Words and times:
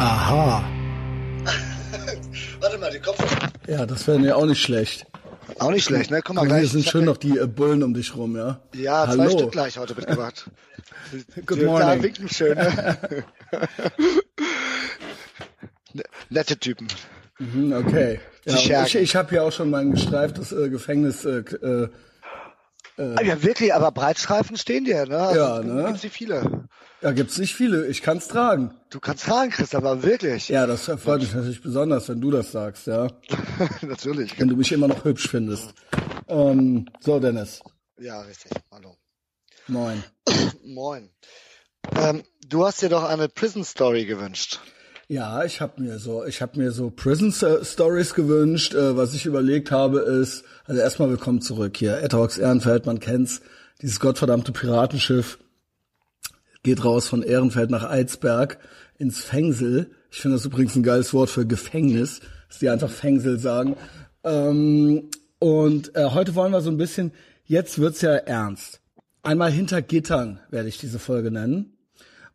Aha. 0.00 0.64
Warte 2.60 2.78
mal, 2.78 2.90
die 2.90 3.00
Kopfhörer. 3.00 3.50
Ja, 3.66 3.84
das 3.84 4.06
wäre 4.06 4.18
mir 4.18 4.34
auch 4.36 4.46
nicht 4.46 4.60
schlecht. 4.62 5.04
Auch 5.58 5.70
nicht 5.70 5.84
schlecht, 5.84 6.10
ne? 6.10 6.22
Komm 6.22 6.36
mal 6.36 6.42
Guck, 6.42 6.48
gleich. 6.50 6.60
hier 6.60 6.68
sind 6.70 6.86
schön 6.86 7.04
noch 7.04 7.18
die 7.18 7.36
äh, 7.38 7.46
Bullen 7.46 7.82
um 7.82 7.92
dich 7.92 8.16
rum, 8.16 8.34
ja? 8.36 8.60
Ja, 8.74 9.06
Hallo. 9.06 9.24
zwei 9.24 9.30
Stück 9.30 9.52
gleich 9.52 9.76
heute 9.78 9.94
mitgebracht. 9.94 10.50
Good 11.46 11.58
Die- 11.58 11.62
Da 11.62 11.66
morning. 11.66 12.02
winken 12.02 12.28
schön. 12.30 12.56
Ne? 12.56 13.24
Ne- 15.92 16.02
Nette 16.30 16.56
Typen. 16.58 16.88
Mhm, 17.38 17.72
okay. 17.74 18.20
Ja, 18.46 18.84
ich 18.86 18.94
ich 18.94 19.16
habe 19.16 19.28
hier 19.30 19.44
auch 19.44 19.52
schon 19.52 19.68
mein 19.70 19.90
gestreiftes 19.90 20.52
äh, 20.52 20.70
Gefängnis. 20.70 21.24
Äh, 21.26 21.42
k- 21.42 21.56
äh, 21.56 21.88
Ah, 22.98 23.22
ja, 23.22 23.42
wirklich, 23.42 23.72
aber 23.72 23.92
Breitstreifen 23.92 24.56
stehen 24.58 24.84
dir, 24.84 25.06
ne? 25.06 25.16
Also, 25.18 25.40
Ja, 25.40 25.62
ne? 25.62 25.84
Gibt's 25.86 26.02
nicht 26.02 26.14
viele. 26.14 26.68
Ja, 27.02 27.12
gibt's 27.12 27.38
nicht 27.38 27.54
viele. 27.54 27.86
Ich 27.86 28.02
kann's 28.02 28.28
tragen. 28.28 28.74
Du 28.90 29.00
kannst 29.00 29.24
fragen, 29.24 29.50
Chris, 29.50 29.74
aber 29.74 30.02
wirklich. 30.02 30.48
Ja, 30.48 30.66
das 30.66 30.84
freut 30.84 31.20
mich 31.20 31.32
natürlich 31.32 31.62
besonders, 31.62 32.08
wenn 32.08 32.20
du 32.20 32.30
das 32.30 32.52
sagst, 32.52 32.86
ja. 32.86 33.08
Natürlich. 33.82 34.38
Wenn 34.38 34.48
du 34.48 34.56
mich 34.56 34.72
immer 34.72 34.88
noch 34.88 35.04
hübsch 35.04 35.28
findest. 35.28 35.72
Ähm, 36.28 36.86
so, 37.00 37.18
Dennis. 37.18 37.60
Ja, 37.98 38.20
richtig. 38.20 38.52
Hallo. 38.70 38.96
Moin. 39.66 40.02
Moin. 40.64 41.10
Ähm, 41.96 42.22
du 42.46 42.66
hast 42.66 42.82
dir 42.82 42.88
doch 42.88 43.04
eine 43.04 43.28
Prison 43.28 43.64
Story 43.64 44.04
gewünscht. 44.04 44.60
Ja, 45.08 45.44
ich 45.44 45.60
habe 45.60 45.82
mir 45.82 45.98
so, 45.98 46.24
ich 46.24 46.40
habe 46.40 46.58
mir 46.58 46.70
so 46.70 46.90
Prison 46.90 47.32
Stories 47.32 48.14
gewünscht. 48.14 48.74
Äh, 48.74 48.96
was 48.96 49.14
ich 49.14 49.26
überlegt 49.26 49.70
habe, 49.70 50.00
ist, 50.00 50.44
also 50.66 50.80
erstmal 50.80 51.08
willkommen 51.08 51.40
zurück 51.40 51.76
hier. 51.76 51.98
Etterhawks 51.98 52.38
Ehrenfeld, 52.38 52.86
man 52.86 53.00
kennt's. 53.00 53.40
Dieses 53.82 53.98
gottverdammte 53.98 54.52
Piratenschiff 54.52 55.38
geht 56.62 56.84
raus 56.84 57.08
von 57.08 57.22
Ehrenfeld 57.22 57.70
nach 57.70 57.88
Eidsberg 57.88 58.58
ins 58.98 59.20
Fengsel. 59.20 59.90
Ich 60.10 60.20
finde 60.20 60.36
das 60.36 60.44
übrigens 60.44 60.76
ein 60.76 60.82
geiles 60.82 61.14
Wort 61.14 61.30
für 61.30 61.46
Gefängnis, 61.46 62.20
dass 62.48 62.58
die 62.58 62.68
einfach 62.68 62.90
Fengsel 62.90 63.38
sagen. 63.38 63.76
Ähm, 64.24 65.08
und 65.38 65.94
äh, 65.96 66.10
heute 66.10 66.34
wollen 66.34 66.52
wir 66.52 66.60
so 66.60 66.70
ein 66.70 66.76
bisschen, 66.76 67.12
jetzt 67.44 67.78
wird's 67.78 68.02
ja 68.02 68.12
ernst. 68.12 68.80
Einmal 69.22 69.50
hinter 69.50 69.82
Gittern 69.82 70.40
werde 70.50 70.68
ich 70.68 70.78
diese 70.78 70.98
Folge 70.98 71.30
nennen. 71.30 71.76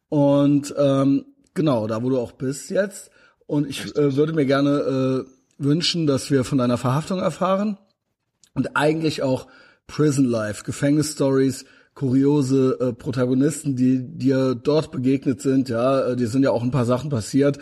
Und 0.09 0.73
ähm, 0.77 1.25
genau, 1.53 1.87
da 1.87 2.03
wo 2.03 2.09
du 2.09 2.19
auch 2.19 2.31
bist 2.31 2.69
jetzt. 2.69 3.11
Und 3.47 3.67
ich 3.67 3.95
äh, 3.95 4.15
würde 4.15 4.33
mir 4.33 4.45
gerne 4.45 5.25
äh, 5.27 5.63
wünschen, 5.63 6.07
dass 6.07 6.31
wir 6.31 6.43
von 6.43 6.57
deiner 6.57 6.77
Verhaftung 6.77 7.19
erfahren 7.19 7.77
und 8.53 8.75
eigentlich 8.75 9.21
auch 9.21 9.47
Prison 9.87 10.25
Life, 10.25 10.63
Gefängnisstories, 10.63 11.65
kuriose 11.95 12.77
äh, 12.79 12.93
Protagonisten, 12.93 13.75
die 13.75 14.03
dir 14.03 14.53
dort 14.53 14.91
begegnet 14.91 15.41
sind. 15.41 15.69
Ja, 15.69 16.09
äh, 16.09 16.15
dir 16.15 16.27
sind 16.27 16.43
ja 16.43 16.51
auch 16.51 16.61
ein 16.61 16.71
paar 16.71 16.85
Sachen 16.85 17.09
passiert, 17.09 17.57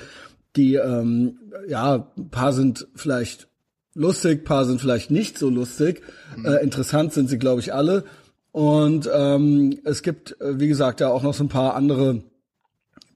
die 0.56 0.76
ähm, 0.76 1.40
ja, 1.68 2.12
ein 2.18 2.30
paar 2.30 2.52
sind 2.52 2.88
vielleicht 2.96 3.48
lustig, 3.94 4.44
paar 4.44 4.66
sind 4.66 4.82
vielleicht 4.82 5.12
nicht 5.12 5.38
so 5.38 5.50
lustig. 5.50 6.02
Äh, 6.44 6.64
interessant 6.64 7.14
sind 7.14 7.30
sie, 7.30 7.38
glaube 7.38 7.62
ich, 7.62 7.74
alle. 7.74 8.04
Und 8.52 9.10
ähm, 9.14 9.80
es 9.84 10.02
gibt, 10.02 10.40
äh, 10.42 10.60
wie 10.60 10.68
gesagt, 10.68 11.00
ja 11.00 11.10
auch 11.10 11.24
noch 11.24 11.34
so 11.34 11.44
ein 11.44 11.50
paar 11.50 11.76
andere 11.76 12.24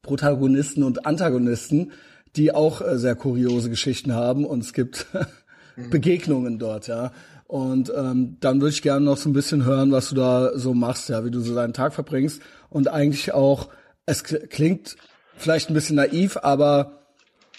Protagonisten 0.01 0.83
und 0.83 1.05
Antagonisten, 1.05 1.91
die 2.35 2.53
auch 2.53 2.81
äh, 2.81 2.97
sehr 2.97 3.15
kuriose 3.15 3.69
Geschichten 3.69 4.13
haben 4.13 4.45
und 4.45 4.63
es 4.63 4.73
gibt 4.73 5.07
Begegnungen 5.89 6.59
dort, 6.59 6.87
ja. 6.87 7.11
Und 7.47 7.91
ähm, 7.95 8.37
dann 8.41 8.59
würde 8.59 8.73
ich 8.73 8.81
gerne 8.81 9.05
noch 9.05 9.15
so 9.15 9.29
ein 9.29 9.33
bisschen 9.33 9.63
hören, 9.63 9.91
was 9.91 10.09
du 10.09 10.15
da 10.15 10.57
so 10.57 10.73
machst, 10.73 11.07
ja, 11.07 11.23
wie 11.23 11.31
du 11.31 11.39
so 11.39 11.55
deinen 11.55 11.73
Tag 11.73 11.93
verbringst 11.93 12.41
und 12.69 12.89
eigentlich 12.89 13.33
auch, 13.33 13.69
es 14.05 14.25
kl- 14.25 14.47
klingt 14.47 14.97
vielleicht 15.37 15.69
ein 15.69 15.73
bisschen 15.73 15.95
naiv, 15.95 16.37
aber 16.41 17.05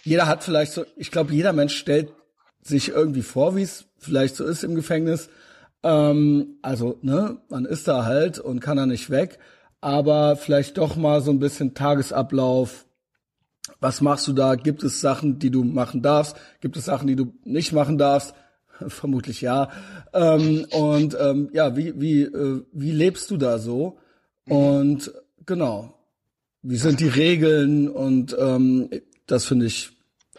jeder 0.04 0.26
hat 0.26 0.44
vielleicht 0.44 0.72
so, 0.72 0.84
ich 0.96 1.10
glaube, 1.10 1.32
jeder 1.32 1.54
Mensch 1.54 1.74
stellt 1.74 2.12
sich 2.62 2.90
irgendwie 2.90 3.22
vor, 3.22 3.56
wie 3.56 3.62
es 3.62 3.86
vielleicht 3.98 4.36
so 4.36 4.44
ist 4.44 4.62
im 4.62 4.74
Gefängnis. 4.74 5.30
Ähm, 5.82 6.58
also, 6.60 6.98
ne, 7.00 7.38
man 7.48 7.64
ist 7.64 7.88
da 7.88 8.04
halt 8.04 8.38
und 8.38 8.60
kann 8.60 8.76
da 8.76 8.84
nicht 8.84 9.08
weg, 9.08 9.38
aber 9.80 10.36
vielleicht 10.36 10.76
doch 10.76 10.96
mal 10.96 11.22
so 11.22 11.30
ein 11.30 11.38
bisschen 11.38 11.72
Tagesablauf. 11.72 12.84
Was 13.80 14.00
machst 14.00 14.26
du 14.28 14.32
da? 14.32 14.54
Gibt 14.54 14.82
es 14.82 15.00
Sachen, 15.00 15.38
die 15.38 15.50
du 15.50 15.64
machen 15.64 16.02
darfst? 16.02 16.36
Gibt 16.60 16.76
es 16.76 16.84
Sachen, 16.84 17.06
die 17.06 17.16
du 17.16 17.32
nicht 17.44 17.72
machen 17.72 17.96
darfst? 17.96 18.34
Vermutlich 18.88 19.40
ja. 19.40 19.70
Ähm, 20.12 20.66
und 20.70 21.16
ähm, 21.20 21.50
ja, 21.52 21.76
wie, 21.76 22.00
wie, 22.00 22.22
äh, 22.22 22.62
wie 22.72 22.92
lebst 22.92 23.30
du 23.30 23.36
da 23.36 23.58
so? 23.58 23.98
Und 24.48 25.12
genau, 25.46 25.94
wie 26.62 26.76
sind 26.76 27.00
die 27.00 27.08
Regeln? 27.08 27.88
Und 27.88 28.36
ähm, 28.38 28.88
das 29.26 29.44
finde 29.44 29.66
ich 29.66 29.90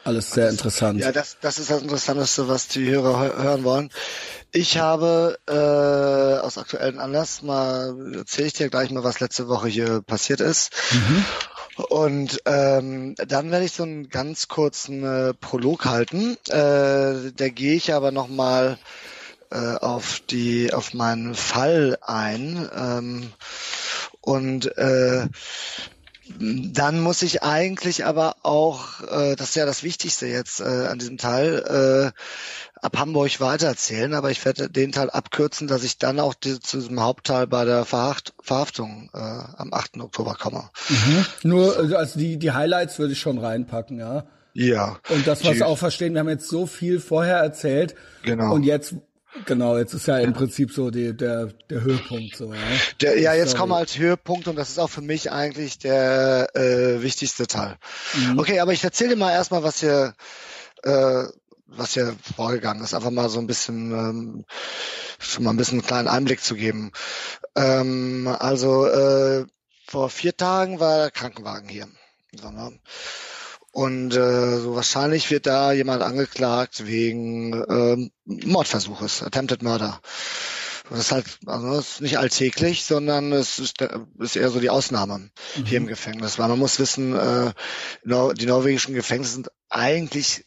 alles 0.04 0.32
sehr 0.32 0.50
interessant. 0.50 1.00
Ja, 1.00 1.12
das, 1.12 1.38
das 1.42 1.60
ist 1.60 1.70
das 1.70 1.82
Interessanteste, 1.82 2.48
was 2.48 2.68
die 2.70 2.90
Hörer 2.90 3.20
hö- 3.22 3.44
hören 3.44 3.64
wollen. 3.64 3.90
Ich 4.52 4.80
habe 4.80 5.38
äh, 5.48 6.44
aus 6.44 6.58
aktuellem 6.58 6.98
Anlass 7.00 7.44
mal, 7.44 8.16
erzähle 8.16 8.48
ich 8.48 8.54
dir 8.54 8.70
gleich 8.70 8.90
mal, 8.90 9.04
was 9.04 9.20
letzte 9.20 9.48
Woche 9.48 9.68
hier 9.68 10.02
passiert 10.02 10.42
ist. 10.42 10.72
Und 11.88 12.42
ähm, 12.46 13.16
dann 13.16 13.52
werde 13.52 13.66
ich 13.66 13.72
so 13.72 13.84
einen 13.84 14.10
ganz 14.10 14.48
kurzen 14.50 15.04
äh, 15.04 15.34
Prolog 15.34 15.86
halten. 15.86 16.38
Äh, 16.50 17.32
da 17.36 17.50
gehe 17.50 17.76
ich 17.76 17.94
aber 17.94 18.12
nochmal 18.12 18.78
äh, 19.50 19.76
auf 19.76 20.22
die 20.30 20.74
auf 20.74 20.94
meinen 20.94 21.36
Fall 21.36 21.98
ein. 22.02 22.70
Ähm, 22.76 23.34
und 24.22 24.78
äh, 24.78 25.28
dann 26.38 27.00
muss 27.00 27.22
ich 27.22 27.44
eigentlich 27.44 28.06
aber 28.06 28.36
auch, 28.44 29.02
äh, 29.02 29.36
das 29.36 29.50
ist 29.50 29.56
ja 29.56 29.66
das 29.66 29.84
Wichtigste 29.84 30.28
jetzt 30.28 30.60
äh, 30.60 30.88
an 30.88 31.00
diesem 31.00 31.18
Teil, 31.18 32.14
äh, 32.14 32.20
ab 32.82 32.98
Hamburg 32.98 33.40
weitererzählen, 33.40 34.14
aber 34.14 34.32
ich 34.32 34.44
werde 34.46 34.70
den 34.70 34.92
Teil 34.92 35.10
abkürzen, 35.10 35.68
dass 35.68 35.84
ich 35.84 35.98
dann 35.98 36.20
auch 36.20 36.34
die, 36.34 36.60
zu 36.60 36.78
diesem 36.78 37.02
Hauptteil 37.02 37.48
bei 37.48 37.66
der 37.66 37.86
Verhaft, 37.86 38.34
Verhaftung 38.42 39.10
äh, 39.14 39.18
am 39.18 39.74
8. 39.74 39.98
Oktober 40.00 40.36
komme. 40.40 40.70
Mhm. 40.88 41.26
Nur, 41.44 41.78
also 41.78 41.96
also 41.98 42.20
die, 42.20 42.38
die 42.38 42.52
Highlights 42.52 43.00
würde 43.00 43.14
ich 43.14 43.20
schon 43.20 43.38
reinpacken, 43.38 44.00
ja. 44.00 44.26
Ja. 44.54 44.98
Und 45.10 45.28
das, 45.28 45.46
was 45.46 45.62
auch 45.62 45.78
verstehen, 45.78 46.14
wir 46.14 46.20
haben 46.20 46.30
jetzt 46.30 46.50
so 46.50 46.66
viel 46.66 47.00
vorher 47.00 47.38
erzählt. 47.38 47.96
Genau. 48.24 48.54
Und 48.54 48.64
jetzt, 48.64 48.96
genau, 49.46 49.78
jetzt 49.78 49.94
ist 49.94 50.08
ja 50.08 50.20
im 50.20 50.34
Prinzip 50.34 50.72
so 50.72 50.90
die, 50.90 51.16
der, 51.16 51.48
der 51.70 51.82
Höhepunkt, 51.82 52.36
so, 52.36 52.54
ja. 52.54 52.60
Der, 53.02 53.20
ja, 53.20 53.34
jetzt 53.34 53.56
kommen 53.56 53.72
wir 53.72 53.78
als 53.78 53.98
Höhepunkt 53.98 54.48
und 54.48 54.56
das 54.56 54.70
ist 54.70 54.80
auch 54.80 54.90
für 54.90 55.02
mich 55.02 55.32
eigentlich 55.32 55.80
der 55.80 56.50
äh, 56.56 57.02
wichtigste 57.02 57.48
Teil. 57.48 57.78
Okay, 58.38 58.60
aber 58.60 58.74
ich 58.74 58.84
erzähle 58.84 59.12
dir 59.12 59.16
mal 59.18 59.32
erstmal, 59.32 59.64
was 59.64 59.80
hier, 59.80 60.14
äh, 60.84 61.24
was 61.68 61.94
hier 61.94 62.16
vorgegangen 62.36 62.84
ist. 62.84 62.94
Einfach 62.94 63.12
mal 63.12 63.30
so 63.30 63.40
ein 63.40 63.48
bisschen, 63.48 63.92
ähm, 63.92 64.46
schon 65.20 65.44
mal 65.44 65.52
ein 65.52 65.58
bisschen 65.58 65.80
einen 65.80 65.88
kleinen 65.88 66.08
Einblick 66.08 66.42
zu 66.42 66.56
geben. 66.56 66.92
Ähm, 67.56 68.28
also 68.40 68.88
äh, 68.88 69.46
vor 69.88 70.10
vier 70.10 70.36
Tagen 70.36 70.80
war 70.80 70.98
der 70.98 71.12
Krankenwagen 71.12 71.68
hier. 71.68 71.88
Ne? 73.74 73.82
Und 73.82 74.16
äh, 74.16 74.58
so 74.60 74.76
wahrscheinlich 74.76 75.30
wird 75.32 75.46
da 75.46 75.72
jemand 75.72 76.02
angeklagt 76.04 76.86
wegen 76.88 77.54
ähm, 77.70 78.12
Mordversuches, 78.26 79.24
Attempted 79.24 79.64
Murder. 79.64 80.02
Das 80.90 81.00
ist 81.02 81.12
halt, 81.12 81.26
also 81.46 81.76
das 81.76 81.90
ist 81.92 82.02
nicht 82.02 82.18
alltäglich, 82.18 82.84
sondern 82.84 83.32
es 83.32 83.60
ist, 83.60 83.80
der- 83.80 84.08
ist 84.18 84.36
eher 84.36 84.50
so 84.50 84.60
die 84.60 84.72
Ausnahme 84.72 85.30
hier 85.66 85.78
im 85.78 85.86
Gefängnis. 85.86 86.40
Weil 86.40 86.48
man 86.50 86.58
muss 86.58 86.80
wissen, 86.80 87.16
äh, 87.16 87.54
die 88.04 88.46
norwegischen 88.48 88.96
Gefängnisse 88.96 89.34
sind 89.34 89.52
eigentlich 89.70 90.46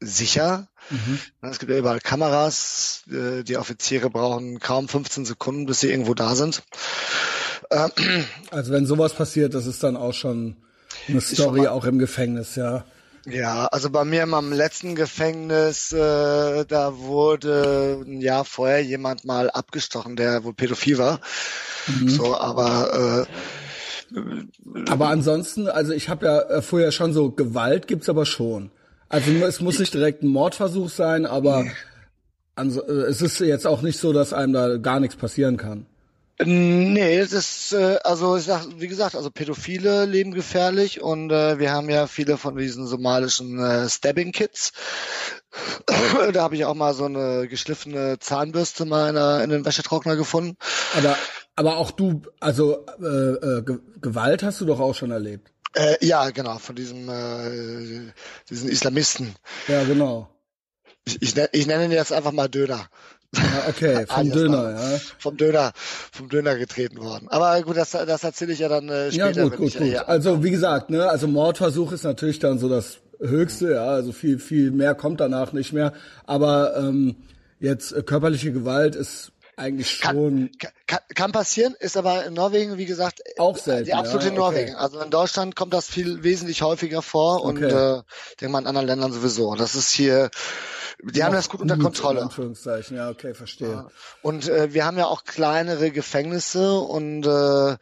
sicher. 0.00 0.68
Mhm. 0.88 1.18
Es 1.42 1.58
gibt 1.58 1.70
ja 1.70 1.76
überall 1.78 2.00
Kameras. 2.00 3.02
Äh, 3.10 3.42
die 3.44 3.58
Offiziere 3.58 4.08
brauchen 4.08 4.58
kaum 4.58 4.88
15 4.88 5.26
Sekunden, 5.26 5.66
bis 5.66 5.80
sie 5.80 5.90
irgendwo 5.90 6.14
da 6.14 6.34
sind. 6.34 6.62
Äh, 7.68 7.88
Also 8.50 8.72
wenn 8.72 8.86
sowas 8.86 9.12
passiert, 9.14 9.52
das 9.52 9.66
ist 9.66 9.82
dann 9.82 9.96
auch 9.98 10.14
schon 10.14 10.56
eine 11.08 11.20
Story 11.20 11.60
mal- 11.62 11.68
auch 11.68 11.84
im 11.84 11.98
Gefängnis, 11.98 12.56
ja. 12.56 12.84
Ja, 13.26 13.66
also 13.66 13.90
bei 13.90 14.04
mir 14.04 14.22
in 14.22 14.30
meinem 14.30 14.52
letzten 14.52 14.94
Gefängnis, 14.94 15.92
äh, 15.92 16.64
da 16.64 16.96
wurde 16.96 18.02
ein 18.06 18.20
Jahr 18.22 18.44
vorher 18.46 18.82
jemand 18.82 19.24
mal 19.26 19.50
abgestochen, 19.50 20.16
der 20.16 20.44
wohl 20.44 20.54
pädophil 20.54 20.96
war. 20.98 21.20
So, 22.06 22.36
aber 22.38 23.26
äh, 24.14 24.18
Aber 24.88 25.08
ansonsten, 25.08 25.68
also 25.68 25.92
ich 25.92 26.08
habe 26.08 26.26
ja 26.26 26.40
äh, 26.40 26.62
vorher 26.62 26.92
schon 26.92 27.12
so 27.12 27.30
Gewalt 27.30 27.86
gibt's 27.86 28.08
aber 28.08 28.24
schon. 28.24 28.70
Also 29.10 29.30
es 29.44 29.60
muss 29.60 29.78
nicht 29.78 29.92
direkt 29.92 30.22
ein 30.22 30.28
Mordversuch 30.28 30.88
sein, 30.88 31.26
aber 31.26 31.66
äh, 32.56 32.62
es 32.62 33.20
ist 33.22 33.40
jetzt 33.40 33.66
auch 33.66 33.82
nicht 33.82 33.98
so, 33.98 34.12
dass 34.12 34.32
einem 34.32 34.52
da 34.52 34.76
gar 34.78 35.00
nichts 35.00 35.16
passieren 35.16 35.56
kann. 35.58 35.86
Nee, 36.44 37.18
das 37.18 37.32
ist, 37.32 37.72
äh, 37.72 37.98
also 38.04 38.36
ich 38.36 38.44
sag, 38.44 38.66
wie 38.76 38.86
gesagt, 38.86 39.16
also 39.16 39.30
Pädophile 39.30 40.04
leben 40.04 40.32
gefährlich 40.32 41.00
und 41.00 41.32
äh, 41.32 41.58
wir 41.58 41.72
haben 41.72 41.90
ja 41.90 42.06
viele 42.06 42.36
von 42.36 42.56
diesen 42.56 42.86
somalischen 42.86 43.58
äh, 43.58 43.88
Stabbing-Kits. 43.88 44.72
da 46.32 46.42
habe 46.42 46.54
ich 46.54 46.64
auch 46.64 46.74
mal 46.74 46.94
so 46.94 47.06
eine 47.06 47.48
geschliffene 47.48 48.20
Zahnbürste 48.20 48.84
mal 48.84 49.08
in, 49.10 49.16
in 49.16 49.52
einem 49.52 49.64
Wäschetrockner 49.64 50.14
gefunden. 50.14 50.56
Aber 50.96 51.16
aber 51.58 51.76
auch 51.76 51.90
du, 51.90 52.22
also 52.38 52.86
äh, 53.00 53.04
äh, 53.04 53.62
Ge 53.62 53.80
Gewalt 54.00 54.44
hast 54.44 54.60
du 54.60 54.64
doch 54.64 54.78
auch 54.78 54.94
schon 54.94 55.10
erlebt. 55.10 55.50
Äh, 55.74 55.96
ja, 56.06 56.30
genau, 56.30 56.58
von 56.58 56.76
diesem 56.76 57.08
äh, 57.08 58.12
diesen 58.48 58.68
Islamisten. 58.68 59.34
Ja, 59.66 59.82
genau. 59.82 60.30
Ich, 61.04 61.20
ich, 61.20 61.34
ich 61.50 61.66
nenne 61.66 61.86
ihn 61.86 61.90
jetzt 61.90 62.12
einfach 62.12 62.30
mal 62.30 62.48
Döner. 62.48 62.88
Ja, 63.36 63.68
okay, 63.68 64.06
vom 64.08 64.30
Döner, 64.30 64.70
ja. 64.70 64.98
Vom 65.18 65.36
Döner, 65.36 65.72
vom 66.12 66.28
Döner 66.28 66.56
getreten 66.56 66.98
worden. 66.98 67.28
Aber 67.28 67.60
gut, 67.62 67.76
das, 67.76 67.90
das 67.90 68.24
erzähle 68.24 68.52
ich 68.52 68.58
ja 68.60 68.68
dann 68.68 68.88
äh, 68.88 69.12
später. 69.12 69.42
Ja, 69.42 69.48
gut, 69.48 69.56
gut, 69.56 69.76
gut. 69.76 69.94
Also 70.06 70.42
wie 70.42 70.50
gesagt, 70.50 70.90
ne, 70.90 71.08
also 71.08 71.28
Mordversuch 71.28 71.92
ist 71.92 72.04
natürlich 72.04 72.38
dann 72.38 72.58
so 72.58 72.68
das 72.68 72.98
Höchste, 73.20 73.72
ja, 73.72 73.86
also 73.86 74.12
viel, 74.12 74.38
viel 74.38 74.70
mehr 74.70 74.94
kommt 74.94 75.20
danach 75.20 75.52
nicht 75.52 75.72
mehr. 75.72 75.92
Aber 76.24 76.76
ähm, 76.76 77.16
jetzt 77.60 77.92
äh, 77.92 78.02
körperliche 78.02 78.52
Gewalt 78.52 78.94
ist 78.94 79.32
eigentlich 79.56 79.90
schon. 79.90 80.12
Kann, 80.12 80.50
kann, 80.58 80.70
kann 81.14 81.32
passieren, 81.32 81.76
ist 81.78 81.96
aber 81.96 82.24
in 82.24 82.34
Norwegen, 82.34 82.78
wie 82.78 82.86
gesagt, 82.86 83.20
auch 83.38 83.56
selten. 83.56 83.84
Die 83.84 83.94
absolute 83.94 84.28
ja, 84.28 84.34
Norwegen. 84.34 84.74
Also 84.74 85.00
in 85.00 85.10
Deutschland 85.10 85.54
kommt 85.54 85.74
das 85.74 85.86
viel 85.86 86.22
wesentlich 86.22 86.62
häufiger 86.62 87.02
vor 87.02 87.44
und 87.44 87.62
okay. 87.62 87.98
äh, 87.98 88.02
ich 88.30 88.36
denke 88.36 88.52
mal 88.52 88.60
in 88.60 88.66
anderen 88.66 88.86
Ländern 88.86 89.12
sowieso. 89.12 89.54
Das 89.54 89.74
ist 89.74 89.90
hier 89.90 90.30
die 91.00 91.22
haben 91.22 91.32
das 91.32 91.48
gut 91.48 91.60
unter 91.60 91.78
Kontrolle. 91.78 92.18
In 92.18 92.24
Anführungszeichen, 92.24 92.96
ja, 92.96 93.08
okay, 93.08 93.32
verstehe. 93.32 93.70
Ja. 93.70 93.88
Und 94.22 94.48
äh, 94.48 94.74
wir 94.74 94.84
haben 94.84 94.98
ja 94.98 95.06
auch 95.06 95.24
kleinere 95.24 95.92
Gefängnisse 95.92 96.76
und 96.80 97.24
äh, 97.24 97.76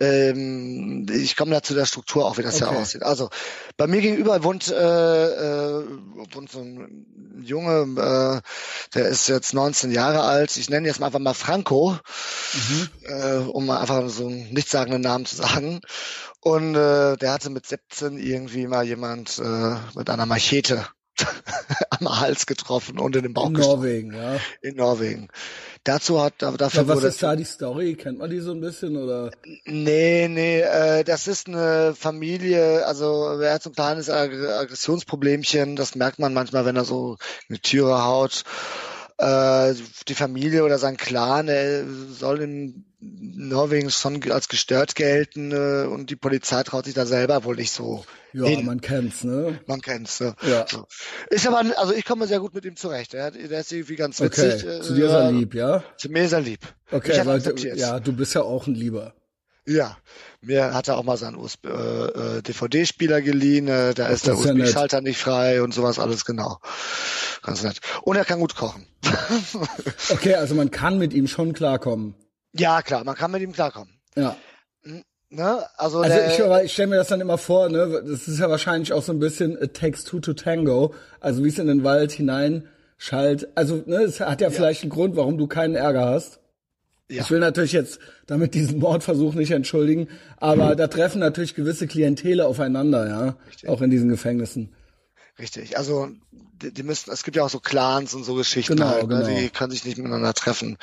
ähm, 0.00 1.06
ich 1.10 1.36
komme 1.36 1.50
da 1.50 1.62
zu 1.62 1.74
der 1.74 1.86
Struktur 1.86 2.26
auch, 2.26 2.38
wie 2.38 2.42
das 2.42 2.62
okay. 2.62 2.72
ja 2.72 2.80
aussieht. 2.80 3.02
Also 3.02 3.28
bei 3.76 3.88
mir 3.88 4.00
gegenüber 4.00 4.44
wohnt, 4.44 4.68
äh, 4.68 4.74
äh, 5.80 5.84
wohnt 6.32 6.52
so 6.52 6.60
ein 6.60 7.06
Junge, 7.42 8.00
äh, 8.00 8.40
der 8.94 9.08
ist 9.08 9.28
jetzt 9.28 9.52
19 9.52 9.90
Jahre 9.90 10.22
alt. 10.22 10.56
Ich 10.56 10.70
nenne 10.70 10.84
ihn 10.84 10.90
jetzt 10.90 11.00
mal 11.00 11.06
einfach 11.06 11.18
mal 11.18 11.34
Franco, 11.34 11.98
mhm. 12.54 12.88
äh, 13.04 13.36
um 13.36 13.66
mal 13.66 13.78
einfach 13.80 14.08
so 14.08 14.26
einen 14.26 14.52
nichtssagenden 14.52 15.02
Namen 15.02 15.26
zu 15.26 15.36
sagen. 15.36 15.80
Und 16.40 16.74
äh, 16.74 17.16
der 17.16 17.32
hatte 17.32 17.50
mit 17.50 17.66
17 17.66 18.18
irgendwie 18.18 18.66
mal 18.66 18.84
jemand 18.84 19.38
äh, 19.38 19.76
mit 19.94 20.08
einer 20.08 20.26
Machete 20.26 20.86
am 21.90 22.20
Hals 22.20 22.46
getroffen 22.46 22.98
und 22.98 23.14
in 23.16 23.22
den 23.22 23.34
Bauch 23.34 23.48
In 23.48 23.52
Norwegen, 23.54 24.14
ja. 24.14 24.38
In 24.62 24.76
Norwegen. 24.76 25.28
Dazu 25.84 26.20
hat 26.20 26.34
dafür 26.38 26.82
ja, 26.82 26.88
was 26.88 27.04
ist 27.04 27.22
da 27.22 27.34
die 27.36 27.44
Story? 27.44 27.94
Kennt 27.94 28.18
man 28.18 28.28
die 28.28 28.40
so 28.40 28.52
ein 28.52 28.60
bisschen 28.60 28.96
oder? 28.96 29.30
Nee, 29.64 30.28
nee, 30.28 30.60
äh, 30.60 31.04
das 31.04 31.26
ist 31.26 31.48
eine 31.48 31.94
Familie, 31.94 32.86
also 32.86 33.40
er 33.40 33.54
hat 33.54 33.62
so 33.62 33.70
ein 33.70 33.74
kleines 33.74 34.10
Aggressionsproblemchen, 34.10 35.76
das 35.76 35.94
merkt 35.94 36.18
man 36.18 36.34
manchmal, 36.34 36.66
wenn 36.66 36.76
er 36.76 36.84
so 36.84 37.16
eine 37.48 37.60
Türe 37.60 38.04
haut 38.04 38.44
äh, 39.20 39.74
die 40.08 40.14
Familie 40.14 40.64
oder 40.64 40.78
sein 40.78 40.96
Clan 40.96 41.48
äh, 41.48 41.84
soll 42.10 42.40
in 42.40 42.84
Norwegen 43.00 43.90
schon 43.90 44.22
als 44.30 44.48
gestört 44.48 44.94
gelten 44.94 45.52
äh, 45.52 45.86
und 45.86 46.10
die 46.10 46.16
Polizei 46.16 46.62
traut 46.62 46.86
sich 46.86 46.94
da 46.94 47.04
selber 47.06 47.44
wohl 47.44 47.56
nicht 47.56 47.70
so. 47.70 48.04
Ja, 48.32 48.46
hin. 48.46 48.64
man 48.64 48.80
kennt's, 48.80 49.24
ne? 49.24 49.58
Man 49.66 49.80
kennt's, 49.80 50.20
ne? 50.20 50.34
Ja. 50.42 50.66
So. 50.68 50.86
Ist 51.28 51.46
aber, 51.46 51.64
also 51.78 51.92
ich 51.92 52.04
komme 52.04 52.26
sehr 52.26 52.40
gut 52.40 52.54
mit 52.54 52.64
ihm 52.64 52.76
zurecht. 52.76 53.12
Der, 53.12 53.30
der 53.30 53.60
ist 53.60 53.72
irgendwie 53.72 53.96
ganz 53.96 54.20
witzig. 54.20 54.64
Okay. 54.64 54.80
Zu 54.80 54.94
dir 54.94 55.06
ist 55.06 55.12
er 55.12 55.32
lieb, 55.32 55.54
ja? 55.54 55.82
Zu 55.96 56.08
mir 56.08 56.24
ist 56.24 56.32
er 56.32 56.40
lieb. 56.40 56.60
Okay, 56.90 57.20
weil 57.24 57.42
ja, 57.76 58.00
du 58.00 58.12
bist 58.12 58.34
ja 58.34 58.42
auch 58.42 58.66
ein 58.66 58.74
Lieber. 58.74 59.14
Ja, 59.70 59.96
mir 60.40 60.74
hat 60.74 60.88
er 60.88 60.96
auch 60.96 61.04
mal 61.04 61.16
seinen 61.16 61.36
USB, 61.36 61.66
äh, 61.66 61.68
äh 61.68 62.42
DVD-Spieler 62.42 63.22
geliehen, 63.22 63.68
äh, 63.68 63.94
da 63.94 64.08
ist 64.08 64.26
der 64.26 64.36
USB-Schalter 64.36 65.00
nicht 65.00 65.18
frei 65.18 65.62
und 65.62 65.72
sowas 65.72 66.00
alles 66.00 66.24
genau. 66.24 66.58
Ganz 67.42 67.62
nett. 67.62 67.78
Und 68.02 68.16
er 68.16 68.24
kann 68.24 68.40
gut 68.40 68.56
kochen. 68.56 68.86
okay, 70.10 70.34
also 70.34 70.56
man 70.56 70.72
kann 70.72 70.98
mit 70.98 71.14
ihm 71.14 71.28
schon 71.28 71.52
klarkommen. 71.52 72.16
Ja, 72.52 72.82
klar, 72.82 73.04
man 73.04 73.14
kann 73.14 73.30
mit 73.30 73.42
ihm 73.42 73.52
klarkommen. 73.52 74.00
Ja. 74.16 74.36
Ne? 75.28 75.64
Also, 75.76 76.00
also 76.00 76.18
ich, 76.18 76.64
ich 76.64 76.72
stelle 76.72 76.88
mir 76.88 76.96
das 76.96 77.08
dann 77.08 77.20
immer 77.20 77.38
vor, 77.38 77.68
ne? 77.68 78.02
das 78.04 78.26
ist 78.26 78.40
ja 78.40 78.50
wahrscheinlich 78.50 78.92
auch 78.92 79.02
so 79.04 79.12
ein 79.12 79.20
bisschen 79.20 79.56
It 79.62 79.74
Takes 79.74 80.02
Two 80.02 80.18
to 80.18 80.32
Tango, 80.32 80.94
also 81.20 81.44
wie 81.44 81.48
es 81.48 81.58
in 81.58 81.68
den 81.68 81.84
Wald 81.84 82.10
hinein 82.10 82.66
schallt. 82.98 83.56
Also 83.56 83.84
ne, 83.86 84.02
es 84.02 84.18
hat 84.18 84.40
ja, 84.40 84.48
ja. 84.48 84.52
vielleicht 84.52 84.82
einen 84.82 84.90
Grund, 84.90 85.14
warum 85.14 85.38
du 85.38 85.46
keinen 85.46 85.76
Ärger 85.76 86.06
hast. 86.06 86.39
Ja. 87.10 87.22
Ich 87.22 87.30
will 87.30 87.40
natürlich 87.40 87.72
jetzt 87.72 87.98
damit 88.26 88.54
diesen 88.54 88.78
Mordversuch 88.78 89.34
nicht 89.34 89.50
entschuldigen, 89.50 90.08
aber 90.36 90.72
mhm. 90.72 90.76
da 90.76 90.86
treffen 90.86 91.18
natürlich 91.18 91.56
gewisse 91.56 91.88
Klientele 91.88 92.46
aufeinander, 92.46 93.08
ja, 93.08 93.36
Richtig. 93.48 93.68
auch 93.68 93.82
in 93.82 93.90
diesen 93.90 94.08
Gefängnissen. 94.08 94.72
Richtig, 95.36 95.76
also 95.76 96.08
die, 96.32 96.72
die 96.72 96.82
müssen, 96.84 97.10
es 97.10 97.24
gibt 97.24 97.36
ja 97.36 97.42
auch 97.42 97.50
so 97.50 97.58
Clans 97.58 98.14
und 98.14 98.22
so 98.22 98.34
Geschichten 98.34 98.76
genau, 98.76 98.90
halt, 98.90 99.08
ne? 99.08 99.22
genau. 99.24 99.40
die 99.40 99.48
können 99.48 99.72
sich 99.72 99.84
nicht 99.84 99.98
miteinander 99.98 100.34
treffen. 100.34 100.78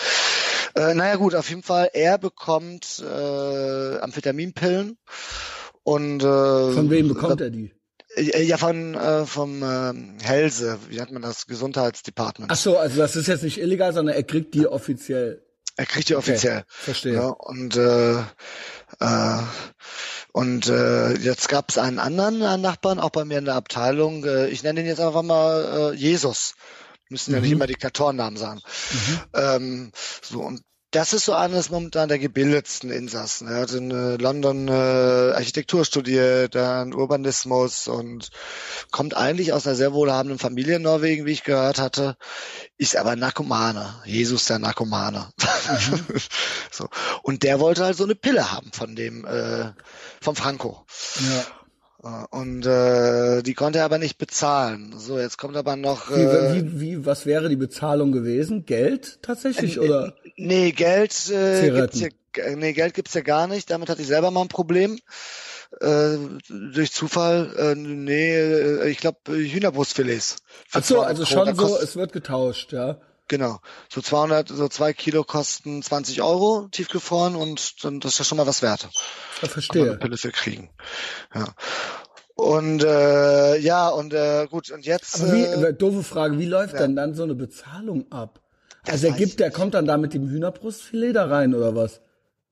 Äh, 0.76 0.96
naja 0.96 1.16
gut, 1.16 1.34
auf 1.34 1.50
jeden 1.50 1.64
Fall, 1.64 1.90
er 1.94 2.18
bekommt 2.18 3.02
äh, 3.02 3.98
Amphetaminpillen 4.00 4.98
und 5.84 6.24
äh, 6.24 6.72
Von 6.74 6.90
wem 6.90 7.08
bekommt 7.08 7.40
er 7.40 7.52
die? 7.52 7.72
Äh, 8.16 8.44
ja, 8.44 8.58
von 8.58 8.96
äh, 8.96 9.26
vom 9.26 9.64
äh, 9.64 9.94
Helse, 10.24 10.78
wie 10.90 10.98
nennt 10.98 11.14
man 11.14 11.22
das, 11.22 11.48
Gesundheitsdepartment. 11.48 12.52
Ach 12.52 12.58
so, 12.58 12.78
also 12.78 12.98
das 12.98 13.16
ist 13.16 13.28
jetzt 13.28 13.44
nicht 13.44 13.60
illegal, 13.62 13.94
sondern 13.94 14.16
er 14.16 14.24
kriegt 14.24 14.54
die 14.54 14.68
offiziell. 14.68 15.47
Er 15.78 15.86
kriegt 15.86 16.10
die 16.10 16.16
offiziell. 16.16 16.60
Okay, 16.60 16.66
verstehe. 16.68 17.14
Ja, 17.14 17.28
und 17.28 17.76
äh, 17.78 18.20
äh, 19.00 19.44
und 20.32 20.68
äh, 20.68 21.14
jetzt 21.18 21.50
gab 21.50 21.70
es 21.70 21.78
einen 21.78 22.00
anderen 22.00 22.62
Nachbarn, 22.62 23.00
auch 23.00 23.12
bei 23.12 23.26
mir 23.26 23.38
in 23.38 23.46
der 23.46 23.56
Abteilung. 23.56 24.26
Äh, 24.26 24.48
ich 24.50 24.64
nenne 24.64 24.82
ihn 24.82 24.88
jetzt 24.88 25.00
einfach 25.00 25.24
mal 25.24 25.94
äh, 25.94 25.96
Jesus. 25.96 26.56
Müssen 27.10 27.32
ja 27.32 27.38
mhm. 27.38 27.44
nicht 27.44 27.52
immer 27.54 27.68
Diktatorennamen 27.68 28.38
sagen. 28.38 28.62
Mhm. 28.92 29.20
Ähm, 29.34 29.92
so 30.22 30.42
und 30.42 30.62
das 30.98 31.14
ist 31.14 31.26
so 31.26 31.34
eines 31.34 31.70
momentan 31.70 32.10
der 32.10 32.18
gebildetsten 32.18 32.90
Insassen. 32.90 33.48
Er 33.48 33.62
hat 33.62 33.72
in 33.72 33.92
äh, 33.92 34.16
London 34.16 34.68
äh, 34.68 34.72
Architektur 34.72 35.86
studiert, 35.86 36.56
dann 36.56 36.92
Urbanismus 36.92 37.88
und 37.88 38.32
kommt 38.90 39.16
eigentlich 39.16 39.54
aus 39.54 39.68
einer 39.68 39.76
sehr 39.76 39.94
wohlhabenden 39.94 40.40
Familie 40.40 40.78
in 40.78 40.82
Norwegen, 40.82 41.28
wie 41.28 41.34
ich 41.34 41.44
gehört 41.44 41.78
hatte, 41.78 42.18
ist 42.78 42.96
aber 42.96 43.16
Narkomane. 43.16 43.94
Jesus 44.06 44.46
der 44.46 44.58
Narkomane. 44.58 45.32
Mhm. 45.70 46.06
so. 46.72 46.90
Und 47.22 47.44
der 47.44 47.60
wollte 47.60 47.84
halt 47.84 47.96
so 47.96 48.06
eine 48.06 48.16
Pille 48.16 48.52
haben 48.52 48.72
von 48.72 48.96
dem, 48.96 49.24
äh, 49.24 49.74
vom 50.20 50.36
Franco. 50.36 50.84
Ja. 51.20 51.46
Äh, 52.04 52.08
und 52.30 52.66
äh, 52.66 53.42
die 53.44 53.54
konnte 53.54 53.80
er 53.80 53.86
aber 53.86 53.98
nicht 53.98 54.18
bezahlen. 54.18 54.94
So, 54.98 55.20
jetzt 55.20 55.38
kommt 55.38 55.58
aber 55.58 55.76
noch. 55.76 56.12
Äh, 56.12 56.56
wie, 56.56 56.80
wie, 56.80 57.06
was 57.06 57.26
wäre 57.26 57.50
die 57.50 57.56
Bezahlung 57.56 58.12
gewesen? 58.12 58.66
Geld 58.66 59.20
tatsächlich 59.22 59.78
äh, 59.78 59.80
oder? 59.80 60.14
Nee, 60.36 60.72
Geld 60.72 61.30
äh, 61.30 61.72
gibt's 61.72 62.00
hier, 62.00 62.10
nee, 62.56 62.74
Geld 62.74 62.94
gibt's 62.94 63.14
ja 63.14 63.22
gar 63.22 63.48
nicht. 63.48 63.70
Damit 63.70 63.90
hatte 63.90 64.02
ich 64.02 64.08
selber 64.08 64.32
mal 64.32 64.42
ein 64.42 64.48
Problem. 64.48 65.00
Äh, 65.82 66.18
durch 66.48 66.94
Zufall, 66.94 67.54
äh, 67.58 67.76
nee, 67.76 68.34
äh, 68.34 68.90
ich 68.90 69.00
glaube 69.00 69.20
Hühnerbrustfilets. 69.28 70.38
Ach 70.72 70.84
so, 70.84 71.02
also 71.02 71.26
schon 71.26 71.54
so, 71.56 71.78
es 71.78 71.98
wird 71.98 72.14
getauscht, 72.14 72.72
ja. 72.72 73.02
Genau. 73.28 73.60
So 73.90 74.02
200, 74.02 74.48
so 74.48 74.68
zwei 74.70 74.94
Kilo 74.94 75.24
kosten 75.24 75.82
20 75.84 76.22
Euro 76.22 76.68
tiefgefroren 76.72 77.36
und 77.36 77.84
dann 77.84 78.00
das 78.00 78.14
ist 78.14 78.20
ja 78.20 78.26
schon 78.26 78.38
mal 78.38 78.48
was 78.48 78.62
wert. 78.62 78.90
Ich 79.42 79.50
verstehe. 79.50 79.84
Eine 79.84 79.98
Pille 79.98 80.18
für 80.18 80.32
kriegen. 80.32 80.70
Ja. 81.34 81.46
Und 82.36 82.84
äh, 82.84 83.58
ja, 83.58 83.90
und 83.90 84.14
äh, 84.14 84.48
gut, 84.50 84.70
und 84.72 84.86
jetzt. 84.86 85.22
Aber 85.22 85.34
wie, 85.34 85.44
äh, 85.44 85.74
doofe 85.74 86.04
Frage, 86.04 86.38
wie 86.40 86.46
läuft 86.46 86.76
ja. 86.76 86.82
denn 86.82 86.96
dann 86.96 87.16
so 87.16 87.24
eine 87.24 87.36
Bezahlung 87.36 88.12
ab? 88.12 88.42
Also 88.88 89.08
er 89.08 89.14
gibt, 89.14 89.40
der 89.40 89.52
kommt 89.52 89.74
dann 89.74 89.86
da 89.86 89.98
mit 89.98 90.14
dem 90.14 90.30
Hühnerbrustfilet 90.30 91.14
da 91.14 91.26
rein 91.26 91.54
oder 91.54 91.76
was? 91.76 92.00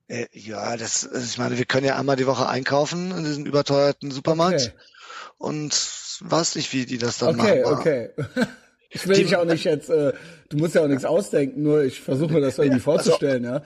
Äh, 0.07 0.25
ja, 0.33 0.75
das, 0.75 1.07
ich 1.13 1.37
meine, 1.37 1.57
wir 1.57 1.65
können 1.65 1.85
ja 1.85 1.97
einmal 1.97 2.15
die 2.15 2.27
Woche 2.27 2.49
einkaufen 2.49 3.11
in 3.11 3.23
diesem 3.23 3.45
überteuerten 3.45 4.11
Supermarkt. 4.11 4.73
Okay. 4.75 4.85
Und 5.37 5.73
weiß 6.21 6.55
nicht, 6.55 6.73
wie 6.73 6.85
die 6.85 6.97
das 6.97 7.19
dann 7.19 7.39
okay, 7.39 7.61
machen. 7.61 7.73
Okay, 7.73 8.09
okay. 8.17 8.47
Ich 8.95 9.07
will 9.07 9.17
dich 9.17 9.35
auch 9.35 9.45
nicht 9.45 9.65
jetzt, 9.65 9.89
äh, 9.89 10.13
du 10.49 10.57
musst 10.57 10.73
ja 10.75 10.81
auch 10.81 10.87
nichts 10.87 11.03
ausdenken, 11.03 11.63
nur 11.63 11.83
ich 11.83 11.99
versuche 11.99 12.33
mir 12.33 12.41
das 12.41 12.57
irgendwie 12.57 12.79
vorzustellen, 12.91 13.45
also, 13.45 13.59
ja. 13.59 13.65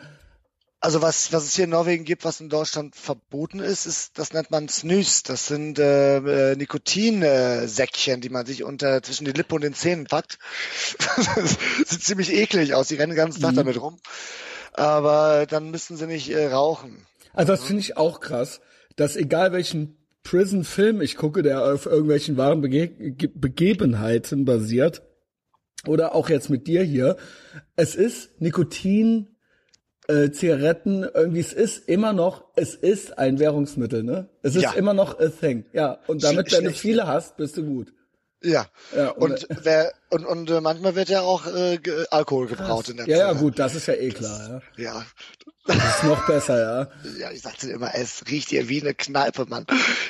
Also 0.81 1.01
was, 1.01 1.33
was 1.33 1.43
es 1.43 1.55
hier 1.55 1.65
in 1.65 1.71
Norwegen 1.71 2.05
gibt, 2.05 2.24
was 2.24 2.39
in 2.39 2.50
Deutschland 2.50 2.95
verboten 2.95 3.59
ist, 3.59 3.86
ist, 3.86 4.17
das 4.17 4.31
nennt 4.31 4.50
man 4.50 4.69
Snus. 4.69 5.24
Das 5.24 5.45
sind 5.45 5.77
äh, 5.77 6.51
äh, 6.51 6.55
Nikotinsäckchen, 6.55 8.21
die 8.21 8.29
man 8.29 8.45
sich 8.45 8.63
unter 8.63 9.03
zwischen 9.03 9.25
die 9.25 9.33
Lippe 9.33 9.55
und 9.55 9.62
den 9.62 9.74
Zähnen 9.74 10.05
packt. 10.05 10.39
Sieht 11.86 12.01
ziemlich 12.01 12.33
eklig 12.33 12.75
aus. 12.75 12.88
Die 12.88 12.95
rennen 12.95 13.12
den 13.12 13.17
ganzen 13.17 13.41
Tag 13.41 13.51
mhm. 13.51 13.57
damit 13.57 13.81
rum. 13.81 14.00
Aber 14.71 15.45
dann 15.48 15.69
müssen 15.69 15.98
sie 15.98 16.07
nicht 16.07 16.29
äh, 16.29 16.48
rauchen. 16.48 17.05
Also 17.33 17.51
das 17.51 17.63
finde 17.63 17.81
ich 17.81 17.98
auch 17.98 18.21
krass, 18.21 18.62
dass 18.95 19.17
egal 19.17 19.51
welchen 19.51 19.98
Prison-Film 20.24 21.01
ich 21.01 21.17
gucke, 21.17 21.43
der 21.43 21.74
auf 21.74 21.88
irgendwelchen 21.88 22.38
wahren 22.38 22.62
Bege 22.62 22.89
Begebenheiten 23.33 24.45
basiert, 24.45 25.01
oder 25.88 26.15
auch 26.15 26.29
jetzt 26.29 26.50
mit 26.50 26.67
dir 26.67 26.83
hier, 26.83 27.17
es 27.75 27.95
ist 27.95 28.41
Nikotin, 28.41 29.27
äh, 30.07 30.31
Zigaretten, 30.31 31.05
irgendwie 31.13 31.39
es 31.39 31.53
ist 31.53 31.88
immer 31.88 32.13
noch, 32.13 32.45
es 32.55 32.75
ist 32.75 33.17
ein 33.17 33.39
Währungsmittel, 33.39 34.03
ne? 34.03 34.29
Es 34.41 34.55
ist 34.55 34.63
ja. 34.63 34.71
immer 34.74 34.93
noch 34.93 35.19
a 35.19 35.29
thing. 35.29 35.65
Ja, 35.71 36.00
und 36.07 36.24
damit, 36.24 36.51
wenn 36.51 36.63
du 36.63 36.71
viele 36.71 37.07
hast, 37.07 37.38
bist 37.38 37.57
du 37.57 37.63
gut. 37.63 37.93
Ja. 38.41 38.67
Ja, 38.96 39.10
und- 39.12 39.31
und 39.46 39.48
wer 39.65 39.91
und 40.10 40.25
und 40.25 40.50
äh, 40.50 40.62
manchmal 40.62 40.96
wird 40.96 41.10
ja 41.10 41.22
auch 41.22 41.46
äh, 41.48 41.77
Alkohol 42.10 42.48
gebraut 42.48 42.88
in 42.89 42.98
der 42.98 43.08
Ja, 43.08 43.17
ja, 43.17 43.27
Zelle. 43.29 43.39
gut, 43.39 43.60
das 43.60 43.75
ist 43.75 43.88
ja 43.88 43.96
eh 43.96 44.10
klar, 44.10 44.62
ja. 44.77 44.84
Ja. 44.84 45.05
Das 45.67 45.98
ist 45.98 46.03
noch 46.05 46.25
besser, 46.25 46.60
ja. 46.60 47.12
Ja, 47.19 47.31
ich 47.31 47.41
sagte 47.43 47.69
immer, 47.69 47.93
es 47.93 48.24
riecht 48.29 48.50
hier 48.50 48.69
wie 48.69 48.81
eine 48.81 48.93
Kneipe, 48.96 49.46
Mann. 49.46 49.67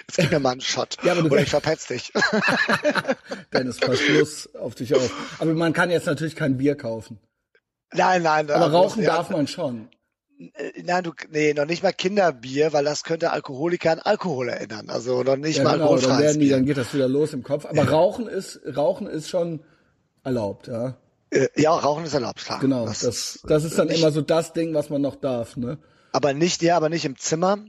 Jetzt 0.08 0.18
gib 0.18 0.32
mir 0.32 0.40
mal 0.40 0.52
einen 0.52 0.62
Shot. 0.62 0.96
Ja, 1.04 1.12
aber 1.14 1.24
du- 1.24 1.28
Oder 1.30 1.42
ich 1.42 1.50
verpetz 1.50 1.88
dich. 1.88 2.14
Dennis, 3.54 3.78
pass 3.80 4.00
bloß 4.00 4.56
auf 4.56 4.76
dich 4.76 4.94
auf. 4.96 5.12
Aber 5.40 5.54
man 5.54 5.74
kann 5.74 5.90
jetzt 5.92 6.06
natürlich 6.06 6.36
kein 6.36 6.58
Bier 6.58 6.76
kaufen. 6.76 7.20
nein, 7.94 8.22
nein. 8.24 8.50
Aber 8.52 8.66
also, 8.66 8.78
rauchen 8.78 9.04
ja, 9.04 9.16
darf 9.16 9.30
man 9.32 9.48
schon. 9.48 9.90
Äh, 10.40 10.82
Nein, 10.84 11.04
du, 11.04 11.12
nee, 11.32 11.54
noch 11.54 11.66
nicht 11.66 11.84
mal 11.84 11.92
Kinderbier, 11.92 12.74
weil 12.74 12.86
das 12.86 13.04
könnte 13.04 13.32
Alkoholiker 13.32 13.92
an 13.92 14.00
Alkohol 14.00 14.50
erinnern. 14.50 14.90
Also 14.90 15.24
noch 15.24 15.36
nicht 15.38 15.58
Ja, 15.58 15.64
mal 15.64 15.74
genau, 15.78 15.98
dann 15.98 16.20
werden 16.20 16.40
die, 16.40 16.50
dann 16.50 16.66
geht 16.66 16.78
das 16.78 16.94
wieder 16.94 17.08
los 17.08 17.34
im 17.34 17.44
Kopf. 17.44 17.66
Aber 17.66 17.88
Rauchen 17.90 18.28
ist, 18.28 18.60
Rauchen 18.76 19.08
ist 19.08 19.30
schon 19.30 19.62
erlaubt, 20.24 20.68
ja. 20.68 20.98
Äh, 21.32 21.48
Ja, 21.56 21.72
Rauchen 21.72 22.06
ist 22.06 22.14
erlaubt, 22.14 22.44
klar. 22.46 22.60
Genau. 22.60 22.86
Das, 22.86 23.40
das 23.44 23.64
ist 23.64 23.78
dann 23.78 23.88
nicht, 23.88 24.00
immer 24.00 24.12
so 24.12 24.22
das 24.22 24.54
Ding, 24.54 24.74
was 24.74 24.90
man 24.90 25.02
noch 25.02 25.16
darf, 25.16 25.58
ne? 25.58 25.78
Aber 26.12 26.34
nicht, 26.34 26.62
ja, 26.62 26.76
aber 26.78 26.90
nicht 26.90 27.06
im 27.06 27.18
Zimmer. 27.18 27.60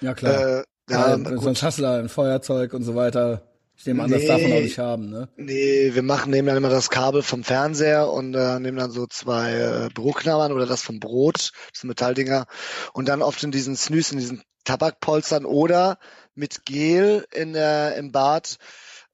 Ja, 0.00 0.14
klar. 0.14 0.58
Äh, 0.60 0.64
ja, 0.88 1.08
ja, 1.08 1.16
gut. 1.16 1.42
sonst 1.42 1.62
hast 1.62 1.78
du 1.78 1.82
da 1.82 1.98
ein 1.98 2.08
Feuerzeug 2.08 2.74
und 2.74 2.84
so 2.84 2.94
weiter. 2.94 3.42
Ich 3.78 3.84
nehme 3.86 4.02
an, 4.02 4.10
das 4.10 4.22
Nee. 4.22 4.28
darf 4.28 4.42
man 4.42 4.52
auch 4.52 4.60
nicht 4.60 4.78
haben, 4.78 5.10
ne? 5.10 5.28
Nee, 5.36 5.94
wir 5.94 6.02
machen, 6.02 6.30
nehmen 6.30 6.48
dann 6.48 6.56
immer 6.56 6.70
das 6.70 6.88
Kabel 6.88 7.22
vom 7.22 7.44
Fernseher 7.44 8.10
und 8.10 8.34
äh, 8.34 8.58
nehmen 8.58 8.78
dann 8.78 8.90
so 8.90 9.06
zwei 9.06 9.52
äh, 9.52 9.88
Büroknabbern 9.94 10.52
oder 10.52 10.66
das 10.66 10.82
vom 10.82 10.98
Brot, 10.98 11.52
das 11.72 11.84
Metalldinger, 11.84 12.46
und 12.94 13.08
dann 13.08 13.20
oft 13.20 13.42
in 13.42 13.50
diesen 13.50 13.76
Snus, 13.76 14.12
in 14.12 14.18
diesen 14.18 14.42
Tabakpolstern 14.64 15.44
oder 15.44 15.98
mit 16.34 16.64
Gel 16.64 17.26
in 17.32 17.52
der, 17.52 17.96
im 17.96 18.12
Bad 18.12 18.56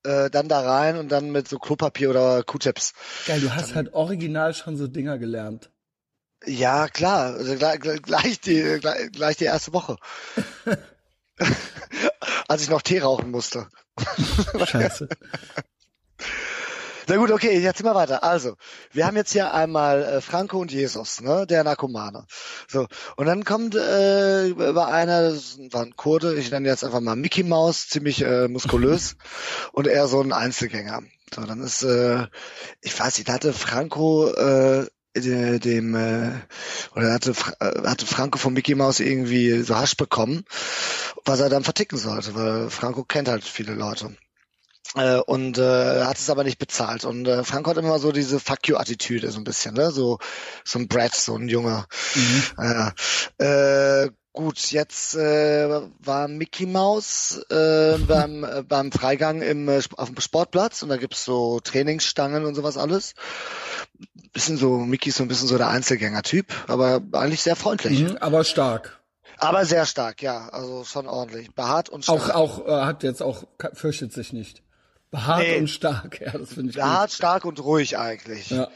äh, 0.05 0.31
dann 0.31 0.49
da 0.49 0.61
rein 0.61 0.97
und 0.97 1.11
dann 1.11 1.31
mit 1.31 1.49
so 1.49 1.59
Klopapier 1.59 2.11
oder 2.11 2.43
Q-Tips. 2.45 2.93
Geil, 3.27 3.41
du 3.41 3.55
hast 3.55 3.75
halt 3.75 3.95
original 3.95 4.55
schon 4.55 4.77
so 4.77 4.87
Dinger 4.87 5.19
gelernt. 5.19 5.71
Ja, 6.47 6.89
klar, 6.89 7.35
also 7.35 7.57
gleich, 7.57 7.81
gleich, 7.81 8.41
die, 8.41 8.79
gleich, 8.81 9.13
gleich 9.13 9.37
die 9.37 9.45
erste 9.45 9.73
Woche. 9.73 9.97
Als 12.49 12.63
ich 12.63 12.71
noch 12.71 12.83
Tee 12.83 12.99
rauchen 13.01 13.31
musste. 13.31 13.69
Scheiße. 14.67 15.09
Na 17.09 17.17
gut, 17.17 17.33
okay, 17.33 17.59
jetzt 17.59 17.79
sind 17.79 17.87
wir 17.87 17.95
weiter. 17.95 18.23
Also, 18.23 18.57
wir 18.93 19.07
haben 19.07 19.17
jetzt 19.17 19.33
hier 19.33 19.53
einmal 19.53 20.03
äh, 20.05 20.21
Franco 20.21 20.59
und 20.59 20.71
Jesus, 20.71 21.21
ne, 21.21 21.47
der 21.47 21.65
Narkomane. 21.65 22.27
So, 22.69 22.87
und 23.17 23.27
dann 23.27 23.45
kommt 23.45 23.75
äh, 23.75 24.47
über 24.47 24.87
einer, 24.87 25.31
das 25.31 25.59
war 25.73 25.83
ein 25.83 25.97
Kurde, 25.97 26.37
ich 26.37 26.51
nenne 26.51 26.69
jetzt 26.69 26.85
einfach 26.85 27.01
mal 27.01 27.17
Mickey 27.17 27.43
Mouse, 27.43 27.89
ziemlich 27.89 28.23
äh, 28.23 28.47
muskulös 28.47 29.17
und 29.73 29.89
er 29.89 30.07
so 30.07 30.21
ein 30.21 30.33
Einzelgänger. 30.33 31.03
So, 31.35 31.43
dann 31.43 31.61
ist, 31.61 31.83
äh, 31.83 32.27
ich 32.81 32.99
weiß 32.99 33.19
nicht, 33.19 33.29
da 33.29 33.35
hatte 33.35 33.53
Franco 33.53 34.29
äh, 34.29 34.87
dem 35.15 35.95
äh, 35.95 36.33
oder 36.95 37.13
hatte 37.13 37.35
äh, 37.61 37.87
hatte 37.87 38.07
Franco 38.07 38.39
von 38.39 38.53
Mickey 38.53 38.75
Mouse 38.75 39.01
irgendwie 39.01 39.63
so 39.63 39.77
Hasch 39.77 39.97
bekommen, 39.97 40.45
was 41.25 41.41
er 41.41 41.49
dann 41.49 41.65
verticken 41.65 41.99
sollte, 41.99 42.35
weil 42.35 42.71
Franco 42.71 43.05
kennt 43.05 43.29
halt 43.29 43.45
viele 43.45 43.75
Leute. 43.75 44.17
Äh, 44.95 45.19
und 45.21 45.57
äh, 45.59 46.05
hat 46.05 46.19
es 46.19 46.29
aber 46.29 46.45
nicht 46.45 46.59
bezahlt. 46.59 47.05
Und 47.05 47.27
äh, 47.27 47.45
Franco 47.45 47.71
hat 47.71 47.79
immer 47.79 47.99
so 47.99 48.13
diese 48.13 48.41
Fuck 48.41 48.69
you-Attitüde, 48.69 49.31
so 49.31 49.39
ein 49.39 49.45
bisschen, 49.45 49.75
ne? 49.75 49.91
So, 49.91 50.19
so 50.65 50.79
ein 50.79 50.89
Brad, 50.89 51.15
so 51.15 51.35
ein 51.35 51.49
Junge. 51.49 51.87
Ja. 52.59 52.93
Äh, 53.39 54.11
gut, 54.33 54.71
jetzt 54.71 55.15
äh, 55.15 55.69
war 55.99 56.29
Mickey 56.29 56.67
Mouse 56.67 57.41
äh, 57.51 57.97
beim, 58.07 58.45
äh, 58.45 58.63
beim 58.63 58.93
Freigang 58.93 59.41
im, 59.41 59.69
äh, 59.69 59.81
auf 59.97 60.11
dem 60.11 60.21
Sportplatz 60.21 60.83
und 60.83 60.91
da 60.91 60.97
gibt's 60.97 61.25
so 61.25 61.61
Trainingsstangen 61.61 62.45
und 62.45 62.55
sowas 62.55 62.77
alles. 62.77 63.15
Bisschen 64.33 64.57
so, 64.57 64.79
Mickey 64.79 65.11
ist 65.11 65.17
so 65.17 65.25
ein 65.25 65.29
bisschen 65.29 65.49
so 65.49 65.59
der 65.59 65.69
Einzelgänger-Typ, 65.69 66.47
aber 66.69 67.03
eigentlich 67.13 67.43
sehr 67.43 67.57
freundlich. 67.57 68.01
Mhm, 68.01 68.17
aber 68.19 68.45
stark. 68.45 68.99
Aber 69.39 69.65
sehr 69.67 69.85
stark, 69.87 70.23
ja. 70.23 70.49
Also 70.51 70.85
schon 70.85 71.07
ordentlich. 71.07 71.55
Behaart 71.55 71.89
und 71.91 72.05
stark. 72.05 72.31
Auch, 72.35 72.61
auch, 72.61 72.67
äh, 72.67 72.85
hat 72.85 73.03
jetzt 73.03 73.23
auch, 73.23 73.45
fürchtet 73.75 74.13
sich 74.13 74.33
nicht. 74.33 74.63
Behaart 75.11 75.41
Nee. 75.41 75.59
und 75.59 75.69
stark, 75.69 76.21
ja, 76.25 76.33
das 76.33 76.55
finde 76.55 76.71
ich 76.71 76.77
Behaart, 76.77 77.13
stark 77.13 77.45
und 77.45 77.63
ruhig 77.63 77.99
eigentlich. 77.99 78.49
gut. 78.49 78.59
Ja. 78.59 78.69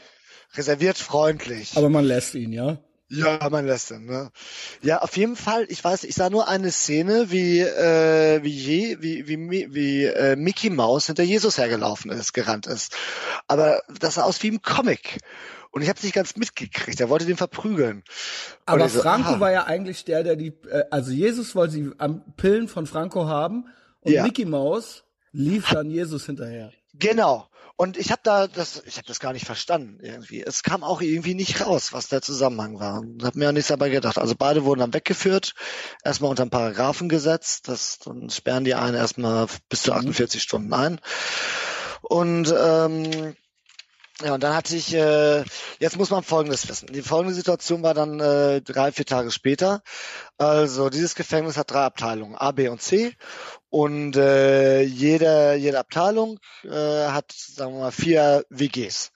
Reserviert 0.53 0.97
freundlich. 0.97 1.75
Aber 1.75 1.89
man 1.89 2.05
lässt 2.05 2.35
ihn, 2.35 2.53
ja. 2.53 2.77
Ja, 3.09 3.47
man 3.49 3.65
lässt 3.65 3.91
ihn, 3.91 4.05
ne? 4.05 4.31
Ja, 4.81 5.01
auf 5.01 5.15
jeden 5.15 5.37
Fall, 5.37 5.65
ich 5.69 5.81
weiß, 5.81 6.03
ich 6.03 6.15
sah 6.15 6.29
nur 6.29 6.49
eine 6.49 6.71
Szene, 6.71 7.31
wie, 7.31 7.61
äh, 7.61 8.43
wie 8.43 8.49
je, 8.49 8.97
wie, 8.99 9.27
wie, 9.27 9.73
wie 9.73 10.05
äh, 10.05 10.35
Mickey 10.35 10.69
Mouse 10.69 11.07
hinter 11.07 11.23
Jesus 11.23 11.57
hergelaufen 11.57 12.11
ist, 12.11 12.33
gerannt 12.33 12.67
ist. 12.67 12.95
Aber 13.47 13.81
das 13.99 14.15
sah 14.15 14.23
aus 14.23 14.43
wie 14.43 14.49
im 14.49 14.61
Comic. 14.61 15.19
Und 15.71 15.83
ich 15.83 15.89
habe 15.89 15.97
es 15.97 16.03
nicht 16.03 16.15
ganz 16.15 16.35
mitgekriegt. 16.35 16.99
Er 16.99 17.09
wollte 17.09 17.25
den 17.25 17.37
verprügeln. 17.37 18.03
Aber 18.65 18.89
so, 18.89 19.01
Franco 19.01 19.33
aha. 19.33 19.39
war 19.39 19.51
ja 19.51 19.65
eigentlich 19.65 20.03
der, 20.03 20.23
der 20.23 20.35
die, 20.35 20.53
äh, 20.69 20.83
also 20.91 21.11
Jesus 21.11 21.55
wollte 21.55 21.73
sie 21.73 21.91
am 21.97 22.23
Pillen 22.35 22.67
von 22.67 22.87
Franco 22.87 23.27
haben 23.27 23.67
und 24.01 24.11
Ja. 24.11 24.23
Mickey 24.23 24.45
Mouse 24.45 25.03
lief 25.31 25.69
dann 25.69 25.89
Jesus 25.89 26.25
hinterher. 26.25 26.71
Genau. 26.93 27.47
Und 27.79 27.95
ich 27.95 28.11
habe 28.11 28.21
da 28.23 28.47
das, 28.47 28.81
ich 28.87 28.97
habe 28.97 29.07
das 29.07 29.19
gar 29.19 29.33
nicht 29.33 29.45
verstanden 29.45 29.99
irgendwie. 30.01 30.41
Es 30.41 30.63
kam 30.63 30.83
auch 30.83 30.99
irgendwie 30.99 31.35
nicht 31.35 31.61
raus, 31.61 31.93
was 31.93 32.07
der 32.07 32.23
Zusammenhang 32.23 32.79
war. 32.79 33.01
Und 33.01 33.23
habe 33.23 33.37
mir 33.37 33.49
auch 33.49 33.53
nichts 33.53 33.67
dabei 33.67 33.89
gedacht. 33.89 34.17
Also 34.17 34.33
beide 34.35 34.65
wurden 34.65 34.79
dann 34.79 34.95
weggeführt, 34.95 35.53
erstmal 36.03 36.31
unter 36.31 36.41
einen 36.41 36.49
Paragraphen 36.49 37.07
gesetzt. 37.07 37.67
Das 37.67 37.99
dann 37.99 38.31
sperren 38.31 38.63
die 38.63 38.73
einen 38.73 38.95
erstmal 38.95 39.45
bis 39.69 39.83
zu 39.83 39.93
48 39.93 40.41
Stunden 40.41 40.73
ein. 40.73 40.99
Und 42.01 42.51
ähm, 42.59 43.35
ja, 44.23 44.33
und 44.33 44.41
dann 44.41 44.55
hatte 44.55 44.75
ich, 44.75 44.95
äh, 44.95 45.43
jetzt 45.79 45.97
muss 45.97 46.09
man 46.09 46.23
Folgendes 46.23 46.67
wissen. 46.67 46.87
Die 46.91 47.03
folgende 47.03 47.35
Situation 47.35 47.83
war 47.83 47.93
dann 47.93 48.19
äh, 48.19 48.61
drei, 48.61 48.91
vier 48.91 49.05
Tage 49.05 49.29
später. 49.29 49.83
Also 50.39 50.89
dieses 50.89 51.13
Gefängnis 51.13 51.55
hat 51.55 51.69
drei 51.69 51.83
Abteilungen, 51.83 52.35
A, 52.35 52.51
B 52.51 52.67
und 52.67 52.81
C. 52.81 53.13
Und 53.69 54.15
äh, 54.15 54.81
jede, 54.81 55.55
jede 55.55 55.77
Abteilung 55.77 56.39
äh, 56.63 56.69
hat, 56.69 57.31
sagen 57.31 57.73
wir 57.73 57.81
mal, 57.81 57.91
vier 57.91 58.43
WGs. 58.49 59.11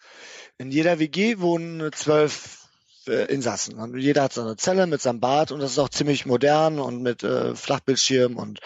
In 0.60 0.70
jeder 0.70 1.00
WG 1.00 1.39
wohnen 1.39 1.91
zwölf 1.93 2.61
äh, 3.08 3.25
Insassen. 3.25 3.75
Und 3.75 3.98
jeder 3.98 4.24
hat 4.24 4.34
seine 4.34 4.55
Zelle 4.55 4.88
mit 4.88 5.01
seinem 5.01 5.20
Bad 5.20 5.51
und 5.51 5.60
das 5.60 5.72
ist 5.72 5.79
auch 5.79 5.89
ziemlich 5.89 6.25
modern 6.25 6.79
und 6.79 7.01
mit 7.01 7.24
äh, 7.24 7.55
Flachbildschirm 7.55 8.38
und 8.38 8.60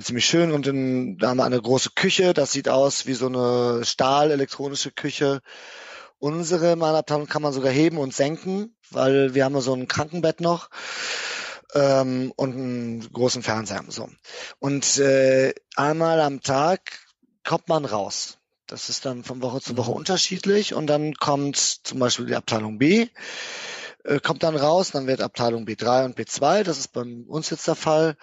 ziemlich 0.00 0.26
schön. 0.26 0.52
Und 0.52 0.66
in, 0.66 1.18
da 1.18 1.28
haben 1.28 1.38
wir 1.38 1.44
eine 1.44 1.60
große 1.60 1.90
Küche, 1.94 2.34
das 2.34 2.52
sieht 2.52 2.68
aus 2.68 3.06
wie 3.06 3.14
so 3.14 3.26
eine 3.26 3.84
Stahl-elektronische 3.84 4.90
Küche. 4.90 5.40
Unsere 6.18 6.72
in 6.72 6.78
meiner 6.78 6.98
Abteilung 6.98 7.26
kann 7.26 7.42
man 7.42 7.52
sogar 7.52 7.72
heben 7.72 7.98
und 7.98 8.14
senken, 8.14 8.74
weil 8.90 9.34
wir 9.34 9.44
haben 9.44 9.60
so 9.60 9.74
ein 9.74 9.88
Krankenbett 9.88 10.40
noch 10.40 10.70
ähm, 11.74 12.32
und 12.36 12.54
einen 12.54 13.12
großen 13.12 13.42
Fernseher. 13.42 13.84
So. 13.88 14.08
Und 14.58 14.98
äh, 14.98 15.54
einmal 15.76 16.20
am 16.20 16.40
Tag 16.40 16.98
kommt 17.44 17.68
man 17.68 17.84
raus. 17.84 18.35
Das 18.66 18.88
ist 18.88 19.04
dann 19.04 19.22
von 19.22 19.42
Woche 19.42 19.60
zu 19.60 19.76
Woche 19.76 19.92
unterschiedlich. 19.92 20.74
Und 20.74 20.88
dann 20.88 21.14
kommt 21.14 21.56
zum 21.56 21.98
Beispiel 21.98 22.26
die 22.26 22.34
Abteilung 22.34 22.78
B, 22.78 23.08
kommt 24.22 24.42
dann 24.42 24.56
raus, 24.56 24.90
dann 24.92 25.06
wird 25.06 25.20
Abteilung 25.20 25.64
B3 25.64 26.04
und 26.04 26.18
B2, 26.18 26.62
das 26.62 26.78
ist 26.78 26.92
bei 26.92 27.02
uns 27.02 27.50
jetzt 27.50 27.66
der 27.66 27.74
Fall, 27.74 28.16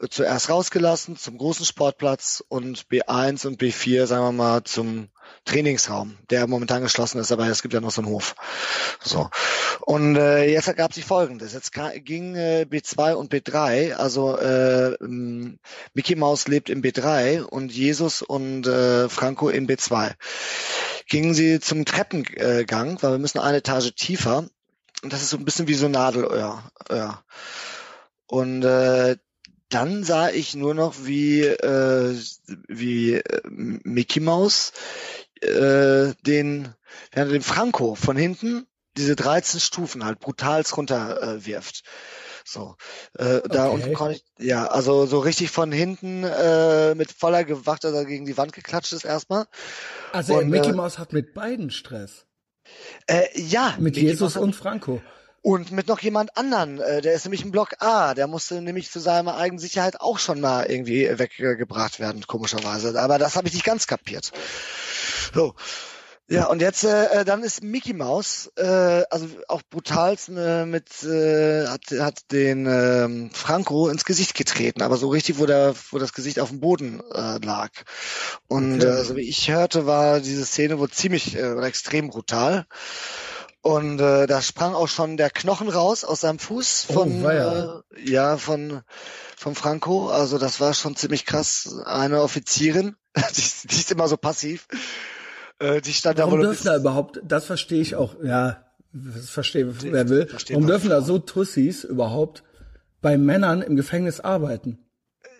äh, 0.00 0.08
zuerst 0.08 0.50
rausgelassen 0.50 1.16
zum 1.16 1.38
großen 1.38 1.64
Sportplatz 1.64 2.42
und 2.48 2.86
B1 2.88 3.46
und 3.46 3.60
B4, 3.60 4.06
sagen 4.06 4.24
wir 4.24 4.32
mal, 4.32 4.64
zum 4.64 5.08
Trainingsraum, 5.44 6.16
der 6.30 6.46
momentan 6.46 6.82
geschlossen 6.82 7.18
ist, 7.18 7.32
aber 7.32 7.46
es 7.48 7.62
gibt 7.62 7.74
ja 7.74 7.80
noch 7.80 7.90
so 7.90 8.02
einen 8.02 8.10
Hof. 8.10 8.34
So. 9.02 9.28
Und 9.80 10.16
äh, 10.16 10.44
jetzt 10.50 10.68
ergab 10.68 10.92
sich 10.92 11.04
folgendes. 11.04 11.52
Jetzt 11.52 11.72
ging 12.04 12.34
äh, 12.34 12.66
B2 12.68 13.14
und 13.14 13.32
B3, 13.32 13.92
also 13.92 14.36
äh, 14.38 14.96
Mickey 15.94 16.16
Mouse 16.16 16.48
lebt 16.48 16.70
in 16.70 16.82
B3 16.82 17.42
und 17.42 17.72
Jesus 17.72 18.22
und 18.22 18.66
äh, 18.66 19.08
Franco 19.08 19.48
in 19.48 19.66
B2. 19.66 20.12
Gingen 21.08 21.34
sie 21.34 21.60
zum 21.60 21.84
Treppengang, 21.84 23.02
weil 23.02 23.12
wir 23.12 23.18
müssen 23.18 23.38
eine 23.38 23.58
Etage 23.58 23.94
tiefer. 23.94 24.48
Und 25.04 25.12
das 25.12 25.20
ist 25.20 25.30
so 25.30 25.36
ein 25.36 25.44
bisschen 25.44 25.68
wie 25.68 25.74
so 25.74 25.86
Nadelöhr. 25.86 26.64
Öhr. 26.88 27.22
Und 28.26 28.64
äh, 28.64 29.16
dann 29.68 30.02
sah 30.02 30.30
ich 30.30 30.54
nur 30.54 30.72
noch, 30.72 30.94
wie, 31.04 31.42
äh, 31.42 32.18
wie 32.68 33.16
äh, 33.16 33.40
Mickey 33.50 34.20
Mouse 34.20 34.72
äh, 35.42 36.14
den, 36.26 36.74
während 37.12 37.32
den 37.32 37.42
Franco 37.42 37.94
von 37.94 38.16
hinten 38.16 38.66
diese 38.96 39.14
13 39.14 39.60
Stufen 39.60 40.04
halt 40.06 40.20
brutals 40.20 40.74
runter 40.76 41.22
äh, 41.22 41.44
wirft. 41.44 41.82
So, 42.46 42.76
äh, 43.18 43.42
da 43.48 43.66
Okay. 43.66 43.74
unten 43.74 43.94
konnte 43.94 44.16
ich, 44.16 44.24
ja, 44.38 44.66
also 44.66 45.04
so 45.04 45.18
richtig 45.18 45.50
von 45.50 45.70
hinten 45.70 46.24
äh, 46.24 46.94
mit 46.94 47.12
voller 47.12 47.44
Gewacht, 47.44 47.84
dass 47.84 47.92
er 47.92 48.06
gegen 48.06 48.24
die 48.24 48.38
Wand 48.38 48.54
geklatscht 48.54 48.94
ist 48.94 49.04
erstmal. 49.04 49.46
Also 50.12 50.36
Und, 50.36 50.48
Mickey 50.48 50.70
äh, 50.70 50.72
Mouse 50.72 50.98
hat 50.98 51.12
mit 51.12 51.34
beiden 51.34 51.70
Stress. 51.70 52.26
Äh, 53.06 53.22
ja, 53.34 53.74
Mit 53.78 53.96
Jesus 53.96 54.36
und 54.36 54.54
Franco. 54.54 55.00
Und 55.42 55.72
mit 55.72 55.88
noch 55.88 56.00
jemand 56.00 56.38
anderen, 56.38 56.80
äh, 56.80 57.02
der 57.02 57.12
ist 57.12 57.26
nämlich 57.26 57.42
im 57.42 57.50
Block 57.50 57.74
A, 57.80 58.14
der 58.14 58.26
musste 58.26 58.62
nämlich 58.62 58.90
zu 58.90 58.98
seiner 58.98 59.36
eigenen 59.36 59.58
Sicherheit 59.58 60.00
auch 60.00 60.18
schon 60.18 60.40
mal 60.40 60.64
irgendwie 60.64 61.06
weggebracht 61.18 62.00
werden, 62.00 62.26
komischerweise. 62.26 62.98
Aber 62.98 63.18
das 63.18 63.36
habe 63.36 63.46
ich 63.48 63.52
nicht 63.52 63.66
ganz 63.66 63.86
kapiert. 63.86 64.32
So. 65.34 65.54
Ja, 66.26 66.46
und 66.46 66.62
jetzt 66.62 66.84
äh, 66.84 67.24
dann 67.26 67.42
ist 67.42 67.62
Mickey 67.62 67.92
Mouse, 67.92 68.50
äh, 68.56 69.02
also 69.10 69.26
auch 69.46 69.60
brutal 69.68 70.16
äh, 70.34 70.64
mit 70.64 71.02
äh, 71.02 71.66
hat, 71.66 71.82
hat 71.98 72.32
den 72.32 72.66
äh, 72.66 73.28
Franco 73.34 73.88
ins 73.88 74.06
Gesicht 74.06 74.34
getreten, 74.34 74.80
aber 74.80 74.96
so 74.96 75.08
richtig, 75.08 75.38
wo 75.38 75.44
der, 75.44 75.74
wo 75.90 75.98
das 75.98 76.14
Gesicht 76.14 76.40
auf 76.40 76.48
dem 76.48 76.60
Boden 76.60 77.02
äh, 77.12 77.38
lag. 77.44 77.70
Und 78.48 78.76
okay. 78.76 78.86
äh, 78.86 79.04
so 79.04 79.16
wie 79.16 79.28
ich 79.28 79.50
hörte, 79.50 79.84
war 79.84 80.20
diese 80.20 80.46
Szene 80.46 80.78
wohl 80.78 80.88
ziemlich 80.88 81.36
äh, 81.36 81.60
extrem 81.60 82.08
brutal. 82.08 82.64
Und 83.60 84.00
äh, 84.00 84.26
da 84.26 84.40
sprang 84.40 84.74
auch 84.74 84.88
schon 84.88 85.18
der 85.18 85.28
Knochen 85.30 85.68
raus 85.68 86.04
aus 86.04 86.20
seinem 86.20 86.38
Fuß 86.38 86.86
oh, 86.88 86.92
von 86.94 87.24
oh. 87.24 87.28
Äh, 87.28 87.82
ja 88.10 88.38
von 88.38 88.80
von 89.36 89.54
Franco. 89.54 90.08
Also 90.08 90.38
das 90.38 90.58
war 90.60 90.72
schon 90.72 90.96
ziemlich 90.96 91.26
krass. 91.26 91.80
Eine 91.84 92.22
Offizierin, 92.22 92.96
die, 93.36 93.68
die 93.68 93.76
ist 93.76 93.90
immer 93.90 94.08
so 94.08 94.16
passiv 94.16 94.66
äh, 95.58 95.80
die 95.80 95.92
stand 95.92 96.18
Warum 96.18 96.40
da 96.40 96.46
dürfen 96.46 96.64
da 96.66 96.76
überhaupt, 96.76 97.20
das 97.24 97.46
verstehe 97.46 97.80
ich 97.80 97.94
auch, 97.96 98.16
ja, 98.22 98.64
das 98.92 99.30
verstehe, 99.30 99.74
wer 99.82 100.08
will. 100.08 100.28
Warum 100.48 100.66
dürfen 100.66 100.90
da 100.90 101.02
so 101.02 101.18
Tussis 101.18 101.84
überhaupt 101.84 102.44
bei 103.02 103.18
Männern 103.18 103.62
im 103.62 103.76
Gefängnis 103.76 104.20
arbeiten? 104.20 104.78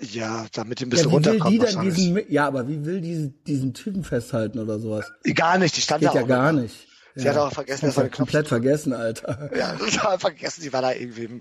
Ja, 0.01 0.47
damit 0.53 0.81
die 0.81 0.87
ein 0.87 0.91
bisschen 0.91 1.09
ja, 1.09 1.15
runterkommen. 1.15 1.61
Will 1.61 1.67
die 1.67 1.75
dann 1.75 1.85
diesen, 1.85 2.33
ja, 2.33 2.47
aber 2.47 2.69
wie 2.69 2.85
will 2.85 3.01
die 3.01 3.33
diesen 3.47 3.75
Typen 3.75 4.03
festhalten 4.03 4.59
oder 4.59 4.79
sowas? 4.79 5.11
Gar 5.35 5.59
nicht, 5.59 5.77
die 5.77 5.81
stand 5.81 6.01
geht 6.01 6.11
da 6.11 6.21
ja 6.21 6.23
gar 6.23 6.53
nicht. 6.53 6.89
Sie 7.17 7.27
ja, 7.27 7.31
hat 7.31 7.39
auch 7.39 7.53
vergessen, 7.53 7.87
das 7.87 7.97
war 7.97 8.09
komplett 8.09 8.49
vergessen, 8.49 8.93
Alter. 8.93 9.51
Ja, 9.57 9.79
war 10.03 10.19
vergessen, 10.19 10.63
die 10.63 10.73
war 10.73 10.83
da 10.83 10.93
irgendwie, 10.93 11.29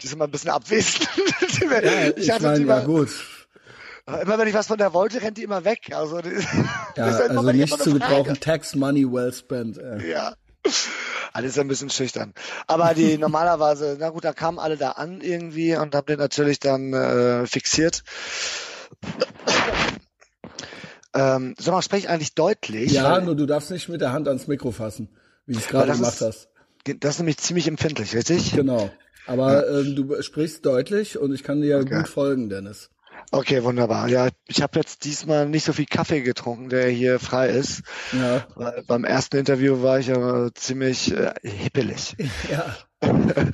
die 0.00 0.06
ist 0.06 0.12
immer 0.12 0.26
ein 0.26 0.30
bisschen 0.30 0.50
abwesend. 0.50 1.08
ja, 1.60 2.08
ich, 2.16 2.28
ich 2.28 2.40
meine, 2.40 2.64
ja 2.64 2.80
gut. 2.84 3.10
Immer 4.18 4.38
wenn 4.38 4.48
ich 4.48 4.54
was 4.54 4.66
von 4.66 4.78
der 4.78 4.92
wollte, 4.92 5.22
rennt 5.22 5.38
die 5.38 5.42
immer 5.42 5.64
weg. 5.64 5.90
Also, 5.94 6.20
ja, 6.96 7.04
also 7.04 7.52
nicht 7.52 7.82
zu 7.82 7.94
gebrauchen. 7.94 8.38
Tax 8.40 8.74
money 8.74 9.04
well 9.10 9.32
spent. 9.32 9.78
Äh. 9.78 10.10
Ja. 10.10 10.34
Alles 11.32 11.58
ein 11.58 11.68
bisschen 11.68 11.90
schüchtern. 11.90 12.34
Aber 12.66 12.94
die 12.94 13.18
normalerweise, 13.18 13.96
na 13.98 14.10
gut, 14.10 14.24
da 14.24 14.32
kamen 14.32 14.58
alle 14.58 14.76
da 14.76 14.92
an 14.92 15.20
irgendwie 15.20 15.76
und 15.76 15.94
haben 15.94 16.06
den 16.06 16.18
natürlich 16.18 16.58
dann 16.58 16.92
äh, 16.92 17.46
fixiert. 17.46 18.02
Ähm, 21.14 21.54
sag 21.58 21.72
mal, 21.72 21.82
spreche 21.82 22.06
ich 22.06 22.08
eigentlich 22.08 22.34
deutlich? 22.34 22.92
Ja, 22.92 23.12
weil, 23.12 23.22
nur 23.22 23.36
du 23.36 23.46
darfst 23.46 23.70
nicht 23.70 23.88
mit 23.88 24.00
der 24.00 24.12
Hand 24.12 24.28
ans 24.28 24.46
Mikro 24.46 24.70
fassen, 24.70 25.08
wie 25.46 25.54
du 25.54 25.58
es 25.58 25.68
gerade 25.68 25.92
gemacht 25.92 26.20
hast. 26.20 26.48
Das 26.84 27.14
ist 27.14 27.18
nämlich 27.18 27.38
ziemlich 27.38 27.66
empfindlich, 27.68 28.14
richtig? 28.14 28.52
Genau. 28.52 28.90
Aber 29.26 29.66
ja. 29.68 29.80
ähm, 29.80 29.96
du 29.96 30.22
sprichst 30.22 30.64
deutlich 30.64 31.18
und 31.18 31.32
ich 31.32 31.42
kann 31.42 31.60
dir 31.60 31.68
ja 31.68 31.78
okay. 31.78 31.98
gut 31.98 32.08
folgen, 32.08 32.48
Dennis. 32.48 32.90
Okay, 33.30 33.62
wunderbar. 33.62 34.08
Ja, 34.08 34.28
ich 34.46 34.62
habe 34.62 34.78
jetzt 34.78 35.04
diesmal 35.04 35.48
nicht 35.48 35.64
so 35.64 35.72
viel 35.72 35.86
Kaffee 35.86 36.22
getrunken, 36.22 36.68
der 36.68 36.88
hier 36.88 37.20
frei 37.20 37.48
ist. 37.48 37.82
Ja. 38.12 38.46
Weil 38.56 38.82
beim 38.86 39.04
ersten 39.04 39.36
Interview 39.36 39.82
war 39.82 39.98
ich 39.98 40.08
ja 40.08 40.48
ziemlich 40.54 41.12
äh, 41.12 41.32
hippelig. 41.42 42.16
Ja. 42.50 42.76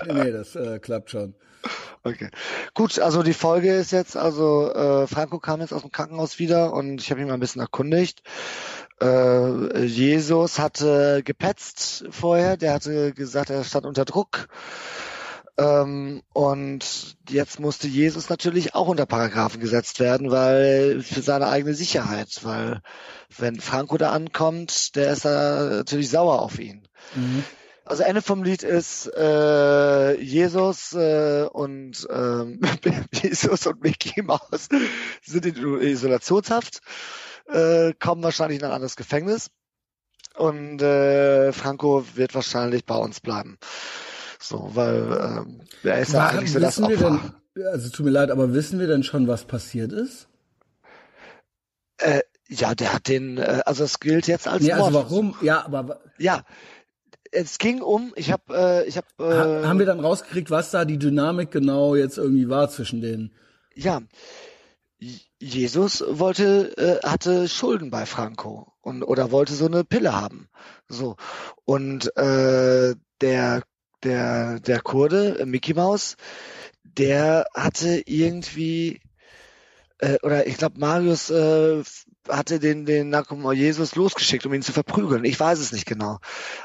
nee, 0.06 0.32
das 0.32 0.56
äh, 0.56 0.78
klappt 0.78 1.10
schon. 1.10 1.34
Okay. 2.02 2.30
Gut, 2.74 2.98
also 2.98 3.22
die 3.22 3.32
Folge 3.32 3.74
ist 3.74 3.90
jetzt, 3.90 4.16
also 4.16 4.72
äh, 4.72 5.06
Franco 5.06 5.38
kam 5.38 5.60
jetzt 5.60 5.72
aus 5.72 5.82
dem 5.82 5.90
Krankenhaus 5.90 6.38
wieder 6.38 6.72
und 6.72 7.00
ich 7.00 7.10
habe 7.10 7.20
ihn 7.20 7.26
mal 7.26 7.34
ein 7.34 7.40
bisschen 7.40 7.60
erkundigt. 7.60 8.22
Äh, 9.00 9.84
Jesus 9.84 10.58
hatte 10.58 11.22
gepetzt 11.24 12.04
vorher, 12.10 12.56
der 12.56 12.72
hatte 12.72 13.12
gesagt, 13.12 13.50
er 13.50 13.64
stand 13.64 13.86
unter 13.86 14.04
Druck. 14.04 14.48
Ähm, 15.58 16.22
und 16.34 17.16
jetzt 17.28 17.60
musste 17.60 17.88
Jesus 17.88 18.28
natürlich 18.28 18.74
auch 18.74 18.88
unter 18.88 19.06
Paragraphen 19.06 19.60
gesetzt 19.60 20.00
werden, 20.00 20.30
weil 20.30 21.02
für 21.02 21.22
seine 21.22 21.48
eigene 21.48 21.74
Sicherheit, 21.74 22.40
weil 22.42 22.82
wenn 23.36 23.60
Franco 23.60 23.96
da 23.96 24.12
ankommt, 24.12 24.96
der 24.96 25.12
ist 25.12 25.24
da 25.24 25.64
natürlich 25.64 26.10
sauer 26.10 26.42
auf 26.42 26.58
ihn. 26.58 26.86
Mhm. 27.14 27.44
Also 27.86 28.02
Ende 28.02 28.20
vom 28.20 28.42
Lied 28.42 28.64
ist 28.64 29.06
äh, 29.16 30.20
Jesus 30.20 30.92
äh, 30.92 31.46
und 31.50 32.06
ähm, 32.10 32.60
Jesus 33.12 33.66
und 33.66 33.82
Mickey 33.82 34.22
Mouse 34.22 34.68
sind 35.22 35.46
in 35.46 35.80
Isolationshaft, 35.80 36.80
äh, 37.46 37.94
kommen 37.94 38.24
wahrscheinlich 38.24 38.58
in 38.58 38.64
ein 38.64 38.72
anderes 38.72 38.96
Gefängnis 38.96 39.50
und 40.34 40.82
äh, 40.82 41.52
Franco 41.52 42.04
wird 42.14 42.34
wahrscheinlich 42.34 42.84
bei 42.84 42.96
uns 42.96 43.20
bleiben. 43.20 43.56
So, 44.48 44.70
weil 44.74 45.18
ähm, 45.20 45.60
er 45.82 46.00
ist 46.00 46.12
ja 46.12 46.28
eigentlich 46.28 46.52
so 46.52 46.60
das 46.60 46.80
Opfer. 46.80 47.20
Denn, 47.56 47.66
also 47.66 47.90
tut 47.90 48.06
mir 48.06 48.12
leid, 48.12 48.30
aber 48.30 48.54
wissen 48.54 48.78
wir 48.78 48.86
denn 48.86 49.02
schon, 49.02 49.26
was 49.26 49.44
passiert 49.44 49.92
ist? 49.92 50.28
Äh, 51.98 52.20
ja, 52.48 52.76
der 52.76 52.94
hat 52.94 53.08
den, 53.08 53.38
äh, 53.38 53.62
also 53.66 53.82
es 53.82 53.98
gilt 53.98 54.28
jetzt 54.28 54.46
als 54.46 54.62
nee, 54.62 54.70
also 54.70 54.92
warum? 54.92 55.34
Ja, 55.40 55.66
aber 55.66 56.00
ja, 56.18 56.44
es 57.32 57.58
ging 57.58 57.82
um, 57.82 58.12
ich 58.14 58.30
habe, 58.30 58.42
äh, 58.54 58.88
ich 58.88 58.96
habe. 58.96 59.06
Äh, 59.18 59.66
haben 59.66 59.80
wir 59.80 59.86
dann 59.86 59.98
rausgekriegt, 59.98 60.50
was 60.50 60.70
da 60.70 60.84
die 60.84 60.98
Dynamik 60.98 61.50
genau 61.50 61.96
jetzt 61.96 62.16
irgendwie 62.16 62.48
war 62.48 62.70
zwischen 62.70 63.00
denen? 63.00 63.34
Ja, 63.74 64.00
Jesus 65.40 66.04
wollte, 66.08 66.76
äh, 66.78 67.04
hatte 67.04 67.48
Schulden 67.48 67.90
bei 67.90 68.06
Franco 68.06 68.72
und 68.80 69.02
oder 69.02 69.32
wollte 69.32 69.54
so 69.54 69.66
eine 69.66 69.82
Pille 69.82 70.14
haben, 70.14 70.48
so 70.88 71.16
und 71.64 72.16
äh, 72.16 72.94
der 73.20 73.62
der, 74.06 74.60
der 74.60 74.80
Kurde, 74.80 75.40
äh, 75.40 75.46
Mickey 75.46 75.74
Mouse, 75.74 76.16
der 76.84 77.46
hatte 77.54 78.02
irgendwie, 78.06 79.00
äh, 79.98 80.16
oder 80.22 80.46
ich 80.46 80.56
glaube, 80.56 80.78
Marius 80.78 81.30
äh, 81.30 81.82
hatte 82.28 82.58
den, 82.58 82.86
den 82.86 83.10
Narkoman 83.10 83.56
Jesus 83.56 83.94
losgeschickt, 83.94 84.46
um 84.46 84.54
ihn 84.54 84.62
zu 84.62 84.72
verprügeln. 84.72 85.24
Ich 85.24 85.38
weiß 85.38 85.58
es 85.58 85.72
nicht 85.72 85.86
genau. 85.86 86.18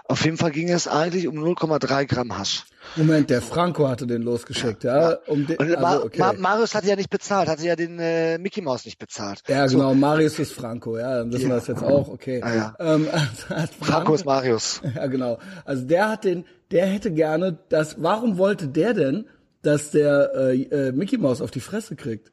Auf 0.05 0.25
jeden 0.25 0.37
Fall 0.37 0.51
ging 0.51 0.69
es 0.69 0.87
eigentlich 0.87 1.27
um 1.27 1.37
0,3 1.37 2.05
Gramm 2.05 2.37
Hasch. 2.37 2.65
Moment, 2.95 3.29
der 3.29 3.41
Franco 3.41 3.87
hatte 3.87 4.05
den 4.07 4.21
losgeschickt, 4.21 4.83
ja? 4.83 5.11
ja. 5.11 5.17
Um 5.27 5.45
den, 5.45 5.59
also, 5.59 5.79
Ma 5.79 5.97
okay. 5.97 6.19
Ma 6.19 6.33
Marius 6.33 6.75
hatte 6.75 6.87
ja 6.87 6.95
nicht 6.95 7.09
bezahlt, 7.09 7.47
hatte 7.47 7.63
ja 7.63 7.75
den 7.75 7.99
äh, 7.99 8.37
Mickey 8.37 8.61
Mouse 8.61 8.85
nicht 8.85 8.99
bezahlt. 8.99 9.43
Ja, 9.47 9.65
genau, 9.67 9.89
so. 9.89 9.95
Marius 9.95 10.39
ist 10.39 10.53
Franco, 10.53 10.97
ja, 10.97 11.19
dann 11.19 11.31
wissen 11.31 11.43
ja. 11.43 11.49
wir 11.49 11.55
das 11.55 11.67
jetzt 11.67 11.83
auch, 11.83 12.09
okay. 12.09 12.41
Ah, 12.43 12.55
ja. 12.55 12.75
ähm, 12.79 13.07
Franco, 13.47 13.73
Franco 13.81 14.13
ist 14.15 14.25
Marius. 14.25 14.81
Ja, 14.95 15.07
genau. 15.07 15.37
Also 15.63 15.85
der 15.85 16.09
hat 16.09 16.25
den, 16.25 16.45
der 16.71 16.85
hätte 16.87 17.11
gerne 17.11 17.57
das, 17.69 18.01
warum 18.01 18.37
wollte 18.37 18.67
der 18.67 18.93
denn, 18.93 19.25
dass 19.61 19.91
der 19.91 20.31
äh, 20.35 20.61
äh, 20.63 20.91
Mickey 20.91 21.17
Mouse 21.17 21.41
auf 21.41 21.51
die 21.51 21.61
Fresse 21.61 21.95
kriegt? 21.95 22.31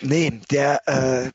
Nee, 0.00 0.40
der, 0.50 0.80
äh, 0.86 1.30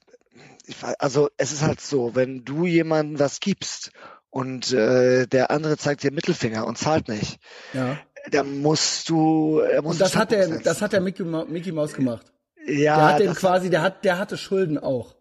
also 0.99 1.29
es 1.37 1.51
ist 1.51 1.61
halt 1.61 1.81
so, 1.81 2.15
wenn 2.15 2.43
du 2.43 2.65
jemandem 2.65 3.19
was 3.19 3.39
gibst 3.39 3.91
und 4.29 4.71
äh, 4.71 5.27
der 5.27 5.51
andere 5.51 5.77
zeigt 5.77 6.03
dir 6.03 6.11
Mittelfinger 6.11 6.67
und 6.67 6.77
zahlt 6.77 7.07
nicht, 7.07 7.39
ja. 7.73 7.97
dann 8.29 8.61
musst 8.61 9.09
du. 9.09 9.59
Er 9.59 9.81
muss 9.81 9.93
und 9.93 10.01
das 10.01 10.15
hat 10.15 10.31
der, 10.31 10.59
das 10.59 10.81
hat 10.81 10.93
der 10.93 11.01
Mickey, 11.01 11.23
Mickey 11.23 11.71
Mouse 11.71 11.93
gemacht. 11.93 12.31
Ja. 12.65 12.97
Der 12.97 13.05
hat 13.05 13.19
den 13.19 13.33
quasi, 13.33 13.69
der 13.69 13.81
hat, 13.81 14.03
der 14.03 14.19
hatte 14.19 14.37
Schulden 14.37 14.77
auch. 14.77 15.15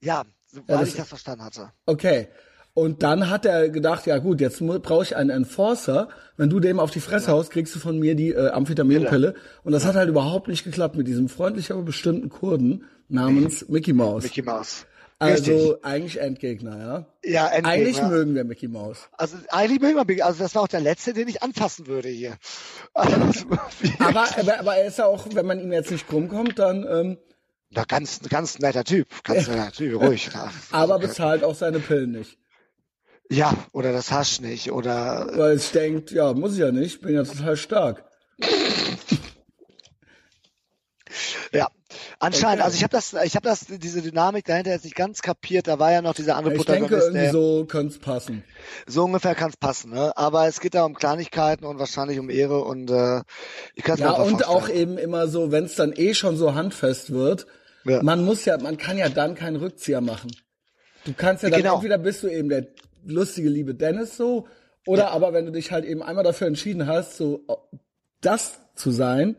Ja, 0.00 0.24
weil 0.66 0.76
ja, 0.76 0.82
ich 0.82 0.96
das 0.96 1.08
verstanden 1.08 1.44
hatte. 1.44 1.72
Okay. 1.86 2.28
Und 2.74 3.02
dann 3.02 3.28
hat 3.28 3.44
er 3.44 3.68
gedacht, 3.68 4.06
ja 4.06 4.16
gut, 4.18 4.40
jetzt 4.40 4.60
brauche 4.60 5.02
ich 5.02 5.14
einen 5.14 5.28
Enforcer. 5.28 6.08
Wenn 6.38 6.48
du 6.48 6.58
dem 6.58 6.80
auf 6.80 6.90
die 6.90 7.00
Fresse 7.00 7.26
ja. 7.26 7.32
haust, 7.34 7.50
kriegst 7.50 7.74
du 7.74 7.78
von 7.78 7.98
mir 7.98 8.14
die 8.14 8.30
äh, 8.30 8.48
Amphetaminpille. 8.48 9.34
Und 9.62 9.72
das 9.72 9.84
hat 9.84 9.94
halt 9.94 10.08
überhaupt 10.08 10.48
nicht 10.48 10.64
geklappt 10.64 10.96
mit 10.96 11.06
diesem 11.06 11.28
freundlich, 11.28 11.70
aber 11.70 11.82
bestimmten 11.82 12.30
Kurden 12.30 12.84
namens 13.08 13.68
Mickey 13.68 13.92
Mouse. 13.92 14.22
Mickey 14.22 14.42
Mouse. 14.42 14.86
Also 15.18 15.52
Richtig. 15.52 15.84
eigentlich 15.84 16.20
Endgegner, 16.20 16.78
ja? 16.78 17.06
Ja, 17.30 17.46
Endgegner. 17.46 17.68
Eigentlich 17.68 18.02
mögen 18.02 18.34
wir 18.34 18.44
Mickey 18.44 18.66
Mouse. 18.66 19.08
Also 19.12 19.36
eigentlich 19.50 19.80
mögen 19.80 19.96
wir 19.96 20.04
Mickey 20.04 20.22
Also 20.22 20.42
das 20.42 20.54
war 20.54 20.62
auch 20.62 20.68
der 20.68 20.80
letzte, 20.80 21.12
den 21.12 21.28
ich 21.28 21.42
anfassen 21.42 21.86
würde 21.86 22.08
hier. 22.08 22.36
Also, 22.94 23.16
aber, 24.00 24.26
aber, 24.36 24.58
aber 24.60 24.76
er 24.76 24.86
ist 24.86 24.98
ja 24.98 25.06
auch, 25.06 25.26
wenn 25.32 25.46
man 25.46 25.60
ihm 25.60 25.72
jetzt 25.72 25.90
nicht 25.90 26.08
krumm 26.08 26.28
kommt, 26.28 26.58
dann... 26.58 26.86
Ähm, 26.88 27.18
na, 27.70 27.84
ganz, 27.84 28.20
ganz 28.28 28.58
netter 28.58 28.84
Typ. 28.84 29.08
Ganz 29.24 29.48
netter 29.48 29.72
Typ, 29.72 30.00
ruhig. 30.00 30.30
aber 30.72 30.98
bezahlt 30.98 31.42
auch 31.42 31.54
seine 31.54 31.78
Pillen 31.78 32.10
nicht. 32.10 32.36
Ja, 33.32 33.54
oder 33.72 33.92
das 33.92 34.12
Hasch 34.12 34.40
nicht, 34.40 34.72
oder. 34.72 35.26
Weil 35.34 35.52
es 35.52 35.72
denkt, 35.72 36.10
ja, 36.10 36.34
muss 36.34 36.52
ich 36.52 36.58
ja 36.58 36.70
nicht, 36.70 37.00
bin 37.00 37.14
ja 37.14 37.24
total 37.24 37.56
stark. 37.56 38.04
ja, 41.52 41.68
anscheinend. 42.18 42.58
Okay. 42.58 42.64
Also 42.64 42.76
ich 42.76 42.82
habe 42.82 42.92
das, 42.92 43.14
ich 43.24 43.34
habe 43.34 43.48
das, 43.48 43.64
diese 43.66 44.02
Dynamik 44.02 44.44
dahinter 44.44 44.72
jetzt 44.72 44.84
nicht 44.84 44.96
ganz 44.96 45.22
kapiert. 45.22 45.66
Da 45.66 45.78
war 45.78 45.92
ja 45.92 46.02
noch 46.02 46.12
dieser 46.12 46.36
andere 46.36 46.52
ich 46.52 46.58
Protagonist. 46.58 46.92
Ich 46.92 46.98
denke, 46.98 47.18
irgendwie 47.18 47.32
so 47.32 47.64
könnte 47.64 47.94
es 47.94 48.00
passen. 48.00 48.44
So 48.86 49.04
ungefähr 49.04 49.34
kann 49.34 49.48
es 49.48 49.56
passen, 49.56 49.92
ne? 49.92 50.14
Aber 50.14 50.46
es 50.46 50.60
geht 50.60 50.74
da 50.74 50.84
um 50.84 50.92
Kleinigkeiten 50.92 51.64
und 51.64 51.78
wahrscheinlich 51.78 52.18
um 52.18 52.28
Ehre 52.28 52.62
und 52.62 52.90
äh, 52.90 53.22
ich 53.74 53.82
kann 53.82 53.94
es 53.94 54.00
ja, 54.00 54.10
mir 54.10 54.18
und 54.24 54.42
vorstellen. 54.42 54.50
auch 54.50 54.68
eben 54.68 54.98
immer 54.98 55.26
so, 55.28 55.50
wenn 55.50 55.64
es 55.64 55.74
dann 55.74 55.94
eh 55.96 56.12
schon 56.12 56.36
so 56.36 56.54
handfest 56.54 57.14
wird. 57.14 57.46
Ja. 57.86 58.02
Man 58.02 58.26
muss 58.26 58.44
ja, 58.44 58.58
man 58.58 58.76
kann 58.76 58.98
ja 58.98 59.08
dann 59.08 59.34
keinen 59.36 59.56
Rückzieher 59.56 60.02
machen. 60.02 60.30
Du 61.06 61.14
kannst 61.14 61.42
ja 61.42 61.48
dann 61.48 61.62
genau. 61.62 61.76
entweder 61.76 61.96
bist 61.96 62.22
du 62.22 62.28
eben 62.28 62.50
der 62.50 62.66
lustige 63.04 63.48
liebe 63.48 63.74
Dennis 63.74 64.16
so 64.16 64.46
Oder 64.86 65.10
aber 65.10 65.32
wenn 65.32 65.46
du 65.46 65.52
dich 65.52 65.70
halt 65.70 65.84
eben 65.84 66.02
einmal 66.02 66.24
dafür 66.24 66.46
entschieden 66.46 66.86
hast, 66.86 67.16
so 67.16 67.44
das 68.20 68.58
zu 68.74 68.90
sein, 68.90 69.36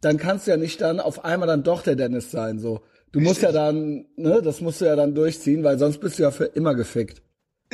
dann 0.00 0.16
kannst 0.18 0.46
du 0.46 0.52
ja 0.52 0.56
nicht 0.56 0.80
dann 0.80 1.00
auf 1.00 1.24
einmal 1.24 1.48
dann 1.48 1.62
doch 1.62 1.82
der 1.82 1.96
Dennis 1.96 2.30
sein. 2.30 2.58
So, 2.58 2.82
du 3.12 3.20
musst 3.20 3.42
ja 3.42 3.52
dann, 3.52 4.06
ne, 4.16 4.40
das 4.42 4.60
musst 4.60 4.80
du 4.80 4.84
ja 4.84 4.96
dann 4.96 5.14
durchziehen, 5.14 5.64
weil 5.64 5.78
sonst 5.78 5.98
bist 5.98 6.18
du 6.18 6.22
ja 6.22 6.30
für 6.30 6.44
immer 6.44 6.74
gefickt. 6.74 7.22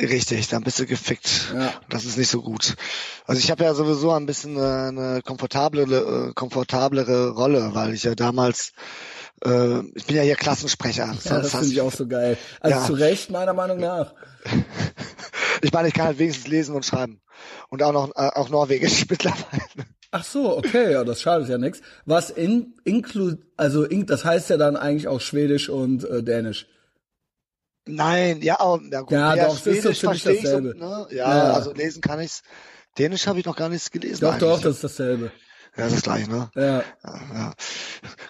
Richtig, 0.01 0.47
dann 0.47 0.63
bist 0.63 0.79
du 0.79 0.87
gefickt. 0.87 1.53
Ja. 1.53 1.71
Das 1.89 2.05
ist 2.05 2.17
nicht 2.17 2.29
so 2.29 2.41
gut. 2.41 2.75
Also 3.27 3.39
ich 3.39 3.51
habe 3.51 3.63
ja 3.63 3.75
sowieso 3.75 4.11
ein 4.11 4.25
bisschen 4.25 4.57
eine, 4.57 4.87
eine 4.87 5.21
komfortablere, 5.21 6.29
äh, 6.29 6.33
komfortablere 6.33 7.29
Rolle, 7.31 7.75
weil 7.75 7.93
ich 7.93 8.03
ja 8.03 8.15
damals, 8.15 8.73
äh, 9.45 9.79
ich 9.95 10.05
bin 10.05 10.15
ja 10.15 10.21
hier 10.23 10.35
Klassensprecher. 10.35 11.15
Ja, 11.23 11.39
das 11.39 11.51
finde 11.51 11.67
ich 11.67 11.81
auch 11.81 11.91
so 11.93 12.07
geil. 12.07 12.37
Also 12.59 12.77
Ja. 12.79 12.85
zu 12.85 12.93
Recht, 12.93 13.29
meiner 13.29 13.53
Meinung 13.53 13.79
nach. 13.79 14.13
Ich 15.61 15.71
meine, 15.71 15.87
ich 15.87 15.93
kann 15.93 16.07
halt 16.07 16.19
wenigstens 16.19 16.47
lesen 16.47 16.75
und 16.75 16.85
schreiben. 16.85 17.21
Und 17.69 17.81
auch 17.83 17.91
noch 17.93 18.09
äh, 18.15 18.29
auch 18.35 18.49
Norwegisch 18.49 19.05
mittlerweile. 19.09 19.43
Ach 20.11 20.23
so, 20.23 20.57
okay, 20.57 20.91
ja, 20.91 21.03
das 21.03 21.21
schadet 21.21 21.49
ja 21.49 21.57
nichts. 21.57 21.81
Was 22.05 22.29
in, 22.29 22.75
inklu, 22.83 23.35
also 23.57 23.83
in, 23.83 24.05
das 24.05 24.23
heißt 24.25 24.49
ja 24.51 24.57
dann 24.57 24.75
eigentlich 24.75 25.07
auch 25.07 25.19
Schwedisch 25.21 25.69
und 25.69 26.03
äh, 26.03 26.21
Dänisch. 26.21 26.67
Nein, 27.85 28.41
ja, 28.41 28.59
auch, 28.59 28.79
ja, 28.91 29.01
gut, 29.01 29.11
Ja, 29.11 29.35
ja, 29.35 29.45
doch, 29.47 29.55
es 29.57 29.65
ist 29.67 29.81
so 29.83 29.93
Schwedisch 29.93 29.99
verstehe 29.99 30.33
ich 30.33 30.47
so, 30.47 30.59
ne? 30.59 31.07
ja, 31.09 31.15
Ja. 31.47 31.53
also 31.53 31.73
lesen 31.73 32.01
kann 32.01 32.19
ich's. 32.21 32.43
Dänisch 32.97 33.25
habe 33.25 33.39
ich 33.39 33.45
noch 33.45 33.55
gar 33.55 33.69
nichts 33.69 33.89
gelesen. 33.89 34.21
Doch, 34.21 34.37
doch, 34.37 34.49
eigentlich. 34.51 34.63
das 34.63 34.75
ist 34.75 34.83
dasselbe. 34.83 35.31
Ja, 35.75 35.85
das 35.85 35.93
ist 35.93 36.03
gleich, 36.03 36.27
ne? 36.27 36.51
Ja, 36.55 36.83
Ja. 37.03 37.53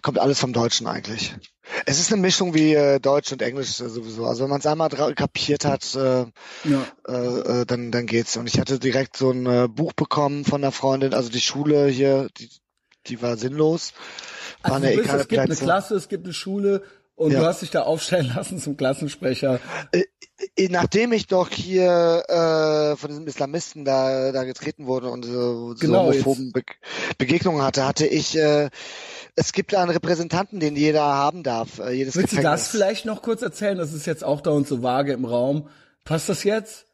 Kommt 0.02 0.20
alles 0.20 0.40
vom 0.40 0.54
Deutschen 0.54 0.88
eigentlich. 0.88 1.36
Es 1.86 2.00
ist 2.00 2.12
eine 2.12 2.22
Mischung 2.22 2.54
wie 2.54 2.74
äh, 2.74 3.00
Deutsch 3.00 3.32
und 3.32 3.42
Englisch 3.42 3.82
äh, 3.82 3.90
sowieso. 3.90 4.26
Also 4.26 4.44
wenn 4.44 4.50
man 4.50 4.60
es 4.60 4.66
einmal 4.66 4.90
kapiert 4.90 5.66
hat, 5.66 5.96
äh, 5.96 6.26
ja. 6.64 6.86
äh, 7.08 7.62
äh, 7.62 7.66
dann, 7.66 7.92
dann 7.92 8.06
geht's. 8.06 8.38
Und 8.38 8.48
ich 8.48 8.60
hatte 8.60 8.80
direkt 8.80 9.18
so 9.18 9.32
ein 9.32 9.46
äh, 9.46 9.68
Buch 9.68 9.94
bekommen 9.94 10.46
von 10.46 10.64
einer 10.64 10.72
Freundin. 10.72 11.14
Also 11.14 11.30
die 11.30 11.42
Schule 11.42 11.88
hier, 11.88 12.30
die, 12.38 12.50
die 13.08 13.22
war 13.22 13.36
sinnlos. 13.36 13.94
Waren 14.62 14.84
Also 14.86 15.02
keine 15.02 15.22
es 15.22 15.28
gibt 15.28 15.42
eine. 15.42 15.56
Klasse, 15.56 15.96
es 15.96 16.08
gibt 16.08 16.26
eine 16.26 16.34
Schule 16.34 16.84
und 17.16 17.32
Ja. 17.32 17.40
du 17.42 17.46
hast 17.46 17.62
dich 17.62 17.72
da 17.72 17.84
aufstellen 17.84 18.32
lassen 18.36 18.60
zum 18.60 18.78
Klassensprecher. 18.78 19.60
Äh, 19.92 20.04
Nachdem 20.70 21.14
ich 21.14 21.28
doch 21.28 21.50
hier 21.50 22.24
äh, 22.28 22.98
von 22.98 23.10
diesem 23.10 23.26
Islamisten 23.28 23.86
da, 23.86 24.32
da 24.34 24.44
getreten 24.44 24.88
wurde 24.88 25.10
und 25.10 25.24
so, 25.24 25.74
Genau, 25.80 26.12
so 26.12 26.12
homophoben 26.12 26.52
Be 26.52 26.64
Begegnungen 27.18 27.62
hatte, 27.62 27.86
hatte 27.88 28.06
ich, 28.06 28.38
äh, 28.38 28.70
es 29.36 29.54
gibt 29.54 29.74
einen 29.74 29.90
Repräsentanten, 29.92 30.60
den 30.60 30.76
jeder 30.76 31.02
haben 31.04 31.44
darf, 31.44 31.80
äh, 31.80 31.92
jedes 31.92 32.16
Willst 32.16 32.34
du 32.34 32.38
Gefängnis. 32.38 32.62
das 32.64 32.68
vielleicht 32.72 33.06
noch 33.06 33.22
kurz 33.22 33.42
erzählen? 33.42 33.78
Das 33.78 33.94
ist 33.94 34.06
jetzt 34.06 34.24
auch 34.24 34.42
da 34.42 34.52
und 34.52 34.68
so 34.68 34.84
vage 34.84 35.14
im 35.14 35.24
Raum. 35.26 35.70
Passt 36.04 36.28
das 36.30 36.44
jetzt? 36.44 36.86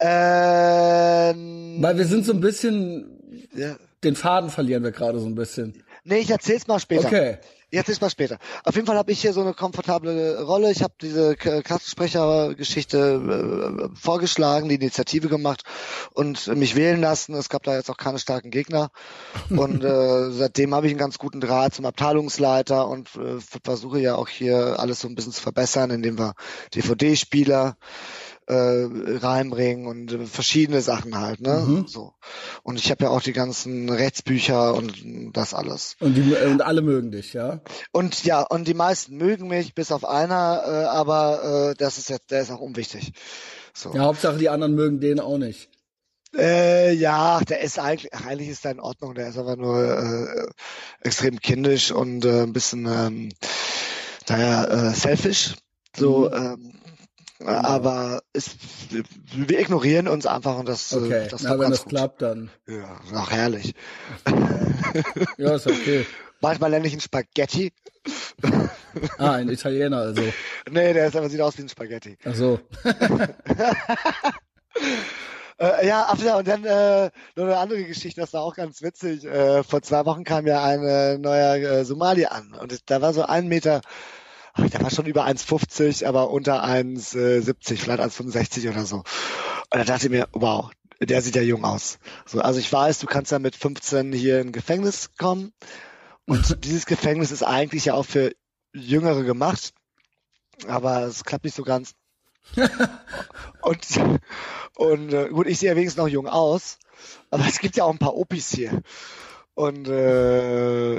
Ähm, 0.00 1.78
Weil 1.80 1.96
wir 1.98 2.06
sind 2.06 2.24
so 2.26 2.32
ein 2.32 2.40
bisschen, 2.40 3.48
ja. 3.54 3.76
den 4.04 4.16
Faden 4.16 4.50
verlieren 4.50 4.82
wir 4.82 4.90
gerade 4.92 5.18
so 5.20 5.26
ein 5.26 5.34
bisschen. 5.34 5.82
Nee, 6.04 6.18
ich 6.18 6.30
erzähl's 6.30 6.66
mal 6.66 6.78
später. 6.80 7.06
Okay. 7.06 7.38
Ich 7.70 7.76
erzähl's 7.76 8.00
mal 8.00 8.08
später. 8.08 8.38
Auf 8.64 8.76
jeden 8.76 8.86
Fall 8.86 8.96
habe 8.96 9.12
ich 9.12 9.20
hier 9.20 9.34
so 9.34 9.42
eine 9.42 9.52
komfortable 9.52 10.42
Rolle. 10.42 10.70
Ich 10.70 10.82
habe 10.82 10.94
diese 11.02 11.36
Klassensprechergeschichte 11.36 13.90
äh, 13.92 13.94
vorgeschlagen, 13.94 14.70
die 14.70 14.76
Initiative 14.76 15.28
gemacht 15.28 15.64
und 16.14 16.46
mich 16.56 16.76
wählen 16.76 16.98
lassen. 16.98 17.34
Es 17.34 17.50
gab 17.50 17.64
da 17.64 17.76
jetzt 17.76 17.90
auch 17.90 17.98
keine 17.98 18.18
starken 18.18 18.50
Gegner. 18.50 18.88
Und 19.50 19.84
äh, 19.84 20.30
seitdem 20.38 20.74
habe 20.74 20.86
ich 20.86 20.92
einen 20.92 20.98
ganz 20.98 21.18
guten 21.18 21.42
Draht 21.42 21.74
zum 21.74 21.84
Abteilungsleiter 21.84 22.88
und 22.88 23.10
äh, 23.16 23.38
versuche 23.62 24.00
ja 24.00 24.14
auch 24.14 24.28
hier 24.28 24.80
alles 24.80 25.00
so 25.00 25.08
ein 25.08 25.14
bisschen 25.14 25.32
zu 25.32 25.42
verbessern, 25.42 25.90
indem 25.90 26.18
wir 26.18 26.32
DVD-Spieler 26.74 27.76
äh, 28.48 28.88
reinbringen 29.18 29.86
und 29.86 30.12
äh, 30.12 30.26
verschiedene 30.26 30.80
Sachen 30.80 31.18
halt, 31.20 31.40
ne? 31.40 31.64
Mhm. 31.66 31.86
So. 31.86 32.14
Und 32.62 32.78
ich 32.78 32.90
habe 32.90 33.04
ja 33.04 33.10
auch 33.10 33.20
die 33.20 33.34
ganzen 33.34 33.90
Rechtsbücher 33.90 34.74
und 34.74 34.94
das 35.34 35.52
alles. 35.52 35.96
Und, 36.00 36.14
die, 36.14 36.34
und 36.34 36.62
alle 36.62 36.80
mögen 36.80 37.10
dich, 37.10 37.34
ja? 37.34 37.60
Und 37.92 38.24
ja, 38.24 38.40
und 38.40 38.66
die 38.66 38.74
meisten 38.74 39.16
mögen 39.18 39.48
mich, 39.48 39.74
bis 39.74 39.92
auf 39.92 40.04
einer, 40.04 40.62
äh, 40.66 40.84
aber 40.86 41.70
äh, 41.70 41.74
das 41.76 41.98
ist 41.98 42.08
jetzt, 42.08 42.30
der 42.30 42.40
ist 42.40 42.50
auch 42.50 42.60
unwichtig. 42.60 43.12
So. 43.74 43.92
Ja, 43.92 44.04
Hauptsache 44.04 44.38
die 44.38 44.48
anderen 44.48 44.74
mögen 44.74 44.98
den 44.98 45.20
auch 45.20 45.38
nicht. 45.38 45.68
Äh, 46.36 46.94
ja, 46.94 47.40
der 47.40 47.60
ist 47.60 47.78
eigentlich, 47.78 48.12
eigentlich 48.14 48.48
ist 48.48 48.64
der 48.64 48.72
in 48.72 48.80
Ordnung, 48.80 49.14
der 49.14 49.28
ist 49.28 49.38
aber 49.38 49.56
nur 49.56 49.82
äh, 49.82 50.46
extrem 51.02 51.38
kindisch 51.38 51.90
und 51.90 52.24
äh, 52.24 52.42
ein 52.42 52.52
bisschen, 52.52 52.86
ähm, 52.86 53.28
naja, 54.28 54.64
äh, 54.64 54.94
selfish. 54.94 55.54
So, 55.96 56.30
Mhm. 56.30 56.34
ähm, 56.34 56.74
aber 57.44 58.22
ist, 58.32 58.56
wir 59.32 59.60
ignorieren 59.60 60.08
uns 60.08 60.26
einfach 60.26 60.58
und 60.58 60.68
das, 60.68 60.92
Okay, 60.92 61.26
äh, 61.26 61.28
das 61.28 61.42
na, 61.42 61.58
wenn 61.58 61.70
das 61.70 61.82
gut. 61.84 61.90
klappt, 61.90 62.22
dann. 62.22 62.50
Ja, 62.66 63.00
ach, 63.14 63.30
herrlich. 63.30 63.74
Ja, 65.36 65.54
ist 65.54 65.66
okay. 65.66 66.06
Manchmal 66.40 66.70
nenne 66.70 66.86
ich 66.86 66.94
ihn 66.94 67.00
Spaghetti. 67.00 67.72
Ah, 69.18 69.32
ein 69.34 69.48
Italiener, 69.48 69.98
also. 69.98 70.22
Nee, 70.70 70.92
der 70.92 71.06
ist 71.08 71.16
aber 71.16 71.28
sieht 71.28 71.40
aus 71.40 71.56
wie 71.58 71.62
ein 71.62 71.68
Spaghetti. 71.68 72.16
Ach 72.24 72.34
so. 72.34 72.58
Äh, 75.60 75.88
ja, 75.88 76.06
ach 76.08 76.18
ja, 76.22 76.36
und 76.38 76.46
dann 76.46 76.64
äh, 76.64 77.10
noch 77.34 77.44
eine 77.44 77.56
andere 77.56 77.82
Geschichte, 77.82 78.20
das 78.20 78.32
war 78.32 78.42
auch 78.42 78.54
ganz 78.54 78.80
witzig. 78.80 79.24
Äh, 79.24 79.64
vor 79.64 79.82
zwei 79.82 80.06
Wochen 80.06 80.22
kam 80.22 80.46
ja 80.46 80.62
ein 80.62 80.84
äh, 80.84 81.18
neuer 81.18 81.56
äh, 81.56 81.84
Somali 81.84 82.26
an 82.26 82.54
und 82.54 82.88
da 82.88 83.02
war 83.02 83.12
so 83.12 83.22
ein 83.24 83.48
Meter, 83.48 83.80
ach, 84.58 84.70
der 84.70 84.82
war 84.82 84.90
schon 84.90 85.06
über 85.06 85.26
1,50, 85.26 86.06
aber 86.06 86.30
unter 86.30 86.64
1,70, 86.64 87.76
vielleicht 87.76 88.00
1,65 88.00 88.70
oder 88.70 88.84
so. 88.84 88.96
Und 88.96 89.04
da 89.70 89.84
dachte 89.84 90.06
ich 90.06 90.10
mir, 90.10 90.28
wow, 90.32 90.70
der 91.00 91.22
sieht 91.22 91.36
ja 91.36 91.42
jung 91.42 91.64
aus. 91.64 91.98
So, 92.26 92.40
also 92.40 92.58
ich 92.58 92.72
weiß, 92.72 92.98
du 92.98 93.06
kannst 93.06 93.32
ja 93.32 93.38
mit 93.38 93.56
15 93.56 94.12
hier 94.12 94.40
in 94.40 94.52
Gefängnis 94.52 95.10
kommen 95.16 95.52
und 96.26 96.56
dieses 96.64 96.86
Gefängnis 96.86 97.30
ist 97.30 97.42
eigentlich 97.42 97.86
ja 97.86 97.94
auch 97.94 98.06
für 98.06 98.32
Jüngere 98.72 99.24
gemacht, 99.24 99.72
aber 100.66 101.02
es 101.02 101.24
klappt 101.24 101.44
nicht 101.44 101.56
so 101.56 101.62
ganz. 101.62 101.94
und 103.62 103.86
und 104.74 105.12
äh, 105.12 105.28
gut, 105.28 105.46
ich 105.48 105.58
sehe 105.58 105.70
ja 105.70 105.76
wenigstens 105.76 105.98
noch 105.98 106.08
jung 106.08 106.28
aus, 106.28 106.78
aber 107.30 107.44
es 107.46 107.58
gibt 107.58 107.76
ja 107.76 107.84
auch 107.84 107.90
ein 107.90 107.98
paar 107.98 108.14
Opis 108.14 108.50
hier. 108.50 108.80
Und 109.58 109.88
äh, 109.88 110.94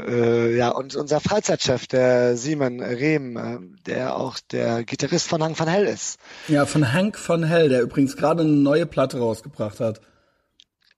äh, 0.50 0.58
ja, 0.58 0.68
und 0.72 0.94
unser 0.98 1.22
Freizeitchef, 1.22 1.88
der 1.88 2.36
Simon 2.36 2.82
Rehm, 2.82 3.38
äh, 3.38 3.58
der 3.86 4.18
auch 4.18 4.38
der 4.52 4.84
Gitarrist 4.84 5.30
von 5.30 5.42
Hang 5.42 5.58
van 5.58 5.70
Hell 5.70 5.86
ist, 5.86 6.20
Ja, 6.50 6.66
von 6.66 6.92
Hank 6.92 7.18
von 7.18 7.46
Hell, 7.46 7.70
der 7.70 7.82
übrigens 7.84 8.18
gerade 8.18 8.42
eine 8.44 8.52
neue 8.52 8.86
Platte 8.86 9.18
rausgebracht 9.20 9.80
hat. 9.80 10.02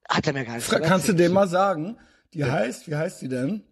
hat 0.10 0.26
er 0.26 0.34
mir 0.34 0.44
gar 0.44 0.56
nicht 0.56 0.66
Fra- 0.66 0.80
Kannst 0.80 1.08
du 1.08 1.14
dem 1.14 1.34
mal 1.34 1.48
sagen? 1.48 1.98
Die 2.34 2.44
heißt, 2.44 2.88
wie 2.90 2.96
heißt 2.96 3.22
die 3.22 3.28
denn? 3.28 3.64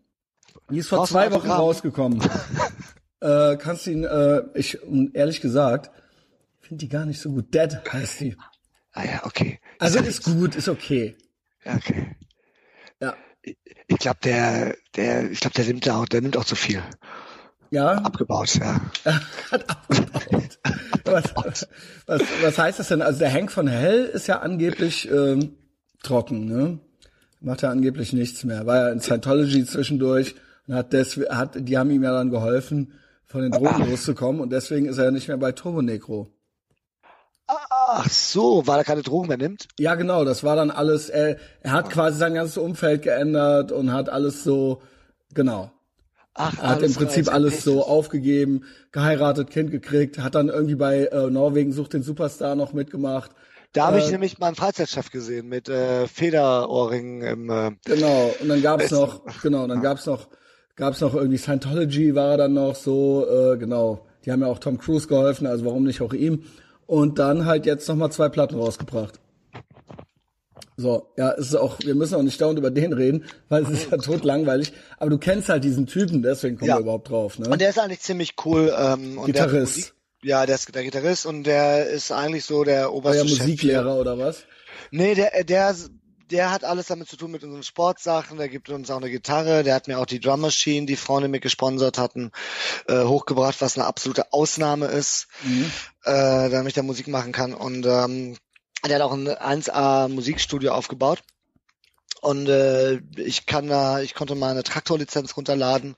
Die 0.69 0.77
ist 0.77 0.89
vor 0.89 0.99
Brauchst 0.99 1.13
zwei 1.13 1.31
Wochen 1.31 1.49
rausgekommen. 1.49 2.21
äh, 3.21 3.57
kannst 3.57 3.87
du 3.87 3.91
ihn, 3.91 4.03
äh, 4.03 4.43
ich, 4.53 4.77
ehrlich 5.13 5.41
gesagt, 5.41 5.89
finde 6.59 6.85
die 6.85 6.89
gar 6.89 7.05
nicht 7.07 7.19
so 7.21 7.31
gut. 7.31 7.51
Dead 7.55 7.75
heißt 7.91 8.19
die. 8.19 8.37
Ah 8.91 9.03
ja, 9.05 9.21
okay. 9.25 9.59
Also 9.79 9.97
ist 9.97 10.23
gut, 10.25 10.55
ist 10.55 10.67
okay. 10.69 11.15
Ja, 11.65 11.73
okay. 11.75 12.15
Ja. 13.01 13.15
Ich 13.41 13.97
glaube, 13.97 14.19
der, 14.23 14.75
der, 14.95 15.31
ich 15.31 15.39
glaube, 15.39 15.55
der 15.55 15.65
nimmt 15.65 15.89
auch, 15.89 16.05
der 16.05 16.21
nimmt 16.21 16.37
auch 16.37 16.45
zu 16.45 16.55
viel. 16.55 16.81
Ja, 17.71 17.93
Abgebaut, 17.99 18.55
ja. 18.55 18.81
hat 19.51 19.69
abgebaut. 19.69 20.59
was, 21.05 21.67
was, 22.07 22.25
was 22.41 22.57
heißt 22.57 22.79
das 22.79 22.87
denn? 22.87 23.01
Also 23.01 23.19
der 23.19 23.31
Hank 23.31 23.51
von 23.51 23.67
Hell 23.67 24.05
ist 24.05 24.27
ja 24.27 24.39
angeblich 24.39 25.09
ähm, 25.11 25.55
trocken, 26.01 26.45
ne? 26.45 26.79
Macht 27.41 27.61
ja 27.61 27.69
angeblich 27.69 28.11
nichts 28.11 28.43
mehr. 28.43 28.65
War 28.65 28.77
ja 28.77 28.89
in 28.91 28.99
Scientology 28.99 29.65
zwischendurch 29.65 30.35
und 30.67 30.75
hat 30.75 30.93
des, 30.93 31.17
hat, 31.29 31.55
die 31.55 31.77
haben 31.77 31.91
ihm 31.91 32.03
ja 32.03 32.11
dann 32.11 32.31
geholfen, 32.31 32.93
von 33.25 33.41
den 33.41 33.51
Drogen 33.51 33.89
loszukommen 33.89 34.41
und 34.41 34.49
deswegen 34.51 34.87
ist 34.87 34.97
er 34.97 35.05
ja 35.05 35.11
nicht 35.11 35.27
mehr 35.27 35.37
bei 35.37 35.51
Turbo 35.51 35.81
Negro. 35.81 36.33
Ach 37.91 38.09
so, 38.09 38.67
weil 38.67 38.77
er 38.79 38.83
keine 38.83 39.01
Drogen 39.01 39.27
mehr 39.29 39.37
nimmt? 39.37 39.67
Ja, 39.79 39.95
genau, 39.95 40.23
das 40.25 40.43
war 40.43 40.55
dann 40.55 40.69
alles, 40.71 41.09
er, 41.09 41.37
er 41.61 41.71
hat 41.71 41.89
quasi 41.89 42.17
sein 42.19 42.35
ganzes 42.35 42.57
Umfeld 42.57 43.01
geändert 43.01 43.71
und 43.71 43.91
hat 43.91 44.09
alles 44.09 44.43
so, 44.43 44.81
genau. 45.33 45.71
Ach, 46.35 46.57
Er 46.61 46.69
hat 46.69 46.83
im 46.83 46.93
Prinzip 46.93 47.33
alles 47.33 47.63
so 47.63 47.83
aufgegeben, 47.85 48.63
geheiratet, 48.91 49.49
Kind 49.49 49.71
gekriegt, 49.71 50.19
hat 50.19 50.35
dann 50.35 50.47
irgendwie 50.49 50.75
bei 50.75 51.05
äh, 51.07 51.29
Norwegen 51.29 51.71
sucht 51.73 51.93
den 51.93 52.03
Superstar 52.03 52.55
noch 52.55 52.71
mitgemacht. 52.73 53.31
Da 53.73 53.87
habe 53.87 53.97
ich 53.97 54.07
äh, 54.07 54.11
nämlich 54.11 54.37
meinen 54.39 54.55
Freizeitchef 54.55 55.09
gesehen 55.11 55.47
mit 55.47 55.67
äh, 55.67 56.07
Federohrringen 56.07 57.21
im 57.23 57.49
äh, 57.49 57.71
Genau, 57.85 58.31
und 58.39 58.47
dann 58.49 58.61
gab's 58.61 58.85
Es- 58.85 58.91
noch, 58.91 59.21
genau, 59.41 59.67
dann 59.67 59.81
gab's 59.81 60.05
noch, 60.05 60.27
gab's 60.75 61.01
noch 61.01 61.13
irgendwie 61.15 61.37
Scientology 61.37 62.15
war 62.15 62.31
er 62.31 62.37
dann 62.37 62.53
noch 62.53 62.75
so, 62.75 63.25
äh, 63.27 63.57
genau. 63.57 64.05
Die 64.25 64.31
haben 64.31 64.41
ja 64.41 64.47
auch 64.47 64.59
Tom 64.59 64.77
Cruise 64.77 65.07
geholfen, 65.07 65.47
also 65.47 65.65
warum 65.65 65.83
nicht 65.83 66.01
auch 66.01 66.13
ihm? 66.13 66.43
Und 66.89 67.19
dann 67.19 67.45
halt 67.45 67.67
jetzt 67.67 67.87
noch 67.87 67.95
mal 67.95 68.09
zwei 68.09 68.29
Platten 68.29 68.55
rausgebracht. 68.55 69.19
So, 70.75 71.11
ja, 71.17 71.33
es 71.33 71.49
ist 71.49 71.55
auch, 71.55 71.77
wir 71.81 71.93
müssen 71.93 72.15
auch 72.15 72.23
nicht 72.23 72.41
dauernd 72.41 72.57
über 72.57 72.71
den 72.71 72.93
reden, 72.93 73.25
weil 73.47 73.61
es 73.61 73.69
ist 73.69 73.91
ja 73.91 73.97
tot 73.97 74.23
langweilig. 74.23 74.73
Aber 74.97 75.11
du 75.11 75.19
kennst 75.19 75.49
halt 75.49 75.63
diesen 75.63 75.85
Typen, 75.85 76.23
deswegen 76.23 76.57
kommen 76.57 76.69
Ja. 76.69 76.77
wir 76.77 76.81
überhaupt 76.81 77.11
drauf, 77.11 77.37
ne? 77.37 77.47
Und 77.47 77.61
der 77.61 77.69
ist 77.69 77.77
eigentlich 77.77 77.99
ziemlich 77.99 78.33
cool. 78.43 78.73
Ähm, 78.75 79.19
und 79.19 79.27
Der 79.27 79.45
Gitarrist. 79.45 79.75
Musik, 79.77 79.93
ja, 80.23 80.47
der 80.47 80.55
ist 80.55 80.73
der 80.73 80.83
Gitarrist 80.83 81.27
und 81.27 81.43
der 81.43 81.87
ist 81.89 82.11
eigentlich 82.11 82.45
so 82.45 82.63
der 82.63 82.91
oberste 82.91 83.27
Chef 83.27 83.39
Musiklehrer 83.39 83.99
oder 83.99 84.17
was? 84.17 84.45
Nee, 84.89 85.13
der, 85.13 85.43
der, 85.43 85.75
der 86.31 86.51
hat 86.51 86.63
alles 86.63 86.87
damit 86.87 87.09
zu 87.09 87.17
tun 87.17 87.31
mit 87.31 87.43
unseren 87.43 87.63
Sportsachen. 87.63 88.37
Der 88.37 88.49
gibt 88.49 88.69
uns 88.69 88.89
auch 88.91 88.97
eine 88.97 89.09
Gitarre. 89.09 89.63
Der 89.63 89.75
hat 89.75 89.87
mir 89.87 89.99
auch 89.99 90.05
die 90.05 90.19
Drum 90.19 90.41
Machine, 90.41 90.85
die 90.85 90.95
Freunde 90.95 91.27
mir 91.27 91.39
gesponsert 91.39 91.97
hatten, 91.97 92.31
äh, 92.87 93.03
hochgebracht, 93.03 93.61
was 93.61 93.77
eine 93.77 93.87
absolute 93.87 94.31
Ausnahme 94.33 94.87
ist, 94.87 95.27
mhm. 95.43 95.71
äh, 96.03 96.49
damit 96.49 96.69
ich 96.69 96.73
da 96.73 96.83
Musik 96.83 97.07
machen 97.07 97.31
kann. 97.31 97.53
Und 97.53 97.85
ähm, 97.85 98.37
der 98.87 98.95
hat 98.95 99.01
auch 99.01 99.13
ein 99.13 99.27
1A 99.27 100.07
Musikstudio 100.07 100.73
aufgebaut. 100.73 101.19
Und 102.21 102.49
äh, 102.49 102.99
ich 103.15 103.45
kann 103.45 103.67
da, 103.67 104.01
ich 104.01 104.13
konnte 104.13 104.35
meine 104.35 104.63
Traktorlizenz 104.63 105.37
runterladen. 105.37 105.95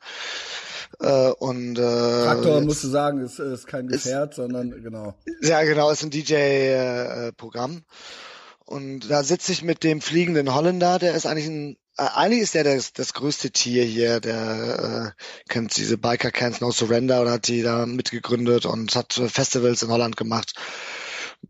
Äh, 1.00 1.32
und 1.32 1.80
äh, 1.80 2.24
Traktor 2.24 2.62
musst 2.62 2.84
du 2.84 2.90
sagen, 2.90 3.22
ist, 3.22 3.40
ist 3.40 3.66
kein 3.66 3.88
Gefährt, 3.88 4.32
ist, 4.32 4.36
sondern 4.36 4.72
genau. 4.84 5.16
Ja, 5.42 5.64
genau, 5.64 5.90
ist 5.90 6.04
ein 6.04 6.12
DJ-Programm. 6.12 7.78
Äh, 7.78 7.82
und 8.72 9.10
da 9.10 9.24
sitze 9.24 9.52
ich 9.52 9.64
mit 9.64 9.84
dem 9.84 10.02
fliegenden 10.02 10.56
Holländer, 10.56 10.98
der 10.98 11.14
ist 11.14 11.26
eigentlich 11.26 11.48
ein, 11.48 11.78
äh, 11.98 12.08
eigentlich 12.16 12.42
ist 12.42 12.56
der 12.56 12.64
das, 12.64 12.94
das 12.94 13.14
größte 13.14 13.52
Tier 13.52 13.84
hier, 13.84 14.22
der 14.22 15.14
äh, 15.18 15.50
kennt 15.50 15.76
diese 15.76 15.98
Biker 15.98 16.32
Cans 16.32 16.62
No 16.62 16.72
Surrender 16.72 17.22
oder 17.22 17.32
hat 17.32 17.48
die 17.48 17.62
da 17.62 17.86
mitgegründet 17.86 18.66
und 18.66 18.96
hat 18.96 19.14
Festivals 19.14 19.84
in 19.84 19.90
Holland 19.90 20.16
gemacht. 20.16 20.54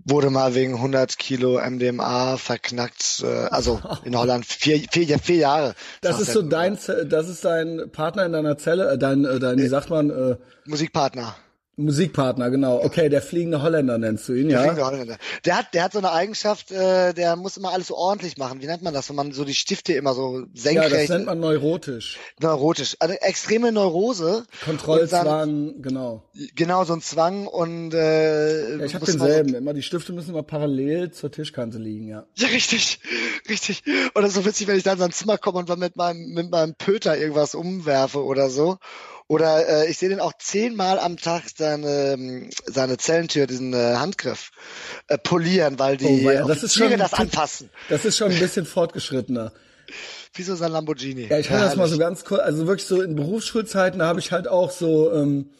Wurde 0.06 0.30
mal 0.30 0.56
wegen 0.56 0.76
100 0.76 1.18
Kilo 1.20 1.60
MDMA 1.60 2.38
verknackt, 2.38 3.24
äh, 3.24 3.28
also 3.28 3.80
in 4.04 4.18
Holland 4.18 4.46
vier, 4.46 4.80
vier, 4.92 5.20
vier 5.20 5.36
Jahre. 5.36 5.76
Das 6.02 6.20
ist 6.20 6.34
so 6.34 6.42
dein, 6.42 6.80
das 7.06 7.30
ist 7.30 7.46
dein 7.46 7.92
Partner 7.92 8.26
in 8.26 8.32
deiner 8.32 8.58
Zelle, 8.58 8.92
äh, 8.92 8.98
dein, 8.98 9.26
äh, 9.26 9.40
dein, 9.40 9.60
wie 9.60 9.68
sagt 9.68 9.92
man? 9.92 10.10
Äh, 10.10 10.38
Musikpartner. 10.66 11.36
Musikpartner, 11.84 12.50
genau. 12.50 12.84
Okay, 12.84 13.10
der 13.10 13.22
fliegende 13.22 13.62
Holländer 13.62 13.98
nennst 13.98 14.28
du 14.30 14.34
ihn, 14.34 14.50
der 14.50 14.58
ja? 14.58 14.64
Fliegende 14.64 14.86
Holländer. 14.86 15.18
Der 15.46 15.58
hat, 15.58 15.74
der 15.74 15.84
hat 15.84 15.94
so 15.94 15.98
eine 16.00 16.12
Eigenschaft, 16.12 16.72
äh, 16.72 17.14
der 17.14 17.36
muss 17.36 17.58
immer 17.58 17.72
alles 17.72 17.88
so 17.88 17.96
ordentlich 17.96 18.38
machen. 18.38 18.62
Wie 18.62 18.66
nennt 18.66 18.82
man 18.82 18.94
das, 18.94 19.10
wenn 19.10 19.16
man 19.16 19.32
so 19.32 19.46
die 19.46 19.54
Stifte 19.54 19.94
immer 19.94 20.14
so 20.14 20.46
senkrecht? 20.54 20.92
Ja, 20.92 20.98
das 21.00 21.10
nennt 21.10 21.26
man 21.26 21.40
neurotisch. 21.40 22.18
Neurotisch. 22.40 22.96
Also 23.00 23.16
extreme 23.16 23.72
Neurose. 23.72 24.46
Kontrollzwang, 24.64 25.26
dann, 25.26 25.82
genau. 25.82 26.30
Genau, 26.56 26.84
so 26.86 26.94
ein 26.94 27.02
Zwang 27.02 27.48
und 27.48 27.94
äh, 27.94 28.78
ja, 28.78 28.86
ich 28.86 28.96
habe 28.96 29.06
denselben. 29.06 29.54
Immer 29.54 29.74
die 29.74 29.84
Stifte 29.84 30.14
müssen 30.14 30.32
immer 30.32 30.44
parallel 30.44 31.12
zur 31.12 31.32
Tischkante 31.32 31.78
liegen, 31.78 32.08
ja. 32.08 32.26
Ja, 32.36 32.48
richtig, 32.48 33.00
richtig. 33.50 33.84
Und 34.14 34.22
das 34.22 34.32
ist 34.32 34.36
so 34.36 34.46
witzig, 34.46 34.68
wenn 34.68 34.78
ich 34.78 34.84
dann 34.84 34.94
in 34.94 35.00
sein 35.00 35.12
Zimmer 35.12 35.38
komme 35.38 35.60
und 35.60 35.80
mit 35.80 35.96
meinem 35.96 36.34
mit 36.34 36.52
meinem 36.52 36.76
Pöter 36.76 37.18
irgendwas 37.18 37.56
umwerfe 37.56 38.24
oder 38.24 38.50
so. 38.50 38.78
Oder 39.32 39.86
äh, 39.86 39.90
ich 39.90 39.98
sehe 39.98 40.10
den 40.10 40.20
auch 40.20 40.34
zehnmal 40.38 41.00
am 41.00 41.16
Tag 41.16 41.44
seine, 41.56 42.16
ähm, 42.16 42.50
seine 42.66 42.98
Zellentür, 42.98 43.48
diesen 43.48 43.74
äh, 43.74 43.96
Handgriff, 43.96 44.52
äh, 45.08 45.18
polieren, 45.18 45.80
weil 45.80 45.96
die 45.96 46.26
oh, 46.26 46.32
ja, 46.32 46.46
das 46.46 46.64
ist 46.64 46.76
schon, 46.76 46.98
das 46.98 47.14
anfassen. 47.14 47.70
Das 47.88 48.04
ist 48.04 48.18
schon 48.18 48.34
ein 48.34 48.40
bisschen 48.40 48.66
fortgeschrittener. 48.66 49.54
Wie 50.34 50.44
so 50.44 50.54
sein 50.56 50.74
Lamborghini. 50.74 51.28
Ja, 51.30 51.40
ich 51.40 51.48
kann 51.48 51.60
ja, 51.60 51.64
das 51.64 51.78
mal 51.78 51.88
so 51.88 51.98
ganz 51.98 52.26
kurz, 52.26 52.42
also 52.42 52.68
wirklich 52.68 52.86
so 52.86 53.02
in 53.02 53.16
Berufsschulzeiten, 53.16 54.00
da 54.00 54.08
habe 54.08 54.20
ich 54.20 54.34
halt 54.34 54.50
auch 54.50 54.70
so 54.70 55.14
ähm, 55.14 55.52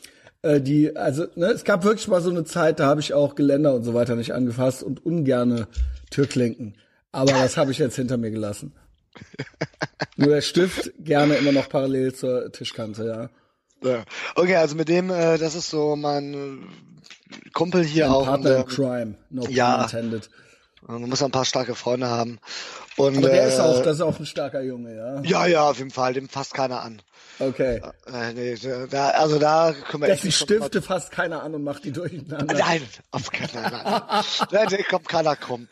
äh, 0.42 0.60
die, 0.60 0.94
also 0.98 1.28
ne, 1.36 1.46
es 1.46 1.64
gab 1.64 1.86
wirklich 1.86 2.10
mal 2.10 2.22
so 2.22 2.30
eine 2.30 2.44
Zeit, 2.44 2.82
da 2.82 2.88
habe 2.88 3.00
ich 3.00 3.14
auch 3.14 3.36
Geländer 3.36 3.74
und 3.74 3.86
so 3.86 3.94
weiter 3.94 4.18
nicht 4.18 4.34
angefasst 4.34 4.84
und 4.84 5.06
ungerne 5.06 5.70
Türklinken. 6.10 6.76
Aber 7.14 7.32
das 7.32 7.56
habe 7.56 7.72
ich 7.72 7.78
jetzt 7.78 7.96
hinter 7.96 8.18
mir 8.18 8.32
gelassen. 8.32 8.74
Nur 10.18 10.28
der 10.28 10.42
Stift 10.42 10.92
gerne 11.00 11.36
immer 11.36 11.54
noch 11.54 11.70
parallel 11.70 12.14
zur 12.14 12.52
Tischkante, 12.52 13.06
ja. 13.06 13.30
Ja. 13.84 14.04
Okay, 14.36 14.56
also 14.56 14.76
mit 14.76 14.90
dem, 14.90 15.10
äh, 15.10 15.38
das 15.38 15.56
ist 15.56 15.70
so 15.70 15.96
mein 15.96 16.34
äh, 16.34 17.50
Kumpel 17.54 17.84
hier 17.84 18.06
Ein 18.06 18.12
auch. 18.12 18.26
Partner 18.26 18.58
in 18.58 18.66
Crime, 18.68 19.16
no 19.30 19.46
ja, 19.50 19.84
intended. 19.84 20.30
Man 20.88 21.10
muss 21.10 21.22
ein 21.22 21.32
paar 21.32 21.46
starke 21.46 21.76
Freunde 21.76 22.10
haben. 22.10 22.40
Und, 22.98 23.18
Aber 23.18 23.30
der 23.30 23.44
äh, 23.44 23.48
ist 23.48 23.60
auch, 23.60 23.82
das 23.84 23.96
ist 23.96 24.02
auch 24.02 24.20
ein 24.20 24.26
starker 24.26 24.62
Junge, 24.62 24.96
ja. 24.96 25.22
Ja, 25.22 25.46
ja, 25.46 25.70
auf 25.70 25.78
jeden 25.78 25.92
Fall, 25.92 26.14
dem 26.14 26.28
fasst 26.28 26.54
keiner 26.54 26.82
an. 26.82 27.02
Okay. 27.40 27.82
Äh, 28.12 28.34
nee, 28.34 28.56
da, 28.90 29.10
also 29.10 29.40
da 29.40 29.74
können 29.90 30.04
wir 30.04 30.08
Dessen 30.08 30.28
echt 30.28 30.38
Stifte 30.38 30.82
fasst 30.82 31.12
keiner 31.12 31.44
an 31.44 31.56
und 31.56 31.64
macht 31.64 31.86
die 31.86 31.92
durcheinander. 31.92 32.54
Nein, 32.54 32.82
auf 33.12 33.32
keinen 33.32 33.50
Fall. 33.50 34.24
Nein, 34.52 34.68
der 34.70 34.84
kommt 34.84 35.08
keiner 35.08 35.36
kommen. 35.36 35.70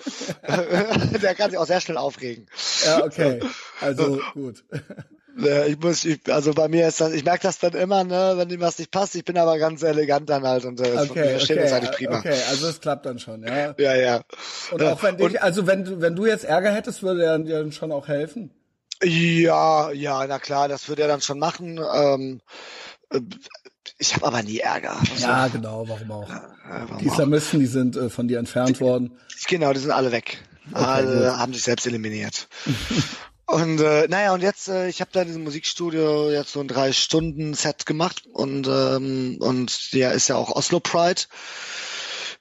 der 1.22 1.36
kann 1.36 1.50
sich 1.50 1.60
auch 1.60 1.67
sehr 1.67 1.82
schnell 1.82 1.98
aufregen. 1.98 2.48
Ja, 2.86 3.04
okay. 3.04 3.39
Also 3.82 4.19
gut. 4.34 4.63
Ich 5.67 5.80
muss, 5.80 6.06
ich, 6.06 6.19
also 6.32 6.54
bei 6.54 6.67
mir 6.67 6.88
ist 6.88 7.02
das, 7.02 7.13
ich 7.13 7.23
merke 7.23 7.43
das 7.43 7.60
dann 7.60 7.73
immer, 7.73 8.04
ne, 8.04 8.34
wenn 8.36 8.49
ihm 8.49 8.62
was 8.62 8.80
nicht 8.80 8.91
passt. 8.91 9.15
Ich 9.15 9.23
bin 9.23 9.38
aber 9.38 9.58
ganz 9.58 9.84
elegant 9.84 10.30
dann 10.30 10.43
halt 10.43 10.65
und 10.65 10.80
äh, 10.80 10.84
okay, 10.84 11.38
okay, 11.41 11.62
uns 11.62 11.71
eigentlich 11.71 11.91
prima. 11.91 12.19
Okay, 12.19 12.38
also 12.49 12.67
es 12.67 12.82
klappt 12.82 13.06
dann 13.06 13.19
schon, 13.19 13.43
ja. 13.43 13.73
Ja, 13.78 13.95
ja. 13.95 14.21
Und 14.71 14.84
auch 14.84 15.02
wenn 15.04 15.17
dich, 15.17 15.41
also 15.41 15.67
wenn 15.67 15.86
du, 15.86 16.02
wenn 16.02 16.15
du 16.15 16.25
jetzt 16.25 16.43
Ärger 16.43 16.71
hättest, 16.71 17.04
würde 17.04 17.23
er 17.23 17.39
dir 17.39 17.60
dann 17.60 17.71
schon 17.71 17.91
auch 17.91 18.08
helfen? 18.08 18.52
Ja, 19.04 19.91
ja, 19.91 20.28
na 20.28 20.39
klar, 20.39 20.67
das 20.67 20.89
würde 20.89 21.04
er 21.04 21.08
dann 21.08 21.21
schon 21.21 21.39
machen. 21.39 21.80
Ähm, 21.93 22.41
äh, 23.10 23.21
ich 23.97 24.15
habe 24.15 24.28
aber 24.28 24.43
nie 24.43 24.60
Ärger. 24.60 24.97
Also, 24.99 25.28
ja, 25.28 25.47
genau, 25.47 25.88
warum 25.88 26.12
auch? 26.12 26.30
Ja, 26.30 26.49
warum 26.65 26.97
die 26.97 27.08
Islamisten, 27.08 27.60
die 27.60 27.65
sind 27.65 27.95
äh, 27.95 28.10
von 28.10 28.28
dir 28.28 28.39
entfernt 28.39 28.82
worden. 28.82 29.17
Genau, 29.47 29.73
die 29.73 29.80
sind 29.80 29.91
alle 29.91 30.12
weg. 30.12 30.43
Okay, 30.71 30.84
alle 30.84 31.30
gut. 31.30 31.38
haben 31.38 31.54
sich 31.54 31.63
selbst 31.63 31.88
eliminiert. 31.88 32.47
Und 33.50 33.82
äh, 33.82 34.08
naja, 34.08 34.34
und 34.34 34.44
jetzt, 34.44 34.68
äh, 34.68 34.90
ich 34.90 35.02
habe 35.02 35.10
da 35.12 35.22
in 35.22 35.28
diesem 35.28 35.44
Musikstudio 35.44 36.30
jetzt 36.30 36.52
so 36.52 36.60
ein 36.60 36.68
drei 36.68 36.92
Stunden 36.92 37.56
Set 37.56 37.88
gemacht 37.88 38.24
und 38.32 38.68
ähm, 38.68 39.38
und 39.40 39.92
der 39.94 40.12
ist 40.12 40.28
ja 40.28 40.36
auch 40.36 40.56
Oslo 40.56 40.80
Pride. 40.80 41.24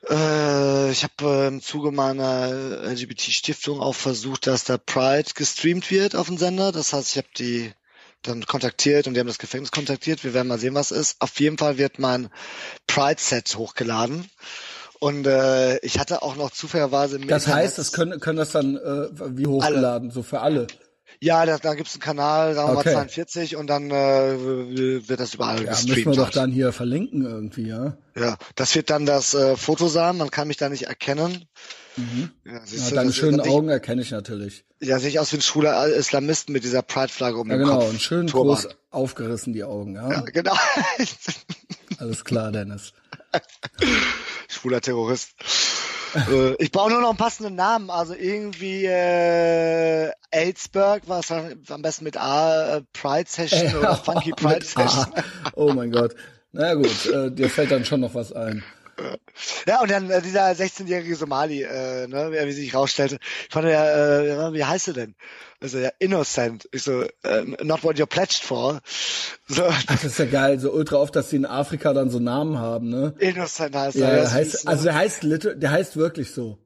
Äh, 0.07 0.91
ich 0.91 1.05
habe 1.05 1.25
äh, 1.25 1.47
im 1.49 1.63
Zuge 1.63 1.93
meiner 1.93 2.53
LGBT-Stiftung 2.85 3.81
auch 3.81 3.95
versucht, 3.95 4.47
dass 4.47 4.65
der 4.65 4.77
Pride 4.77 5.31
gestreamt 5.35 5.91
wird 5.91 6.15
auf 6.15 6.27
dem 6.27 6.37
Sender. 6.37 6.73
Das 6.73 6.93
heißt, 6.93 7.13
ich 7.13 7.17
habe 7.17 7.29
die 7.39 7.73
dann 8.21 8.45
kontaktiert 8.45 9.07
und 9.07 9.15
die 9.15 9.21
haben 9.21 9.29
das 9.29 9.39
Gefängnis 9.39 9.71
kontaktiert. 9.71 10.25
Wir 10.25 10.35
werden 10.35 10.49
mal 10.49 10.59
sehen, 10.59 10.75
was 10.75 10.91
ist. 10.91 11.17
Auf 11.21 11.41
jeden 11.41 11.57
Fall 11.57 11.79
wird 11.79 11.99
mein 11.99 12.29
Pride-Set 12.87 13.57
hochgeladen. 13.57 14.29
Und 15.01 15.27
äh, 15.27 15.79
ich 15.79 15.99
hatte 15.99 16.21
auch 16.21 16.37
noch 16.37 16.51
zufälligerweise 16.51 17.17
im 17.17 17.29
Das 17.29 17.45
Internet 17.45 17.65
heißt, 17.65 17.79
das 17.79 17.93
können, 17.93 18.21
können 18.21 18.37
das 18.37 18.53
dann 18.53 18.77
äh, 18.77 19.09
wie 19.39 19.47
hochgeladen, 19.47 20.09
alle. 20.09 20.13
so 20.13 20.23
für 20.23 20.41
alle? 20.41 20.67
Ja, 21.21 21.45
da, 21.47 21.59
da 21.59 21.75
gibt 21.75 21.89
es 21.89 21.95
einen 21.95 22.03
Kanal, 22.03 22.55
sagen 22.55 22.73
wir 22.73 22.79
okay. 22.79 22.95
mal 22.95 23.09
42 23.09 23.57
und 23.57 23.67
dann 23.67 23.91
äh, 23.91 25.09
wird 25.09 25.21
das 25.21 25.35
überall 25.35 25.63
ja, 25.63 25.71
gestreamt. 25.71 26.07
müssen 26.07 26.13
wir 26.13 26.25
doch 26.25 26.31
dann 26.31 26.51
hier 26.51 26.73
verlinken 26.73 27.25
irgendwie, 27.25 27.69
ja? 27.69 27.97
Ja, 28.17 28.37
das 28.55 28.75
wird 28.75 28.91
dann 28.91 29.07
das 29.07 29.35
äh, 29.35 29.57
Foto 29.57 29.89
sein, 29.89 30.17
man 30.17 30.31
kann 30.31 30.49
mich 30.49 30.57
da 30.57 30.69
nicht 30.69 30.85
erkennen. 30.85 31.47
Mhm. 31.97 32.31
Ja, 32.45 32.63
ja, 32.65 32.91
deine 32.91 33.13
schönen 33.13 33.41
Augen 33.41 33.69
erkenne 33.69 34.03
ich 34.03 34.13
natürlich. 34.13 34.65
Ja, 34.81 35.01
sehe 35.01 35.09
ich 35.09 35.19
aus 35.19 35.33
wie 35.33 35.39
ein 35.39 35.43
schwuler 35.43 35.89
Islamist 35.89 36.49
mit 36.49 36.63
dieser 36.63 36.83
Pride-Flagge 36.83 37.37
um 37.39 37.51
ja, 37.51 37.57
den 37.57 37.65
genau, 37.65 37.73
Kopf. 37.73 37.81
genau, 37.83 37.93
und 37.93 38.01
schön 38.01 38.27
Turban. 38.29 38.55
groß 38.55 38.69
aufgerissen 38.91 39.53
die 39.53 39.65
Augen, 39.65 39.97
ja? 39.97 40.11
Ja, 40.11 40.21
genau. 40.21 40.57
Alles 41.99 42.25
klar, 42.25 42.53
Dennis. 42.53 42.93
Schwuler 44.49 44.81
Terrorist. 44.81 45.31
Äh, 46.31 46.55
ich 46.59 46.71
brauche 46.71 46.91
nur 46.91 47.01
noch 47.01 47.11
einen 47.11 47.19
passenden 47.19 47.55
Namen. 47.55 47.91
Also 47.91 48.15
irgendwie 48.15 48.85
äh, 48.87 50.11
Aidsburg, 50.31 51.03
was 51.07 51.31
am 51.31 51.83
besten 51.83 52.05
mit 52.05 52.17
A, 52.17 52.77
äh, 52.77 52.83
Pride 52.93 53.29
Session 53.29 53.77
oder 53.79 53.97
Funky 53.97 54.33
Pride 54.33 54.65
Session. 54.65 55.07
Oh 55.55 55.73
mein 55.73 55.91
Gott. 55.91 56.15
Na 56.53 56.75
gut, 56.75 57.07
äh, 57.07 57.31
dir 57.31 57.51
fällt 57.51 57.71
dann 57.71 57.85
schon 57.85 58.01
noch 58.01 58.15
was 58.15 58.33
ein. 58.33 58.65
Ja, 59.67 59.81
und 59.81 59.91
dann 59.91 60.11
äh, 60.11 60.23
dieser 60.23 60.51
16-jährige 60.51 61.17
Somali, 61.17 61.63
äh, 61.63 62.07
ne, 62.07 62.31
wie, 62.33 62.53
sich 62.53 62.75
rausstellte. 62.75 63.19
Ich 63.49 63.53
fand 63.53 63.67
ja, 63.69 64.49
äh, 64.49 64.53
wie 64.53 64.65
heißt 64.65 64.89
du 64.89 64.93
denn? 64.93 65.15
Also 65.61 65.79
ja, 65.79 65.91
Innocent. 65.99 66.69
Ich 66.73 66.83
so, 66.83 67.03
äh, 67.03 67.43
not 67.63 67.83
what 67.83 67.97
you're 67.97 68.07
pledged 68.07 68.43
for. 68.43 68.81
So. 69.47 69.69
Das 69.87 70.05
ist 70.05 70.19
ja 70.19 70.27
geil, 70.27 70.61
so 70.61 70.73
ultra 70.73 70.97
oft, 70.97 71.17
dass 71.17 71.31
die 71.31 71.37
in 71.37 71.47
Afrika 71.47 71.93
dann 71.93 72.11
so 72.11 72.19
Namen 72.19 72.59
haben, 72.59 72.89
ne? 72.89 73.15
Innocent 73.19 73.75
heißt 73.75 73.97
ja, 73.97 74.09
er. 74.09 74.23
Ja, 74.25 74.31
heißt, 74.31 74.69
also 74.69 74.85
der 74.85 74.95
heißt, 74.95 75.21
der 75.23 75.71
heißt 75.71 75.97
wirklich 75.97 76.33
so. 76.33 76.59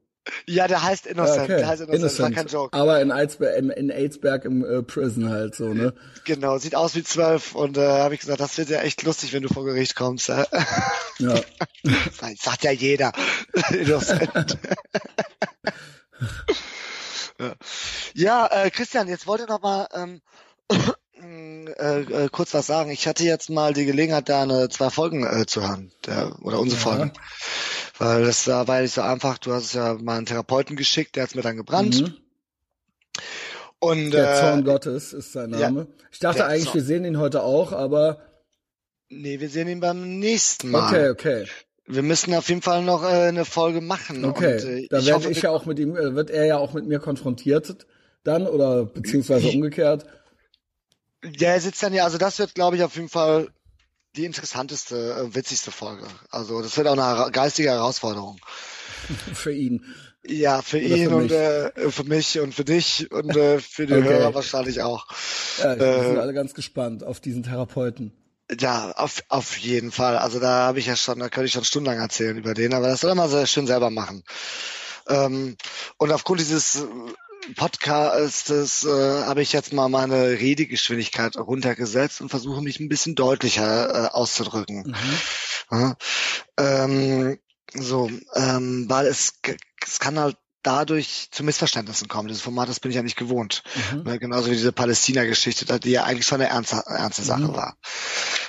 Ja, 0.47 0.67
der 0.67 0.83
heißt 0.83 1.05
Innocent. 1.05 1.43
Okay. 1.43 1.57
Der 1.57 1.67
heißt 1.67 1.81
Innocent. 1.81 1.99
Innocent. 1.99 2.35
War 2.35 2.43
kein 2.43 2.47
Joke. 2.47 2.77
Aber 2.77 3.01
in 3.01 3.11
Aidsberg, 3.11 3.57
in, 3.57 3.69
in 3.69 3.91
Aidsberg 3.91 4.45
im 4.45 4.63
äh, 4.63 4.81
Prison 4.81 5.29
halt 5.29 5.55
so, 5.55 5.73
ne? 5.73 5.93
Genau, 6.25 6.57
sieht 6.57 6.75
aus 6.75 6.95
wie 6.95 7.03
zwölf 7.03 7.55
und 7.55 7.77
äh, 7.77 7.87
habe 7.87 8.13
ich 8.13 8.21
gesagt, 8.21 8.39
das 8.39 8.57
wird 8.57 8.69
ja 8.69 8.81
echt 8.81 9.03
lustig, 9.03 9.33
wenn 9.33 9.43
du 9.43 9.49
vor 9.49 9.65
Gericht 9.65 9.95
kommst. 9.95 10.29
Äh? 10.29 10.45
Ja. 11.19 11.35
Sagt 12.39 12.63
ja 12.63 12.71
jeder. 12.71 13.11
Innocent. 13.71 14.57
ja, 17.39 17.53
ja 18.13 18.47
äh, 18.47 18.69
Christian, 18.69 19.07
jetzt 19.07 19.27
wollte 19.27 19.45
noch 19.45 19.61
mal 19.61 19.87
ähm, 19.93 20.21
äh, 21.79 22.01
äh, 22.01 22.29
kurz 22.31 22.53
was 22.53 22.67
sagen. 22.67 22.91
Ich 22.91 23.07
hatte 23.07 23.23
jetzt 23.23 23.49
mal 23.49 23.73
die 23.73 23.85
Gelegenheit, 23.85 24.29
da 24.29 24.43
eine 24.43 24.69
zwei 24.69 24.89
Folgen 24.89 25.25
äh, 25.25 25.45
zu 25.45 25.61
hören, 25.61 25.91
der, 26.05 26.35
oder 26.41 26.59
unsere 26.59 26.79
ja. 26.79 26.87
Folgen. 26.87 27.13
Weil 27.97 28.25
das 28.25 28.47
war, 28.47 28.67
war 28.67 28.81
nicht 28.81 28.93
so 28.93 29.01
einfach. 29.01 29.37
Du 29.37 29.53
hast 29.53 29.65
es 29.65 29.73
ja 29.73 29.95
mal 29.95 30.17
einen 30.17 30.25
Therapeuten 30.25 30.75
geschickt, 30.75 31.15
der 31.15 31.23
hat 31.23 31.29
es 31.29 31.35
mir 31.35 31.41
dann 31.41 31.57
gebrannt. 31.57 32.01
Mhm. 32.01 32.13
Und, 33.79 34.11
der 34.11 34.33
äh, 34.33 34.39
Zorn 34.39 34.63
Gottes 34.63 35.13
ist 35.13 35.33
sein 35.33 35.49
Name. 35.49 35.81
Ja, 35.81 36.05
ich 36.11 36.19
dachte 36.19 36.45
eigentlich, 36.45 36.65
Zorn. 36.65 36.75
wir 36.75 36.83
sehen 36.83 37.05
ihn 37.05 37.19
heute 37.19 37.43
auch, 37.43 37.71
aber. 37.71 38.19
Nee, 39.09 39.39
wir 39.39 39.49
sehen 39.49 39.67
ihn 39.67 39.79
beim 39.79 40.19
nächsten 40.19 40.71
Mal. 40.71 40.87
Okay, 40.87 41.09
okay. 41.09 41.45
wir 41.85 42.01
müssen 42.01 42.33
auf 42.33 42.49
jeden 42.49 42.61
Fall 42.61 42.83
noch 42.83 43.03
äh, 43.03 43.27
eine 43.27 43.45
Folge 43.45 43.81
machen. 43.81 44.25
Okay, 44.25 44.55
und, 44.55 44.63
äh, 44.63 44.87
da 44.89 44.99
ich 44.99 45.05
werde 45.05 45.19
hoffe, 45.19 45.31
ich 45.31 45.41
ja 45.41 45.51
auch 45.51 45.65
mit 45.65 45.79
ihm, 45.79 45.95
äh, 45.95 46.15
wird 46.15 46.29
er 46.29 46.45
ja 46.45 46.57
auch 46.57 46.73
mit 46.73 46.87
mir 46.87 46.99
konfrontiert 46.99 47.85
dann 48.23 48.47
oder 48.47 48.85
beziehungsweise 48.85 49.49
umgekehrt. 49.49 50.05
Der 51.23 51.59
sitzt 51.61 51.81
dann 51.83 51.93
ja, 51.93 52.03
also 52.03 52.17
das 52.17 52.39
wird, 52.39 52.53
glaube 52.55 52.75
ich, 52.75 52.83
auf 52.83 52.95
jeden 52.95 53.09
Fall 53.09 53.49
die 54.15 54.25
interessanteste, 54.25 54.95
äh, 55.31 55.35
witzigste 55.35 55.71
Folge. 55.71 56.07
Also 56.29 56.61
das 56.61 56.77
wird 56.77 56.87
auch 56.87 56.97
eine 56.97 57.31
geistige 57.31 57.69
Herausforderung. 57.69 58.39
Für 59.33 59.51
ihn. 59.53 59.85
Ja, 60.25 60.61
für 60.61 60.79
Oder 60.79 60.95
ihn 60.95 61.09
für 61.09 61.15
und 61.15 61.31
äh, 61.31 61.91
für 61.91 62.03
mich 62.05 62.39
und 62.39 62.55
für 62.55 62.63
dich 62.63 63.11
und 63.11 63.35
äh, 63.35 63.59
für 63.59 63.85
die 63.85 63.93
Okay. 63.97 64.03
Hörer 64.03 64.33
wahrscheinlich 64.33 64.81
auch. 64.81 65.05
Ja, 65.57 65.75
wir 65.77 65.83
Äh, 65.83 66.03
sind 66.05 66.17
alle 66.17 66.33
ganz 66.33 66.53
gespannt 66.53 67.03
auf 67.03 67.19
diesen 67.19 67.43
Therapeuten. 67.43 68.13
Ja, 68.59 68.91
auf, 68.91 69.23
auf 69.29 69.57
jeden 69.57 69.91
Fall. 69.91 70.17
Also 70.17 70.39
da 70.39 70.67
habe 70.67 70.79
ich 70.79 70.85
ja 70.85 70.95
schon, 70.95 71.19
da 71.19 71.29
könnte 71.29 71.47
ich 71.47 71.53
schon 71.53 71.63
stundenlang 71.65 71.99
erzählen 72.01 72.37
über 72.37 72.53
den, 72.53 72.73
aber 72.73 72.87
das 72.87 73.01
soll 73.01 73.11
er 73.11 73.15
mal 73.15 73.29
sehr 73.29 73.47
schön 73.47 73.67
selber 73.67 73.89
machen. 73.89 74.23
Ähm, 75.07 75.57
und 75.97 76.11
aufgrund 76.11 76.39
dieses 76.39 76.85
Podcastes 77.55 78.83
äh, 78.83 79.23
habe 79.23 79.41
ich 79.41 79.53
jetzt 79.53 79.73
mal 79.73 79.89
meine 79.89 80.31
Redegeschwindigkeit 80.31 81.37
runtergesetzt 81.37 82.21
und 82.21 82.29
versuche 82.29 82.61
mich 82.61 82.79
ein 82.79 82.89
bisschen 82.89 83.15
deutlicher 83.15 84.05
äh, 84.05 84.07
auszudrücken. 84.09 84.83
Mhm. 84.87 85.77
Ja, 85.77 85.95
ähm, 86.57 87.39
so, 87.73 88.09
ähm, 88.35 88.85
weil 88.89 89.07
es, 89.07 89.33
es 89.85 89.99
kann 89.99 90.19
halt 90.19 90.37
dadurch 90.61 91.27
zu 91.31 91.43
Missverständnissen 91.43 92.07
kommen. 92.07 92.29
Dieses 92.29 92.43
Format, 92.43 92.69
das 92.69 92.79
bin 92.79 92.91
ich 92.91 92.95
ja 92.95 93.03
nicht 93.03 93.17
gewohnt. 93.17 93.63
Mhm. 93.91 94.03
Ne, 94.03 94.19
genauso 94.19 94.47
wie 94.49 94.55
diese 94.55 94.71
Palästina-Geschichte, 94.71 95.79
die 95.79 95.91
ja 95.91 96.03
eigentlich 96.05 96.25
schon 96.25 96.41
eine 96.41 96.49
ernste, 96.49 96.83
ernste 96.87 97.23
Sache 97.23 97.41
Mhm. 97.43 97.55
war. 97.55 97.77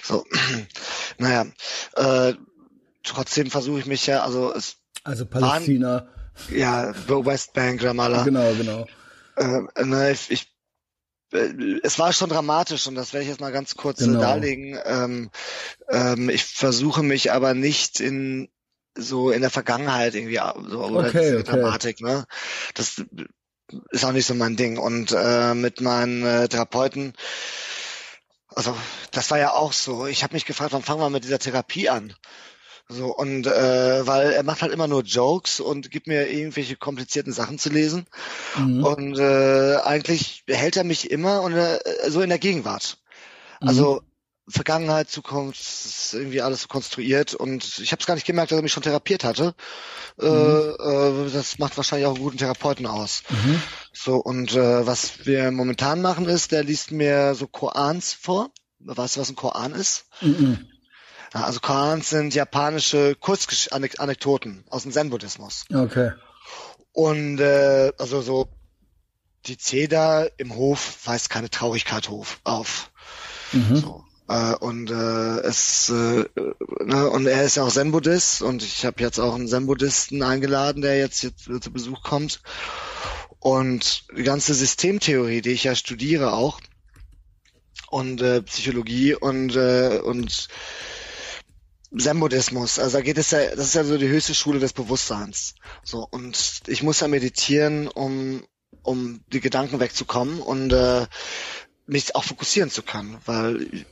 So, 0.02 0.24
naja, 1.18 1.46
äh, 1.96 2.34
trotzdem 3.02 3.50
versuche 3.50 3.80
ich 3.80 3.86
mich 3.86 4.06
ja, 4.06 4.22
also 4.22 4.54
es, 4.54 4.76
Also 5.02 5.26
Palästina. 5.26 6.08
Ja, 6.50 6.92
Westbank, 7.08 7.82
Ramallah, 7.82 8.24
Genau, 8.24 8.52
genau. 8.54 8.86
äh, 9.36 9.84
ne, 9.84 10.12
ich, 10.12 10.30
ich 10.30 10.54
äh, 11.32 11.78
es 11.82 11.98
war 11.98 12.12
schon 12.12 12.30
dramatisch 12.30 12.86
und 12.86 12.94
das 12.94 13.12
werde 13.12 13.24
ich 13.24 13.30
jetzt 13.30 13.40
mal 13.40 13.52
ganz 13.52 13.74
kurz 13.74 14.00
äh, 14.00 14.06
Genau. 14.06 14.20
darlegen. 14.20 14.78
Ähm, 14.84 15.30
ähm, 15.88 16.28
ich 16.28 16.44
versuche 16.44 17.02
mich 17.02 17.32
aber 17.32 17.54
nicht 17.54 18.00
in 18.00 18.48
so 18.96 19.30
in 19.30 19.40
der 19.40 19.50
Vergangenheit 19.50 20.14
irgendwie 20.14 20.40
so 20.70 20.84
oder 20.84 21.08
Okay, 21.08 21.34
okay. 21.36 21.42
Dramatik, 21.42 22.00
ne? 22.00 22.26
Das 22.74 23.02
ist 23.90 24.04
auch 24.04 24.12
nicht 24.12 24.26
so 24.26 24.34
mein 24.34 24.56
Ding. 24.56 24.78
Und 24.78 25.12
äh, 25.16 25.54
mit 25.54 25.80
meinen 25.80 26.24
äh, 26.24 26.48
Therapeuten, 26.48 27.14
also 28.48 28.76
das 29.10 29.30
war 29.32 29.38
ja 29.38 29.52
auch 29.52 29.72
so. 29.72 30.06
Ich 30.06 30.22
habe 30.22 30.34
mich 30.34 30.44
gefragt, 30.44 30.72
wann 30.72 30.82
fangen 30.82 31.00
wir 31.00 31.10
mit 31.10 31.24
dieser 31.24 31.40
Therapie 31.40 31.88
an? 31.88 32.14
So, 32.88 33.14
und 33.14 33.46
äh, 33.46 34.06
weil 34.06 34.32
er 34.32 34.42
macht 34.42 34.60
halt 34.60 34.72
immer 34.72 34.86
nur 34.86 35.02
Jokes 35.02 35.60
und 35.60 35.90
gibt 35.90 36.06
mir 36.06 36.30
irgendwelche 36.30 36.76
komplizierten 36.76 37.32
Sachen 37.32 37.58
zu 37.58 37.70
lesen. 37.70 38.06
Mhm. 38.58 38.84
Und 38.84 39.18
äh, 39.18 39.76
eigentlich 39.76 40.44
hält 40.46 40.76
er 40.76 40.84
mich 40.84 41.10
immer 41.10 41.40
und, 41.40 41.54
äh, 41.54 41.78
so 42.08 42.20
in 42.20 42.28
der 42.28 42.38
Gegenwart. 42.38 42.98
Mhm. 43.60 43.68
Also 43.68 44.02
Vergangenheit, 44.46 45.08
Zukunft, 45.08 45.58
ist 45.58 46.12
irgendwie 46.12 46.42
alles 46.42 46.62
so 46.62 46.68
konstruiert 46.68 47.34
und 47.34 47.78
ich 47.78 47.92
habe 47.92 48.00
es 48.00 48.06
gar 48.06 48.14
nicht 48.14 48.26
gemerkt, 48.26 48.52
dass 48.52 48.58
er 48.58 48.62
mich 48.62 48.72
schon 48.72 48.82
therapiert 48.82 49.24
hatte. 49.24 49.54
Äh, 50.20 50.26
äh, 50.26 51.30
das 51.32 51.58
macht 51.58 51.78
wahrscheinlich 51.78 52.06
auch 52.06 52.14
einen 52.14 52.22
guten 52.22 52.36
Therapeuten 52.36 52.86
aus. 52.86 53.22
Mhm. 53.30 53.62
So 53.94 54.16
und 54.16 54.54
äh, 54.54 54.86
was 54.86 55.24
wir 55.24 55.50
momentan 55.50 56.02
machen 56.02 56.26
ist, 56.28 56.52
der 56.52 56.62
liest 56.62 56.90
mir 56.90 57.34
so 57.34 57.46
Korans 57.46 58.12
vor. 58.12 58.50
Weißt 58.80 59.16
du, 59.16 59.20
was 59.20 59.30
ein 59.30 59.36
Koran 59.36 59.72
ist? 59.72 60.04
Mhm. 60.20 60.66
Also 61.42 61.60
Korans 61.60 62.10
sind 62.10 62.34
japanische 62.34 63.16
Kurzanekdoten 63.16 64.64
aus 64.70 64.84
dem 64.84 64.92
Zen-Buddhismus. 64.92 65.64
Okay. 65.72 66.12
Und 66.92 67.40
äh, 67.40 67.92
also 67.98 68.22
so 68.22 68.48
die 69.46 69.58
Zeder 69.58 70.30
im 70.38 70.54
Hof 70.54 70.98
weist 71.04 71.30
keine 71.30 71.50
Traurigkeit 71.50 72.08
hof, 72.08 72.40
auf. 72.44 72.90
Mhm. 73.52 73.76
So. 73.76 74.04
Äh, 74.28 74.54
und 74.54 74.90
äh, 74.90 75.40
es 75.40 75.90
äh, 75.90 76.24
ne, 76.84 77.10
und 77.10 77.26
er 77.26 77.42
ist 77.42 77.56
ja 77.56 77.64
auch 77.64 77.72
Zen-Buddhist 77.72 78.40
und 78.42 78.62
ich 78.62 78.86
habe 78.86 79.02
jetzt 79.02 79.18
auch 79.18 79.34
einen 79.34 79.48
Zen-Buddhisten 79.48 80.22
eingeladen, 80.22 80.82
der 80.82 80.98
jetzt, 80.98 81.22
jetzt 81.24 81.44
zu 81.44 81.72
Besuch 81.72 82.02
kommt. 82.02 82.40
Und 83.40 84.06
die 84.16 84.22
ganze 84.22 84.54
Systemtheorie, 84.54 85.42
die 85.42 85.50
ich 85.50 85.64
ja 85.64 85.74
studiere 85.74 86.32
auch 86.32 86.60
und 87.90 88.22
äh, 88.22 88.40
Psychologie 88.42 89.14
und 89.14 89.56
äh, 89.56 90.00
und 90.02 90.48
Zen-Buddhismus, 91.96 92.78
also 92.78 92.98
da 92.98 93.02
geht 93.02 93.18
es 93.18 93.30
ja, 93.30 93.54
das 93.54 93.66
ist 93.66 93.74
ja 93.74 93.84
so 93.84 93.98
die 93.98 94.08
höchste 94.08 94.34
Schule 94.34 94.58
des 94.58 94.72
Bewusstseins. 94.72 95.54
So 95.82 96.06
und 96.10 96.62
ich 96.66 96.82
muss 96.82 97.00
ja 97.00 97.08
meditieren, 97.08 97.88
um 97.88 98.42
um 98.82 99.20
die 99.32 99.40
Gedanken 99.40 99.80
wegzukommen 99.80 100.40
und 100.40 100.72
äh, 100.72 101.06
mich 101.86 102.14
auch 102.14 102.24
fokussieren 102.24 102.70
zu 102.70 102.82
können, 102.82 103.18
weil 103.24 103.86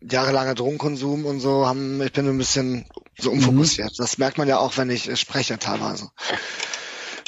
jahrelanger 0.00 0.54
Drogenkonsum 0.54 1.24
und 1.24 1.40
so 1.40 1.66
haben, 1.66 2.00
ich 2.02 2.12
bin 2.12 2.28
ein 2.28 2.38
bisschen 2.38 2.86
so 3.18 3.30
unfokussiert. 3.30 3.92
Das 3.98 4.18
merkt 4.18 4.38
man 4.38 4.48
ja 4.48 4.58
auch, 4.58 4.76
wenn 4.76 4.90
ich 4.90 5.18
spreche 5.18 5.58
teilweise. 5.58 6.10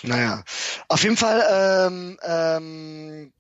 Naja, 0.03 0.45
auf 0.89 1.03
jeden 1.03 1.17
Fall, 1.17 1.43
ähm, 1.51 2.19
ähm, 2.23 3.33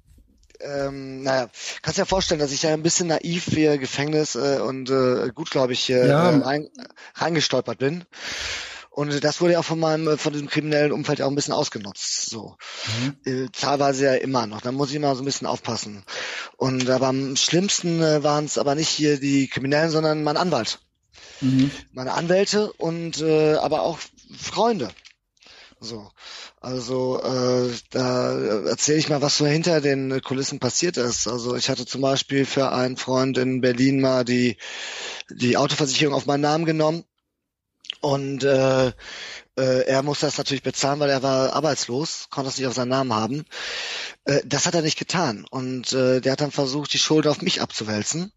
ähm, 0.61 1.23
naja, 1.23 1.49
kannst 1.83 1.99
dir 1.99 2.03
ja 2.03 2.07
vorstellen, 2.07 2.41
dass 2.41 2.53
ich 2.53 2.63
ja 2.63 2.73
ein 2.73 2.83
bisschen 2.83 3.09
naiv 3.09 3.45
für 3.45 3.79
Gefängnis 3.79 4.35
äh, 4.35 4.59
und 4.61 4.91
äh, 4.91 5.31
gut, 5.35 5.51
glaube 5.51 5.73
ich, 5.73 5.81
hier 5.81 6.07
Ja. 6.07 6.31
äh, 6.31 6.37
rein, 6.43 6.69
reingestolpert 7.15 7.79
bin. 7.79 8.05
Und 8.91 9.23
das 9.23 9.41
wurde 9.41 9.53
ja 9.53 9.61
auch 9.61 9.65
von 9.65 9.79
meinem, 9.79 10.09
äh, 10.09 10.17
von 10.17 10.33
diesem 10.33 10.49
kriminellen 10.49 10.91
Umfeld 10.91 11.21
ja 11.21 11.27
auch 11.27 11.31
ein 11.31 11.37
bisschen 11.37 11.55
ausgenutzt. 11.55 12.31
So. 12.31 12.57
Äh, 13.25 13.47
teilweise 13.53 14.07
ja 14.07 14.15
immer 14.15 14.49
noch. 14.49 14.61
Da 14.61 14.73
muss 14.73 14.91
ich 14.91 14.97
immer 14.97 15.15
so 15.15 15.23
ein 15.23 15.25
bisschen 15.25 15.47
aufpassen. 15.47 16.03
Und 16.57 16.91
aber 16.91 17.07
am 17.07 17.37
schlimmsten 17.37 18.03
äh, 18.03 18.25
waren 18.25 18.45
es 18.45 18.59
aber 18.59 18.75
nicht 18.75 18.89
hier 18.89 19.21
die 19.21 19.47
Kriminellen, 19.47 19.91
sondern 19.91 20.25
mein 20.25 20.37
Anwalt. 20.37 20.81
Mhm. 21.41 21.71
Meine 21.93 22.15
Anwälte 22.15 22.73
und 22.73 23.21
äh, 23.21 23.55
aber 23.55 23.83
auch 23.83 24.01
Freunde. 24.37 24.91
So. 25.81 26.11
Also 26.61 27.21
äh, 27.23 27.73
da 27.91 28.37
erzähle 28.67 28.99
ich 28.99 29.09
mal, 29.09 29.23
was 29.23 29.39
so 29.39 29.47
hinter 29.47 29.81
den 29.81 30.21
Kulissen 30.23 30.59
passiert 30.59 30.97
ist. 30.97 31.29
Also 31.29 31.55
ich 31.55 31.69
hatte 31.69 31.87
zum 31.87 32.01
Beispiel 32.01 32.45
für 32.45 32.73
einen 32.73 32.97
Freund 32.97 33.39
in 33.39 33.61
Berlin 33.61 34.01
mal 34.01 34.25
die, 34.25 34.57
die 35.31 35.57
Autoversicherung 35.57 36.15
auf 36.15 36.27
meinen 36.27 36.41
Namen 36.41 36.65
genommen. 36.65 37.05
Und 38.01 38.45
äh, 38.45 38.93
er 39.63 40.03
musste 40.03 40.27
das 40.27 40.39
natürlich 40.39 40.63
bezahlen, 40.63 41.01
weil 41.01 41.11
er 41.11 41.23
war 41.23 41.53
arbeitslos, 41.53 42.29
konnte 42.31 42.51
es 42.51 42.59
nicht 42.59 42.67
auf 42.67 42.75
seinen 42.75 42.89
Namen 42.89 43.13
haben. 43.13 43.45
Äh, 44.25 44.43
das 44.45 44.67
hat 44.67 44.75
er 44.75 44.83
nicht 44.83 44.99
getan. 44.99 45.47
Und 45.51 45.93
äh, 45.93 46.21
der 46.21 46.33
hat 46.33 46.41
dann 46.41 46.53
versucht, 46.53 46.93
die 46.93 46.99
Schuld 46.99 47.27
auf 47.27 47.43
mich 47.43 47.61
abzuwälzen, 47.63 48.33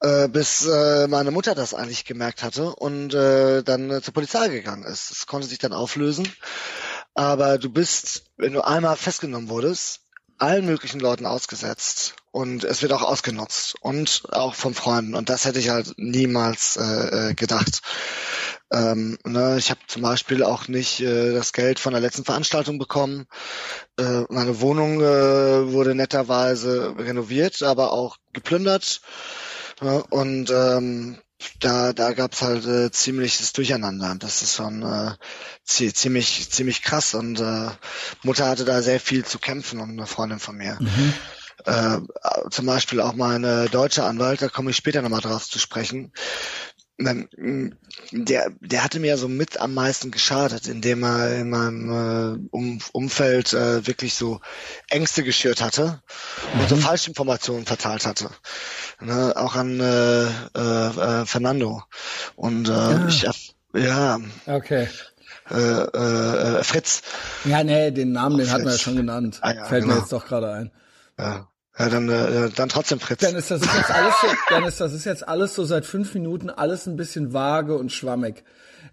äh, 0.00 0.28
bis 0.28 0.66
äh, 0.66 1.06
meine 1.08 1.30
Mutter 1.30 1.54
das 1.54 1.74
eigentlich 1.74 2.04
gemerkt 2.04 2.42
hatte 2.42 2.74
und 2.74 3.14
äh, 3.14 3.62
dann 3.62 3.90
äh, 3.90 4.02
zur 4.02 4.14
Polizei 4.14 4.48
gegangen 4.48 4.84
ist. 4.84 5.10
Das 5.10 5.26
konnte 5.26 5.46
sich 5.46 5.58
dann 5.58 5.72
auflösen. 5.72 6.30
Aber 7.14 7.58
du 7.58 7.70
bist, 7.70 8.24
wenn 8.36 8.52
du 8.52 8.62
einmal 8.62 8.96
festgenommen 8.96 9.48
wurdest, 9.48 10.00
allen 10.38 10.66
möglichen 10.66 11.00
Leuten 11.00 11.26
ausgesetzt 11.26 12.16
und 12.30 12.64
es 12.64 12.82
wird 12.82 12.92
auch 12.92 13.02
ausgenutzt 13.02 13.76
und 13.80 14.22
auch 14.32 14.54
von 14.54 14.74
Freunden 14.74 15.14
und 15.14 15.28
das 15.28 15.44
hätte 15.44 15.58
ich 15.58 15.68
halt 15.70 15.94
niemals 15.96 16.76
äh, 16.76 17.30
äh, 17.30 17.34
gedacht. 17.34 17.82
Ähm, 18.72 19.18
ne, 19.24 19.56
ich 19.58 19.70
habe 19.70 19.80
zum 19.86 20.02
Beispiel 20.02 20.42
auch 20.42 20.66
nicht 20.66 21.00
äh, 21.00 21.34
das 21.34 21.52
Geld 21.52 21.78
von 21.78 21.92
der 21.92 22.00
letzten 22.00 22.24
Veranstaltung 22.24 22.78
bekommen. 22.78 23.26
Äh, 23.98 24.22
meine 24.30 24.60
Wohnung 24.60 25.02
äh, 25.02 25.72
wurde 25.72 25.94
netterweise 25.94 26.94
renoviert, 26.98 27.62
aber 27.62 27.92
auch 27.92 28.16
geplündert. 28.32 29.02
Ne, 29.82 30.02
und 30.08 30.50
ähm, 30.50 31.18
da, 31.60 31.92
da 31.92 32.12
gab's 32.12 32.42
halt 32.42 32.66
äh, 32.66 32.90
ziemliches 32.90 33.52
Durcheinander. 33.52 34.14
Das 34.18 34.42
ist 34.42 34.56
schon 34.56 34.82
äh, 34.82 35.12
zie 35.64 35.92
ziemlich, 35.92 36.50
ziemlich 36.50 36.82
krass. 36.82 37.14
Und 37.14 37.40
äh, 37.40 37.70
Mutter 38.22 38.48
hatte 38.48 38.64
da 38.64 38.82
sehr 38.82 39.00
viel 39.00 39.24
zu 39.24 39.38
kämpfen 39.38 39.80
und 39.80 39.90
eine 39.90 40.06
Freundin 40.06 40.38
von 40.38 40.56
mir. 40.56 40.78
Mhm. 40.80 41.14
Äh, 41.64 41.98
zum 42.50 42.66
Beispiel 42.66 43.00
auch 43.00 43.14
meine 43.14 43.68
deutsche 43.68 44.04
Anwalt, 44.04 44.42
da 44.42 44.48
komme 44.48 44.70
ich 44.70 44.76
später 44.76 45.02
nochmal 45.02 45.20
drauf 45.20 45.48
zu 45.48 45.58
sprechen. 45.58 46.12
Der, 48.12 48.50
der 48.60 48.84
hatte 48.84 49.00
mir 49.00 49.16
so 49.16 49.28
mit 49.28 49.58
am 49.60 49.74
meisten 49.74 50.10
geschadet, 50.10 50.66
indem 50.68 51.02
er 51.02 51.38
in 51.40 51.50
meinem 51.50 51.90
äh, 51.90 52.48
um 52.50 52.78
Umfeld 52.92 53.52
äh, 53.52 53.86
wirklich 53.86 54.14
so 54.14 54.40
Ängste 54.88 55.22
geschürt 55.22 55.60
hatte 55.60 56.02
und 56.60 56.68
so 56.68 56.76
Falschinformationen 56.76 57.66
verteilt 57.66 58.06
hatte. 58.06 58.30
Ne, 59.00 59.32
auch 59.36 59.54
an 59.56 59.80
äh, 59.80 60.24
äh, 60.24 60.30
äh, 61.22 61.26
Fernando. 61.26 61.82
Und 62.36 62.68
äh, 62.68 62.72
Ja. 62.72 63.06
ich 63.08 63.26
ja, 63.74 64.18
Okay. 64.46 64.88
äh, 65.50 65.54
äh, 65.56 66.62
Fritz. 66.64 67.02
Ja, 67.44 67.64
nee, 67.64 67.90
den 67.90 68.12
Namen, 68.12 68.36
den 68.38 68.48
Ach, 68.48 68.52
hatten 68.52 68.64
wir 68.64 68.70
ja 68.72 68.76
Fritz. 68.76 68.82
schon 68.82 68.96
genannt. 68.96 69.38
Ah, 69.40 69.54
ja, 69.54 69.64
Fällt 69.66 69.84
mir 69.86 69.88
genau. 69.92 70.00
jetzt 70.00 70.12
doch 70.12 70.26
gerade 70.26 70.52
ein. 70.52 70.70
Ja. 71.18 71.48
Ja, 71.78 71.88
dann, 71.88 72.08
äh, 72.08 72.50
dann 72.50 72.68
trotzdem 72.68 73.00
Fritz. 73.00 73.20
Dann 73.20 73.34
ist 73.34 73.50
das 73.50 73.62
ist 73.62 73.74
jetzt 73.74 73.90
alles 73.90 74.14
so, 74.20 74.26
dann 74.50 74.64
ist 74.64 74.80
das 74.80 74.92
ist 74.92 75.04
jetzt 75.04 75.26
alles 75.26 75.54
so 75.54 75.64
seit 75.64 75.86
fünf 75.86 76.12
Minuten 76.14 76.50
alles 76.50 76.86
ein 76.86 76.96
bisschen 76.96 77.32
vage 77.32 77.76
und 77.76 77.90
schwammig. 77.92 78.44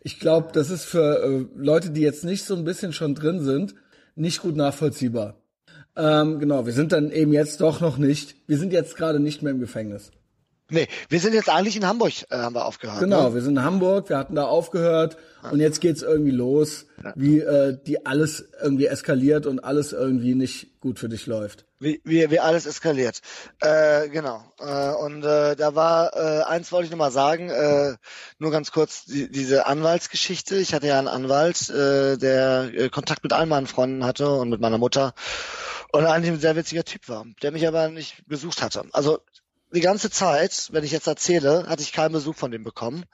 Ich 0.01 0.19
glaube, 0.19 0.49
das 0.53 0.69
ist 0.69 0.85
für 0.85 1.21
äh, 1.23 1.45
Leute, 1.55 1.89
die 1.89 2.01
jetzt 2.01 2.23
nicht 2.23 2.45
so 2.45 2.55
ein 2.55 2.63
bisschen 2.63 2.93
schon 2.93 3.15
drin 3.15 3.41
sind, 3.41 3.75
nicht 4.15 4.41
gut 4.41 4.55
nachvollziehbar. 4.55 5.35
Ähm, 5.97 6.39
genau, 6.39 6.65
wir 6.65 6.73
sind 6.73 6.93
dann 6.93 7.11
eben 7.11 7.33
jetzt 7.33 7.59
doch 7.59 7.81
noch 7.81 7.97
nicht. 7.97 8.35
Wir 8.47 8.57
sind 8.57 8.71
jetzt 8.71 8.95
gerade 8.95 9.19
nicht 9.19 9.41
mehr 9.41 9.51
im 9.51 9.59
Gefängnis. 9.59 10.11
Nee, 10.71 10.87
wir 11.09 11.19
sind 11.19 11.33
jetzt 11.33 11.49
eigentlich 11.49 11.75
in 11.75 11.85
Hamburg, 11.85 12.13
äh, 12.29 12.37
haben 12.37 12.55
wir 12.55 12.65
aufgehört. 12.65 12.99
Genau, 12.99 13.29
ne? 13.29 13.35
wir 13.35 13.41
sind 13.41 13.57
in 13.57 13.63
Hamburg, 13.63 14.09
wir 14.09 14.17
hatten 14.17 14.35
da 14.35 14.43
aufgehört 14.43 15.17
und 15.51 15.59
jetzt 15.59 15.81
geht's 15.81 16.03
irgendwie 16.03 16.31
los, 16.31 16.85
wie 17.15 17.39
äh, 17.39 17.77
die 17.85 18.05
alles 18.05 18.49
irgendwie 18.61 18.85
eskaliert 18.85 19.47
und 19.47 19.59
alles 19.59 19.93
irgendwie 19.93 20.35
nicht 20.35 20.79
gut 20.79 20.99
für 20.99 21.09
dich 21.09 21.25
läuft. 21.25 21.65
Wie, 21.81 22.01
wie, 22.03 22.29
wie 22.29 22.39
alles 22.41 22.65
eskaliert. 22.65 23.21
Äh, 23.61 24.09
genau. 24.09 24.43
Äh, 24.59 24.89
und 24.95 25.23
äh, 25.23 25.55
da 25.55 25.75
war, 25.75 26.13
äh, 26.13 26.43
eins 26.43 26.73
wollte 26.73 26.85
ich 26.85 26.91
noch 26.91 26.97
mal 26.97 27.11
sagen, 27.11 27.49
äh, 27.49 27.95
nur 28.37 28.51
ganz 28.51 28.71
kurz, 28.71 29.05
die, 29.05 29.31
diese 29.31 29.65
Anwaltsgeschichte. 29.65 30.57
Ich 30.57 30.73
hatte 30.73 30.87
ja 30.87 30.99
einen 30.99 31.07
Anwalt, 31.07 31.69
äh, 31.69 32.17
der 32.17 32.71
äh, 32.73 32.89
Kontakt 32.89 33.23
mit 33.23 33.31
allen 33.31 33.47
meinen 33.47 33.67
Freunden 33.67 34.03
hatte 34.03 34.29
und 34.29 34.49
mit 34.49 34.59
meiner 34.59 34.77
Mutter 34.77 35.13
und 35.91 36.05
eigentlich 36.05 36.31
ein 36.31 36.39
sehr 36.39 36.55
witziger 36.55 36.83
Typ 36.83 37.07
war, 37.07 37.25
der 37.41 37.51
mich 37.51 37.67
aber 37.67 37.87
nicht 37.89 38.27
besucht 38.27 38.61
hatte. 38.61 38.83
Also 38.91 39.19
die 39.71 39.81
ganze 39.81 40.09
Zeit, 40.09 40.69
wenn 40.71 40.83
ich 40.83 40.91
jetzt 40.91 41.07
erzähle, 41.07 41.65
hatte 41.67 41.81
ich 41.81 41.93
keinen 41.93 42.11
Besuch 42.13 42.35
von 42.35 42.51
dem 42.51 42.63
bekommen. 42.63 43.05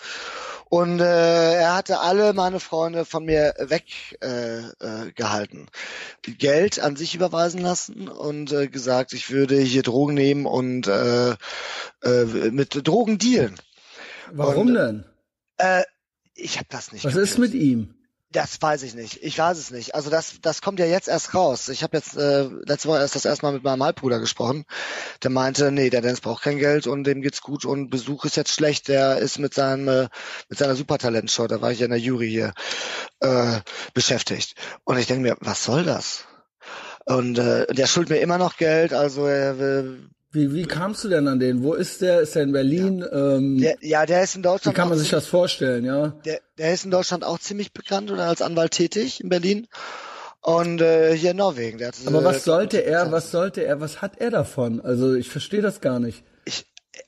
Und 0.67 0.99
äh, 0.99 1.53
er 1.53 1.75
hatte 1.75 1.99
alle 1.99 2.33
meine 2.33 2.59
Freunde 2.59 3.05
von 3.05 3.25
mir 3.25 3.53
weggehalten. 3.59 5.59
Äh, 5.59 6.29
äh. 6.29 6.33
Geld 6.33 6.79
an 6.79 6.95
sich 6.95 7.15
überweisen 7.15 7.61
lassen 7.61 8.07
und 8.07 8.51
äh, 8.51 8.67
gesagt, 8.67 9.13
ich 9.13 9.29
würde 9.29 9.59
hier 9.59 9.83
Drogen 9.83 10.15
nehmen 10.15 10.45
und 10.45 10.87
äh, 10.87 11.31
äh, 11.31 11.35
mit 12.51 12.87
Drogen 12.87 13.19
dealen. 13.19 13.55
Warum 14.31 14.67
Und, 14.67 14.73
denn? 14.73 15.05
Äh, 15.57 15.83
ich 16.33 16.57
habe 16.57 16.67
das 16.69 16.91
nicht. 16.91 17.05
Was 17.05 17.15
ist 17.15 17.35
kapiert. 17.35 17.53
mit 17.53 17.61
ihm? 17.61 17.93
Das 18.35 18.61
weiß 18.61 18.83
ich 18.83 18.95
nicht. 18.95 19.23
Ich 19.23 19.39
weiß 19.39 19.57
es 19.57 19.71
nicht. 19.71 19.95
Also 19.95 20.09
das, 20.09 20.41
das 20.41 20.61
kommt 20.61 20.79
ja 20.79 20.85
jetzt 20.85 21.07
erst 21.07 21.33
raus. 21.33 21.69
Ich 21.69 21.83
habe 21.83 21.95
jetzt 21.95 22.17
äh, 22.17 22.43
letzte 22.65 22.89
Woche 22.89 22.99
erst 22.99 23.15
das 23.15 23.23
erste 23.23 23.45
Mal 23.45 23.53
mit 23.53 23.63
meinem 23.63 23.81
Halbbruder 23.81 24.19
gesprochen. 24.19 24.65
Der 25.23 25.31
meinte, 25.31 25.71
nee, 25.71 25.89
der 25.89 26.01
Dennis 26.01 26.19
braucht 26.19 26.43
kein 26.43 26.57
Geld 26.57 26.85
und 26.85 27.05
dem 27.05 27.21
geht's 27.21 27.39
gut 27.39 27.63
und 27.63 27.89
Besuch 27.89 28.25
ist 28.25 28.35
jetzt 28.35 28.51
schlecht. 28.51 28.89
Der 28.89 29.19
ist 29.19 29.39
mit 29.39 29.53
seinem 29.53 29.87
äh, 29.87 30.09
mit 30.49 30.59
seiner 30.59 30.75
Supertalentshow, 30.75 31.47
da 31.47 31.61
war 31.61 31.71
ich 31.71 31.79
ja 31.79 31.85
in 31.85 31.91
der 31.91 31.99
Jury 31.99 32.27
hier 32.27 32.53
äh, 33.21 33.61
beschäftigt. 33.93 34.55
Und 34.83 34.97
ich 34.97 35.07
denke 35.07 35.21
mir, 35.21 35.37
was 35.39 35.63
soll 35.63 35.85
das? 35.85 36.25
Und 37.05 37.37
äh, 37.37 37.67
der 37.73 37.87
schuldet 37.87 38.17
mir 38.17 38.21
immer 38.21 38.37
noch 38.37 38.57
Geld. 38.57 38.91
Also 38.91 39.27
er 39.27 39.59
will 39.59 40.09
Wie, 40.35 40.53
wie 40.53 40.65
kamst 40.65 41.03
du 41.05 41.07
denn 41.07 41.27
an 41.29 41.39
den? 41.39 41.63
Wo 41.63 41.73
ist 41.73 42.01
der? 42.01 42.19
Ist 42.19 42.35
der 42.35 42.43
in 42.43 42.51
Berlin? 42.51 43.05
Ähm, 43.09 43.57
der, 43.61 43.77
ja, 43.81 44.05
der 44.05 44.21
ist 44.23 44.35
in 44.35 44.41
wie 44.41 44.43
Deutschland. 44.43 44.75
kann 44.75 44.89
man 44.89 44.97
sich 44.97 45.09
das 45.09 45.27
vorstellen, 45.27 45.85
ja? 45.85 46.09
Der, 46.25 46.41
der 46.57 46.73
ist 46.73 46.83
in 46.83 46.91
Deutschland 46.91 47.23
auch 47.23 47.39
ziemlich 47.39 47.71
bekannt 47.71 48.11
oder 48.11 48.27
als 48.27 48.41
Anwalt 48.41 48.71
tätig 48.71 49.21
in 49.21 49.29
Berlin. 49.29 49.67
Und 50.41 50.81
äh, 50.81 51.15
hier 51.15 51.31
in 51.31 51.37
Norwegen. 51.37 51.77
Der 51.79 51.87
hat, 51.87 51.95
Aber 52.05 52.21
äh, 52.21 52.25
was 52.25 52.43
sollte 52.43 52.83
er, 52.83 53.11
was 53.11 53.31
sollte 53.31 53.63
er, 53.63 53.79
was 53.81 54.01
hat 54.01 54.17
er 54.19 54.29
davon? 54.29 54.81
Also 54.81 55.15
ich 55.15 55.29
verstehe 55.29 55.61
das 55.61 55.79
gar 55.81 55.99
nicht. 55.99 56.23
Ich, 56.43 56.65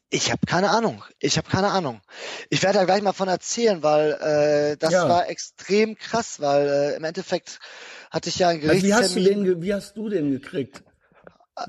ich 0.10 0.32
habe 0.32 0.42
keine 0.48 0.70
Ahnung. 0.72 1.04
Ich 1.20 1.38
habe 1.38 1.48
keine 1.50 1.68
Ahnung. 1.68 2.02
Ich 2.50 2.64
werde 2.64 2.80
da 2.80 2.86
gleich 2.86 3.02
mal 3.04 3.14
von 3.14 3.28
erzählen, 3.28 3.84
weil 3.84 4.14
äh, 4.14 4.78
das 4.78 4.94
Ja. 4.94 5.08
war 5.10 5.30
extrem 5.30 5.98
krass, 5.98 6.40
weil 6.40 6.68
äh, 6.68 6.96
im 6.96 7.04
Endeffekt 7.04 7.60
hatte 8.10 8.30
ich 8.30 8.40
ja 8.40 8.48
einen 8.48 8.68
Also 8.68 8.84
wie 8.84 8.94
hast 8.94 9.16
du 9.16 9.20
Gerichtstermin. 9.20 9.44
den, 9.44 9.62
wie 9.62 9.74
hast 9.74 9.98
du 9.98 10.10
den 10.10 10.32
gekriegt? 10.32 10.82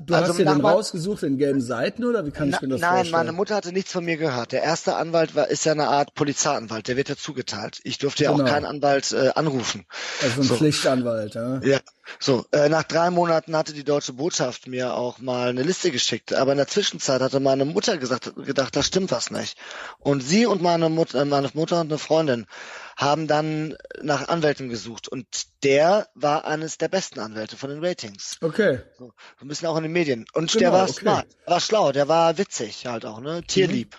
Du 0.05 0.13
Also 0.13 0.29
hast 0.33 0.37
dir 0.39 0.45
den 0.45 0.61
rausgesucht 0.61 1.23
in 1.23 1.37
gelben 1.39 1.61
Seiten 1.61 2.05
oder 2.05 2.23
wie 2.23 2.29
kann 2.29 2.49
ich 2.49 2.61
mir 2.61 2.67
das 2.67 2.79
nein, 2.79 2.89
vorstellen? 2.97 3.11
meine 3.11 3.31
Mutter 3.31 3.55
hatte 3.55 3.71
nichts 3.73 3.91
von 3.91 4.05
mir 4.05 4.17
gehört. 4.17 4.51
Der 4.51 4.61
erste 4.61 4.95
Anwalt 4.95 5.33
war, 5.33 5.47
ist 5.47 5.65
ja 5.65 5.71
eine 5.71 5.87
Art 5.87 6.13
Polizeianwalt, 6.13 6.87
der 6.87 6.95
wird 6.95 7.09
ja 7.09 7.15
zugeteilt. 7.15 7.79
Ich 7.83 7.97
durfte 7.97 8.23
ja 8.25 8.31
Genau. 8.31 8.43
auch 8.43 8.47
keinen 8.47 8.65
Anwalt 8.65 9.11
äh, 9.13 9.31
anrufen. 9.33 9.85
also 10.21 10.41
ein 10.41 10.47
so. 10.47 10.55
Pflichtanwalt, 10.57 11.33
ja. 11.33 11.59
Ja, 11.63 11.79
so, 12.19 12.45
äh, 12.51 12.69
nach 12.69 12.83
drei 12.83 13.09
Monaten 13.09 13.55
hatte 13.55 13.73
die 13.73 13.83
deutsche 13.83 14.13
Botschaft 14.13 14.67
mir 14.67 14.93
auch 14.93 15.17
mal 15.19 15.49
eine 15.49 15.63
Liste 15.63 15.89
geschickt, 15.89 16.33
aber 16.33 16.51
in 16.51 16.57
der 16.59 16.67
Zwischenzeit 16.67 17.21
hatte 17.21 17.39
meine 17.39 17.65
Mutter 17.65 17.97
gesagt, 17.97 18.31
gedacht, 18.35 18.75
da 18.75 18.83
stimmt 18.83 19.09
was 19.11 19.31
nicht. 19.31 19.57
Und 19.97 20.21
sie 20.21 20.45
und 20.45 20.61
meine 20.61 20.89
Mutter, 20.89 21.25
meine 21.25 21.49
Mutter 21.53 21.81
und 21.81 21.87
eine 21.91 21.97
Freundin 21.97 22.45
haben 22.99 23.27
dann 23.27 23.75
nach 24.01 24.27
Anwälten 24.27 24.67
gesucht 24.67 25.07
und 25.07 25.25
der 25.63 26.07
war 26.15 26.43
eines 26.45 26.77
der 26.77 26.89
besten 26.89 27.21
Anwälte 27.21 27.55
von 27.55 27.69
den 27.69 27.83
Ratings. 27.83 28.37
Okay. 28.41 28.79
So, 28.97 29.13
ein 29.41 29.47
bisschen 29.47 29.69
auch 29.69 29.77
in 29.77 29.83
den 29.83 29.93
Medien. 29.93 30.25
Und 30.33 30.51
Genau, 30.51 30.59
der 30.59 30.71
war 30.73 30.83
okay. 30.83 30.99
smart, 30.99 31.27
war 31.45 31.59
schlau, 31.61 31.91
der 31.93 32.09
war 32.09 32.37
witzig 32.37 32.85
halt 32.87 33.05
auch, 33.05 33.21
ne? 33.21 33.41
Tierlieb. 33.47 33.95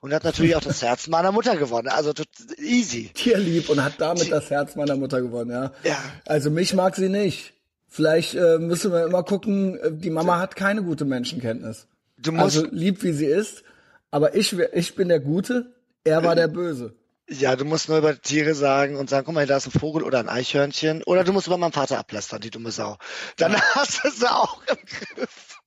Und 0.00 0.12
hat 0.12 0.24
natürlich 0.24 0.56
auch 0.56 0.62
das 0.62 0.82
Herz 0.82 1.06
meiner 1.06 1.30
Mutter 1.30 1.56
gewonnen. 1.56 1.86
Also 1.86 2.12
easy. 2.58 3.10
Tierlieb 3.14 3.68
und 3.68 3.84
hat 3.84 4.00
damit 4.00 4.32
das 4.32 4.50
Herz 4.50 4.74
meiner 4.74 4.96
Mutter 4.96 5.20
gewonnen, 5.22 5.52
ja. 5.52 5.72
Ja. 5.84 5.98
Also 6.26 6.50
mich 6.50 6.74
mag 6.74 6.96
sie 6.96 7.08
nicht. 7.08 7.52
Vielleicht 7.86 8.34
äh, 8.34 8.58
müssen 8.58 8.90
wir 8.90 9.04
immer 9.04 9.22
gucken, 9.22 9.78
äh, 9.78 9.92
die 9.92 10.10
Mama 10.10 10.40
hat 10.40 10.56
keine 10.56 10.82
gute 10.82 11.04
Menschenkenntnis. 11.04 11.86
Du 12.18 12.32
musst, 12.32 12.56
Also 12.56 12.66
lieb 12.72 13.04
wie 13.04 13.12
sie 13.12 13.26
ist, 13.26 13.62
aber 14.10 14.34
ich, 14.34 14.58
ich 14.58 14.96
bin 14.96 15.08
der 15.08 15.20
Gute, 15.20 15.72
er 16.02 16.24
war 16.24 16.34
der 16.34 16.48
Böse. 16.60 16.96
Ja, 17.32 17.54
du 17.54 17.64
musst 17.64 17.88
nur 17.88 17.98
über 17.98 18.20
Tiere 18.20 18.54
sagen 18.54 18.96
und 18.96 19.08
sagen, 19.08 19.24
guck 19.24 19.36
mal, 19.36 19.46
da 19.46 19.56
ist 19.56 19.66
ein 19.66 19.78
Vogel 19.78 20.02
oder 20.02 20.18
ein 20.18 20.28
Eichhörnchen. 20.28 21.04
Oder 21.04 21.22
du 21.22 21.32
musst 21.32 21.46
über 21.46 21.58
meinen 21.58 21.72
Vater 21.72 21.98
ablästern, 21.98 22.40
die 22.40 22.50
dumme 22.50 22.72
Sau. 22.72 22.98
Dann 23.36 23.54
hast 23.74 24.04
du 24.04 24.10
sie 24.10 24.28
auch 24.28 24.60
im 24.66 24.76
Griff. 24.84 25.60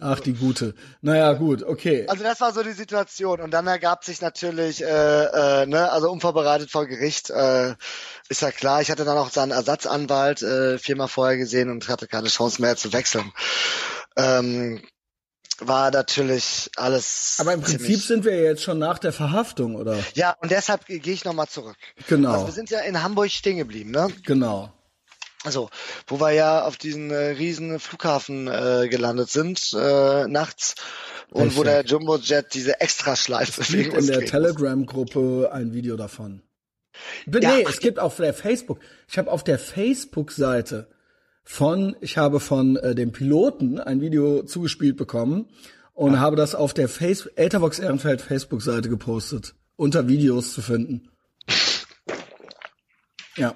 Ach, 0.00 0.18
die 0.18 0.32
Gute. 0.32 0.74
Naja, 1.00 1.32
gut, 1.34 1.62
okay. 1.62 2.06
Also 2.08 2.24
das 2.24 2.40
war 2.40 2.52
so 2.52 2.64
die 2.64 2.72
Situation. 2.72 3.40
Und 3.40 3.52
dann 3.52 3.68
ergab 3.68 4.02
sich 4.04 4.20
natürlich, 4.20 4.82
äh, 4.82 4.86
äh, 4.86 5.66
ne, 5.66 5.92
also 5.92 6.10
unvorbereitet 6.10 6.68
vor 6.68 6.86
Gericht, 6.86 7.30
äh, 7.30 7.76
ist 8.28 8.42
ja 8.42 8.50
klar, 8.50 8.82
ich 8.82 8.90
hatte 8.90 9.04
dann 9.04 9.16
auch 9.16 9.30
seinen 9.30 9.52
Ersatzanwalt 9.52 10.42
äh, 10.42 10.78
viermal 10.78 11.06
vorher 11.06 11.36
gesehen 11.36 11.70
und 11.70 11.88
hatte 11.88 12.08
keine 12.08 12.28
Chance 12.28 12.60
mehr 12.60 12.74
zu 12.76 12.92
wechseln. 12.92 13.32
Ähm, 14.16 14.82
war 15.66 15.90
natürlich 15.90 16.70
alles. 16.76 17.36
Aber 17.38 17.54
im 17.54 17.60
Prinzip 17.60 18.00
sind 18.00 18.24
wir 18.24 18.40
jetzt 18.40 18.62
schon 18.62 18.78
nach 18.78 18.98
der 18.98 19.12
Verhaftung, 19.12 19.76
oder? 19.76 19.98
Ja, 20.14 20.36
und 20.40 20.50
deshalb 20.50 20.86
gehe 20.86 21.00
ich 21.00 21.24
nochmal 21.24 21.48
zurück. 21.48 21.76
Genau, 22.08 22.32
Also 22.32 22.46
wir 22.46 22.52
sind 22.52 22.70
ja 22.70 22.80
in 22.80 23.02
Hamburg 23.02 23.30
stehen 23.30 23.56
geblieben, 23.56 23.90
ne? 23.90 24.08
genau. 24.24 24.72
Also, 25.44 25.70
wo 26.06 26.20
wir 26.20 26.30
ja 26.30 26.64
auf 26.64 26.76
diesen 26.76 27.10
äh, 27.10 27.30
riesen 27.30 27.80
Flughafen 27.80 28.46
äh, 28.46 28.86
gelandet 28.88 29.28
sind, 29.28 29.72
äh, 29.74 30.28
nachts, 30.28 30.76
und 31.32 31.56
wo 31.56 31.62
Richtig. 31.62 31.64
der 31.64 31.84
Jumbo-Jet 31.84 32.54
diese 32.54 32.80
Extraschleife 32.80 33.62
Es 33.62 33.68
gibt 33.68 33.94
in 33.94 34.06
der. 34.06 34.26
Telegram-Gruppe 34.26 35.50
ein 35.52 35.72
Video 35.72 35.96
davon. 35.96 36.42
Ja. 37.26 37.54
Nee, 37.54 37.66
es 37.66 37.80
gibt 37.80 37.98
auf 37.98 38.16
der 38.16 38.34
Facebook. 38.34 38.80
Ich 39.08 39.16
habe 39.16 39.30
auf 39.30 39.42
der 39.42 39.58
Facebook-Seite 39.58 40.88
von, 41.44 41.96
ich 42.00 42.18
habe 42.18 42.40
von 42.40 42.76
äh, 42.76 42.94
dem 42.94 43.12
Piloten 43.12 43.78
ein 43.80 44.00
Video 44.00 44.42
zugespielt 44.42 44.96
bekommen 44.96 45.48
und 45.94 46.20
habe 46.20 46.36
das 46.36 46.54
auf 46.54 46.74
der 46.74 46.88
Face 46.88 47.28
Ethervox 47.36 47.78
Ehrenfeld 47.78 48.20
Facebook-Seite 48.20 48.88
gepostet, 48.88 49.54
unter 49.76 50.08
Videos 50.08 50.52
zu 50.54 50.62
finden. 50.62 51.08
Ja, 53.34 53.54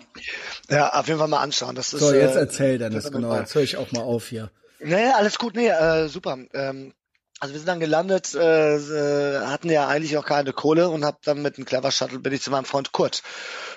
Ja, 0.70 0.88
auf 0.94 1.06
jeden 1.06 1.18
Fall 1.18 1.28
mal 1.28 1.42
anschauen. 1.42 1.74
Das 1.74 1.92
ist, 1.92 2.00
so 2.00 2.14
jetzt 2.14 2.34
äh, 2.34 2.40
erzähl 2.40 2.78
Dennis, 2.78 2.94
das 2.94 3.04
ist 3.04 3.12
genau, 3.12 3.36
jetzt 3.36 3.54
höre 3.54 3.62
ich 3.62 3.76
auch 3.76 3.92
mal 3.92 4.00
auf 4.00 4.26
hier. 4.26 4.50
Nee, 4.80 5.10
alles 5.14 5.38
gut, 5.38 5.54
nee, 5.54 5.68
äh, 5.68 6.08
super. 6.08 6.38
Ähm, 6.54 6.94
also 7.38 7.52
wir 7.52 7.58
sind 7.58 7.68
dann 7.68 7.80
gelandet, 7.80 8.34
äh, 8.34 8.76
äh, 8.76 9.46
hatten 9.46 9.70
ja 9.70 9.88
eigentlich 9.88 10.16
auch 10.16 10.24
keine 10.24 10.52
Kohle 10.52 10.88
und 10.88 11.04
hab 11.04 11.22
dann 11.22 11.42
mit 11.42 11.56
einem 11.56 11.66
Clever 11.66 11.90
Shuttle 11.90 12.18
bin 12.18 12.32
ich 12.32 12.42
zu 12.42 12.50
meinem 12.50 12.64
Freund 12.64 12.92
Kurt. 12.92 13.22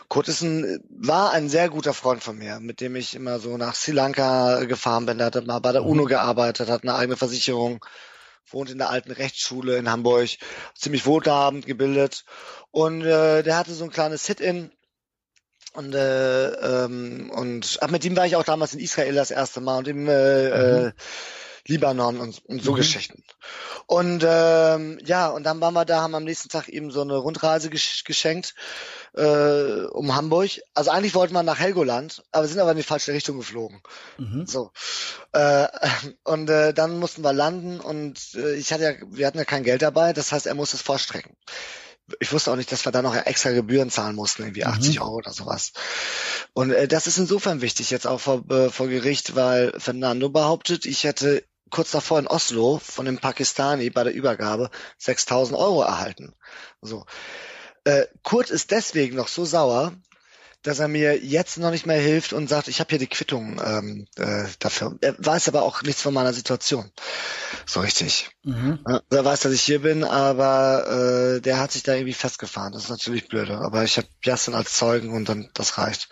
Kurt 0.07 0.29
ist 0.29 0.41
ein, 0.41 0.81
war 0.89 1.31
ein 1.31 1.49
sehr 1.49 1.69
guter 1.69 1.93
Freund 1.93 2.23
von 2.23 2.37
mir, 2.37 2.59
mit 2.61 2.79
dem 2.79 2.95
ich 2.95 3.15
immer 3.15 3.39
so 3.39 3.57
nach 3.57 3.75
Sri 3.75 3.91
Lanka 3.91 4.63
gefahren 4.63 5.05
bin. 5.05 5.17
Der 5.17 5.27
hat 5.27 5.45
mal 5.45 5.59
bei 5.59 5.73
der 5.73 5.83
UNO 5.83 6.05
gearbeitet, 6.05 6.69
hat 6.69 6.83
eine 6.83 6.95
eigene 6.95 7.17
Versicherung, 7.17 7.85
wohnt 8.49 8.71
in 8.71 8.77
der 8.77 8.89
alten 8.89 9.11
Rechtsschule 9.11 9.77
in 9.77 9.91
Hamburg, 9.91 10.29
ziemlich 10.73 11.05
wohlhabend 11.05 11.65
gebildet. 11.65 12.23
Und 12.71 13.01
äh, 13.01 13.43
der 13.43 13.57
hatte 13.57 13.73
so 13.73 13.83
ein 13.83 13.91
kleines 13.91 14.25
Sit-in 14.25 14.71
und 15.73 15.93
äh, 15.93 16.49
ähm, 16.49 17.29
und 17.29 17.77
ach, 17.81 17.89
mit 17.89 18.03
ihm 18.03 18.17
war 18.17 18.25
ich 18.25 18.35
auch 18.35 18.43
damals 18.43 18.73
in 18.73 18.79
Israel 18.79 19.13
das 19.13 19.31
erste 19.31 19.61
Mal 19.61 19.77
und 19.77 19.87
im 19.87 20.07
äh, 20.07 20.47
äh, 20.47 20.91
Libanon 21.69 22.19
und, 22.19 22.43
und 22.45 22.63
so 22.63 22.71
Mhm. 22.71 22.75
Geschichten. 22.77 23.23
Und 23.85 24.23
ähm, 24.25 24.99
ja, 25.05 25.27
und 25.27 25.43
dann 25.43 25.61
waren 25.61 25.73
wir 25.73 25.85
da, 25.85 26.01
haben 26.01 26.15
am 26.15 26.23
nächsten 26.23 26.49
Tag 26.49 26.67
ihm 26.67 26.91
so 26.91 27.01
eine 27.01 27.17
Rundreise 27.17 27.69
gesch 27.69 28.03
geschenkt 28.03 28.55
äh, 29.15 29.85
um 29.91 30.15
Hamburg. 30.15 30.51
Also 30.73 30.91
eigentlich 30.91 31.15
wollten 31.15 31.33
wir 31.33 31.43
nach 31.43 31.59
Helgoland, 31.59 32.23
aber 32.31 32.47
sind 32.47 32.59
aber 32.59 32.71
in 32.71 32.77
die 32.77 32.83
falsche 32.83 33.13
Richtung 33.13 33.37
geflogen. 33.37 33.81
Mhm. 34.17 34.45
So. 34.45 34.71
Äh, 35.31 35.67
und 36.23 36.49
äh, 36.49 36.73
dann 36.73 36.99
mussten 36.99 37.23
wir 37.23 37.33
landen 37.33 37.79
und 37.79 38.19
äh, 38.35 38.55
ich 38.55 38.71
hatte 38.73 38.83
ja, 38.83 38.93
wir 39.09 39.27
hatten 39.27 39.37
ja 39.37 39.45
kein 39.45 39.63
Geld 39.63 39.81
dabei, 39.81 40.13
das 40.13 40.31
heißt, 40.31 40.47
er 40.47 40.55
musste 40.55 40.75
es 40.77 40.81
vorstrecken. 40.81 41.35
ich 42.19 42.31
wusste 42.31 42.51
auch 42.51 42.55
nicht, 42.55 42.71
dass 42.71 42.85
wir 42.85 42.91
da 42.91 43.01
noch 43.01 43.15
extra 43.15 43.51
Gebühren 43.51 43.89
zahlen 43.89 44.15
mussten, 44.15 44.43
irgendwie 44.43 44.65
80 44.65 44.95
mhm. 44.95 45.01
Euro 45.03 45.15
oder 45.15 45.31
sowas. 45.31 45.71
Und 46.53 46.71
äh, 46.71 46.87
das 46.87 47.07
ist 47.07 47.17
insofern 47.17 47.61
wichtig 47.61 47.91
jetzt 47.91 48.07
auch 48.07 48.19
vor, 48.19 48.49
äh, 48.49 48.69
vor 48.69 48.87
Gericht, 48.87 49.35
weil 49.35 49.73
Fernando 49.77 50.29
behauptet, 50.29 50.85
ich 50.85 51.03
hätte 51.03 51.43
kurz 51.69 51.91
davor 51.91 52.19
in 52.19 52.27
Oslo 52.27 52.79
von 52.83 53.05
dem 53.05 53.19
Pakistani 53.19 53.89
bei 53.89 54.03
der 54.03 54.13
Übergabe 54.13 54.69
6000 54.97 55.57
Euro 55.57 55.81
erhalten. 55.81 56.33
So. 56.81 57.05
Äh, 57.83 58.05
Kurt 58.23 58.49
ist 58.49 58.71
deswegen 58.71 59.15
noch 59.15 59.27
so 59.27 59.45
sauer, 59.45 59.93
dass 60.61 60.79
er 60.79 60.89
mir 60.89 61.23
jetzt 61.23 61.57
noch 61.57 61.71
nicht 61.71 61.85
mehr 61.85 62.01
hilft 62.01 62.33
und 62.33 62.49
sagt, 62.49 62.67
ich 62.67 62.81
habe 62.81 62.89
hier 62.89 62.99
die 62.99 63.07
Quittung 63.07 63.61
ähm, 63.63 64.07
äh, 64.17 64.45
dafür. 64.59 64.97
Er 64.99 65.15
weiß 65.17 65.47
aber 65.47 65.63
auch 65.63 65.83
nichts 65.83 66.01
von 66.01 66.13
meiner 66.13 66.33
Situation. 66.33 66.91
So 67.65 67.79
richtig. 67.79 68.29
Mhm. 68.43 68.79
Er 69.09 69.23
weiß, 69.23 69.39
dass 69.41 69.53
ich 69.53 69.61
hier 69.61 69.81
bin, 69.81 70.03
aber 70.03 71.37
äh, 71.37 71.41
der 71.41 71.59
hat 71.59 71.71
sich 71.71 71.83
da 71.83 71.93
irgendwie 71.93 72.13
festgefahren. 72.13 72.73
Das 72.73 72.83
ist 72.83 72.89
natürlich 72.89 73.29
blöde. 73.29 73.57
Aber 73.59 73.85
ich 73.85 73.97
habe 73.97 74.07
Justin 74.21 74.53
als 74.53 74.73
Zeugen 74.73 75.13
und 75.13 75.29
dann 75.29 75.49
das 75.53 75.77
reicht. 75.77 76.09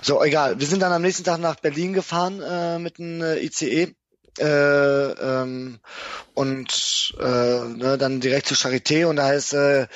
So, 0.00 0.22
egal. 0.22 0.58
Wir 0.58 0.66
sind 0.66 0.80
dann 0.80 0.92
am 0.92 1.02
nächsten 1.02 1.24
Tag 1.24 1.38
nach 1.38 1.56
Berlin 1.56 1.92
gefahren 1.92 2.40
äh, 2.40 2.80
mit 2.80 2.98
einem 2.98 3.22
äh, 3.22 3.38
ICE 3.44 3.94
äh, 4.38 4.44
ähm, 4.44 5.78
und 6.34 7.14
äh, 7.20 7.24
ne, 7.24 7.98
dann 7.98 8.20
direkt 8.20 8.46
zu 8.46 8.54
Charité 8.54 9.06
und 9.06 9.16
da 9.16 9.26
heißt, 9.26 9.52
äh, 9.54 9.86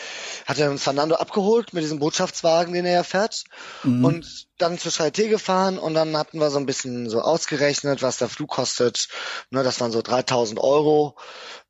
hat 0.45 0.59
er 0.59 0.71
uns 0.71 0.83
Fernando 0.83 1.15
abgeholt 1.15 1.73
mit 1.73 1.83
diesem 1.83 1.99
Botschaftswagen, 1.99 2.75
den 2.75 2.85
er 2.85 2.93
ja 2.93 3.03
fährt 3.03 3.45
mhm. 3.83 4.05
und 4.05 4.47
dann 4.59 4.79
zur 4.79 4.93
Charité 4.93 5.29
gefahren 5.29 5.79
und 5.79 5.95
dann 5.95 6.17
hatten 6.17 6.39
wir 6.39 6.51
so 6.51 6.59
ein 6.59 6.67
bisschen 6.67 7.09
so 7.09 7.21
ausgerechnet, 7.21 8.03
was 8.03 8.19
der 8.19 8.29
Flug 8.29 8.51
kostet. 8.51 9.09
Ne, 9.51 9.63
das 9.63 9.81
waren 9.81 9.93
so 9.93 10.03
3000 10.03 10.61
Euro 10.61 11.17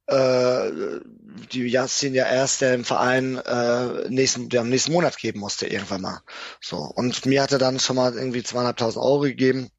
äh, 0.08 0.70
die 1.52 1.66
Yassin 1.68 2.14
ja 2.14 2.26
erst 2.26 2.60
der 2.60 2.74
im 2.74 2.84
Verein 2.84 3.36
äh, 3.38 4.08
nächsten, 4.08 4.48
der 4.48 4.60
am 4.60 4.68
nächsten 4.68 4.92
Monat 4.92 5.18
geben 5.18 5.40
musste 5.40 5.66
irgendwann 5.66 6.02
mal. 6.02 6.20
So 6.60 6.78
und 6.78 7.26
mir 7.26 7.42
hatte 7.42 7.58
dann 7.58 7.80
schon 7.80 7.96
mal 7.96 8.14
irgendwie 8.14 8.42
zweieinhalbtausend 8.42 9.04
Euro 9.04 9.20
gegeben 9.20 9.70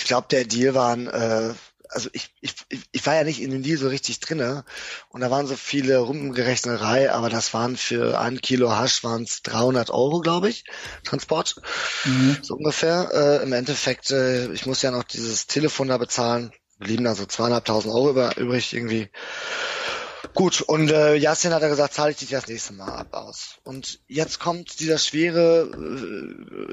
ich 0.00 0.06
glaube, 0.06 0.28
der 0.30 0.44
Deal 0.44 0.74
waren, 0.74 1.06
äh, 1.06 1.52
also 1.88 2.08
ich, 2.12 2.32
ich, 2.40 2.54
ich 2.92 3.06
war 3.06 3.16
ja 3.16 3.24
nicht 3.24 3.42
in 3.42 3.50
den 3.50 3.62
Deal 3.62 3.76
so 3.76 3.88
richtig 3.88 4.20
drinne 4.20 4.64
und 5.10 5.20
da 5.20 5.30
waren 5.30 5.46
so 5.46 5.56
viele 5.56 5.98
Rumgerechnerei, 5.98 7.12
aber 7.12 7.28
das 7.28 7.52
waren 7.52 7.76
für 7.76 8.18
ein 8.18 8.40
Kilo 8.40 8.70
Hasch 8.70 9.04
waren 9.04 9.24
es 9.24 9.42
300 9.42 9.90
Euro, 9.90 10.20
glaube 10.20 10.48
ich, 10.48 10.64
Transport, 11.04 11.56
mhm. 12.04 12.38
so 12.42 12.54
ungefähr. 12.54 13.10
Äh, 13.12 13.42
Im 13.42 13.52
Endeffekt, 13.52 14.10
äh, 14.10 14.50
ich 14.52 14.66
muss 14.66 14.82
ja 14.82 14.90
noch 14.90 15.04
dieses 15.04 15.46
Telefon 15.46 15.88
da 15.88 15.98
bezahlen, 15.98 16.52
blieben 16.78 17.04
da 17.04 17.14
so 17.14 17.26
zweieinhalbtausend 17.26 17.92
Euro 17.92 18.10
über, 18.10 18.36
übrig 18.38 18.72
irgendwie. 18.72 19.10
Gut, 20.34 20.60
und 20.60 20.90
äh, 20.90 21.14
Jasin 21.14 21.52
hat 21.52 21.62
er 21.62 21.68
gesagt, 21.68 21.94
zahle 21.94 22.10
ich 22.12 22.18
dich 22.18 22.30
das 22.30 22.46
nächste 22.46 22.74
Mal 22.74 22.92
ab 22.92 23.14
aus. 23.14 23.56
Und 23.64 24.00
jetzt 24.06 24.38
kommt 24.38 24.80
dieser 24.80 24.98
schwere, 24.98 25.70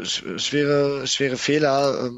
äh, 0.01 0.05
schwere, 0.05 1.07
schwere 1.07 1.37
Fehler 1.37 2.05
äh, 2.05 2.09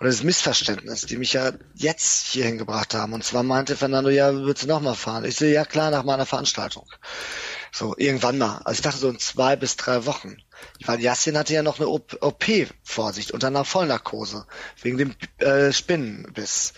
oder 0.00 0.08
das 0.08 0.22
Missverständnis, 0.22 1.06
die 1.06 1.16
mich 1.16 1.32
ja 1.32 1.52
jetzt 1.74 2.28
hierhin 2.28 2.58
gebracht 2.58 2.94
haben. 2.94 3.12
Und 3.12 3.24
zwar 3.24 3.42
meinte 3.42 3.76
Fernando, 3.76 4.10
ja, 4.10 4.34
willst 4.34 4.62
du 4.62 4.68
nochmal 4.68 4.94
fahren? 4.94 5.24
Ich 5.24 5.36
sehe, 5.36 5.52
ja 5.52 5.64
klar, 5.64 5.90
nach 5.90 6.04
meiner 6.04 6.26
Veranstaltung. 6.26 6.86
So, 7.72 7.94
irgendwann 7.96 8.38
mal. 8.38 8.58
Also 8.64 8.78
ich 8.78 8.82
dachte 8.82 8.98
so 8.98 9.08
in 9.08 9.18
zwei 9.18 9.56
bis 9.56 9.76
drei 9.76 10.04
Wochen. 10.06 10.36
Weil 10.84 11.00
Yassin 11.00 11.36
hatte 11.36 11.54
ja 11.54 11.62
noch 11.62 11.80
eine 11.80 11.88
OP 11.88 12.44
vor 12.84 13.12
sich 13.12 13.34
unter 13.34 13.48
einer 13.48 13.64
Vollnarkose. 13.64 14.46
Wegen 14.80 14.98
dem 14.98 15.14
äh, 15.38 15.72
Spinnenbiss. 15.72 16.74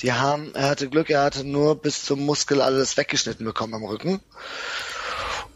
Die 0.00 0.12
haben, 0.12 0.54
er 0.54 0.70
hatte 0.70 0.88
Glück, 0.88 1.10
er 1.10 1.22
hatte 1.22 1.44
nur 1.44 1.80
bis 1.80 2.04
zum 2.04 2.20
Muskel 2.20 2.60
alles 2.60 2.96
weggeschnitten 2.96 3.44
bekommen 3.44 3.74
am 3.74 3.84
Rücken. 3.84 4.20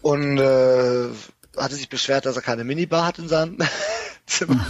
Und 0.03 0.39
äh, 0.39 1.09
hatte 1.57 1.75
sich 1.75 1.89
beschwert, 1.89 2.27
dass 2.27 2.37
er 2.37 2.43
keine 2.43 2.65
Minibar 2.65 3.07
hat 3.07 3.19
in 3.19 3.29
seinem 3.29 3.59
Zimmer. 4.27 4.67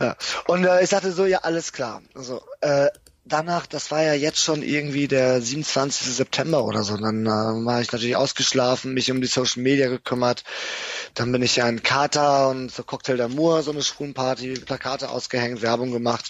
ja. 0.00 0.16
Und 0.46 0.64
äh, 0.64 0.82
ich 0.82 0.90
sagte 0.90 1.12
so, 1.12 1.26
ja, 1.26 1.38
alles 1.38 1.72
klar. 1.72 2.02
Also, 2.14 2.42
äh, 2.60 2.88
danach, 3.26 3.66
das 3.66 3.90
war 3.90 4.02
ja 4.02 4.14
jetzt 4.14 4.40
schon 4.40 4.62
irgendwie 4.62 5.08
der 5.08 5.40
27. 5.40 6.14
September 6.14 6.64
oder 6.64 6.82
so. 6.82 6.96
Dann 6.96 7.26
äh, 7.26 7.28
war 7.28 7.80
ich 7.80 7.92
natürlich 7.92 8.16
ausgeschlafen, 8.16 8.94
mich 8.94 9.10
um 9.10 9.20
die 9.20 9.26
Social 9.26 9.62
Media 9.62 9.88
gekümmert. 9.88 10.44
Dann 11.14 11.32
bin 11.32 11.42
ich 11.42 11.56
ja 11.56 11.68
in 11.68 11.82
Katar 11.82 12.48
und 12.50 12.70
so 12.70 12.82
Cocktail 12.82 13.20
d'Amour, 13.20 13.62
so 13.62 13.72
eine 13.72 13.82
Schwulenparty, 13.82 14.54
Plakate 14.60 15.08
ausgehängt, 15.10 15.62
Werbung 15.62 15.90
gemacht 15.90 16.26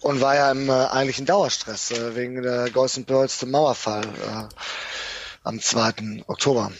und 0.00 0.20
war 0.20 0.34
ja 0.34 0.50
im 0.50 0.68
äh, 0.68 0.72
eigentlichen 0.72 1.26
Dauerstress 1.26 1.90
äh, 1.90 2.14
wegen 2.14 2.42
der 2.42 2.70
Ghost 2.70 2.96
and 2.96 3.06
Pearls 3.06 3.38
zum 3.38 3.50
Mauerfall 3.50 4.04
äh, 4.04 4.54
am 5.42 5.60
2. 5.60 6.24
Oktober. 6.26 6.72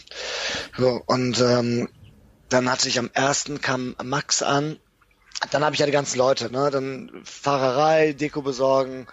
So, 0.77 1.01
und 1.05 1.39
ähm, 1.41 1.89
dann 2.49 2.69
hatte 2.69 2.87
ich 2.87 2.99
am 2.99 3.09
ersten 3.13 3.61
kam 3.61 3.95
Max 4.03 4.43
an. 4.43 4.77
Dann 5.49 5.63
habe 5.63 5.73
ich 5.73 5.79
ja 5.79 5.85
die 5.85 5.91
ganzen 5.91 6.17
Leute, 6.17 6.51
ne? 6.51 6.69
Dann 6.69 7.11
Fahrerei, 7.23 8.13
Deko 8.13 8.41
besorgen, 8.41 9.07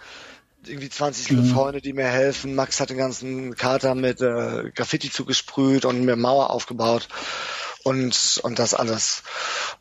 irgendwie 0.69 0.89
20 0.89 1.31
mhm. 1.31 1.45
Freunde, 1.53 1.81
die 1.81 1.93
mir 1.93 2.07
helfen. 2.07 2.55
Max 2.55 2.79
hat 2.79 2.89
den 2.89 2.97
ganzen 2.97 3.55
Kater 3.55 3.95
mit 3.95 4.21
äh, 4.21 4.71
Graffiti 4.73 5.11
zugesprüht 5.11 5.85
und 5.85 6.05
mir 6.05 6.15
Mauer 6.15 6.51
aufgebaut 6.51 7.07
und 7.83 8.39
und 8.43 8.59
das 8.59 8.73
alles. 8.73 9.23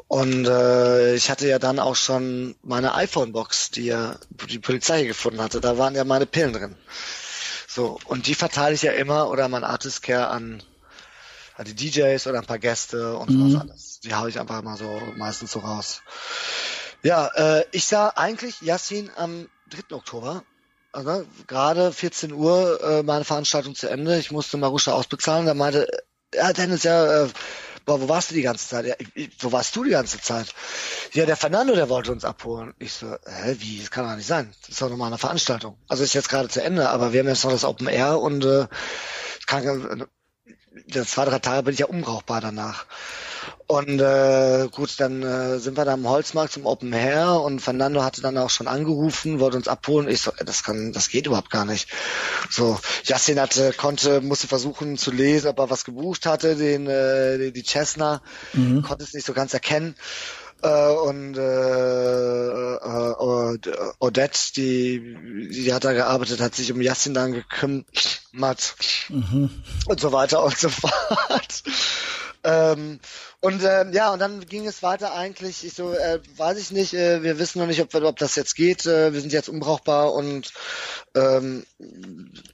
Und 0.07 0.47
äh, 0.47 1.15
ich 1.15 1.31
hatte 1.31 1.47
ja 1.49 1.59
dann 1.59 1.79
auch 1.79 1.97
schon 1.97 2.55
meine 2.63 2.95
iPhone-Box, 2.95 3.71
die 3.73 3.87
ja 3.87 4.17
die 4.49 4.59
Polizei 4.59 5.05
gefunden 5.05 5.41
hatte. 5.41 5.61
Da 5.61 5.79
waren 5.79 5.95
ja 5.95 6.05
meine 6.05 6.27
Pillen 6.27 6.53
drin. 6.53 6.77
So 7.67 7.99
und 8.07 8.27
die 8.27 8.35
verteile 8.35 8.75
ich 8.75 8.83
ja 8.83 8.93
immer 8.93 9.31
oder 9.31 9.49
mein 9.49 9.65
Artist 9.65 10.03
Care 10.03 10.29
an, 10.29 10.63
an 11.57 11.65
die 11.67 11.75
DJs 11.75 12.27
oder 12.27 12.39
ein 12.39 12.47
paar 12.47 12.59
Gäste 12.59 13.17
und 13.17 13.31
mhm. 13.31 13.51
sowas 13.51 13.63
alles. 13.63 14.01
Die 14.01 14.15
habe 14.15 14.31
ich 14.31 14.41
einfach 14.41 14.63
mal 14.63 14.77
so 14.77 15.01
meistens 15.17 15.53
so 15.53 15.61
raus. 15.61 16.03
Ja, 17.03 17.29
äh, 17.35 17.65
ich 17.71 17.87
sah 17.87 18.09
eigentlich 18.09 18.61
Yassin 18.63 19.11
am 19.17 19.49
3. 19.71 19.95
Oktober 19.95 20.43
also, 20.93 21.27
gerade 21.47 21.93
14 21.93 22.33
Uhr 22.33 22.83
äh, 22.83 23.03
meine 23.03 23.25
Veranstaltung 23.25 23.75
zu 23.75 23.89
Ende. 23.89 24.19
Ich 24.19 24.31
musste 24.31 24.57
Marusha 24.57 24.93
ausbezahlen. 24.93 25.47
Da 25.47 25.55
meinte, 25.55 25.87
ja, 26.35 26.53
Dennis, 26.53 26.83
ja, 26.83 27.25
äh, 27.25 27.29
boah, 27.85 28.01
wo 28.01 28.09
warst 28.09 28.31
du 28.31 28.35
die 28.35 28.43
ganze 28.43 28.69
Zeit? 28.69 28.87
Ja, 28.87 28.95
ich, 29.15 29.31
wo 29.41 29.53
warst 29.53 29.75
du 29.77 29.85
die 29.85 29.91
ganze 29.91 30.21
Zeit? 30.21 30.55
Ja, 31.13 31.27
der 31.27 31.37
Fernando, 31.37 31.75
der 31.75 31.89
wollte 31.89 32.13
uns 32.13 32.25
abholen. 32.25 32.75
Ich 32.79 32.93
so, 32.93 33.07
hä, 33.07 33.57
wie? 33.59 33.81
Das 33.81 33.91
kann 33.91 34.09
doch 34.09 34.17
nicht 34.17 34.27
sein. 34.27 34.55
Das 34.61 34.71
ist 34.71 34.83
doch 34.83 34.91
nochmal 34.91 35.09
eine 35.09 35.19
Veranstaltung. 35.19 35.79
Also 35.89 36.05
ist 36.05 36.15
jetzt 36.15 36.29
gerade 36.29 36.49
zu 36.49 36.63
Ende, 36.63 36.89
aber 36.91 37.13
wir 37.13 37.21
haben 37.21 37.29
jetzt 37.29 37.45
noch 37.45 37.53
das 37.53 37.65
Open 37.65 37.89
Air 37.89 38.21
und 38.21 38.45
äh, 38.45 38.67
kann, 39.47 40.07
äh, 40.87 41.05
zwei, 41.05 41.25
drei 41.25 41.39
Tage 41.39 41.63
bin 41.65 41.75
ich 41.75 41.81
ja 41.81 41.87
unbrauchbar 41.87 42.41
danach. 42.41 42.87
Und 43.71 44.01
äh, 44.01 44.67
gut, 44.73 44.99
dann 44.99 45.23
äh, 45.23 45.59
sind 45.59 45.77
wir 45.77 45.85
da 45.85 45.93
am 45.93 46.09
Holzmarkt 46.09 46.55
zum 46.55 46.65
Open 46.65 46.91
Air 46.95 47.43
und 47.43 47.61
Fernando 47.61 48.03
hatte 48.03 48.23
dann 48.23 48.39
auch 48.39 48.49
schon 48.49 48.67
angerufen, 48.67 49.41
wollte 49.41 49.59
uns 49.59 49.69
abholen. 49.69 50.09
Ich 50.09 50.23
so, 50.23 50.33
das 50.43 50.65
kann, 50.65 50.95
das 50.95 51.11
geht 51.11 51.27
überhaupt 51.27 51.51
gar 51.51 51.67
nicht. 51.67 51.87
So, 52.49 52.81
Justin 53.05 53.39
hatte, 53.39 53.75
konnte, 53.75 54.23
musste 54.23 54.49
versuchen 54.49 54.97
zu 54.97 55.11
lesen, 55.11 55.49
ob 55.49 55.59
er 55.59 55.69
was 55.69 55.85
gebucht 55.85 56.25
hatte, 56.25 56.57
den 56.57 56.87
äh, 56.87 57.53
die 57.53 57.63
Cessna, 57.63 58.23
mhm. 58.55 58.81
konnte 58.81 59.05
es 59.05 59.13
nicht 59.13 59.27
so 59.27 59.35
ganz 59.35 59.53
erkennen. 59.53 59.97
Äh, 60.63 60.89
und 60.89 61.37
äh, 61.37 62.75
äh, 62.75 63.15
Odette, 63.99 64.39
die, 64.57 65.51
die 65.53 65.75
hat 65.75 65.85
da 65.85 65.93
gearbeitet, 65.93 66.41
hat 66.41 66.55
sich 66.55 66.73
um 66.73 66.81
Yassin 66.81 67.13
dann 67.13 67.33
gekümmert 67.33 68.77
mhm. 69.11 69.51
und 69.85 70.01
so 70.01 70.11
weiter 70.11 70.43
und 70.43 70.57
so 70.57 70.71
fort. 70.71 71.63
Ähm, 72.45 73.01
und 73.41 73.63
ähm, 73.63 73.93
ja, 73.93 74.13
und 74.13 74.19
dann 74.19 74.45
ging 74.47 74.67
es 74.67 74.83
weiter 74.83 75.15
eigentlich. 75.15 75.65
Ich 75.65 75.75
so, 75.75 75.93
äh, 75.93 76.21
weiß 76.37 76.59
ich 76.59 76.73
nicht, 76.73 76.95
äh, 76.95 77.23
wir 77.23 77.39
wissen 77.39 77.61
noch 77.61 77.69
nicht, 77.69 77.81
ob, 77.81 77.95
ob 77.95 78.19
das 78.19 78.35
jetzt 78.35 78.57
geht. 78.57 78.85
Äh, 78.85 79.13
wir 79.13 79.21
sind 79.21 79.33
jetzt 79.33 79.49
unbrauchbar 79.49 80.13
und 80.13 80.53
ähm, 81.15 81.65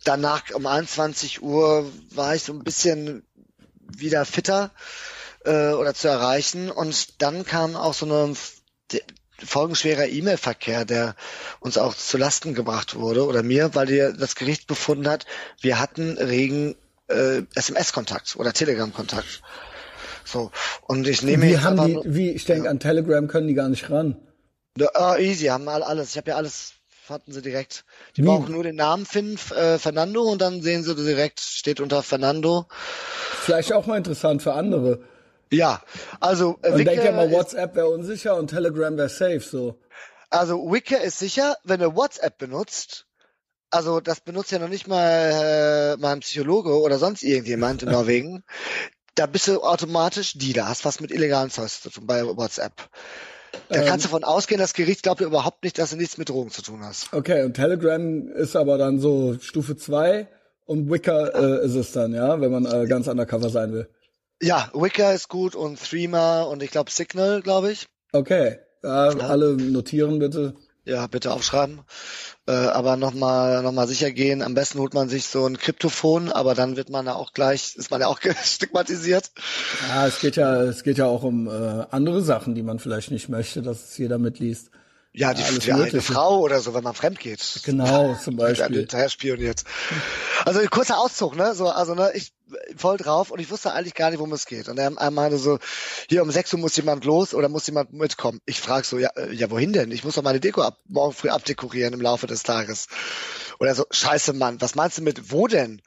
danach 0.05 0.51
um 0.53 0.67
21 0.67 1.43
Uhr 1.43 1.91
war 2.11 2.35
ich 2.35 2.43
so 2.43 2.53
ein 2.53 2.65
bisschen 2.65 3.27
wieder 3.97 4.27
fitter 4.27 4.73
äh, 5.47 5.71
oder 5.71 5.95
zu 5.95 6.09
erreichen. 6.09 6.71
Und 6.71 7.23
dann 7.23 7.47
kam 7.47 7.77
auch 7.77 7.95
so 7.95 8.05
eine 8.05 8.35
folgenschwerer 9.43 10.07
E-Mail-Verkehr, 10.07 10.85
der 10.85 11.17
uns 11.61 11.79
auch 11.79 11.95
zu 11.95 12.19
Lasten 12.19 12.55
gebracht 12.55 12.95
wurde 12.95 13.27
oder 13.27 13.43
mir, 13.43 13.75
weil 13.75 13.87
die, 13.87 14.13
das 14.19 14.37
Gericht 14.37 14.67
befunden 14.67 15.09
hat, 15.09 15.25
wir 15.63 15.79
hatten 15.79 16.19
regen 16.19 16.77
äh, 17.09 17.43
SMS-Kontakt 17.55 18.37
oder 18.37 18.53
Telegram-Kontakt. 18.53 19.43
So. 20.35 20.51
Und 20.83 21.07
ich 21.07 21.23
nehme 21.23 21.47
Wie 21.47 21.59
haben 21.61 21.87
die, 21.87 22.01
wie, 22.05 22.31
ich 22.31 22.45
denke, 22.45 22.65
ja. 22.65 22.71
an 22.73 22.81
Telegram 22.81 23.29
können 23.29 23.47
die 23.47 23.55
gar 23.55 23.69
nicht 23.69 23.89
ran. 23.89 24.17
Ja, 24.77 24.89
oh, 24.99 25.15
easy, 25.17 25.47
haben 25.47 25.69
all, 25.69 25.85
alles. 25.85 26.11
Ich 26.11 26.17
habe 26.17 26.31
ja 26.33 26.37
alles, 26.37 26.73
fanden 26.89 27.33
sie 27.33 27.41
direkt. 27.41 27.85
Die 28.17 28.23
wie? 28.23 28.27
brauchen 28.27 28.53
nur 28.53 28.65
den 28.65 28.75
Namen 28.75 29.07
finden, 29.07 29.39
äh, 29.55 29.79
Fernando, 29.79 30.23
und 30.23 30.43
dann 30.43 30.61
sehen 30.61 30.83
sie 30.83 30.97
direkt, 30.97 31.39
steht 31.39 31.79
unter 31.81 32.03
Fernando. 32.03 32.67
Vielleicht 33.43 33.73
auch 33.73 33.87
mal 33.87 33.97
interessant 33.97 34.43
für 34.43 34.55
andere. 34.55 35.05
Ja, 35.53 35.81
also 36.19 36.59
äh, 36.63 36.73
Und 36.73 36.85
denke 36.85 37.05
ja 37.05 37.13
mal, 37.13 37.31
WhatsApp 37.31 37.77
wäre 37.77 37.89
unsicher 37.89 38.37
und 38.37 38.49
Telegram 38.49 38.97
wäre 38.97 39.09
safe, 39.09 39.39
so. 39.39 39.79
Also 40.31 40.73
Wicker 40.73 41.01
ist 41.01 41.21
sicher, 41.21 41.57
wenn 41.63 41.79
du 41.79 41.95
WhatsApp 41.95 42.39
benutzt, 42.39 43.07
Also 43.71 44.01
das 44.01 44.21
benutzt 44.21 44.51
ja 44.51 44.59
noch 44.59 44.69
nicht 44.69 44.89
mal 44.89 45.95
äh, 45.95 45.97
mein 46.01 46.21
Psychologe 46.21 46.81
oder 46.81 46.99
sonst 46.99 47.23
irgendjemand 47.23 47.85
in 47.85 47.91
Norwegen. 47.93 48.43
Da 49.15 49.27
bist 49.27 49.47
du 49.49 49.63
automatisch 49.63 50.37
Dealer, 50.37 50.69
hast 50.69 50.85
was 50.85 51.01
mit 51.01 51.11
illegalen 51.13 51.51
Zeugs 51.51 51.83
zu 51.83 51.91
tun 51.91 52.07
bei 52.07 52.25
WhatsApp. 52.25 52.73
Da 53.69 53.77
Ähm. 53.81 53.87
kannst 53.87 54.05
du 54.05 54.09
davon 54.09 54.25
ausgehen, 54.25 54.61
das 54.61 54.75
Gericht 54.75 55.05
glaubt 55.05 55.21
dir 55.21 55.27
überhaupt 55.27 55.63
nicht, 55.63 55.79
dass 55.79 55.91
du 55.91 55.97
nichts 55.97 56.19
mit 56.19 56.29
Drogen 56.29 56.51
zu 56.51 56.63
tun 56.63 56.81
hast. 56.83 57.13
Okay, 57.13 57.45
und 57.45 57.55
Telegram 57.55 58.29
ist 58.29 58.57
aber 58.57 58.79
dann 58.79 58.99
so 58.99 59.37
Stufe 59.41 59.77
2 59.77 60.27
und 60.67 60.91
Wicker 60.91 61.61
äh, 61.63 61.65
ist 61.65 61.75
es 61.77 61.93
dann, 61.93 62.13
ja, 62.13 62.41
wenn 62.41 62.51
man 62.51 62.67
äh, 62.67 62.87
ganz 62.87 63.07
undercover 63.07 63.51
sein 63.51 63.73
will. 63.73 63.89
Ja, 64.43 64.71
Wicker 64.75 65.15
ist 65.15 65.29
gut 65.29 65.55
und 65.55 65.81
Threema 65.81 66.43
und 66.43 66.63
ich 66.63 66.73
glaube 66.73 66.91
Signal, 66.91 67.41
glaube 67.43 67.71
ich. 67.71 67.87
Okay, 68.13 68.59
ja, 68.83 68.91
alle 68.91 69.55
notieren 69.57 70.19
bitte. 70.19 70.55
Ja, 70.87 71.07
bitte 71.07 71.33
aufschreiben. 71.33 71.81
Äh, 72.47 72.53
aber 72.53 72.97
nochmal 72.97 73.63
noch 73.63 73.73
mal 73.73 73.89
sicher 73.89 74.11
gehen. 74.11 74.43
Am 74.43 74.53
besten 74.53 74.79
holt 74.79 74.93
man 74.93 75.09
sich 75.09 75.27
so 75.27 75.47
ein 75.47 75.57
Kryptophon, 75.57 76.31
aber 76.31 76.55
dann 76.55 76.77
wird 76.77 76.91
man 76.91 77.07
ja 77.07 77.15
auch 77.15 77.33
gleich, 77.33 77.75
ist 77.77 77.91
man 77.91 78.03
ja 78.03 78.09
auch 78.09 78.21
stigmatisiert. 78.45 79.31
Ja, 79.89 80.07
es 80.07 80.21
geht 80.21 80.37
ja, 80.37 80.63
es 80.63 80.83
geht 80.83 80.99
ja 80.99 81.07
auch 81.07 81.23
um 81.23 81.47
äh, 81.47 81.87
andere 81.91 82.21
Sachen, 82.23 82.55
die 82.55 82.63
man 82.63 82.79
vielleicht 82.79 83.11
nicht 83.11 83.31
möchte, 83.31 83.63
dass 83.63 83.91
es 83.91 83.99
jeder 83.99 84.19
mitliest. 84.19 84.71
Ja, 85.17 85.33
die, 85.33 85.45
alles 85.45 85.61
die 85.61 85.73
eine 85.73 85.85
Mögliche. 85.85 86.13
Frau 86.13 86.41
oder 86.41 86.61
so, 86.61 86.75
wenn 86.75 86.83
man 86.83 86.95
fremd 86.95 87.21
geht. 87.21 87.61
Genau, 87.65 88.15
zum 88.23 88.35
Beispiel. 88.37 88.81
hinterher 88.81 89.09
spioniert. 89.09 89.63
Also 90.45 90.59
ein 90.59 90.69
kurzer 90.69 90.99
Auszug, 90.99 91.37
ne? 91.37 91.55
So, 91.55 91.69
also 91.69 91.95
ne, 91.95 92.11
ich 92.15 92.33
voll 92.77 92.97
drauf 92.97 93.31
und 93.31 93.39
ich 93.39 93.51
wusste 93.51 93.73
eigentlich 93.73 93.95
gar 93.95 94.11
nicht, 94.11 94.19
worum 94.19 94.33
es 94.33 94.47
geht. 94.47 94.69
Und 94.69 94.79
er, 94.79 94.93
er 94.97 95.11
meinte 95.13 95.39
so, 95.39 95.59
hier 96.09 96.23
um 96.23 96.31
6 96.31 96.53
Uhr 96.55 96.59
muss 96.59 96.77
jemand 96.77 97.05
los 97.05 97.33
oder 97.33 97.49
muss 97.49 97.67
jemand 97.67 97.93
mitkommen. 97.93 98.41
Ich 98.45 98.61
frage 98.61 98.85
so, 98.85 98.99
ja, 98.99 99.11
äh, 99.17 99.33
ja, 99.33 99.51
wohin 99.51 99.73
denn? 99.73 99.93
Ich 99.93 100.05
muss 100.05 100.17
doch 100.17 100.23
meine 100.23 100.41
Deko 100.41 100.63
ab, 100.63 100.79
morgen 100.87 101.15
früh 101.15 101.29
abdekorieren 101.29 101.95
im 101.95 102.01
Laufe 102.01 102.27
des 102.27 102.43
Tages. 102.43 102.89
Und 103.59 103.69
er 103.69 103.75
so, 103.75 103.87
scheiße 103.91 104.33
Mann, 104.33 104.61
was 104.61 104.75
meinst 104.75 104.99
du 104.99 105.03
mit 105.03 105.31
wo 105.31 105.47
denn? 105.47 105.81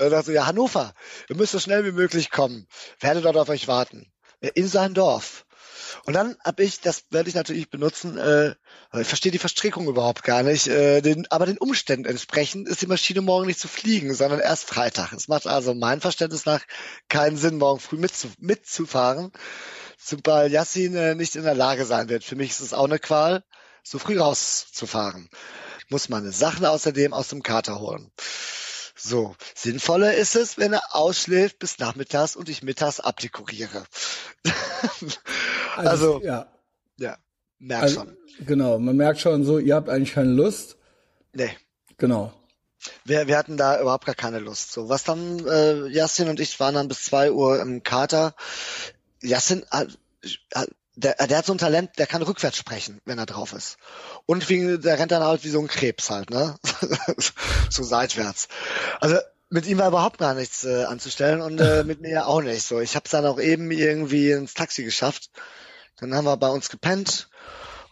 Und 0.00 0.12
er 0.12 0.22
so, 0.24 0.32
ja, 0.32 0.46
Hannover, 0.46 0.94
ihr 1.28 1.36
müsst 1.36 1.52
so 1.52 1.60
schnell 1.60 1.84
wie 1.84 1.92
möglich 1.92 2.30
kommen. 2.30 2.66
Werde 2.98 3.20
dort 3.20 3.36
auf 3.36 3.48
euch 3.48 3.68
warten. 3.68 4.12
Ja, 4.42 4.50
In 4.54 4.66
sein 4.66 4.94
Dorf. 4.94 5.46
Und 6.04 6.14
dann 6.14 6.36
hab 6.44 6.60
ich, 6.60 6.80
das 6.80 7.04
werde 7.10 7.28
ich 7.28 7.34
natürlich 7.34 7.70
benutzen, 7.70 8.18
äh, 8.18 8.54
ich 8.98 9.06
verstehe 9.06 9.32
die 9.32 9.38
Verstrickung 9.38 9.88
überhaupt 9.88 10.22
gar 10.22 10.42
nicht, 10.42 10.66
äh, 10.66 11.00
den, 11.00 11.26
aber 11.30 11.46
den 11.46 11.58
Umständen 11.58 12.06
entsprechend 12.06 12.68
ist 12.68 12.82
die 12.82 12.86
Maschine 12.86 13.20
morgen 13.20 13.46
nicht 13.46 13.60
zu 13.60 13.68
fliegen, 13.68 14.14
sondern 14.14 14.40
erst 14.40 14.68
Freitag. 14.68 15.12
Es 15.12 15.28
macht 15.28 15.46
also 15.46 15.74
mein 15.74 16.00
Verständnis 16.00 16.46
nach 16.46 16.62
keinen 17.08 17.36
Sinn, 17.36 17.58
morgen 17.58 17.80
früh 17.80 17.96
mitzu, 17.96 18.28
mitzufahren, 18.38 19.32
sobald 19.98 20.52
Yassin 20.52 20.94
äh, 20.94 21.14
nicht 21.14 21.36
in 21.36 21.44
der 21.44 21.54
Lage 21.54 21.84
sein 21.84 22.08
wird. 22.08 22.24
Für 22.24 22.36
mich 22.36 22.50
ist 22.50 22.60
es 22.60 22.74
auch 22.74 22.84
eine 22.84 22.98
Qual, 22.98 23.44
so 23.82 23.98
früh 23.98 24.18
rauszufahren. 24.18 25.28
Muss 25.90 26.08
meine 26.08 26.32
Sachen 26.32 26.64
außerdem 26.64 27.12
aus 27.12 27.28
dem 27.28 27.42
Kater 27.42 27.78
holen. 27.78 28.10
So, 28.96 29.34
sinnvoller 29.54 30.14
ist 30.14 30.36
es, 30.36 30.56
wenn 30.56 30.72
er 30.72 30.94
ausschläft 30.94 31.58
bis 31.58 31.78
nachmittags 31.78 32.36
und 32.36 32.48
ich 32.48 32.62
mittags 32.62 33.00
abdekoriere. 33.00 33.84
Also, 35.76 36.20
ja, 36.22 36.46
ja, 36.98 37.16
merk 37.58 37.82
also, 37.82 38.00
schon. 38.00 38.16
genau, 38.46 38.78
man 38.78 38.96
merkt 38.96 39.20
schon 39.20 39.44
so, 39.44 39.58
ihr 39.58 39.74
habt 39.74 39.88
eigentlich 39.88 40.12
keine 40.14 40.30
Lust. 40.32 40.76
Nee, 41.32 41.50
Genau. 41.98 42.32
wir, 43.04 43.26
wir 43.28 43.36
hatten 43.38 43.56
da 43.56 43.80
überhaupt 43.80 44.06
gar 44.06 44.14
keine 44.14 44.38
Lust. 44.40 44.72
So, 44.72 44.88
was 44.88 45.04
dann, 45.04 45.46
äh, 45.46 45.86
Yassin 45.88 46.28
und 46.28 46.40
ich 46.40 46.58
waren 46.60 46.74
dann 46.74 46.88
bis 46.88 47.04
zwei 47.04 47.30
Uhr 47.32 47.60
im 47.60 47.82
Kater. 47.82 48.34
Yassin, 49.22 49.64
hat, 49.70 49.88
hat- 50.54 50.70
der, 50.96 51.14
der 51.26 51.38
hat 51.38 51.46
so 51.46 51.52
ein 51.52 51.58
Talent, 51.58 51.98
der 51.98 52.06
kann 52.06 52.22
rückwärts 52.22 52.56
sprechen, 52.56 53.00
wenn 53.04 53.18
er 53.18 53.26
drauf 53.26 53.52
ist. 53.52 53.78
Und 54.26 54.48
wie, 54.48 54.78
der 54.78 54.96
rennt 54.98 55.10
dann 55.10 55.24
halt 55.24 55.42
wie 55.42 55.48
so 55.48 55.58
ein 55.60 55.66
Krebs 55.66 56.08
halt, 56.08 56.30
ne? 56.30 56.56
so 57.68 57.82
seitwärts. 57.82 58.46
Also 59.00 59.16
mit 59.54 59.66
ihm 59.66 59.78
war 59.78 59.86
überhaupt 59.86 60.18
gar 60.18 60.34
nichts 60.34 60.64
äh, 60.64 60.82
anzustellen 60.82 61.40
und 61.40 61.60
äh, 61.60 61.84
mit 61.86 62.00
mir 62.00 62.26
auch 62.26 62.42
nicht. 62.42 62.66
So, 62.66 62.80
ich 62.80 62.96
habe 62.96 63.04
es 63.04 63.12
dann 63.12 63.24
auch 63.24 63.38
eben 63.38 63.70
irgendwie 63.70 64.32
ins 64.32 64.54
Taxi 64.54 64.82
geschafft. 64.82 65.30
Dann 65.96 66.12
haben 66.12 66.24
wir 66.24 66.36
bei 66.36 66.48
uns 66.48 66.70
gepennt 66.70 67.28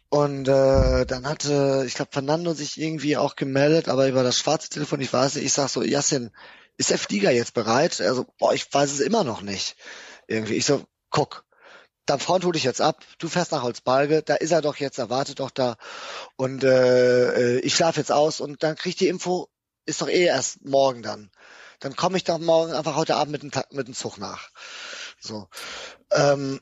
und 0.09 0.49
äh, 0.49 1.07
dann 1.07 1.29
hatte, 1.29 1.85
ich 1.87 1.95
glaube, 1.95 2.11
Fernando 2.11 2.53
sich 2.53 2.81
irgendwie 2.81 3.17
auch 3.17 3.37
gemeldet, 3.37 3.89
aber 3.89 4.09
über 4.09 4.25
das 4.25 4.39
schwarze 4.39 4.71
Telefon, 4.71 5.01
ich 5.01 5.13
weiß 5.13 5.37
nicht, 5.37 5.45
ich 5.45 5.53
sag 5.53 5.69
so, 5.69 5.83
Yassin, 5.83 6.33
ist 6.79 6.91
der 6.91 6.99
Flieger 6.99 7.31
jetzt 7.31 7.55
bereit? 7.55 8.01
Also, 8.01 8.27
boah, 8.39 8.53
ich 8.53 8.67
weiß 8.75 8.91
es 8.91 8.99
immer 8.99 9.23
noch 9.23 9.41
nicht. 9.41 9.77
Irgendwie. 10.27 10.55
Ich 10.55 10.67
so, 10.67 10.83
guck, 11.11 11.45
dein 12.07 12.19
Freund 12.19 12.45
hol 12.45 12.53
dich 12.53 12.65
jetzt 12.65 12.81
ab, 12.81 13.05
du 13.19 13.29
fährst 13.29 13.53
nach 13.53 13.63
Holzbalge, 13.63 14.23
da 14.23 14.35
ist 14.35 14.51
er 14.51 14.63
doch 14.63 14.79
jetzt, 14.79 14.99
er 14.99 15.11
wartet 15.11 15.39
doch 15.39 15.51
da 15.51 15.77
und 16.35 16.65
äh, 16.65 17.59
äh, 17.59 17.59
ich 17.61 17.75
schlafe 17.77 18.01
jetzt 18.01 18.11
aus 18.11 18.41
und 18.41 18.65
dann 18.65 18.75
krieg 18.75 18.91
ich 18.91 18.97
die 18.97 19.07
Info, 19.07 19.49
ist 19.85 20.01
doch 20.01 20.09
eh 20.09 20.25
erst 20.25 20.65
morgen 20.65 21.03
dann. 21.03 21.31
Dann 21.81 21.97
komme 21.97 22.17
ich 22.17 22.25
doch 22.25 22.39
morgen 22.39 22.73
einfach 22.73 22.95
heute 22.95 23.17
Abend 23.17 23.33
mit 23.33 23.43
dem, 23.43 23.51
mit 23.71 23.89
dem 23.89 23.95
Zug 23.95 24.19
nach. 24.19 24.51
So. 25.21 25.49
Ähm, 26.13 26.61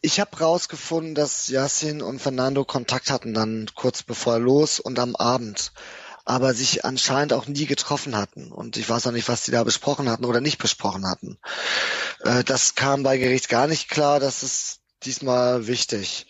ich 0.00 0.20
habe 0.20 0.38
rausgefunden, 0.38 1.14
dass 1.14 1.48
Yassin 1.48 2.02
und 2.02 2.20
Fernando 2.20 2.64
Kontakt 2.64 3.10
hatten 3.10 3.34
dann 3.34 3.68
kurz 3.74 4.02
bevor 4.02 4.38
los 4.38 4.78
und 4.78 4.98
am 4.98 5.16
Abend, 5.16 5.72
aber 6.24 6.54
sich 6.54 6.84
anscheinend 6.84 7.32
auch 7.32 7.46
nie 7.46 7.66
getroffen 7.66 8.16
hatten. 8.16 8.52
Und 8.52 8.76
ich 8.76 8.88
weiß 8.88 9.06
auch 9.06 9.12
nicht, 9.12 9.28
was 9.28 9.42
die 9.42 9.50
da 9.50 9.64
besprochen 9.64 10.08
hatten 10.08 10.24
oder 10.24 10.40
nicht 10.40 10.58
besprochen 10.58 11.08
hatten. 11.08 11.38
Äh, 12.24 12.44
das 12.44 12.74
kam 12.74 13.02
bei 13.02 13.18
Gericht 13.18 13.48
gar 13.48 13.66
nicht 13.66 13.88
klar. 13.88 14.20
Das 14.20 14.42
ist 14.42 14.80
diesmal 15.04 15.66
wichtig, 15.66 16.26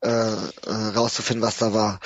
äh, 0.00 0.08
äh, 0.08 0.48
rauszufinden, 0.94 1.46
was 1.46 1.58
da 1.58 1.72
war. 1.72 2.00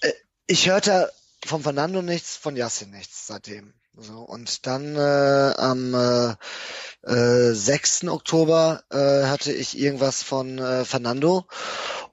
Äh, 0.00 0.12
ich 0.46 0.68
hörte 0.68 1.12
von 1.44 1.62
Fernando 1.62 2.02
nichts, 2.02 2.36
von 2.36 2.56
Yassin 2.56 2.90
nichts 2.90 3.26
seitdem. 3.26 3.74
So, 4.00 4.20
und 4.20 4.66
dann 4.66 4.94
äh, 4.94 5.54
am 5.56 5.92
äh, 5.94 6.34
äh, 7.02 7.52
6. 7.52 8.04
Oktober 8.04 8.84
äh, 8.90 9.26
hatte 9.26 9.52
ich 9.52 9.76
irgendwas 9.76 10.22
von 10.22 10.58
äh, 10.58 10.84
Fernando 10.84 11.48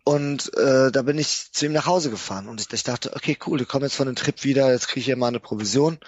und 0.04 0.52
äh, 0.58 0.92
da 0.92 1.02
bin 1.04 1.20
ich 1.20 1.52
zu 1.52 1.66
ihm 1.68 1.74
nach 1.74 1.86
Hause 1.86 2.10
gefahren 2.10 2.48
und 2.48 2.60
ich, 2.60 2.74
ich 2.74 2.84
dachte, 2.84 3.14
okay, 3.16 3.38
cool, 3.46 3.62
ich 3.62 3.68
komme 3.68 3.86
jetzt 3.86 3.96
von 3.96 4.08
dem 4.08 4.16
Trip 4.16 4.44
wieder, 4.44 4.72
jetzt 4.72 4.88
kriege 4.88 5.02
ich 5.02 5.06
hier 5.06 5.18
mal 5.18 5.28
eine 5.28 5.40
Provision. 5.40 6.00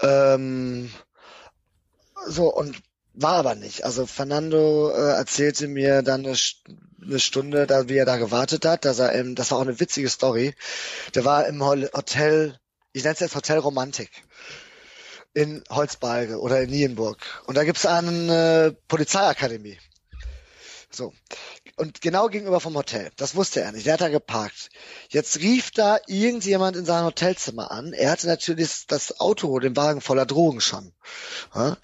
Ähm, 0.00 0.90
so, 2.26 2.52
und 2.52 2.76
war 3.20 3.34
aber 3.34 3.54
nicht. 3.56 3.84
Also 3.84 4.06
Fernando 4.06 4.90
äh, 4.90 5.16
erzählte 5.16 5.66
mir 5.66 6.02
dann 6.02 6.24
eine, 6.24 6.36
eine 7.02 7.18
Stunde, 7.18 7.66
da, 7.66 7.88
wie 7.88 7.96
er 7.96 8.06
da 8.06 8.16
gewartet 8.16 8.64
hat, 8.64 8.84
dass 8.84 9.00
er 9.00 9.12
im, 9.12 9.34
das 9.34 9.50
war 9.50 9.58
auch 9.58 9.62
eine 9.62 9.80
witzige 9.80 10.08
Story. 10.08 10.54
Der 11.14 11.24
war 11.24 11.46
im 11.46 11.64
Hotel, 11.64 12.58
ich 12.92 13.02
nenne 13.02 13.14
es 13.14 13.20
jetzt 13.20 13.34
Hotel 13.34 13.58
Romantik 13.58 14.10
in 15.34 15.64
Holzbalge 15.68 16.38
oder 16.38 16.62
in 16.62 16.70
Nienburg. 16.70 17.18
Und 17.46 17.56
da 17.56 17.64
gibt's 17.64 17.86
eine 17.86 18.72
äh, 18.74 18.76
Polizeiakademie. 18.86 19.78
So. 20.90 21.12
Und 21.78 22.00
genau 22.00 22.26
gegenüber 22.26 22.58
vom 22.58 22.74
Hotel. 22.74 23.10
Das 23.16 23.36
wusste 23.36 23.60
er 23.60 23.70
nicht. 23.70 23.86
Der 23.86 23.92
hat 23.94 24.00
da 24.00 24.08
geparkt. 24.08 24.68
Jetzt 25.10 25.38
rief 25.38 25.70
da 25.70 25.98
irgendjemand 26.08 26.76
in 26.76 26.84
sein 26.84 27.04
Hotelzimmer 27.04 27.70
an. 27.70 27.92
Er 27.92 28.10
hatte 28.10 28.26
natürlich 28.26 28.86
das 28.88 29.20
Auto, 29.20 29.56
den 29.60 29.76
Wagen 29.76 30.00
voller 30.00 30.26
Drogen 30.26 30.60
schon. 30.60 30.92
Ja? 31.54 31.76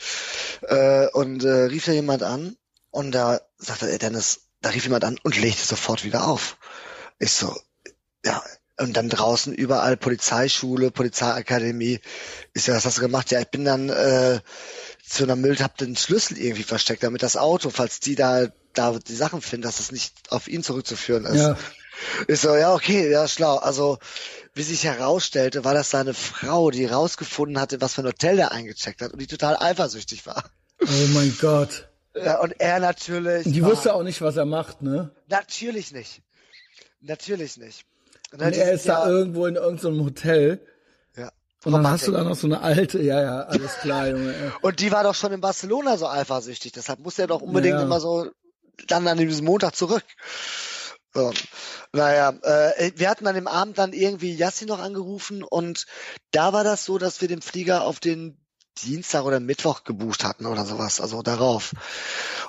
Äh, 0.63 1.09
und 1.13 1.45
äh, 1.45 1.49
rief 1.49 1.85
da 1.85 1.93
jemand 1.93 2.25
an 2.25 2.57
und 2.91 3.13
da 3.13 3.41
sagte 3.57 3.89
er, 3.89 3.99
Dennis, 3.99 4.49
da 4.63 4.71
rief 4.71 4.83
jemand 4.83 5.05
an 5.05 5.19
und 5.23 5.37
legte 5.41 5.65
sofort 5.65 6.03
wieder 6.03 6.27
auf. 6.27 6.57
Ich 7.21 7.31
so, 7.31 7.57
ja, 8.25 8.43
und 8.81 8.97
dann 8.97 9.09
draußen 9.09 9.55
überall 9.55 9.97
Polizeischule, 9.97 10.91
Polizeiakademie. 10.91 12.01
Ist 12.53 12.67
ja, 12.67 12.75
was 12.75 12.85
hast 12.85 12.99
du 12.99 13.03
gemacht? 13.03 13.31
Ja, 13.31 13.41
ich 13.41 13.49
bin 13.49 13.65
dann 13.65 13.91
äh, 13.91 14.41
zu 15.07 15.23
einer 15.23 15.37
Müll, 15.37 15.57
hab 15.61 15.79
den 15.79 15.97
Schlüssel 15.97 16.39
irgendwie 16.39 16.65
versteckt, 16.65 17.05
damit 17.05 17.23
das 17.23 17.37
Auto, 17.37 17.71
falls 17.71 18.01
die 18.01 18.17
da 18.17 18.49
da 18.75 18.93
die 18.99 19.15
Sachen 19.15 19.41
finden, 19.41 19.63
dass 19.65 19.79
das 19.79 19.93
nicht 19.93 20.15
auf 20.31 20.49
ihn 20.49 20.63
zurückzuführen 20.63 21.25
ist. 21.25 21.37
Ja. 21.37 21.57
Ich 22.29 22.41
so, 22.41 22.55
ja, 22.57 22.75
okay, 22.75 23.11
ja, 23.11 23.27
schlau. 23.29 23.57
Also, 23.57 23.99
wie 24.53 24.63
sich 24.65 24.85
herausstellte, 24.85 25.65
war 25.65 25.75
das 25.75 25.91
seine 25.91 26.13
Frau, 26.13 26.71
die 26.71 26.87
rausgefunden 26.87 27.59
hatte, 27.61 27.81
was 27.81 27.95
für 27.95 28.03
ein 28.03 28.07
Hotel 28.09 28.37
der 28.37 28.53
eingecheckt 28.53 29.01
hat 29.01 29.13
und 29.13 29.21
die 29.21 29.27
total 29.29 29.57
eifersüchtig 29.57 30.27
war. 30.27 30.45
Oh 30.83 30.87
mein 31.15 31.37
Gott. 31.41 31.89
Ja, 32.17 32.41
und 32.41 32.61
er 32.61 32.81
natürlich. 32.81 33.45
Die 33.45 33.63
war- 33.63 33.71
wusste 33.71 33.95
auch 33.95 34.03
nicht, 34.03 34.21
was 34.23 34.37
er 34.37 34.45
macht, 34.45 34.83
ne? 34.83 35.11
Natürlich 35.29 35.93
nicht. 35.93 36.23
Natürlich 37.01 37.57
nicht. 37.57 37.85
Und, 38.33 38.43
Und 38.43 38.57
er 38.57 38.73
ist 38.73 38.89
da 38.89 39.01
Jahr- 39.01 39.09
irgendwo 39.09 39.47
in 39.47 39.55
irgendeinem 39.57 40.05
Hotel. 40.05 40.61
Ja. 41.17 41.27
Und 41.65 41.73
dann 41.73 41.75
Romantik. 41.75 41.93
hast 41.93 42.09
du 42.09 42.13
da 42.13 42.25
noch 42.25 42.35
so 42.37 42.47
eine 42.47 42.61
alte, 42.61 43.01
ja, 43.03 43.23
ja, 43.23 43.41
alles 43.43 43.75
klar, 43.77 44.09
Junge. 44.09 44.35
Und 44.63 44.81
die 44.81 44.91
war 44.91 45.05
doch 45.05 45.15
schon 45.15 45.33
in 45.33 45.41
Barcelona 45.41 45.97
so 45.97 46.09
eifersüchtig, 46.09 46.73
deshalb 46.73 46.99
musste 47.01 47.23
er 47.23 47.29
doch 47.29 47.41
unbedingt 47.41 47.77
Ja. 47.77 47.83
immer 47.83 48.01
so 48.01 48.31
dann 48.87 49.07
an 49.07 49.19
diesem 49.19 49.45
Montag 49.45 49.75
zurück. 49.75 50.05
So. 51.13 51.33
Naja, 51.93 52.35
äh, 52.43 52.93
wir 52.97 53.09
hatten 53.09 53.27
an 53.27 53.37
dem 53.37 53.47
Abend 53.47 53.79
dann 53.79 53.93
irgendwie 53.93 54.35
Yassi 54.35 54.67
noch 54.67 54.81
angerufen 54.81 55.45
und 55.45 55.87
da 56.33 56.53
war 56.53 56.65
das 56.65 56.85
so, 56.85 56.99
dass 56.99 57.21
wir 57.21 57.29
den 57.29 57.41
Flieger 57.41 57.85
auf 57.85 58.01
den 58.01 58.37
Dienstag 58.83 59.25
oder 59.25 59.39
Mittwoch 59.39 59.85
gebucht 59.85 60.25
hatten 60.25 60.47
oder 60.47 60.65
sowas, 60.65 61.01
also 61.01 61.23
darauf. 61.23 61.73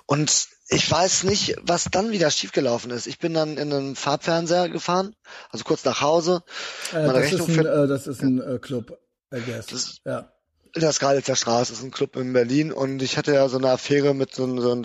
Und 0.08 0.48
ich 0.68 0.90
weiß 0.90 1.24
nicht, 1.26 1.56
was 1.62 1.86
dann 1.92 2.12
wieder 2.12 2.32
schiefgelaufen 2.32 2.90
ist. 2.90 3.06
Ich 3.06 3.20
bin 3.20 3.36
dann 3.36 3.58
in 3.58 3.72
einen 3.72 3.96
Farbfernseher 3.96 4.70
gefahren, 4.70 5.16
also 5.52 5.64
kurz 5.64 5.86
nach 5.86 6.02
Hause. 6.02 6.44
Äh, 6.92 7.06
das, 7.06 7.34
ist 7.34 7.48
ein, 7.48 7.60
äh, 7.60 7.88
das, 7.88 8.08
ist 8.08 8.22
ein, 8.24 8.42
äh, 8.42 8.58
Club, 8.58 9.00
I 9.32 9.42
guess. 9.42 9.68
Das, 9.68 9.98
ja. 10.06 10.32
In 10.74 10.82
der 10.82 10.92
Skalitzer 10.92 11.36
Straße 11.36 11.72
ist 11.72 11.84
ein 11.84 11.92
Club 11.92 12.16
in 12.18 12.34
Berlin 12.34 12.74
und 12.74 13.02
ich 13.02 13.18
hatte 13.18 13.34
ja 13.34 13.48
so 13.48 13.58
eine 13.58 13.70
Affäre 13.70 14.14
mit 14.14 14.34
so, 14.34 14.60
so 14.60 14.72
einem 14.72 14.84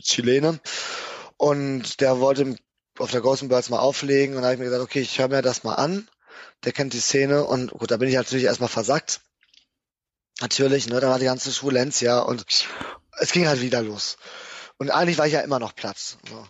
Chilenen 0.00 0.60
und 1.36 2.00
der 2.00 2.20
wollte 2.20 2.56
auf 2.98 3.10
der 3.10 3.20
großen 3.20 3.48
Birds 3.48 3.70
mal 3.70 3.78
auflegen 3.78 4.36
und 4.36 4.42
da 4.42 4.48
habe 4.48 4.54
ich 4.54 4.58
mir 4.58 4.66
gesagt, 4.66 4.82
okay, 4.82 5.00
ich 5.00 5.18
höre 5.18 5.28
mir 5.28 5.42
das 5.42 5.64
mal 5.64 5.74
an. 5.74 6.08
Der 6.64 6.72
kennt 6.72 6.92
die 6.92 7.00
Szene 7.00 7.44
und 7.44 7.70
gut, 7.70 7.90
da 7.90 7.96
bin 7.96 8.08
ich 8.08 8.14
natürlich 8.14 8.44
erstmal 8.44 8.68
versackt. 8.68 9.20
Natürlich, 10.40 10.88
ne, 10.88 11.00
da 11.00 11.08
war 11.08 11.18
die 11.18 11.24
ganze 11.24 11.52
Schwulenz, 11.52 12.00
ja, 12.00 12.20
und 12.20 12.44
es 13.18 13.32
ging 13.32 13.46
halt 13.46 13.60
wieder 13.60 13.82
los. 13.82 14.16
Und 14.78 14.90
eigentlich 14.90 15.18
war 15.18 15.26
ich 15.26 15.32
ja 15.32 15.40
immer 15.40 15.58
noch 15.58 15.74
Platz. 15.74 16.18
So. 16.28 16.46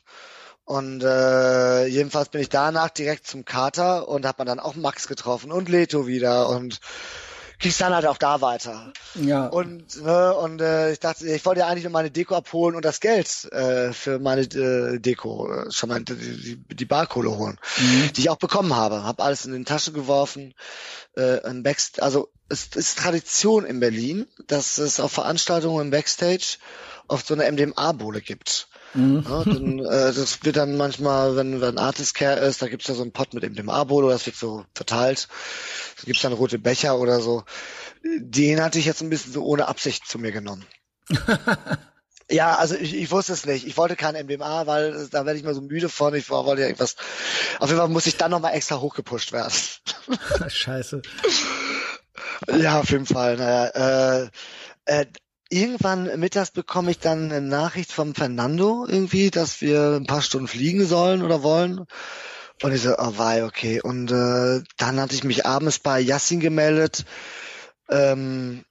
Und 0.64 1.04
äh, 1.04 1.86
jedenfalls 1.86 2.28
bin 2.28 2.40
ich 2.40 2.48
danach 2.48 2.90
direkt 2.90 3.26
zum 3.26 3.44
Kater 3.44 4.08
und 4.08 4.24
man 4.24 4.46
dann 4.46 4.58
auch 4.58 4.74
Max 4.74 5.06
getroffen 5.06 5.52
und 5.52 5.68
Leto 5.68 6.08
wieder 6.08 6.48
und 6.48 6.80
ging's 7.58 7.78
dann 7.78 7.94
halt 7.94 8.06
auch 8.06 8.18
da 8.18 8.40
weiter. 8.40 8.92
Ja. 9.14 9.46
Und, 9.46 10.02
ne, 10.02 10.34
und 10.34 10.60
äh, 10.60 10.92
ich 10.92 11.00
dachte, 11.00 11.26
ich 11.26 11.44
wollte 11.44 11.60
ja 11.60 11.66
eigentlich 11.66 11.84
nur 11.84 11.92
meine 11.92 12.10
Deko 12.10 12.36
abholen 12.36 12.76
und 12.76 12.84
das 12.84 13.00
Geld 13.00 13.50
äh, 13.52 13.92
für 13.92 14.18
meine 14.18 14.42
äh, 14.42 14.98
Deko, 14.98 15.50
äh, 15.50 15.70
schon 15.70 15.88
mal 15.88 16.02
die, 16.02 16.56
die, 16.56 16.84
Barkohle 16.84 17.36
holen, 17.36 17.58
mhm. 17.78 18.12
die 18.14 18.22
ich 18.22 18.30
auch 18.30 18.36
bekommen 18.36 18.74
habe. 18.74 19.04
Hab 19.04 19.20
alles 19.20 19.46
in 19.46 19.52
den 19.52 19.64
Tasche 19.64 19.92
geworfen, 19.92 20.54
äh, 21.16 21.42
ein 21.42 21.62
Backstage, 21.62 22.02
also 22.02 22.28
es 22.48 22.68
ist 22.74 22.98
Tradition 22.98 23.64
in 23.64 23.80
Berlin, 23.80 24.26
dass 24.46 24.78
es 24.78 25.00
auf 25.00 25.12
Veranstaltungen 25.12 25.86
im 25.86 25.90
Backstage 25.90 26.58
oft 27.08 27.26
so 27.26 27.34
eine 27.34 27.50
MDMA-Bohle 27.50 28.20
gibt. 28.20 28.68
Mhm. 28.94 29.24
Ja, 29.28 29.44
dann, 29.44 29.78
äh, 29.80 30.12
das 30.12 30.44
wird 30.44 30.56
dann 30.56 30.76
manchmal, 30.76 31.36
wenn, 31.36 31.60
wenn 31.60 31.78
Artist 31.78 32.14
Care 32.14 32.40
ist, 32.40 32.62
da 32.62 32.68
gibt's 32.68 32.88
ja 32.88 32.94
so 32.94 33.02
einen 33.02 33.12
Pot 33.12 33.34
mit 33.34 33.42
MDMA-Bohle, 33.42 34.08
das 34.08 34.26
wird 34.26 34.36
so 34.36 34.64
verteilt. 34.74 35.28
Da 35.98 36.04
gibt's 36.04 36.22
dann 36.22 36.32
rote 36.32 36.58
Becher 36.58 36.98
oder 36.98 37.20
so. 37.20 37.44
Den 38.04 38.62
hatte 38.62 38.78
ich 38.78 38.84
jetzt 38.86 39.02
ein 39.02 39.10
bisschen 39.10 39.32
so 39.32 39.44
ohne 39.44 39.68
Absicht 39.68 40.06
zu 40.06 40.18
mir 40.18 40.32
genommen. 40.32 40.64
Ja, 42.28 42.56
also 42.56 42.74
ich, 42.74 42.92
ich 42.92 43.10
wusste 43.12 43.32
es 43.34 43.46
nicht. 43.46 43.66
Ich 43.68 43.76
wollte 43.76 43.94
kein 43.94 44.16
MDMA, 44.16 44.66
weil 44.66 45.06
da 45.12 45.24
werde 45.24 45.38
ich 45.38 45.44
mal 45.44 45.54
so 45.54 45.60
müde 45.60 45.88
von. 45.88 46.12
Ich 46.14 46.28
wollte 46.28 46.62
ja 46.62 46.66
irgendwas. 46.66 46.96
Auf 47.60 47.68
jeden 47.68 47.78
Fall 47.78 47.88
muss 47.88 48.06
ich 48.06 48.16
dann 48.16 48.32
nochmal 48.32 48.54
extra 48.54 48.80
hochgepusht 48.80 49.32
werden. 49.32 49.52
Scheiße. 50.48 51.02
Ja, 52.58 52.80
auf 52.80 52.90
jeden 52.90 53.06
Fall. 53.06 53.36
Naja, 53.36 54.22
äh, 54.24 54.30
äh, 54.86 55.06
irgendwann 55.48 56.18
mittags 56.18 56.50
bekomme 56.50 56.90
ich 56.90 56.98
dann 56.98 57.30
eine 57.30 57.40
Nachricht 57.40 57.92
vom 57.92 58.14
Fernando 58.14 58.86
irgendwie, 58.86 59.30
dass 59.30 59.60
wir 59.60 59.96
ein 59.96 60.06
paar 60.06 60.22
Stunden 60.22 60.48
fliegen 60.48 60.84
sollen 60.86 61.22
oder 61.22 61.42
wollen. 61.42 61.86
Und 62.62 62.72
ich 62.72 62.82
so, 62.82 62.94
oh 62.96 63.12
wei, 63.18 63.44
okay. 63.44 63.80
Und 63.80 64.10
äh, 64.10 64.62
dann 64.76 65.00
hatte 65.00 65.14
ich 65.14 65.24
mich 65.24 65.44
abends 65.46 65.78
bei 65.78 66.00
Yassin 66.00 66.40
gemeldet. 66.40 67.04
Ähm, 67.90 68.64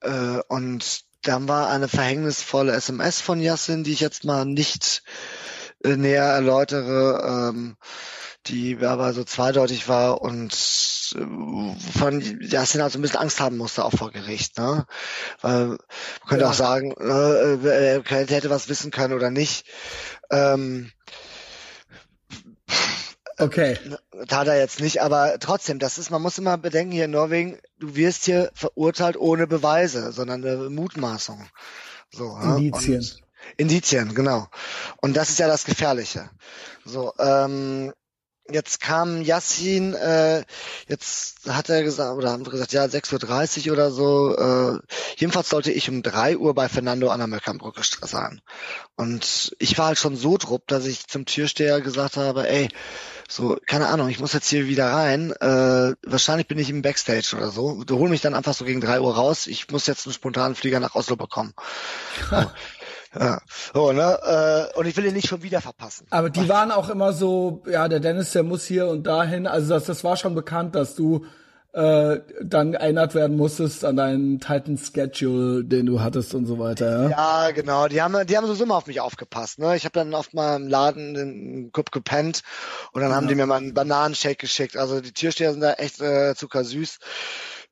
äh, 0.00 0.40
und 0.48 1.02
dann 1.22 1.48
war 1.48 1.68
eine 1.68 1.88
verhängnisvolle 1.88 2.72
SMS 2.72 3.20
von 3.20 3.40
Yassin, 3.40 3.84
die 3.84 3.92
ich 3.92 4.00
jetzt 4.00 4.24
mal 4.24 4.44
nicht 4.44 5.02
äh, 5.84 5.96
näher 5.96 6.24
erläutere. 6.24 7.50
Ähm, 7.52 7.76
die 8.46 8.78
aber 8.82 9.12
so 9.12 9.24
zweideutig 9.24 9.88
war 9.88 10.22
und 10.22 10.52
äh, 11.14 11.98
von 11.98 12.40
Jasin 12.40 12.82
halt 12.82 12.92
so 12.92 12.98
ein 12.98 13.02
bisschen 13.02 13.18
Angst 13.20 13.40
haben 13.40 13.56
musste 13.56 13.84
auch 13.84 13.92
vor 13.92 14.10
Gericht. 14.10 14.58
Ne? 14.58 14.86
Weil 15.40 15.66
man 15.66 15.78
könnte 16.26 16.44
ja. 16.44 16.50
auch 16.50 16.54
sagen, 16.54 16.92
äh, 16.92 17.68
er 17.68 18.02
hätte 18.04 18.50
was 18.50 18.68
wissen 18.68 18.90
können 18.90 19.14
oder 19.14 19.30
nicht. 19.30 19.66
Ähm, 20.30 20.90
Okay. 23.40 23.78
Tat 24.26 24.48
er 24.48 24.58
jetzt 24.58 24.80
nicht, 24.80 25.00
aber 25.00 25.38
trotzdem, 25.38 25.78
das 25.78 25.96
ist, 25.96 26.10
man 26.10 26.20
muss 26.20 26.38
immer 26.38 26.58
bedenken 26.58 26.90
hier 26.90 27.04
in 27.04 27.12
Norwegen, 27.12 27.58
du 27.78 27.94
wirst 27.94 28.24
hier 28.24 28.50
verurteilt 28.52 29.16
ohne 29.16 29.46
Beweise, 29.46 30.10
sondern 30.10 30.44
eine 30.44 30.68
Mutmaßung. 30.70 31.46
So, 32.10 32.36
Indizien. 32.36 32.98
Und, 32.98 33.22
Indizien, 33.56 34.14
genau. 34.14 34.48
Und 35.00 35.16
das 35.16 35.30
ist 35.30 35.38
ja 35.38 35.46
das 35.46 35.64
Gefährliche. 35.64 36.28
So, 36.84 37.12
ähm, 37.18 37.92
jetzt 38.50 38.80
kam 38.80 39.22
Yassin, 39.22 39.94
äh, 39.94 40.44
jetzt 40.86 41.48
hat 41.48 41.68
er 41.68 41.82
gesagt, 41.82 42.16
oder 42.16 42.30
haben 42.30 42.44
sie 42.44 42.50
gesagt, 42.50 42.72
ja, 42.72 42.84
6.30 42.84 43.66
Uhr 43.66 43.72
oder 43.72 43.90
so. 43.90 44.36
Äh, 44.36 44.78
jedenfalls 45.16 45.48
sollte 45.48 45.72
ich 45.72 45.88
um 45.88 46.02
3 46.02 46.38
Uhr 46.38 46.54
bei 46.54 46.68
Fernando 46.68 47.10
an 47.10 47.20
der 47.20 47.26
Möckernbrücke 47.26 47.82
sein. 48.02 48.40
Und 48.96 49.54
ich 49.58 49.76
war 49.78 49.86
halt 49.86 49.98
schon 49.98 50.16
so 50.16 50.36
drupp, 50.38 50.66
dass 50.66 50.86
ich 50.86 51.06
zum 51.06 51.26
Türsteher 51.26 51.80
gesagt 51.80 52.16
habe, 52.16 52.48
ey, 52.48 52.68
so, 53.28 53.58
keine 53.66 53.88
Ahnung, 53.88 54.08
ich 54.08 54.20
muss 54.20 54.32
jetzt 54.32 54.48
hier 54.48 54.66
wieder 54.66 54.90
rein. 54.90 55.32
Äh, 55.32 55.94
wahrscheinlich 56.02 56.48
bin 56.48 56.58
ich 56.58 56.70
im 56.70 56.80
Backstage 56.80 57.34
oder 57.36 57.50
so. 57.50 57.84
Du 57.84 57.98
hol 57.98 58.08
mich 58.08 58.22
dann 58.22 58.34
einfach 58.34 58.54
so 58.54 58.64
gegen 58.64 58.80
3 58.80 59.00
Uhr 59.00 59.14
raus. 59.14 59.46
Ich 59.46 59.70
muss 59.70 59.86
jetzt 59.86 60.06
einen 60.06 60.14
spontanen 60.14 60.54
Flieger 60.54 60.80
nach 60.80 60.94
Oslo 60.94 61.16
bekommen. 61.16 61.52
Ja. 63.18 63.40
So, 63.72 63.92
ne? 63.92 64.70
Äh, 64.74 64.78
und 64.78 64.86
ich 64.86 64.96
will 64.96 65.06
ihn 65.06 65.14
nicht 65.14 65.28
schon 65.28 65.42
wieder 65.42 65.60
verpassen. 65.60 66.06
Aber 66.10 66.30
die 66.30 66.48
waren 66.48 66.70
auch 66.70 66.88
immer 66.88 67.12
so, 67.12 67.62
ja, 67.66 67.88
der 67.88 68.00
Dennis, 68.00 68.32
der 68.32 68.42
muss 68.42 68.64
hier 68.64 68.88
und 68.88 69.06
dahin. 69.06 69.46
Also 69.46 69.74
das, 69.74 69.84
das 69.84 70.04
war 70.04 70.16
schon 70.16 70.34
bekannt, 70.34 70.74
dass 70.74 70.94
du 70.94 71.24
äh, 71.72 72.20
dann 72.42 72.74
erinnert 72.74 73.14
werden 73.14 73.36
musstest 73.36 73.84
an 73.84 73.96
deinen 73.96 74.40
Titan 74.40 74.78
Schedule, 74.78 75.64
den 75.64 75.86
du 75.86 76.00
hattest 76.00 76.34
und 76.34 76.46
so 76.46 76.58
weiter. 76.58 77.10
Ja, 77.10 77.46
ja 77.46 77.50
genau. 77.50 77.88
Die 77.88 78.00
haben, 78.00 78.26
die 78.26 78.36
haben 78.36 78.46
so 78.46 78.62
immer 78.62 78.76
auf 78.76 78.86
mich 78.86 79.00
aufgepasst. 79.00 79.58
Ne? 79.58 79.76
Ich 79.76 79.84
habe 79.84 79.92
dann 79.92 80.14
oft 80.14 80.34
mal 80.34 80.56
im 80.56 80.66
Laden 80.66 81.14
den 81.14 81.72
Cup 81.72 81.92
gepennt 81.92 82.42
und 82.92 83.02
dann 83.02 83.10
ja. 83.10 83.16
haben 83.16 83.28
die 83.28 83.34
mir 83.34 83.46
mal 83.46 83.56
einen 83.56 83.74
Bananenshake 83.74 84.36
geschickt. 84.36 84.76
Also 84.76 85.00
die 85.00 85.12
Türsteher 85.12 85.52
sind 85.52 85.60
da 85.60 85.74
echt 85.74 86.00
äh, 86.00 86.34
zuckersüß 86.34 86.98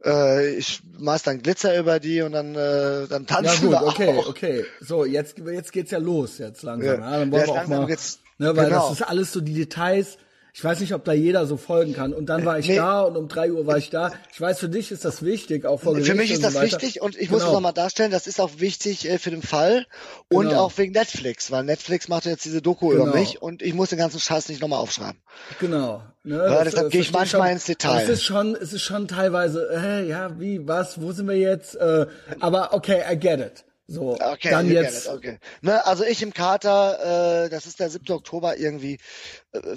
äh, 0.05 0.55
ich 0.55 0.82
maß 0.99 1.22
dann 1.22 1.42
Glitzer 1.42 1.78
über 1.78 2.01
die 2.01 2.22
und 2.22 2.32
dann 2.32 2.55
äh, 2.55 3.07
dann 3.09 3.26
tanzen 3.26 3.70
ja, 3.70 3.80
gut, 3.80 3.88
okay, 3.88 4.18
auch. 4.18 4.28
okay. 4.28 4.64
So, 4.80 5.05
jetzt 5.05 5.36
jetzt 5.38 5.72
geht's 5.72 5.90
ja 5.90 5.99
los 5.99 6.38
jetzt 6.38 6.62
langsam. 6.62 7.01
Ja, 7.01 7.11
ja 7.11 7.18
dann 7.18 7.32
wollen 7.32 7.47
ja, 7.47 7.55
wir 7.55 7.62
auch 7.62 7.66
mal, 7.66 7.86
ne, 7.86 8.57
weil 8.57 8.66
genau. 8.66 8.88
das 8.88 9.01
ist 9.01 9.03
alles 9.03 9.32
so 9.32 9.40
die 9.40 9.55
Details. 9.55 10.18
Ich 10.53 10.64
weiß 10.64 10.80
nicht, 10.80 10.94
ob 10.94 11.05
da 11.05 11.12
jeder 11.12 11.44
so 11.44 11.59
folgen 11.59 11.92
kann. 11.92 12.14
Und 12.14 12.30
dann 12.30 12.47
war 12.47 12.59
ich 12.59 12.66
nee. 12.66 12.76
da 12.76 13.03
und 13.03 13.14
um 13.18 13.28
drei 13.28 13.53
Uhr 13.53 13.66
war 13.66 13.76
ich 13.76 13.90
da. 13.90 14.11
Ich 14.32 14.40
weiß, 14.40 14.59
für 14.59 14.70
dich 14.70 14.90
ist 14.90 15.05
das 15.05 15.22
wichtig, 15.22 15.66
auch 15.66 15.82
vor 15.82 15.92
Gericht 15.92 16.11
Für 16.11 16.16
mich 16.16 16.30
ist 16.30 16.42
das 16.42 16.55
so 16.55 16.62
wichtig 16.62 17.03
und 17.03 17.14
ich 17.14 17.28
genau. 17.28 17.32
muss 17.32 17.42
es 17.42 17.53
nochmal 17.53 17.74
darstellen, 17.74 18.11
das 18.11 18.26
ist 18.26 18.40
auch 18.40 18.53
wichtig 18.57 19.07
äh, 19.07 19.18
für 19.18 19.30
den 19.30 19.42
Fall 19.42 19.84
und 20.30 20.49
genau. 20.49 20.62
auch 20.62 20.72
wegen 20.78 20.94
Netflix, 20.94 21.51
weil 21.51 21.62
Netflix 21.62 22.09
macht 22.09 22.24
jetzt 22.24 22.47
diese 22.47 22.62
Doku 22.62 22.88
genau. 22.88 23.03
über 23.03 23.18
mich 23.18 23.42
und 23.42 23.61
ich 23.61 23.74
muss 23.74 23.90
den 23.90 23.99
ganzen 23.99 24.18
Scheiß 24.18 24.49
nicht 24.49 24.62
nochmal 24.62 24.78
aufschreiben. 24.78 25.20
Genau. 25.61 26.03
Ne, 26.27 26.35
ja, 26.39 26.64
das, 26.64 26.74
deshalb 26.74 26.91
gehe 26.91 27.03
ich 27.03 27.12
manchmal 27.12 27.43
schon, 27.43 27.53
ins 27.53 27.64
Detail. 27.66 28.03
Es 28.03 28.09
ist 28.09 28.24
schon, 28.24 28.57
es 28.57 28.72
ist 28.72 28.83
schon 28.83 29.07
teilweise, 29.07 29.68
äh, 29.72 30.09
ja, 30.09 30.41
wie, 30.41 30.66
was, 30.66 31.01
wo 31.01 31.12
sind 31.12 31.29
wir 31.29 31.37
jetzt? 31.37 31.77
Äh, 31.77 32.07
aber 32.41 32.74
okay, 32.74 33.05
I 33.09 33.16
get 33.16 33.39
it. 33.39 33.64
So, 33.87 34.18
okay, 34.20 34.51
dann 34.51 34.68
jetzt. 34.68 35.07
Okay. 35.07 35.39
Ne, 35.62 35.87
also 35.87 36.03
ich 36.03 36.20
im 36.20 36.35
Kater, 36.35 37.45
äh, 37.45 37.49
das 37.49 37.66
ist 37.66 37.79
der 37.79 37.91
7. 37.91 38.11
Oktober 38.11 38.57
irgendwie, 38.57 38.95
äh, 38.95 38.99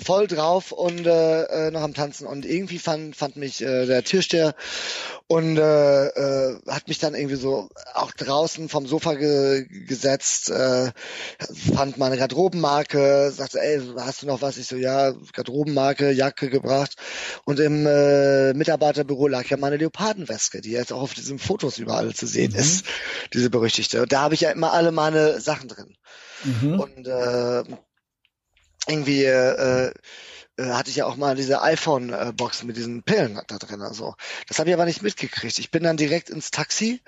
voll 0.04 0.28
drauf 0.28 0.72
und 0.72 1.06
äh, 1.06 1.44
äh, 1.68 1.72
noch 1.72 1.82
am 1.82 1.94
Tanzen. 1.94 2.28
Und 2.28 2.46
irgendwie 2.46 2.80
fand, 2.80 3.16
fand 3.16 3.36
mich 3.38 3.62
äh, 3.62 3.86
der 3.86 4.04
Türsteher 4.04 4.56
und 5.28 5.58
äh, 5.58 6.08
äh, 6.08 6.60
hat 6.68 6.88
mich 6.88 6.98
dann 6.98 7.14
irgendwie 7.14 7.36
so 7.36 7.70
auch 7.94 8.12
draußen 8.12 8.68
vom 8.68 8.88
Sofa 8.88 9.14
ge 9.14 9.68
gesetzt, 9.70 10.50
äh, 10.50 10.92
fand 11.74 11.98
meine 11.98 12.18
Garderobenmarke, 12.18 13.32
sagte, 13.32 13.62
ey, 13.62 13.82
hast 13.98 14.24
du 14.24 14.28
noch 14.28 14.42
was? 14.42 14.58
Ich 14.58 14.68
so, 14.68 14.76
ja, 14.76 15.14
Garderobenmarke, 15.34 16.12
Jacke 16.12 16.50
gebracht. 16.50 16.96
Und 17.46 17.60
im 17.60 17.86
äh, 17.86 18.54
Mitarbeiterbüro 18.54 19.28
lag 19.28 19.46
ja 19.50 19.58
meine 19.58 19.78
Leopardenweske, 19.78 20.62
die 20.62 20.72
jetzt 20.72 20.92
auch 20.92 21.02
auf 21.02 21.14
diesen 21.14 21.40
Fotos 21.40 21.78
überall 21.78 22.14
zu 22.14 22.26
sehen 22.26 22.54
mhm. 22.54 22.60
ist, 22.60 22.86
diese 23.34 23.50
berüchtigte. 23.50 24.02
Und 24.02 24.12
da 24.12 24.22
habe 24.22 24.34
ich 24.34 24.42
ja 24.42 24.52
immer 24.52 24.74
alle 24.74 24.92
meine 24.92 25.40
Sachen 25.40 25.68
drin. 25.68 25.96
Mhm. 26.44 26.80
Und 26.80 27.08
äh, 27.08 27.64
irgendwie 28.88 29.24
äh, 29.26 29.92
äh, 30.60 30.72
hatte 30.74 30.90
ich 30.90 30.98
ja 30.98 31.06
auch 31.06 31.16
mal 31.16 31.36
diese 31.36 31.62
iPhone-Box 31.62 32.64
mit 32.64 32.78
diesen 32.78 33.04
Pillen 33.04 33.40
da 33.48 33.58
drin. 33.58 33.82
Also 33.82 34.16
das 34.48 34.60
habe 34.60 34.70
ich 34.70 34.74
aber 34.74 34.86
nicht 34.86 35.02
mitgekriegt. 35.02 35.58
Ich 35.60 35.72
bin 35.72 35.84
dann 35.84 35.98
direkt 35.98 36.30
ins 36.30 36.52
Taxi 36.52 37.02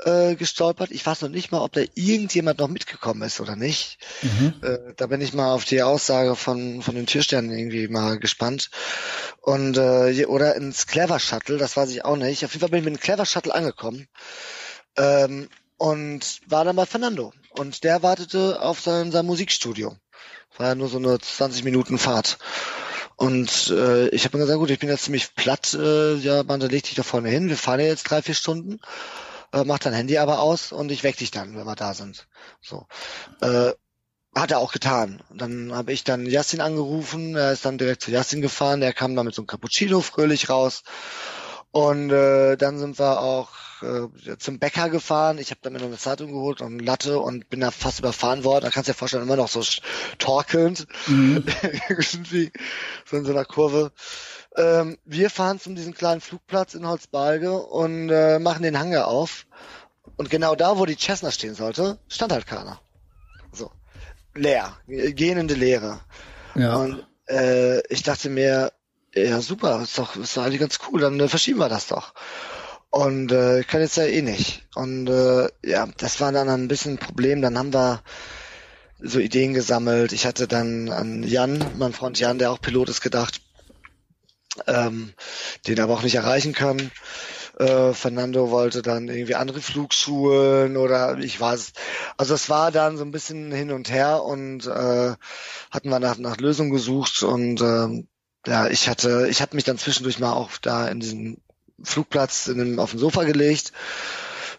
äh, 0.00 0.34
gestolpert. 0.34 0.90
Ich 0.90 1.04
weiß 1.04 1.22
noch 1.22 1.28
nicht 1.28 1.50
mal, 1.50 1.60
ob 1.60 1.72
da 1.72 1.82
irgendjemand 1.94 2.58
noch 2.58 2.68
mitgekommen 2.68 3.22
ist 3.22 3.40
oder 3.40 3.56
nicht. 3.56 3.98
Mhm. 4.22 4.54
Äh, 4.62 4.94
da 4.96 5.06
bin 5.06 5.20
ich 5.20 5.32
mal 5.32 5.52
auf 5.52 5.64
die 5.64 5.82
Aussage 5.82 6.36
von 6.36 6.82
von 6.82 6.94
den 6.94 7.06
Türsternen 7.06 7.56
irgendwie 7.56 7.88
mal 7.88 8.18
gespannt. 8.18 8.70
Und 9.40 9.76
äh, 9.76 10.26
oder 10.26 10.54
ins 10.56 10.86
Clever 10.86 11.18
Shuttle, 11.18 11.56
das 11.56 11.76
weiß 11.76 11.90
ich 11.90 12.04
auch 12.04 12.16
nicht. 12.16 12.44
Auf 12.44 12.52
jeden 12.52 12.60
Fall 12.60 12.70
bin 12.70 12.80
ich 12.80 12.84
mit 12.84 12.94
dem 12.94 13.00
Clever 13.00 13.26
Shuttle 13.26 13.54
angekommen. 13.54 14.08
Ähm, 14.96 15.48
und 15.76 16.40
war 16.46 16.64
dann 16.64 16.76
bei 16.76 16.86
Fernando. 16.86 17.32
Und 17.56 17.84
der 17.84 18.02
wartete 18.02 18.60
auf 18.60 18.80
sein, 18.80 19.12
sein 19.12 19.26
Musikstudio. 19.26 19.96
War 20.56 20.68
ja 20.68 20.74
nur 20.74 20.88
so 20.88 20.98
eine 20.98 21.18
20 21.18 21.62
Minuten 21.62 21.98
Fahrt. 21.98 22.38
Und 23.16 23.70
äh, 23.70 24.08
ich 24.08 24.24
habe 24.24 24.36
mir 24.36 24.44
gesagt, 24.44 24.58
gut, 24.58 24.70
ich 24.70 24.80
bin 24.80 24.88
jetzt 24.88 25.04
ziemlich 25.04 25.34
platt, 25.36 25.72
äh, 25.74 26.16
ja, 26.16 26.42
man, 26.42 26.58
da 26.58 26.66
leg 26.66 26.82
dich 26.82 26.96
da 26.96 27.04
vorne 27.04 27.28
hin, 27.28 27.48
wir 27.48 27.56
fahren 27.56 27.78
ja 27.78 27.86
jetzt 27.86 28.04
drei, 28.10 28.22
vier 28.22 28.34
Stunden. 28.34 28.80
äh, 29.52 29.62
mach 29.64 29.78
dein 29.78 29.92
Handy 29.92 30.18
aber 30.18 30.40
aus 30.40 30.72
und 30.72 30.90
ich 30.90 31.04
weck 31.04 31.16
dich 31.16 31.30
dann, 31.30 31.56
wenn 31.56 31.66
wir 31.66 31.76
da 31.76 31.94
sind. 31.94 32.26
So. 32.60 32.86
Äh, 33.40 33.72
hat 34.34 34.50
er 34.50 34.58
auch 34.58 34.72
getan. 34.72 35.22
Dann 35.32 35.72
habe 35.72 35.92
ich 35.92 36.02
dann 36.02 36.26
Justin 36.26 36.60
angerufen, 36.60 37.36
er 37.36 37.52
ist 37.52 37.64
dann 37.64 37.78
direkt 37.78 38.02
zu 38.02 38.10
Justin 38.10 38.42
gefahren, 38.42 38.80
der 38.80 38.92
kam 38.92 39.14
dann 39.14 39.26
mit 39.26 39.34
so 39.34 39.42
einem 39.42 39.46
Cappuccino 39.46 40.00
fröhlich 40.00 40.48
raus. 40.48 40.82
Und 41.74 42.10
äh, 42.10 42.56
dann 42.56 42.78
sind 42.78 43.00
wir 43.00 43.18
auch 43.18 43.48
äh, 43.82 44.36
zum 44.38 44.60
Bäcker 44.60 44.90
gefahren. 44.90 45.38
Ich 45.38 45.50
habe 45.50 45.58
dann 45.60 45.72
mir 45.72 45.80
noch 45.80 45.88
eine 45.88 45.98
Zeitung 45.98 46.30
geholt 46.30 46.60
und 46.60 46.74
eine 46.74 46.82
Latte 46.84 47.18
und 47.18 47.50
bin 47.50 47.58
da 47.58 47.72
fast 47.72 47.98
überfahren 47.98 48.44
worden. 48.44 48.62
Da 48.62 48.70
kannst 48.70 48.86
du 48.86 48.92
dir 48.92 48.96
vorstellen, 48.96 49.24
immer 49.24 49.34
noch 49.34 49.48
so 49.48 49.60
torkelnd. 50.18 50.86
Mhm. 51.08 51.44
Irgendwie 51.88 52.52
so 53.04 53.16
in 53.16 53.24
so 53.24 53.32
einer 53.32 53.44
Kurve. 53.44 53.90
Ähm, 54.56 54.98
wir 55.04 55.30
fahren 55.30 55.58
zu 55.58 55.74
diesem 55.74 55.94
kleinen 55.94 56.20
Flugplatz 56.20 56.74
in 56.74 56.86
Holzbalge 56.86 57.52
und 57.52 58.08
äh, 58.08 58.38
machen 58.38 58.62
den 58.62 58.78
Hangar 58.78 59.08
auf. 59.08 59.44
Und 60.14 60.30
genau 60.30 60.54
da, 60.54 60.78
wo 60.78 60.86
die 60.86 60.96
Cessna 60.96 61.32
stehen 61.32 61.56
sollte, 61.56 61.98
stand 62.06 62.30
halt 62.30 62.46
keiner. 62.46 62.80
So. 63.50 63.72
Leer. 64.36 64.76
Gähnende 64.86 65.54
Leere. 65.54 65.98
Ja. 66.54 66.76
Und 66.76 67.04
äh, 67.28 67.84
ich 67.92 68.04
dachte 68.04 68.30
mir, 68.30 68.70
ja 69.14 69.40
super, 69.40 69.80
ist 69.82 69.98
doch, 69.98 70.16
ist 70.16 70.36
doch 70.36 70.44
eigentlich 70.44 70.60
ganz 70.60 70.78
cool, 70.88 71.00
dann 71.00 71.18
äh, 71.20 71.28
verschieben 71.28 71.60
wir 71.60 71.68
das 71.68 71.86
doch. 71.86 72.14
Und 72.90 73.32
äh, 73.32 73.60
ich 73.60 73.66
kann 73.66 73.80
jetzt 73.80 73.96
ja 73.96 74.04
eh 74.04 74.22
nicht. 74.22 74.62
Und 74.76 75.08
äh, 75.08 75.48
ja, 75.64 75.88
das 75.96 76.20
war 76.20 76.30
dann 76.30 76.48
ein 76.48 76.68
bisschen 76.68 76.92
ein 76.92 76.98
Problem. 76.98 77.42
Dann 77.42 77.58
haben 77.58 77.72
wir 77.74 78.04
so 79.00 79.18
Ideen 79.18 79.52
gesammelt. 79.52 80.12
Ich 80.12 80.26
hatte 80.26 80.46
dann 80.46 80.90
an 80.90 81.24
Jan, 81.24 81.58
mein 81.76 81.92
Freund 81.92 82.20
Jan, 82.20 82.38
der 82.38 82.52
auch 82.52 82.60
Pilot 82.60 82.88
ist, 82.88 83.00
gedacht, 83.00 83.40
ähm, 84.68 85.12
den 85.66 85.80
aber 85.80 85.94
auch 85.94 86.02
nicht 86.02 86.14
erreichen 86.14 86.52
kann. 86.52 86.92
Äh, 87.58 87.92
Fernando 87.94 88.50
wollte 88.50 88.82
dann 88.82 89.08
irgendwie 89.08 89.34
andere 89.34 89.60
Flugschulen 89.60 90.76
oder 90.76 91.18
ich 91.18 91.40
weiß. 91.40 91.72
Also 92.16 92.34
es 92.34 92.48
war 92.48 92.70
dann 92.70 92.96
so 92.96 93.04
ein 93.04 93.10
bisschen 93.10 93.50
hin 93.50 93.72
und 93.72 93.90
her 93.90 94.22
und 94.22 94.66
äh, 94.66 95.14
hatten 95.70 95.88
wir 95.88 95.98
nach, 95.98 96.18
nach 96.18 96.36
Lösungen 96.36 96.70
gesucht 96.70 97.24
und 97.24 97.60
äh, 97.60 98.04
ja, 98.46 98.68
ich 98.68 98.88
hatte, 98.88 99.26
ich 99.30 99.40
hatte 99.42 99.56
mich 99.56 99.64
dann 99.64 99.78
zwischendurch 99.78 100.18
mal 100.18 100.32
auch 100.32 100.50
da 100.58 100.88
in 100.88 101.00
diesem 101.00 101.38
Flugplatz 101.82 102.46
in 102.46 102.58
dem, 102.58 102.78
auf 102.78 102.90
dem 102.90 103.00
Sofa 103.00 103.24
gelegt, 103.24 103.72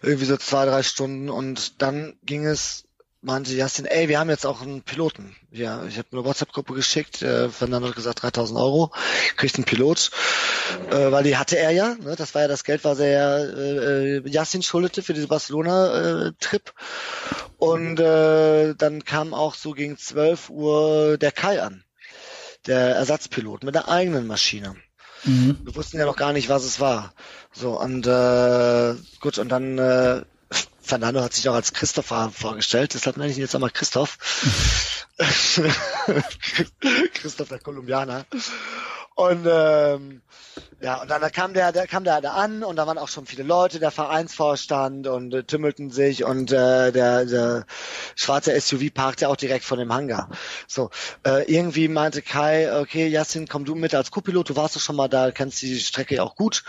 irgendwie 0.02 0.26
so 0.26 0.36
zwei, 0.36 0.66
drei 0.66 0.82
Stunden 0.82 1.28
und 1.28 1.80
dann 1.82 2.14
ging 2.24 2.46
es 2.46 2.86
meinte 3.26 3.52
Justin, 3.54 3.86
ey, 3.86 4.08
wir 4.08 4.20
haben 4.20 4.30
jetzt 4.30 4.46
auch 4.46 4.62
einen 4.62 4.82
Piloten. 4.82 5.34
Ja, 5.50 5.84
ich 5.84 5.98
habe 5.98 6.08
eine 6.12 6.24
WhatsApp-Gruppe 6.24 6.74
geschickt, 6.74 7.22
äh, 7.22 7.48
Fernando 7.48 7.88
hat 7.88 7.96
gesagt 7.96 8.22
3000 8.22 8.58
Euro, 8.58 8.92
kriegt 9.36 9.56
einen 9.56 9.64
Pilot, 9.64 10.12
äh, 10.90 11.10
weil 11.10 11.24
die 11.24 11.36
hatte 11.36 11.58
er 11.58 11.72
ja, 11.72 11.96
ne? 11.96 12.14
das 12.16 12.34
war 12.34 12.42
ja 12.42 12.48
das 12.48 12.62
Geld, 12.62 12.84
was 12.84 13.00
er 13.00 13.10
ja 13.10 13.38
äh, 13.38 14.16
äh 14.18 14.28
Justin 14.28 14.62
schuldete 14.62 15.02
für 15.02 15.12
diese 15.12 15.26
Barcelona-Trip. 15.26 16.72
und 17.58 17.98
äh, 17.98 18.74
dann 18.74 19.04
kam 19.04 19.34
auch 19.34 19.54
so 19.54 19.72
gegen 19.72 19.98
12 19.98 20.50
Uhr 20.50 21.18
der 21.18 21.32
Kai 21.32 21.62
an, 21.62 21.82
der 22.66 22.96
Ersatzpilot 22.96 23.64
mit 23.64 23.74
der 23.74 23.88
eigenen 23.88 24.26
Maschine. 24.26 24.76
Mhm. 25.24 25.58
Wir 25.62 25.74
wussten 25.74 25.98
ja 25.98 26.06
noch 26.06 26.16
gar 26.16 26.32
nicht, 26.32 26.48
was 26.48 26.64
es 26.64 26.80
war. 26.80 27.12
So, 27.52 27.80
und 27.80 28.06
äh, 28.06 28.94
gut, 29.20 29.38
und 29.38 29.48
dann 29.48 29.78
äh, 29.78 30.22
Fernando 30.82 31.20
hat 31.22 31.32
sich 31.32 31.48
auch 31.48 31.54
als 31.54 31.72
Christopher 31.72 32.30
vorgestellt, 32.30 32.94
deshalb 32.94 33.16
nenne 33.16 33.30
ich 33.30 33.36
ihn 33.36 33.42
jetzt 33.42 33.54
einmal 33.54 33.70
Christoph. 33.70 34.18
Christoph 37.14 37.48
der 37.48 37.58
Kolumbianer. 37.58 38.26
Und 39.16 39.46
ähm, 39.50 40.20
ja, 40.82 41.00
und 41.00 41.10
dann 41.10 41.32
kam 41.32 41.54
der, 41.54 41.72
der 41.72 41.86
kam 41.86 42.04
der 42.04 42.20
da 42.20 42.32
an 42.32 42.62
und 42.62 42.76
da 42.76 42.86
waren 42.86 42.98
auch 42.98 43.08
schon 43.08 43.24
viele 43.24 43.44
Leute, 43.44 43.80
der 43.80 43.90
Vereinsvorstand 43.90 45.06
und 45.06 45.32
äh, 45.32 45.42
tümmelten 45.42 45.90
sich 45.90 46.22
und 46.22 46.52
äh, 46.52 46.92
der, 46.92 47.24
der 47.24 47.64
schwarze 48.14 48.60
SUV 48.60 48.92
parkte 48.92 49.30
auch 49.30 49.36
direkt 49.36 49.64
von 49.64 49.78
dem 49.78 49.90
Hangar. 49.90 50.28
So, 50.68 50.90
äh, 51.26 51.50
irgendwie 51.50 51.88
meinte 51.88 52.20
Kai, 52.20 52.78
okay, 52.78 53.08
Jasin, 53.08 53.48
komm 53.48 53.64
du 53.64 53.74
mit 53.74 53.94
als 53.94 54.10
Co-Pilot, 54.10 54.50
du 54.50 54.56
warst 54.56 54.76
doch 54.76 54.82
schon 54.82 54.96
mal 54.96 55.08
da, 55.08 55.30
kennst 55.30 55.62
die 55.62 55.80
Strecke 55.80 56.22
auch 56.22 56.36
gut. 56.36 56.62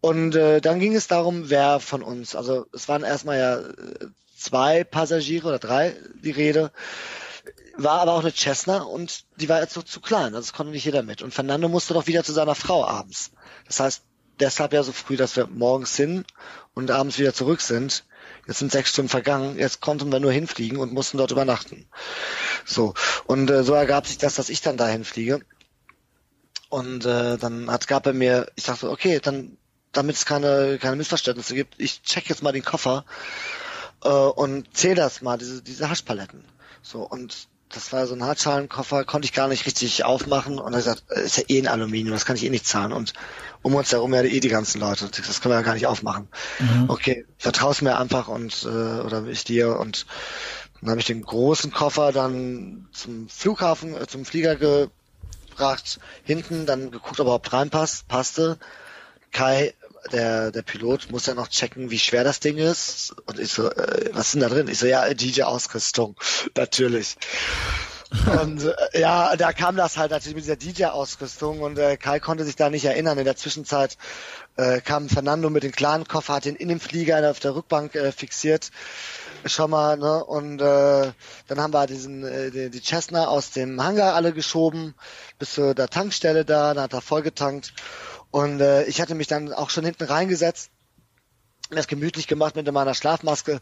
Und 0.00 0.34
äh, 0.36 0.62
dann 0.62 0.80
ging 0.80 0.96
es 0.96 1.06
darum, 1.06 1.50
wer 1.50 1.80
von 1.80 2.02
uns, 2.02 2.34
also 2.34 2.64
es 2.72 2.88
waren 2.88 3.02
erstmal 3.02 3.38
ja 3.38 3.58
äh, 3.58 4.06
zwei 4.38 4.84
Passagiere 4.84 5.48
oder 5.48 5.58
drei 5.58 5.94
die 6.22 6.30
Rede 6.30 6.72
war 7.76 8.00
aber 8.00 8.12
auch 8.12 8.20
eine 8.20 8.34
Cessna 8.34 8.82
und 8.82 9.24
die 9.36 9.48
war 9.48 9.60
jetzt 9.60 9.74
so 9.74 9.82
zu 9.82 10.00
klein, 10.00 10.34
also 10.34 10.40
es 10.40 10.52
konnte 10.52 10.72
nicht 10.72 10.84
jeder 10.84 11.02
mit. 11.02 11.22
Und 11.22 11.34
Fernando 11.34 11.68
musste 11.68 11.94
doch 11.94 12.06
wieder 12.06 12.24
zu 12.24 12.32
seiner 12.32 12.54
Frau 12.54 12.84
abends. 12.84 13.32
Das 13.66 13.80
heißt, 13.80 14.02
deshalb 14.40 14.72
ja 14.72 14.82
so 14.82 14.92
früh, 14.92 15.16
dass 15.16 15.36
wir 15.36 15.46
morgens 15.46 15.96
hin 15.96 16.24
und 16.74 16.90
abends 16.90 17.18
wieder 17.18 17.34
zurück 17.34 17.60
sind. 17.60 18.04
Jetzt 18.46 18.58
sind 18.58 18.72
sechs 18.72 18.90
Stunden 18.90 19.08
vergangen, 19.08 19.58
jetzt 19.58 19.80
konnten 19.80 20.12
wir 20.12 20.20
nur 20.20 20.32
hinfliegen 20.32 20.78
und 20.78 20.92
mussten 20.92 21.18
dort 21.18 21.30
übernachten. 21.30 21.86
So. 22.64 22.94
Und 23.26 23.50
äh, 23.50 23.64
so 23.64 23.74
ergab 23.74 24.06
sich 24.06 24.18
das, 24.18 24.34
dass 24.34 24.50
ich 24.50 24.60
dann 24.60 24.76
dahin 24.76 25.04
fliege. 25.04 25.40
Und 26.68 27.06
äh, 27.06 27.38
dann 27.38 27.70
hat 27.70 27.86
gab 27.86 28.06
er 28.06 28.12
mir, 28.12 28.50
ich 28.56 28.64
dachte, 28.64 28.90
okay, 28.90 29.20
dann, 29.20 29.56
damit 29.92 30.16
es 30.16 30.26
keine, 30.26 30.78
keine 30.80 30.96
Missverständnisse 30.96 31.54
gibt, 31.54 31.74
ich 31.78 32.02
check 32.02 32.28
jetzt 32.28 32.42
mal 32.42 32.52
den 32.52 32.64
Koffer 32.64 33.04
äh, 34.02 34.08
und 34.08 34.76
zähle 34.76 34.96
das 34.96 35.22
mal, 35.22 35.38
diese, 35.38 35.62
diese 35.62 35.88
Haschpaletten. 35.88 36.44
So, 36.82 37.02
und 37.02 37.48
das 37.74 37.92
war 37.92 38.06
so 38.06 38.14
ein 38.14 38.22
Hartschalenkoffer, 38.22 39.04
konnte 39.04 39.26
ich 39.26 39.32
gar 39.32 39.48
nicht 39.48 39.66
richtig 39.66 40.04
aufmachen 40.04 40.58
und 40.58 40.72
er 40.72 40.78
gesagt, 40.78 41.04
ist 41.10 41.36
ja 41.36 41.44
eh 41.48 41.58
ein 41.58 41.68
Aluminium, 41.68 42.12
das 42.12 42.24
kann 42.24 42.36
ich 42.36 42.44
eh 42.44 42.50
nicht 42.50 42.66
zahlen 42.66 42.92
und 42.92 43.12
um 43.62 43.74
uns 43.74 43.92
herum 43.92 44.14
ja 44.14 44.22
eh 44.22 44.40
die 44.40 44.48
ganzen 44.48 44.80
Leute, 44.80 45.08
das 45.08 45.40
können 45.40 45.52
wir 45.52 45.58
ja 45.58 45.62
gar 45.62 45.74
nicht 45.74 45.86
aufmachen. 45.86 46.28
Mhm. 46.58 46.84
Okay, 46.88 47.26
vertraust 47.38 47.82
mir 47.82 47.98
einfach 47.98 48.28
und 48.28 48.64
äh, 48.64 48.68
oder 48.68 49.24
ich 49.26 49.44
dir 49.44 49.78
und 49.78 50.06
dann 50.80 50.90
habe 50.90 51.00
ich 51.00 51.06
den 51.06 51.22
großen 51.22 51.72
Koffer 51.72 52.12
dann 52.12 52.88
zum 52.92 53.28
Flughafen, 53.28 53.96
äh, 53.96 54.06
zum 54.06 54.24
Flieger 54.24 54.56
gebracht, 54.56 55.98
hinten 56.24 56.66
dann 56.66 56.90
geguckt, 56.90 57.18
ob 57.20 57.20
er 57.20 57.22
überhaupt 57.22 57.52
reinpasst, 57.52 58.06
passte. 58.06 58.58
Kai 59.32 59.74
der, 60.12 60.50
der 60.50 60.62
Pilot 60.62 61.10
muss 61.10 61.26
ja 61.26 61.34
noch 61.34 61.48
checken, 61.48 61.90
wie 61.90 61.98
schwer 61.98 62.24
das 62.24 62.40
Ding 62.40 62.58
ist. 62.58 63.14
Und 63.26 63.38
ich 63.38 63.52
so, 63.52 63.70
äh, 63.70 64.10
was 64.12 64.26
ist 64.26 64.34
denn 64.34 64.42
da 64.42 64.48
drin? 64.48 64.68
Ich 64.68 64.78
so, 64.78 64.86
ja, 64.86 65.12
DJ-Ausrüstung, 65.12 66.16
natürlich. 66.56 67.16
und 68.40 68.64
äh, 68.64 69.00
ja, 69.00 69.34
da 69.36 69.52
kam 69.52 69.76
das 69.76 69.96
halt 69.96 70.10
natürlich 70.10 70.36
mit 70.36 70.44
dieser 70.44 70.56
DJ-Ausrüstung 70.56 71.60
und 71.60 71.78
äh, 71.78 71.96
Kai 71.96 72.20
konnte 72.20 72.44
sich 72.44 72.56
da 72.56 72.70
nicht 72.70 72.84
erinnern. 72.84 73.18
In 73.18 73.24
der 73.24 73.36
Zwischenzeit 73.36 73.96
äh, 74.56 74.80
kam 74.80 75.08
Fernando 75.08 75.50
mit 75.50 75.62
dem 75.62 75.72
kleinen 75.72 76.06
Koffer, 76.06 76.34
hat 76.34 76.46
ihn 76.46 76.56
in 76.56 76.68
dem 76.68 76.80
Flieger 76.80 77.28
auf 77.28 77.40
der 77.40 77.54
Rückbank 77.54 77.94
äh, 77.94 78.12
fixiert. 78.12 78.70
Schon 79.46 79.70
mal, 79.70 79.98
ne? 79.98 80.24
Und 80.24 80.60
äh, 80.60 81.12
dann 81.48 81.60
haben 81.60 81.74
wir 81.74 81.86
diesen 81.86 82.24
äh, 82.24 82.50
die, 82.50 82.70
die 82.70 82.82
Cessna 82.82 83.26
aus 83.28 83.50
dem 83.50 83.82
Hangar 83.82 84.14
alle 84.14 84.32
geschoben 84.32 84.94
bis 85.38 85.54
zu 85.54 85.74
der 85.74 85.88
Tankstelle 85.88 86.44
da, 86.44 86.72
dann 86.72 86.84
hat 86.84 86.94
er 86.94 87.02
vollgetankt 87.02 87.74
und 88.34 88.60
äh, 88.60 88.82
ich 88.86 89.00
hatte 89.00 89.14
mich 89.14 89.28
dann 89.28 89.52
auch 89.52 89.70
schon 89.70 89.84
hinten 89.84 90.02
reingesetzt, 90.02 90.70
das 91.70 91.86
gemütlich 91.86 92.26
gemacht 92.26 92.56
mit 92.56 92.70
meiner 92.72 92.94
Schlafmaske. 92.94 93.60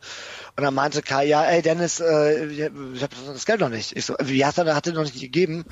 Und 0.56 0.64
dann 0.64 0.72
meinte 0.72 1.02
Kai, 1.02 1.26
ja, 1.26 1.44
ey 1.44 1.60
Dennis, 1.60 2.00
äh, 2.00 2.46
ich, 2.46 2.62
habe 3.02 3.14
das 3.26 3.44
Geld 3.44 3.60
noch 3.60 3.68
nicht. 3.68 3.94
Ich 3.94 4.06
so, 4.06 4.14
wie 4.18 4.46
hat 4.46 4.56
er, 4.56 4.74
hat 4.74 4.86
er 4.86 4.94
noch 4.94 5.02
nicht 5.02 5.20
gegeben? 5.20 5.66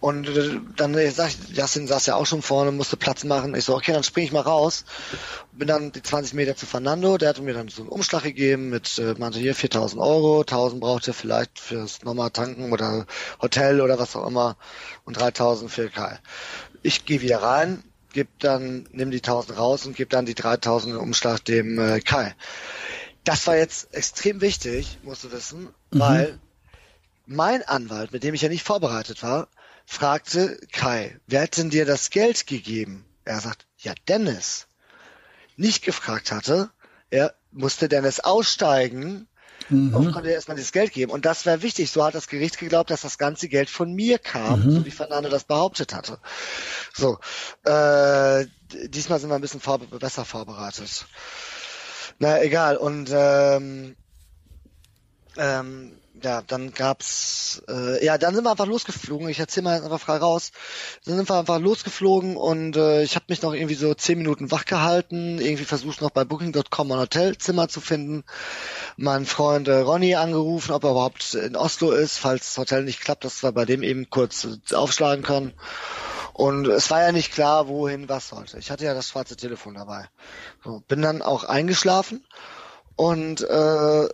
Und 0.00 0.28
äh, 0.28 0.58
dann 0.76 0.94
äh, 0.94 1.10
sag 1.10 1.28
ich, 1.28 1.56
Justin 1.56 1.86
saß 1.86 2.06
ja 2.06 2.14
auch 2.16 2.24
schon 2.24 2.40
vorne, 2.40 2.72
musste 2.72 2.96
Platz 2.96 3.24
machen. 3.24 3.54
Ich 3.54 3.66
so, 3.66 3.76
okay, 3.76 3.92
dann 3.92 4.02
spring 4.02 4.24
ich 4.24 4.32
mal 4.32 4.40
raus. 4.40 4.86
Bin 5.52 5.68
dann 5.68 5.92
die 5.92 6.02
20 6.02 6.32
Meter 6.32 6.56
zu 6.56 6.64
Fernando. 6.64 7.18
Der 7.18 7.28
hatte 7.28 7.42
mir 7.42 7.52
dann 7.52 7.68
so 7.68 7.82
einen 7.82 7.90
Umschlag 7.90 8.22
gegeben 8.22 8.70
mit, 8.70 8.98
äh, 8.98 9.14
meinte 9.18 9.38
hier 9.38 9.54
4000 9.54 10.00
Euro. 10.00 10.40
1000 10.40 10.80
braucht 10.80 11.06
er 11.06 11.12
vielleicht 11.12 11.58
fürs 11.58 12.02
nochmal 12.02 12.30
tanken 12.30 12.72
oder 12.72 13.06
Hotel 13.42 13.82
oder 13.82 13.98
was 13.98 14.16
auch 14.16 14.26
immer. 14.26 14.56
Und 15.04 15.18
3000 15.18 15.70
für 15.70 15.90
Kai. 15.90 16.18
Ich 16.82 17.04
gehe 17.04 17.20
wieder 17.20 17.42
rein, 17.42 17.84
gib 18.14 18.28
dann, 18.38 18.88
nimm 18.92 19.10
die 19.10 19.18
1000 19.18 19.58
raus 19.58 19.84
und 19.84 19.96
gib 19.96 20.08
dann 20.08 20.24
die 20.24 20.34
3000 20.34 20.94
im 20.94 21.00
Umschlag 21.00 21.44
dem 21.44 21.78
äh, 21.78 22.00
Kai. 22.00 22.34
Das 23.24 23.46
war 23.46 23.56
jetzt 23.56 23.92
extrem 23.94 24.40
wichtig, 24.40 24.96
musst 25.02 25.24
du 25.24 25.32
wissen, 25.32 25.68
mhm. 25.90 25.98
weil 25.98 26.38
mein 27.26 27.62
Anwalt, 27.62 28.12
mit 28.12 28.24
dem 28.24 28.34
ich 28.34 28.40
ja 28.40 28.48
nicht 28.48 28.64
vorbereitet 28.64 29.22
war, 29.22 29.46
fragte 29.90 30.56
Kai, 30.70 31.18
wer 31.26 31.42
hat 31.42 31.56
denn 31.56 31.68
dir 31.68 31.84
das 31.84 32.10
Geld 32.10 32.46
gegeben? 32.46 33.04
Er 33.24 33.40
sagt, 33.40 33.66
ja, 33.78 33.92
Dennis. 34.06 34.68
Nicht 35.56 35.82
gefragt 35.82 36.30
hatte, 36.30 36.70
er 37.10 37.34
musste 37.50 37.88
Dennis 37.88 38.20
aussteigen 38.20 39.26
mhm. 39.68 39.92
und 39.92 40.12
konnte 40.12 40.30
erstmal 40.30 40.56
das 40.56 40.70
Geld 40.70 40.92
geben. 40.92 41.10
Und 41.10 41.26
das 41.26 41.44
wäre 41.44 41.62
wichtig. 41.62 41.90
So 41.90 42.04
hat 42.04 42.14
das 42.14 42.28
Gericht 42.28 42.58
geglaubt, 42.58 42.90
dass 42.90 43.00
das 43.00 43.18
ganze 43.18 43.48
Geld 43.48 43.68
von 43.68 43.92
mir 43.92 44.20
kam, 44.20 44.64
mhm. 44.64 44.70
so 44.70 44.86
wie 44.86 44.92
Fernando 44.92 45.28
das 45.28 45.42
behauptet 45.42 45.92
hatte. 45.92 46.20
So, 46.94 47.18
äh, 47.64 48.46
diesmal 48.86 49.18
sind 49.18 49.28
wir 49.28 49.34
ein 49.34 49.40
bisschen 49.40 49.60
vor 49.60 49.78
besser 49.78 50.24
vorbereitet. 50.24 51.06
Na 52.20 52.40
egal. 52.40 52.76
Und 52.76 53.10
ähm, 53.12 53.96
ähm, 55.36 55.99
ja, 56.22 56.42
dann 56.42 56.72
gab's, 56.72 57.62
äh, 57.68 58.04
ja, 58.04 58.18
dann 58.18 58.34
sind 58.34 58.44
wir 58.44 58.50
einfach 58.50 58.66
losgeflogen. 58.66 59.28
Ich 59.28 59.38
erzähl 59.38 59.62
mal 59.62 59.82
einfach 59.82 60.00
frei 60.00 60.18
raus. 60.18 60.52
Dann 61.04 61.16
sind 61.16 61.28
wir 61.28 61.38
einfach 61.38 61.58
losgeflogen 61.58 62.36
und 62.36 62.76
äh, 62.76 63.02
ich 63.02 63.16
habe 63.16 63.26
mich 63.28 63.42
noch 63.42 63.54
irgendwie 63.54 63.74
so 63.74 63.94
zehn 63.94 64.18
Minuten 64.18 64.50
wach 64.50 64.64
gehalten, 64.64 65.38
irgendwie 65.38 65.64
versucht 65.64 66.00
noch 66.00 66.10
bei 66.10 66.24
Booking.com 66.24 66.92
ein 66.92 66.98
Hotelzimmer 66.98 67.68
zu 67.68 67.80
finden. 67.80 68.24
Mein 68.96 69.26
Freund 69.26 69.68
äh, 69.68 69.78
Ronny 69.78 70.14
angerufen, 70.14 70.72
ob 70.72 70.84
er 70.84 70.90
überhaupt 70.90 71.34
in 71.34 71.56
Oslo 71.56 71.92
ist, 71.92 72.18
falls 72.18 72.46
das 72.46 72.58
Hotel 72.58 72.84
nicht 72.84 73.00
klappt, 73.00 73.24
dass 73.24 73.42
wir 73.42 73.52
bei 73.52 73.64
dem 73.64 73.82
eben 73.82 74.10
kurz 74.10 74.44
äh, 74.44 74.74
aufschlagen 74.74 75.24
können. 75.24 75.54
Und 76.32 76.66
es 76.68 76.90
war 76.90 77.02
ja 77.02 77.12
nicht 77.12 77.32
klar, 77.32 77.68
wohin 77.68 78.08
was 78.08 78.28
sollte. 78.28 78.58
Ich 78.58 78.70
hatte 78.70 78.84
ja 78.84 78.94
das 78.94 79.08
schwarze 79.08 79.36
Telefon 79.36 79.74
dabei. 79.74 80.08
So, 80.64 80.82
bin 80.88 81.02
dann 81.02 81.22
auch 81.22 81.44
eingeschlafen 81.44 82.24
und 82.96 83.40
äh, 83.42 84.08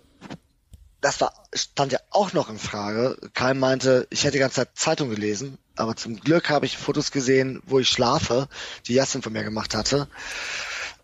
das 1.00 1.20
war, 1.20 1.32
stand 1.54 1.92
ja 1.92 1.98
auch 2.10 2.32
noch 2.32 2.48
in 2.48 2.58
Frage. 2.58 3.16
Kai 3.34 3.54
meinte, 3.54 4.06
ich 4.10 4.24
hätte 4.24 4.32
die 4.32 4.38
ganze 4.38 4.56
Zeit 4.56 4.70
Zeitung 4.74 5.10
gelesen, 5.10 5.58
aber 5.76 5.96
zum 5.96 6.18
Glück 6.18 6.48
habe 6.48 6.66
ich 6.66 6.78
Fotos 6.78 7.10
gesehen, 7.10 7.62
wo 7.66 7.78
ich 7.78 7.88
schlafe, 7.88 8.48
die 8.86 8.94
Jasmin 8.94 9.22
von 9.22 9.32
mir 9.32 9.44
gemacht 9.44 9.74
hatte. 9.74 10.08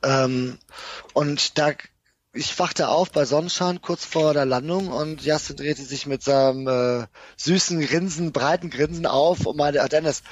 Ähm, 0.02 0.58
und 1.12 1.58
da, 1.58 1.72
ich 2.32 2.58
wachte 2.58 2.88
auf 2.88 3.10
bei 3.12 3.24
Sonnenschein 3.24 3.82
kurz 3.82 4.04
vor 4.04 4.34
der 4.34 4.46
Landung 4.46 4.88
und 4.88 5.22
Jasmin 5.22 5.58
drehte 5.58 5.82
sich 5.82 6.06
mit 6.06 6.22
seinem 6.22 6.66
äh, 6.66 7.06
süßen 7.36 7.80
Grinsen, 7.80 8.32
breiten 8.32 8.70
Grinsen 8.70 9.06
auf 9.06 9.46
und 9.46 9.56
meinte, 9.56 9.82
ah, 9.82 9.88
Dennis, 9.88 10.22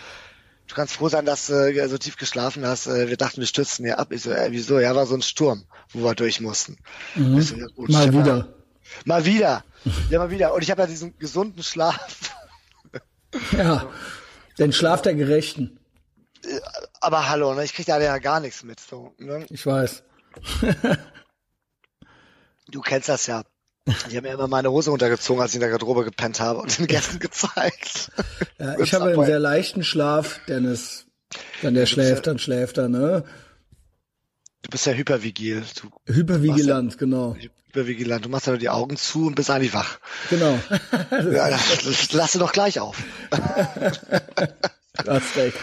du 0.67 0.75
kannst 0.75 0.95
froh 0.95 1.09
sein, 1.09 1.27
dass 1.27 1.49
du 1.49 1.53
äh, 1.53 1.89
so 1.89 1.99
tief 1.99 2.17
geschlafen 2.17 2.67
hast. 2.67 2.87
Äh, 2.87 3.09
wir 3.09 3.19
dachten, 3.19 3.41
wir 3.41 3.47
stürzen 3.47 3.85
hier 3.85 3.99
ab. 3.99 4.11
Ich 4.11 4.23
so, 4.23 4.31
äh, 4.31 4.49
wieso? 4.51 4.79
Ja, 4.81 4.97
war 4.97 5.07
so 5.07 5.15
ein 5.15 5.23
Sturm, 5.23 5.65
wo 5.91 6.03
wir 6.03 6.15
durch 6.15 6.41
mussten. 6.41 6.79
Mhm. 7.15 7.41
So, 7.43 7.57
ja, 7.57 7.67
gut, 7.77 7.91
Mal 7.91 8.13
wieder. 8.13 8.37
Mal 8.37 8.60
wieder. 9.25 9.65
Ja, 10.11 10.19
mal 10.19 10.31
wieder. 10.31 10.55
Und 10.55 10.63
ich 10.63 10.71
habe 10.71 10.83
ja 10.83 10.87
diesen 10.87 11.19
gesunden 11.19 11.63
Schlaf. 11.63 12.35
Ja, 13.53 13.89
den 14.59 14.73
Schlaf 14.73 15.03
der 15.03 15.15
Gerechten. 15.15 15.79
Aber 17.01 17.29
hallo, 17.29 17.55
ne? 17.55 17.65
ich 17.65 17.75
krieg 17.75 17.87
da 17.87 18.01
ja 18.01 18.19
gar 18.19 18.41
nichts 18.41 18.63
mit. 18.63 18.81
So, 18.81 19.15
ne? 19.19 19.47
Ich 19.51 19.65
weiß. 19.67 20.03
du 22.69 22.81
kennst 22.81 23.09
das 23.09 23.27
ja. 23.27 23.43
Ich 23.87 24.17
habe 24.17 24.23
mir 24.23 24.35
immer 24.35 24.49
meine 24.49 24.71
Hose 24.71 24.91
runtergezogen, 24.91 25.43
als 25.43 25.53
ich 25.53 25.57
in 25.57 25.61
der 25.61 25.71
Garderobe 25.71 26.05
gepennt 26.05 26.41
habe 26.41 26.61
und 26.61 26.79
den 26.79 26.87
Gästen 26.87 27.19
gezeigt. 27.19 28.11
Ja, 28.59 28.79
ich 28.81 28.95
habe 28.95 29.11
einen 29.11 29.25
sehr 29.25 29.39
leichten 29.39 29.83
Schlaf, 29.83 30.41
Dennis. 30.47 31.07
Wenn 31.63 31.75
der 31.75 31.87
schläft, 31.87 32.27
dann 32.27 32.39
schläft 32.39 32.79
er, 32.79 32.89
ne? 32.89 33.25
Du 34.63 34.71
bist 34.71 34.87
ja 34.87 34.93
hypervigil. 34.93 35.63
Du 35.81 36.13
Hypervigilant, 36.13 36.93
ja, 36.93 36.99
genau. 36.99 37.37
Hypervigilant. 37.71 38.25
Du 38.25 38.29
machst 38.29 38.47
ja 38.47 38.53
nur 38.53 38.59
die 38.59 38.69
Augen 38.69 38.97
zu 38.97 39.27
und 39.27 39.37
bist 39.37 39.51
eigentlich 39.51 39.73
wach. 39.73 39.99
Genau. 40.29 40.59
ja, 41.11 41.51
das, 41.51 42.13
lass 42.13 42.33
doch 42.33 42.53
gleich 42.53 42.81
auf. 42.81 42.97
Steak. 45.31 45.55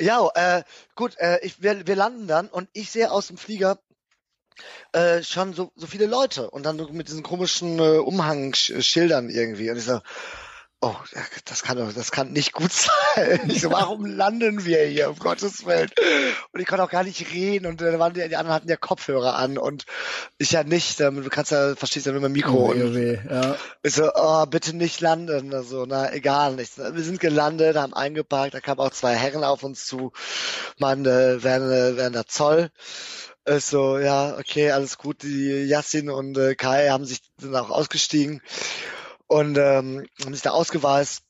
Ja, 0.00 0.28
äh, 0.34 0.64
gut, 0.96 1.16
äh, 1.18 1.38
ich, 1.42 1.62
wir, 1.62 1.86
wir 1.86 1.96
landen 1.96 2.26
dann 2.26 2.48
und 2.48 2.68
ich 2.72 2.90
sehe 2.90 3.12
aus 3.12 3.28
dem 3.28 3.36
Flieger 3.36 3.78
äh, 4.92 5.22
schon 5.22 5.54
so, 5.54 5.70
so 5.76 5.86
viele 5.86 6.06
Leute 6.06 6.50
und 6.50 6.64
dann 6.64 6.76
mit 6.92 7.08
diesen 7.08 7.22
komischen 7.22 7.78
äh, 7.78 7.98
Umhangschildern 7.98 9.30
irgendwie. 9.30 9.70
Und 9.70 9.76
ich 9.76 9.84
so, 9.84 10.00
oh, 10.84 10.96
das 11.44 11.62
kann 11.62 11.78
doch, 11.78 11.92
das 11.92 12.10
kann 12.10 12.32
nicht 12.32 12.52
gut 12.52 12.72
sein. 13.14 13.40
Ich 13.48 13.62
so, 13.62 13.70
warum 13.70 14.04
landen 14.04 14.64
wir 14.64 14.84
hier, 14.84 15.10
um 15.10 15.18
Gottes 15.18 15.64
Willen? 15.64 15.90
Und 16.52 16.60
ich 16.60 16.66
konnte 16.66 16.84
auch 16.84 16.90
gar 16.90 17.04
nicht 17.04 17.32
reden 17.32 17.66
und 17.66 17.80
dann 17.80 17.98
waren 17.98 18.12
die, 18.12 18.28
die 18.28 18.36
anderen 18.36 18.54
hatten 18.54 18.68
ja 18.68 18.76
Kopfhörer 18.76 19.36
an 19.36 19.58
und 19.58 19.84
ich 20.38 20.52
ja 20.52 20.64
nicht. 20.64 21.00
Ähm, 21.00 21.22
du 21.22 21.30
kannst 21.30 21.52
ja, 21.52 21.74
verstehst 21.74 22.06
ja 22.06 22.12
mit 22.12 22.22
dem 22.22 22.32
Mikro. 22.32 22.68
Oh, 22.68 22.70
und 22.70 22.94
weh, 22.94 23.18
ja. 23.28 23.56
Ich 23.82 23.94
so, 23.94 24.10
oh, 24.14 24.46
bitte 24.46 24.76
nicht 24.76 25.00
landen. 25.00 25.54
Also, 25.54 25.86
na, 25.86 26.12
egal. 26.12 26.60
Ich, 26.60 26.76
wir 26.76 27.02
sind 27.02 27.20
gelandet, 27.20 27.76
haben 27.76 27.94
eingeparkt, 27.94 28.54
da 28.54 28.60
kamen 28.60 28.80
auch 28.80 28.90
zwei 28.90 29.14
Herren 29.14 29.44
auf 29.44 29.62
uns 29.62 29.86
zu, 29.86 30.12
man, 30.78 31.06
äh, 31.06 31.42
während, 31.42 31.72
äh, 31.72 31.96
während 31.96 32.14
der 32.14 32.26
Zoll. 32.26 32.70
Ich 33.46 33.64
so, 33.64 33.98
ja, 33.98 34.38
okay, 34.38 34.70
alles 34.70 34.96
gut. 34.96 35.22
Die 35.22 35.64
Yassin 35.64 36.08
und 36.08 36.38
äh, 36.38 36.54
Kai 36.54 36.88
haben 36.88 37.04
sich 37.04 37.20
sind 37.38 37.54
auch 37.54 37.70
ausgestiegen 37.70 38.40
und 39.26 39.56
ähm, 39.58 40.06
haben 40.22 40.34
sich 40.34 40.42
da 40.42 40.50
ausgeweist. 40.50 41.22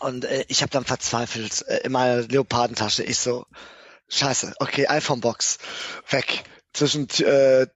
Und 0.00 0.24
äh, 0.24 0.44
ich 0.48 0.62
habe 0.62 0.70
dann 0.70 0.84
verzweifelt 0.84 1.64
äh, 1.68 1.78
in 1.84 1.92
meiner 1.92 2.22
Leopardentasche. 2.22 3.02
Ich 3.02 3.18
so, 3.18 3.46
scheiße, 4.08 4.54
okay, 4.60 4.86
iPhone-Box, 4.86 5.58
weg, 6.10 6.44
zwischen 6.72 7.08
äh, 7.20 7.66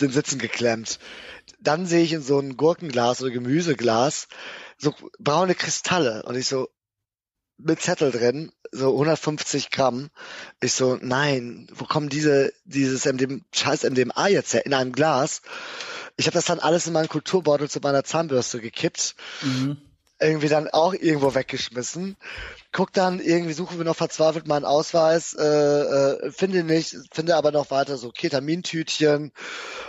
den 0.00 0.10
Sitzen 0.10 0.38
geklemmt. 0.38 0.98
Dann 1.60 1.86
sehe 1.86 2.02
ich 2.02 2.12
in 2.12 2.22
so 2.22 2.38
ein 2.38 2.56
Gurkenglas 2.56 3.22
oder 3.22 3.30
Gemüseglas 3.30 4.28
so 4.80 4.94
braune 5.18 5.54
Kristalle 5.54 6.22
und 6.22 6.36
ich 6.36 6.46
so 6.46 6.68
mit 7.58 7.82
Zettel 7.82 8.10
drin, 8.10 8.52
so 8.72 8.92
150 8.92 9.70
Gramm. 9.70 10.08
Ich 10.60 10.72
so, 10.72 10.98
nein, 11.00 11.68
wo 11.72 11.84
kommen 11.84 12.08
diese, 12.08 12.52
dieses 12.64 13.04
MDM, 13.04 13.44
scheiß 13.54 13.84
MDMA 13.84 14.28
jetzt 14.28 14.54
her? 14.54 14.64
In 14.64 14.72
einem 14.72 14.92
Glas. 14.92 15.42
Ich 16.16 16.26
habe 16.26 16.34
das 16.34 16.44
dann 16.44 16.58
alles 16.58 16.86
in 16.86 16.92
meinen 16.92 17.08
Kulturbeutel 17.08 17.68
zu 17.68 17.80
meiner 17.80 18.04
Zahnbürste 18.04 18.60
gekippt. 18.60 19.14
Mhm. 19.42 19.78
Irgendwie 20.22 20.48
dann 20.48 20.68
auch 20.68 20.92
irgendwo 20.92 21.34
weggeschmissen. 21.34 22.16
Guck 22.72 22.92
dann, 22.92 23.20
irgendwie 23.20 23.54
suchen 23.54 23.78
wir 23.78 23.86
noch 23.86 23.96
verzweifelt 23.96 24.46
meinen 24.46 24.66
Ausweis, 24.66 25.32
äh, 25.32 25.42
äh, 25.42 26.30
finde 26.30 26.62
nicht, 26.62 26.94
finde 27.10 27.36
aber 27.36 27.52
noch 27.52 27.70
weiter 27.70 27.96
so 27.96 28.10
Ketamintütchen, 28.10 29.32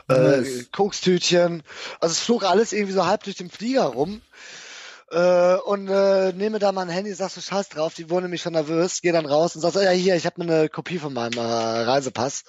äh, 0.08 0.44
Kokstütchen. 0.72 1.64
Also 2.00 2.14
es 2.14 2.20
flog 2.20 2.44
alles 2.44 2.72
irgendwie 2.72 2.94
so 2.94 3.06
halb 3.06 3.24
durch 3.24 3.36
den 3.36 3.50
Flieger 3.50 3.84
rum. 3.84 4.22
Äh, 5.12 5.56
und 5.66 5.90
äh, 5.90 6.32
nehme 6.32 6.60
da 6.60 6.72
mein 6.72 6.88
Handy, 6.88 7.14
sagst 7.14 7.36
du 7.36 7.42
Scheiß 7.42 7.68
drauf, 7.70 7.94
die 7.94 8.10
wurden 8.10 8.24
nämlich 8.24 8.42
schon 8.42 8.54
nervös, 8.54 9.02
gehe 9.02 9.12
dann 9.12 9.26
raus 9.26 9.56
und 9.56 9.62
sagst, 9.62 9.76
ja 9.76 9.90
hier, 9.90 10.16
ich 10.16 10.26
habe 10.26 10.42
mir 10.42 10.52
eine 10.52 10.70
Kopie 10.70 11.00
von 11.00 11.14
meinem 11.14 11.38
äh, 11.38 11.42
Reisepass. 11.42 12.46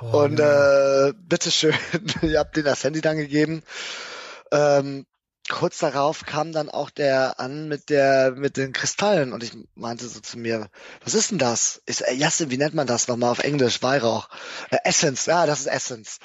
Oh, 0.00 0.22
und 0.22 0.38
ja. 0.38 1.08
äh, 1.08 1.12
bitteschön, 1.14 1.74
ihr 2.22 2.38
habt 2.38 2.56
denen 2.56 2.64
das 2.64 2.82
Handy 2.82 3.02
dann 3.02 3.18
gegeben. 3.18 3.62
Ähm, 4.50 5.04
kurz 5.48 5.78
darauf 5.78 6.24
kam 6.24 6.52
dann 6.52 6.68
auch 6.68 6.90
der 6.90 7.40
an 7.40 7.68
mit 7.68 7.90
der 7.90 8.32
mit 8.32 8.56
den 8.56 8.72
Kristallen 8.72 9.32
und 9.32 9.42
ich 9.42 9.52
meinte 9.74 10.06
so 10.06 10.20
zu 10.20 10.38
mir, 10.38 10.68
was 11.02 11.14
ist 11.14 11.30
denn 11.30 11.38
das? 11.38 11.82
Ich 11.86 11.96
so, 11.96 12.04
ey, 12.04 12.16
Jasse, 12.16 12.50
wie 12.50 12.58
nennt 12.58 12.74
man 12.74 12.86
das 12.86 13.08
nochmal 13.08 13.30
auf 13.30 13.40
Englisch? 13.40 13.82
Weihrauch. 13.82 14.28
Äh, 14.70 14.78
Essence, 14.84 15.26
ja, 15.26 15.46
das 15.46 15.60
ist 15.60 15.66
Essence. 15.66 16.18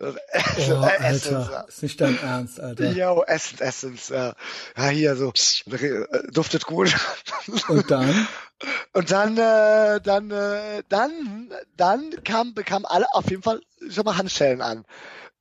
Oh, 0.00 0.04
Alter, 0.32 1.00
Essence, 1.00 1.48
ja. 1.50 1.60
ist 1.60 1.82
nicht 1.82 2.00
dein 2.00 2.18
Ernst, 2.18 2.60
Alter. 2.60 2.90
Yo, 2.90 3.22
Essence, 3.22 3.60
Essence, 3.60 4.08
ja. 4.08 4.34
Ja, 4.76 4.88
hier 4.88 5.16
so, 5.16 5.32
duftet 6.32 6.66
gut. 6.66 6.94
Und 7.68 7.90
dann? 7.90 8.28
Und 8.94 9.10
dann, 9.10 9.36
äh, 9.36 10.00
dann, 10.00 10.30
äh, 10.30 10.82
dann, 10.88 11.52
dann 11.76 12.10
kam, 12.24 12.54
bekamen 12.54 12.86
alle 12.86 13.04
auf 13.12 13.28
jeden 13.28 13.42
Fall 13.42 13.60
schon 13.90 14.06
mal 14.06 14.16
Handschellen 14.16 14.62
an. 14.62 14.86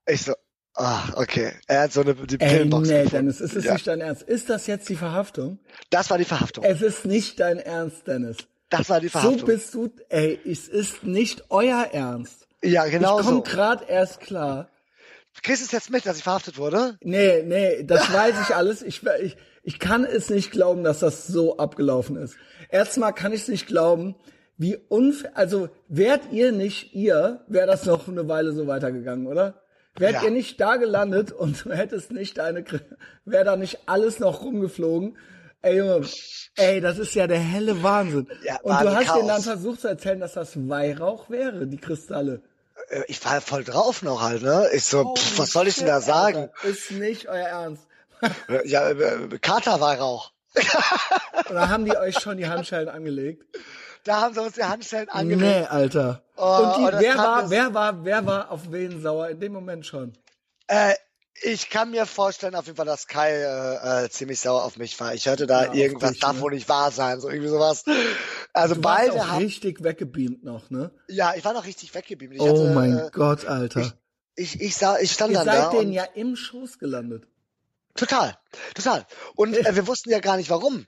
Ich 0.06 0.24
so, 0.24 0.34
Ah, 0.76 1.04
okay. 1.16 1.54
Er 1.68 1.84
hat 1.84 1.94
so 1.94 2.02
eine 2.02 2.16
die 2.16 2.40
Ey, 2.40 2.50
Pillenbox 2.50 2.88
nee, 2.88 3.04
gefunden. 3.04 3.16
Dennis, 3.16 3.40
ist 3.40 3.56
es 3.56 3.64
ja. 3.64 3.74
nicht 3.74 3.88
dein 3.88 4.02
Ernst? 4.02 4.24
Ist 4.24 4.50
das 4.50 4.68
jetzt 4.68 4.90
die 4.90 4.96
Verhaftung? 4.96 5.60
Das 5.90 6.10
war 6.10 6.18
die 6.18 6.26
Verhaftung. 6.26 6.66
Es 6.66 6.82
ist 6.82 7.06
nicht 7.06 7.40
dein 7.40 7.60
Ernst, 7.60 8.08
Dennis. 8.08 8.38
Das 8.70 8.90
war 8.90 9.00
die 9.00 9.10
Verhaftung. 9.10 9.40
So 9.40 9.46
bist 9.46 9.74
du, 9.74 9.90
ey, 10.10 10.40
es 10.46 10.68
ist 10.68 11.04
nicht 11.04 11.46
euer 11.50 11.90
Ernst. 11.92 12.48
Ja, 12.62 12.86
genau 12.88 13.20
ich 13.20 13.26
komm 13.26 13.36
so. 13.36 13.44
grad 13.44 13.88
erst 13.90 14.20
klar. 14.20 14.70
Kriegst 15.44 15.62
du 15.62 15.66
es 15.66 15.72
jetzt 15.72 15.92
mit, 15.92 16.06
dass 16.06 16.18
ich 16.18 16.24
verhaftet 16.24 16.58
wurde? 16.58 16.98
Nee, 17.02 17.44
nee, 17.44 17.84
das 17.84 18.12
weiß 18.14 18.36
ich 18.42 18.56
alles. 18.56 18.82
Ich, 18.82 19.02
ich, 19.22 19.38
ich 19.64 19.80
kann 19.80 20.04
es 20.04 20.30
nicht 20.30 20.52
glauben, 20.52 20.84
dass 20.84 21.00
das 21.00 21.28
so 21.28 21.58
abgelaufen 21.58 22.18
ist. 22.18 22.36
Erstmal 22.70 23.14
kann 23.14 23.32
ich 23.32 23.42
es 23.42 23.48
nicht 23.48 23.68
glauben, 23.68 24.16
wie 24.58 24.78
unfair, 24.88 25.32
also 25.36 25.70
wärt 25.88 26.32
ihr 26.32 26.52
nicht 26.52 26.94
ihr, 26.94 27.44
wäre 27.48 27.68
das 27.68 27.86
noch 27.86 28.08
eine 28.08 28.28
Weile 28.28 28.54
so 28.54 28.68
weitergegangen, 28.68 29.28
oder? 29.28 29.62
Wärt 29.98 30.14
ja. 30.14 30.24
ihr 30.24 30.32
nicht 30.32 30.60
da 30.60 30.76
gelandet 30.76 31.32
und 31.32 31.66
du 31.66 31.74
hättest 31.74 32.12
nicht 32.12 32.38
deine, 32.38 32.64
wäre 33.26 33.46
da 33.46 33.56
nicht 33.56 33.80
alles 33.88 34.20
noch 34.20 34.42
rumgeflogen. 34.42 35.18
Ey 35.62 35.78
Junge, 35.78 36.08
ey, 36.58 36.80
das 36.80 37.00
ist 37.00 37.16
ja 37.16 37.26
der 37.26 37.40
helle 37.40 37.82
Wahnsinn. 37.82 38.28
Ja, 38.44 38.60
und 38.62 38.80
du 38.82 38.96
hast 38.96 39.16
denen 39.16 39.28
dann 39.28 39.42
versucht 39.42 39.82
zu 39.82 39.88
erzählen, 39.88 40.20
dass 40.20 40.34
das 40.34 40.70
Weihrauch 40.70 41.30
wäre, 41.30 41.66
die 41.66 41.78
Kristalle. 41.78 42.44
Äh, 42.90 43.04
ich 43.08 43.24
war 43.26 43.42
voll 43.42 43.64
drauf 43.64 44.04
noch 44.04 44.22
halt, 44.22 44.44
ne? 44.44 44.70
Ich 44.74 44.84
so, 44.86 45.02
oh, 45.02 45.16
pff, 45.16 45.40
was 45.40 45.52
soll 45.52 45.68
ich 45.68 45.76
denn 45.76 45.88
da 45.88 46.02
sagen? 46.02 46.50
Alter, 46.54 46.68
ist 46.68 46.92
nicht 46.92 47.28
euer 47.28 47.48
Ernst. 47.48 47.88
ja, 48.66 48.90
äh, 48.90 49.40
Katerweihrauch. 49.42 50.32
Oder 51.50 51.70
haben 51.70 51.86
die 51.86 51.98
euch 51.98 52.20
schon 52.20 52.38
die 52.38 52.48
Handschellen 52.48 52.88
angelegt? 52.88 53.44
Da 54.06 54.22
haben 54.22 54.34
sie 54.36 54.42
uns 54.42 54.54
die 54.54 54.64
Handschellen 54.64 55.10
angelegt. 55.10 55.42
Nee, 55.42 55.66
Alter. 55.66 56.22
Oh, 56.38 56.44
Und 56.44 56.78
die, 56.78 56.96
oh, 56.96 57.00
wer 57.00 57.18
war, 57.18 57.50
wer 57.50 57.74
war, 57.74 58.06
wer 58.06 58.26
war 58.26 58.52
auf 58.52 58.72
wen 58.72 59.02
sauer 59.02 59.30
in 59.30 59.40
dem 59.40 59.52
Moment 59.52 59.86
schon? 59.86 60.14
Äh, 60.68 60.94
ich 61.42 61.70
kann 61.70 61.90
mir 61.90 62.06
vorstellen, 62.06 62.56
auf 62.56 62.66
jeden 62.68 62.78
Fall, 62.78 62.86
dass 62.86 63.08
Kai 63.08 63.32
äh, 63.34 64.06
äh, 64.06 64.10
ziemlich 64.10 64.40
sauer 64.40 64.64
auf 64.64 64.78
mich 64.78 64.98
war. 65.00 65.14
Ich 65.16 65.26
hörte 65.26 65.48
da 65.48 65.66
ja, 65.66 65.74
irgendwas, 65.74 66.12
dich, 66.12 66.22
darf 66.22 66.36
ne? 66.36 66.42
wohl 66.42 66.54
nicht 66.54 66.70
wahr 66.70 66.92
sein, 66.92 67.20
so 67.20 67.30
irgendwie 67.30 67.50
sowas. 67.50 67.84
Also 68.54 68.76
du 68.76 68.82
beide 68.82 69.16
warst 69.16 69.26
auch 69.26 69.32
haben 69.32 69.44
richtig 69.44 69.84
weggebeamt 69.84 70.44
noch, 70.44 70.70
ne? 70.70 70.92
Ja, 71.08 71.34
ich 71.36 71.44
war 71.44 71.54
noch 71.54 71.66
richtig 71.66 71.94
weggebeamt. 71.94 72.36
Ich 72.36 72.42
oh 72.42 72.48
hatte, 72.48 72.74
mein 72.74 72.98
äh, 72.98 73.10
Gott, 73.12 73.46
Alter. 73.46 73.82
Ich, 73.82 73.94
ich, 74.36 74.62
ich 74.62 74.76
sah, 74.78 75.00
ich 75.00 75.12
stand 75.12 75.32
Ihr 75.32 75.40
dann 75.40 75.46
seid 75.46 75.58
da. 75.58 75.70
denen 75.72 75.88
und- 75.88 75.94
ja 75.94 76.04
im 76.04 76.36
Schoß 76.36 76.78
gelandet. 76.80 77.28
Total, 77.96 78.38
total. 78.76 79.06
Und 79.36 79.56
äh, 79.58 79.76
wir 79.76 79.88
wussten 79.88 80.10
ja 80.12 80.20
gar 80.20 80.38
nicht 80.38 80.50
warum. 80.50 80.86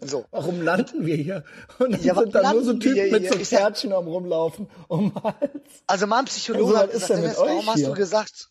So. 0.00 0.26
Warum 0.30 0.60
landen 0.62 1.06
wir 1.06 1.16
hier? 1.16 1.44
Und 1.78 1.92
dann 1.92 2.02
Ja, 2.02 2.14
sind 2.14 2.34
da 2.34 2.52
nur 2.52 2.62
so 2.64 2.74
Typen 2.74 3.10
mit 3.10 3.32
so 3.32 3.38
Ich 3.38 3.48
sag- 3.48 3.60
Kärtchen 3.60 3.92
am 3.92 4.06
rumlaufen 4.06 4.68
um 4.88 5.14
Hals. 5.22 5.38
Also 5.86 6.06
mein 6.06 6.26
Psychologe 6.26 6.76
Also, 6.78 6.78
hat 6.78 6.92
gesagt, 6.92 7.22
mit 7.22 7.36
warum 7.38 7.66
hast 7.66 7.76
hier? 7.76 7.88
du 7.88 7.94
gesagt, 7.94 8.48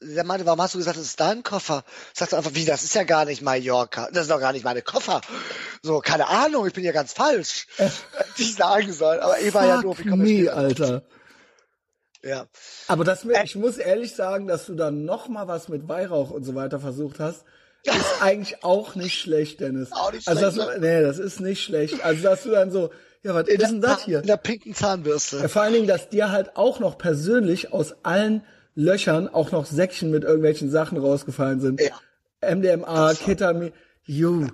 der 0.00 0.24
meinte, 0.24 0.44
warum 0.46 0.60
hast 0.60 0.74
du 0.74 0.78
gesagt, 0.78 0.98
das 0.98 1.06
ist 1.06 1.18
dein 1.20 1.42
Koffer? 1.42 1.82
Sagst 2.14 2.32
du 2.32 2.36
einfach, 2.36 2.54
wie, 2.54 2.64
das 2.66 2.84
ist 2.84 2.94
ja 2.94 3.02
gar 3.04 3.24
nicht 3.24 3.40
Mallorca. 3.42 4.08
Das 4.12 4.22
ist 4.24 4.30
doch 4.30 4.38
gar 4.40 4.52
nicht 4.52 4.64
meine 4.64 4.82
Koffer. 4.82 5.20
So, 5.82 6.00
keine 6.00 6.28
Ahnung, 6.28 6.66
ich 6.66 6.74
bin 6.74 6.84
ja 6.84 6.92
ganz 6.92 7.12
falsch. 7.14 7.66
Hätte 7.76 7.92
ich 8.38 8.54
sagen 8.54 8.92
sollen. 8.92 9.20
Aber 9.20 9.40
ich 9.40 9.52
war 9.54 9.66
ja 9.66 9.80
doof, 9.82 9.98
ich 10.00 10.08
komme 10.08 10.22
me, 10.24 10.28
später. 10.44 10.56
Alter. 10.56 11.02
Ja. 12.22 12.46
Aber 12.88 13.04
das, 13.04 13.24
mir- 13.24 13.42
ich 13.44 13.56
muss 13.56 13.78
ehrlich 13.78 14.14
sagen, 14.14 14.46
dass 14.46 14.66
du 14.66 14.74
dann 14.74 15.04
noch 15.04 15.28
mal 15.28 15.48
was 15.48 15.68
mit 15.68 15.88
Weihrauch 15.88 16.30
und 16.30 16.44
so 16.44 16.54
weiter 16.54 16.78
versucht 16.78 17.18
hast, 17.18 17.44
ist 17.94 18.22
eigentlich 18.22 18.64
auch 18.64 18.94
nicht 18.94 19.18
schlecht, 19.18 19.60
Dennis. 19.60 19.92
Auch 19.92 20.12
nicht 20.12 20.28
also 20.28 20.50
schlecht, 20.50 20.68
das, 20.68 20.80
nee, 20.80 21.02
das 21.02 21.18
ist 21.18 21.40
nicht 21.40 21.62
schlecht. 21.62 22.04
Also 22.04 22.22
dass 22.22 22.42
du 22.42 22.50
dann 22.50 22.70
so, 22.70 22.90
ja, 23.22 23.34
was 23.34 23.48
ist 23.48 23.60
denn 23.60 23.80
das 23.80 24.04
hier? 24.04 24.20
In 24.20 24.26
der 24.26 24.36
pinken 24.36 24.74
Zahnbürste. 24.74 25.38
Ja, 25.38 25.48
vor 25.48 25.62
allen 25.62 25.72
Dingen, 25.72 25.86
dass 25.86 26.08
dir 26.08 26.30
halt 26.30 26.56
auch 26.56 26.80
noch 26.80 26.98
persönlich 26.98 27.72
aus 27.72 27.94
allen 28.04 28.42
Löchern 28.74 29.28
auch 29.28 29.52
noch 29.52 29.66
Säckchen 29.66 30.10
mit 30.10 30.24
irgendwelchen 30.24 30.70
Sachen 30.70 30.98
rausgefallen 30.98 31.60
sind. 31.60 31.80
Ja. 31.80 32.54
MDMA, 32.54 33.14
Ketamin, 33.14 33.72
you. 34.04 34.48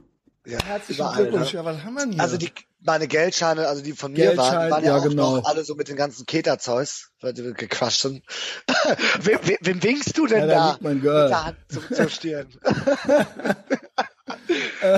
Ja, 0.44 0.58
Herzlichen 0.64 1.00
überall, 1.00 1.22
Glückwunsch. 1.22 1.52
ne? 1.52 1.58
Ja, 1.60 1.64
was 1.64 1.82
haben 1.84 1.94
wir 1.94 2.00
denn 2.02 2.12
hier? 2.14 2.22
Also 2.22 2.36
die, 2.36 2.50
meine 2.80 3.06
Geldscheine, 3.06 3.68
also 3.68 3.80
die 3.82 3.92
von 3.92 4.12
mir 4.12 4.36
waren, 4.36 4.70
waren 4.70 4.84
ja, 4.84 4.90
ja, 4.90 4.98
auch 4.98 5.08
genau. 5.08 5.36
noch 5.36 5.44
alle 5.44 5.62
so 5.64 5.76
mit 5.76 5.86
den 5.88 5.94
ganzen 5.96 6.26
Keter-Zeus, 6.26 7.10
weil 7.20 7.32
die 7.32 7.52
gequatscht 7.54 8.00
sind. 8.00 8.24
wem, 9.20 9.38
wem, 9.44 9.56
wem 9.60 9.82
winkst 9.82 10.18
du 10.18 10.26
denn 10.26 10.40
Ja, 10.40 10.46
da 10.46 10.72
da? 10.72 10.78
mein 10.80 11.00
Girl. 11.00 11.22
Mit 11.24 11.30
der 11.30 11.44
Hand 11.44 11.56
zum, 11.68 11.84
zur 11.94 12.08
Stirn. 12.08 12.48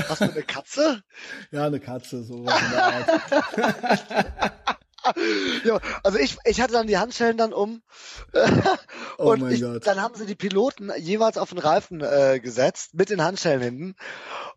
Hast 0.09 0.21
du 0.23 0.25
eine 0.25 0.43
Katze? 0.43 1.03
ja, 1.51 1.67
eine 1.67 1.79
Katze, 1.81 2.23
so 2.25 2.45
was 2.47 2.61
in 2.63 2.71
der 2.71 2.85
Art. 2.85 4.53
Ja, 5.65 5.81
also 6.03 6.19
ich, 6.19 6.37
ich 6.45 6.61
hatte 6.61 6.73
dann 6.73 6.87
die 6.87 6.99
Handschellen 6.99 7.37
dann 7.37 7.53
um. 7.53 7.83
Oh 9.19 9.31
und 9.33 9.43
mein 9.43 9.53
ich, 9.53 9.61
Gott. 9.63 9.87
dann 9.87 10.01
haben 10.03 10.15
sie 10.17 10.27
die 10.27 10.35
Piloten 10.35 10.91
jeweils 10.99 11.39
auf 11.39 11.51
den 11.51 11.59
Reifen 11.59 12.01
äh, 12.01 12.41
gesetzt, 12.41 12.95
mit 12.95 13.11
den 13.11 13.23
Handschellen 13.23 13.61
hinten. 13.63 13.95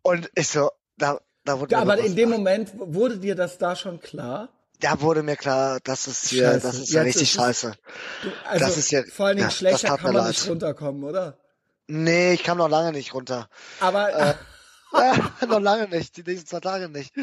Und 0.01 0.29
ich 0.35 0.47
so, 0.49 0.71
da, 0.97 1.19
da 1.45 1.59
wurde 1.59 1.73
Ja, 1.73 1.81
aber 1.81 1.97
in 1.99 2.15
dem 2.15 2.29
Moment 2.29 2.71
wurde 2.75 3.17
dir 3.19 3.35
das 3.35 3.57
da 3.57 3.75
schon 3.75 3.99
klar? 4.01 4.49
da 4.79 5.01
wurde 5.01 5.23
mir 5.23 5.35
klar, 5.35 5.79
das 5.83 6.05
ist 6.07 6.27
hier, 6.29 6.51
Scheiße. 6.51 6.59
das 6.67 6.75
ist 6.79 6.91
ja 6.91 7.01
richtig 7.01 7.23
ist 7.23 7.29
scheiße. 7.31 7.73
Du, 8.23 8.29
also 8.47 8.65
Das 8.65 8.77
ist 8.77 8.91
ja- 8.91 9.03
vor 9.11 9.25
allen 9.27 9.37
Dingen 9.37 9.49
ja, 9.49 9.55
schlechter 9.55 9.97
kann 9.97 10.13
man 10.13 10.23
leid. 10.23 10.27
nicht 10.29 10.47
runterkommen, 10.49 11.03
oder? 11.03 11.37
Nee, 11.87 12.33
ich 12.33 12.43
kam 12.43 12.57
noch 12.59 12.69
lange 12.69 12.91
nicht 12.91 13.13
runter. 13.13 13.49
Aber 13.79 14.13
Äh, 14.13 14.33
noch 15.47 15.59
lange 15.59 15.87
nicht, 15.89 16.17
die 16.17 16.23
nächsten 16.23 16.47
zwei 16.47 16.59
Tage 16.59 16.89
nicht. 16.89 17.13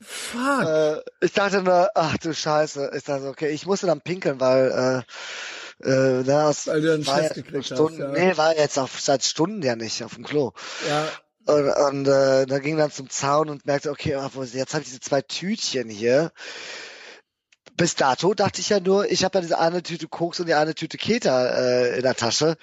Fuck. 0.00 0.66
äh, 0.66 1.00
ich 1.20 1.32
dachte 1.32 1.62
nur, 1.62 1.90
ach 1.94 2.16
du 2.18 2.32
Scheiße. 2.32 2.92
Ich 2.96 3.04
dachte, 3.04 3.28
okay, 3.28 3.48
ich 3.48 3.66
musste 3.66 3.86
dann 3.86 4.00
pinkeln, 4.00 4.40
weil 4.40 5.04
äh, 5.82 5.88
äh, 5.88 6.22
das 6.24 6.66
Weil 6.66 6.80
du 6.82 6.94
einen 6.94 7.06
war 7.06 7.22
Schiss 7.22 7.34
gekriegt 7.34 7.70
hast, 7.70 7.76
Stunden, 7.76 8.00
ja. 8.00 8.08
Nee, 8.08 8.36
war 8.36 8.56
jetzt 8.56 8.78
auf, 8.78 9.00
seit 9.00 9.24
Stunden 9.24 9.62
ja 9.62 9.76
nicht 9.76 10.02
auf 10.04 10.14
dem 10.14 10.24
Klo. 10.24 10.52
ja, 10.88 11.08
Und, 11.46 11.68
und 11.68 12.08
äh, 12.08 12.46
da 12.46 12.58
ging 12.58 12.76
dann 12.76 12.90
zum 12.90 13.10
Zaun 13.10 13.50
und 13.50 13.66
merkte, 13.66 13.90
okay, 13.90 14.10
jetzt 14.10 14.74
habe 14.74 14.82
ich 14.82 14.88
diese 14.88 15.00
zwei 15.00 15.22
Tütchen 15.22 15.88
hier. 15.88 16.32
Bis 17.76 17.96
dato 17.96 18.34
dachte 18.34 18.60
ich 18.60 18.68
ja 18.68 18.78
nur, 18.78 19.10
ich 19.10 19.24
habe 19.24 19.38
ja 19.38 19.42
diese 19.42 19.58
eine 19.58 19.82
Tüte 19.82 20.06
Koks 20.06 20.38
und 20.38 20.46
die 20.46 20.54
eine 20.54 20.74
Tüte 20.74 20.96
Keter 20.96 21.58
äh, 21.58 21.96
in 21.96 22.02
der 22.02 22.14
Tasche. 22.14 22.56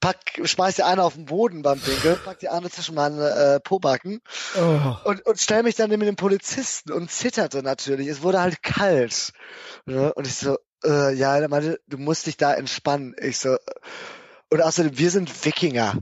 Pack, 0.00 0.40
schmeiß 0.42 0.76
die 0.76 0.82
eine 0.82 1.02
auf 1.02 1.14
den 1.14 1.24
Boden 1.24 1.62
beim 1.62 1.80
Pinkeln, 1.80 2.18
pack 2.24 2.40
die 2.40 2.50
andere 2.50 2.70
zwischen 2.70 2.94
meine 2.94 3.30
äh, 3.30 3.60
Pobacken 3.60 4.20
oh. 4.56 4.96
und, 5.04 5.24
und 5.24 5.40
stell 5.40 5.62
mich 5.62 5.76
dann 5.76 5.88
neben 5.88 6.04
den 6.04 6.16
Polizisten 6.16 6.92
und 6.92 7.10
zitterte 7.10 7.62
natürlich. 7.62 8.08
Es 8.08 8.22
wurde 8.22 8.40
halt 8.40 8.62
kalt. 8.62 9.32
Ne? 9.86 10.12
Und 10.12 10.26
ich 10.26 10.36
so, 10.36 10.58
äh, 10.84 11.14
ja, 11.14 11.38
er 11.38 11.48
meinte, 11.48 11.80
du 11.86 11.96
musst 11.96 12.26
dich 12.26 12.36
da 12.36 12.52
entspannen. 12.52 13.14
Ich 13.18 13.38
so, 13.38 13.56
und 14.50 14.60
außerdem, 14.60 14.98
wir 14.98 15.10
sind 15.10 15.44
Wikinger. 15.44 15.94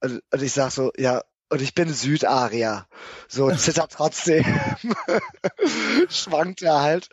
Und, 0.00 0.22
und 0.32 0.42
ich 0.42 0.52
sag 0.52 0.70
so, 0.70 0.90
ja, 0.96 1.22
und 1.50 1.60
ich 1.60 1.74
bin 1.74 1.92
Südarier. 1.92 2.86
So, 3.28 3.50
zittert 3.50 3.92
trotzdem. 3.96 4.44
Schwankt 6.08 6.62
er 6.62 6.80
halt. 6.80 7.08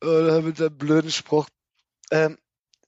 Oder 0.00 0.42
mit 0.42 0.60
einem 0.60 0.76
blöden 0.76 1.10
Spruch. 1.10 1.48
Ähm, 2.10 2.38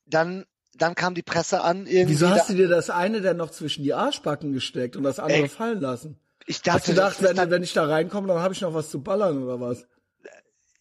dann, 0.07 0.45
dann 0.75 0.95
kam 0.95 1.15
die 1.15 1.23
Presse 1.23 1.63
an. 1.63 1.87
Irgendwie 1.87 2.15
Wieso 2.15 2.29
hast 2.31 2.49
da, 2.49 2.53
du 2.53 2.59
dir 2.59 2.69
das 2.69 2.91
eine 2.91 3.21
denn 3.21 3.39
noch 3.39 3.51
zwischen 3.51 3.83
die 3.83 3.95
Arschbacken 3.95 4.53
gesteckt 4.53 4.97
und 4.97 5.03
das 5.03 5.19
andere 5.19 5.43
Ey, 5.43 5.49
fallen 5.49 5.81
lassen? 5.81 6.21
ich 6.47 6.59
Hast 6.59 6.67
dachte, 6.67 6.85
du 6.87 6.91
gedacht, 6.93 7.23
wenn, 7.23 7.37
dann, 7.37 7.51
wenn 7.51 7.63
ich 7.63 7.73
da 7.73 7.87
reinkomme, 7.87 8.29
dann 8.29 8.39
habe 8.39 8.55
ich 8.55 8.61
noch 8.61 8.75
was 8.75 8.91
zu 8.91 9.03
ballern 9.03 9.43
oder 9.43 9.61
was? 9.61 9.87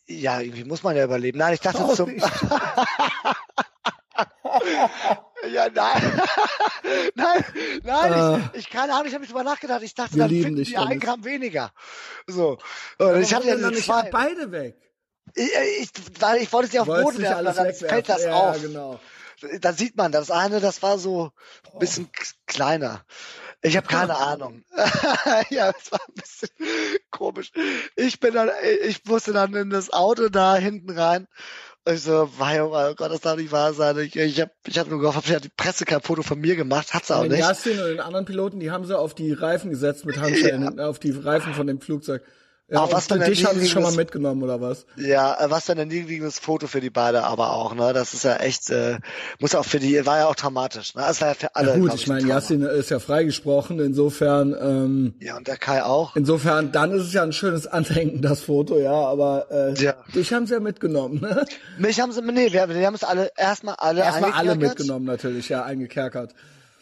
ja, 0.07 0.39
irgendwie 0.39 0.63
muss 0.65 0.83
man 0.83 0.95
ja 0.95 1.03
überleben. 1.03 1.39
Nein, 1.39 1.55
ich 1.55 1.61
dachte 1.61 1.83
Auch 1.83 1.95
zum. 1.95 2.09
Ja, 5.49 5.67
nein. 5.73 6.21
nein, 7.15 7.45
nein, 7.83 8.13
Ah. 8.13 8.39
ich, 8.53 8.59
ich 8.59 8.69
keine 8.69 8.93
Ahnung, 8.93 9.07
ich 9.07 9.13
habe 9.13 9.21
nicht 9.21 9.31
drüber 9.31 9.43
nachgedacht. 9.43 9.81
Ich 9.83 9.93
dachte, 9.95 10.17
dann 10.17 10.29
finden 10.29 10.63
die 10.63 10.77
ein. 10.77 10.99
Gramm 10.99 11.23
weniger. 11.25 11.71
So. 12.27 12.57
Und 12.97 13.21
ich 13.21 13.33
hatte 13.33 13.47
ja 13.47 13.55
dann 13.57 13.73
nicht 13.73 13.85
zwei. 13.85 14.09
beide 14.09 14.51
weg. 14.51 14.75
Ich, 15.33 15.49
ich, 15.81 15.89
weil 16.19 16.41
ich 16.41 16.53
wollte 16.53 16.69
sie 16.71 16.79
auf 16.79 16.87
den 16.87 17.01
Boden 17.03 17.17
werfen, 17.19 17.45
dann 17.45 17.55
wegwerfen. 17.55 17.89
fällt 17.89 18.09
das 18.09 18.23
ja, 18.23 18.33
auf. 18.33 18.61
genau. 18.61 18.99
Da 19.59 19.73
sieht 19.73 19.97
man, 19.97 20.11
das 20.11 20.31
eine, 20.31 20.59
das 20.61 20.81
war 20.81 20.97
so 20.97 21.31
ein 21.73 21.79
bisschen 21.79 22.11
k- 22.11 22.23
kleiner. 22.45 23.03
Ich 23.61 23.75
habe 23.75 23.87
keine 23.87 24.15
Ahnung. 24.17 24.63
ja, 25.49 25.71
es 25.71 25.91
war 25.91 25.99
ein 26.07 26.13
bisschen 26.13 26.49
komisch. 27.11 27.51
Ich 27.95 28.19
bin 28.19 28.33
dann, 28.33 28.49
ich 28.83 29.03
musste 29.05 29.33
dann 29.33 29.53
in 29.55 29.69
das 29.71 29.91
Auto 29.91 30.29
da 30.29 30.55
hinten 30.55 30.91
rein. 30.97 31.27
Ich 31.87 32.01
so, 32.01 32.27
wei, 32.39 32.63
oh 32.63 32.71
mein 32.71 32.95
Gott, 32.95 33.11
das 33.11 33.21
darf 33.21 33.37
nicht 33.37 33.51
wahr 33.51 33.73
sein. 33.73 33.97
Ich, 33.99 34.15
ich 34.15 34.41
habe 34.41 34.51
ich 34.65 34.79
hab 34.79 34.89
nur 34.89 34.99
gehofft, 34.99 35.25
vielleicht 35.25 35.43
hat 35.43 35.43
die 35.43 35.55
Presse 35.55 35.85
kein 35.85 36.01
Foto 36.01 36.23
von 36.23 36.39
mir 36.39 36.55
gemacht, 36.55 36.93
hat 36.95 37.05
sie 37.05 37.15
auch 37.15 37.21
Den 37.21 37.33
nicht. 37.33 37.41
Yassin 37.41 37.79
und 37.79 37.87
den 37.87 37.99
anderen 37.99 38.25
Piloten, 38.25 38.59
die 38.59 38.71
haben 38.71 38.85
sie 38.85 38.97
auf 38.97 39.13
die 39.13 39.31
Reifen 39.31 39.69
gesetzt 39.69 40.03
mit 40.03 40.17
Handschellen, 40.17 40.63
hinten, 40.63 40.79
auf 40.79 40.97
die 40.97 41.11
Reifen 41.11 41.53
von 41.53 41.67
dem 41.67 41.79
Flugzeug. 41.79 42.23
Ja, 42.67 42.79
Aber 42.81 42.93
was 42.93 43.05
dann 43.07 43.19
dich 43.19 43.41
ein 43.41 43.47
haben 43.47 43.59
sie 43.59 43.67
schon 43.67 43.83
mal 43.83 43.91
mitgenommen, 43.91 44.41
oder 44.41 44.59
was? 44.59 44.87
Ja, 44.97 45.39
äh, 45.39 45.51
was 45.51 45.65
für 45.65 45.73
ein 45.73 45.87
niedriges 45.87 46.39
Foto 46.39 46.65
für 46.65 46.81
die 46.81 46.89
beide 46.89 47.23
aber 47.23 47.51
auch, 47.53 47.75
ne? 47.75 47.93
Das 47.93 48.15
ist 48.15 48.23
ja 48.23 48.37
echt, 48.37 48.71
äh, 48.71 48.97
muss 49.39 49.53
auch 49.53 49.65
für 49.65 49.77
die, 49.77 50.03
war 50.07 50.17
ja 50.17 50.25
auch 50.25 50.33
traumatisch, 50.33 50.95
ne? 50.95 51.03
Das 51.05 51.21
war 51.21 51.27
ja 51.27 51.33
für 51.35 51.55
alle. 51.55 51.73
Ja, 51.73 51.77
gut, 51.77 51.93
ich 51.93 52.07
ein 52.09 52.15
meine. 52.15 52.27
Yassin 52.27 52.63
ist 52.63 52.89
ja 52.89 52.97
freigesprochen, 52.97 53.79
insofern, 53.79 54.55
ähm, 54.59 55.13
Ja, 55.19 55.37
und 55.37 55.47
der 55.47 55.57
Kai 55.57 55.83
auch. 55.83 56.15
insofern, 56.15 56.71
dann 56.71 56.91
ist 56.93 57.03
es 57.03 57.13
ja 57.13 57.21
ein 57.21 57.33
schönes 57.33 57.67
Andenken, 57.67 58.23
das 58.23 58.41
Foto, 58.41 58.79
ja, 58.79 58.93
aber 58.93 59.45
äh, 59.51 59.73
Ja. 59.79 59.93
dich 60.15 60.33
haben 60.33 60.47
sie 60.47 60.55
ja 60.55 60.59
mitgenommen, 60.59 61.19
ne? 61.21 61.45
Mich 61.77 61.99
haben 61.99 62.11
sie, 62.13 62.21
nee, 62.23 62.51
wir, 62.51 62.67
wir 62.67 62.87
haben 62.87 62.95
es 62.95 63.03
alle, 63.03 63.29
erstmal 63.37 63.75
alle 63.75 64.01
Erstmal 64.01 64.31
alle 64.31 64.55
mitgenommen 64.55 65.05
natürlich, 65.05 65.49
ja, 65.49 65.63
eingekerkert, 65.63 66.33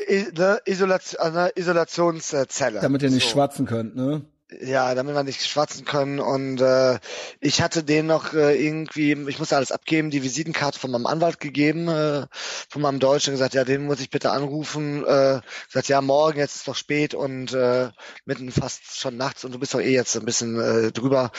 I, 0.09 0.27
ne, 0.37 0.59
Isolation, 0.63 1.19
eine 1.21 1.49
Isolationszelle. 1.55 2.79
damit 2.79 3.03
ihr 3.03 3.09
nicht 3.09 3.23
so. 3.27 3.33
schwatzen 3.33 3.65
könnt, 3.65 3.97
ne? 3.97 4.21
Ja, 4.61 4.93
damit 4.93 5.15
wir 5.15 5.23
nicht 5.23 5.45
schwatzen 5.45 5.85
können. 5.85 6.19
Und 6.19 6.61
äh, 6.61 6.99
ich 7.39 7.61
hatte 7.61 7.83
denen 7.83 8.07
noch 8.07 8.33
äh, 8.33 8.55
irgendwie, 8.55 9.13
ich 9.29 9.39
musste 9.39 9.55
alles 9.55 9.71
abgeben, 9.71 10.09
die 10.09 10.23
Visitenkarte 10.23 10.79
von 10.79 10.91
meinem 10.91 11.05
Anwalt 11.05 11.39
gegeben, 11.39 11.87
äh, 11.87 12.27
von 12.69 12.81
meinem 12.81 12.99
Deutschen, 12.99 13.31
gesagt, 13.31 13.53
ja, 13.53 13.63
den 13.63 13.85
muss 13.85 13.99
ich 13.99 14.09
bitte 14.09 14.31
anrufen. 14.31 15.05
Äh, 15.05 15.41
gesagt, 15.67 15.87
ja, 15.87 16.01
morgen, 16.01 16.39
jetzt 16.39 16.57
ist 16.57 16.67
doch 16.67 16.75
spät 16.75 17.13
und 17.13 17.53
äh, 17.53 17.89
mitten 18.25 18.51
fast 18.51 18.99
schon 18.99 19.17
nachts 19.17 19.45
und 19.45 19.53
du 19.53 19.59
bist 19.59 19.73
doch 19.73 19.79
eh 19.81 19.93
jetzt 19.93 20.15
ein 20.15 20.25
bisschen 20.25 20.59
äh, 20.59 20.91
drüber. 20.91 21.31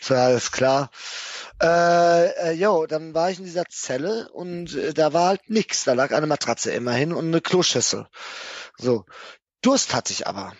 So, 0.00 0.14
ja, 0.14 0.26
alles 0.26 0.52
klar. 0.52 0.90
Äh, 1.62 2.50
äh, 2.50 2.52
jo, 2.52 2.86
dann 2.86 3.14
war 3.14 3.30
ich 3.30 3.38
in 3.38 3.44
dieser 3.44 3.66
Zelle 3.68 4.30
und 4.32 4.74
äh, 4.74 4.94
da 4.94 5.12
war 5.12 5.28
halt 5.28 5.50
nix. 5.50 5.84
Da 5.84 5.92
lag 5.94 6.12
eine 6.12 6.26
Matratze 6.26 6.72
immerhin 6.72 7.12
und 7.12 7.26
eine 7.26 7.40
Kloschüssel. 7.40 8.06
So. 8.78 9.04
Durst 9.62 9.94
hatte 9.94 10.12
ich 10.12 10.26
aber 10.26 10.54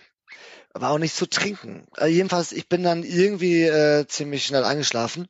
war 0.73 0.91
auch 0.91 0.97
nicht 0.97 1.15
zu 1.15 1.27
trinken. 1.27 1.87
Äh, 1.97 2.07
jedenfalls, 2.07 2.51
ich 2.51 2.67
bin 2.69 2.83
dann 2.83 3.03
irgendwie 3.03 3.63
äh, 3.63 4.07
ziemlich 4.07 4.45
schnell 4.45 4.63
eingeschlafen 4.63 5.27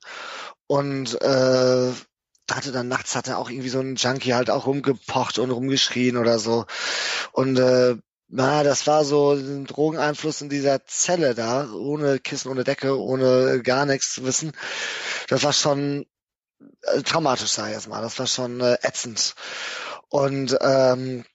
und 0.68 1.22
äh, 1.22 1.92
hatte 2.52 2.72
dann 2.72 2.88
nachts 2.88 3.16
hatte 3.16 3.38
auch 3.38 3.50
irgendwie 3.50 3.70
so 3.70 3.80
ein 3.80 3.96
Junkie 3.96 4.34
halt 4.34 4.50
auch 4.50 4.66
rumgepocht 4.66 5.39
und 5.39 5.51
rumgeschrien 5.51 6.18
oder 6.18 6.39
so. 6.39 6.66
Und 7.32 7.58
äh, 7.58 7.96
na, 8.28 8.63
das 8.63 8.88
war 8.88 9.04
so 9.04 9.34
ein 9.34 9.66
Drogeneinfluss 9.66 10.42
in 10.42 10.50
dieser 10.50 10.86
Zelle 10.86 11.36
da, 11.36 11.70
ohne 11.72 12.20
Kissen, 12.20 12.50
ohne 12.50 12.63
Decke, 12.63 12.97
ohne 12.97 13.62
gar 13.62 13.86
nichts 13.86 14.13
zu 14.13 14.24
wissen. 14.24 14.54
Das 15.28 15.43
war 15.43 15.54
schon 15.54 16.05
äh, 16.84 17.01
traumatisch, 17.01 17.51
sag 17.51 17.68
ich 17.68 17.74
jetzt 17.74 17.89
mal. 17.89 18.01
Das 18.01 18.18
war 18.20 18.28
schon 18.28 18.62
äh, 18.62 18.78
ätzend. 18.84 19.36
Und 20.09 20.58
ähm, 20.62 21.26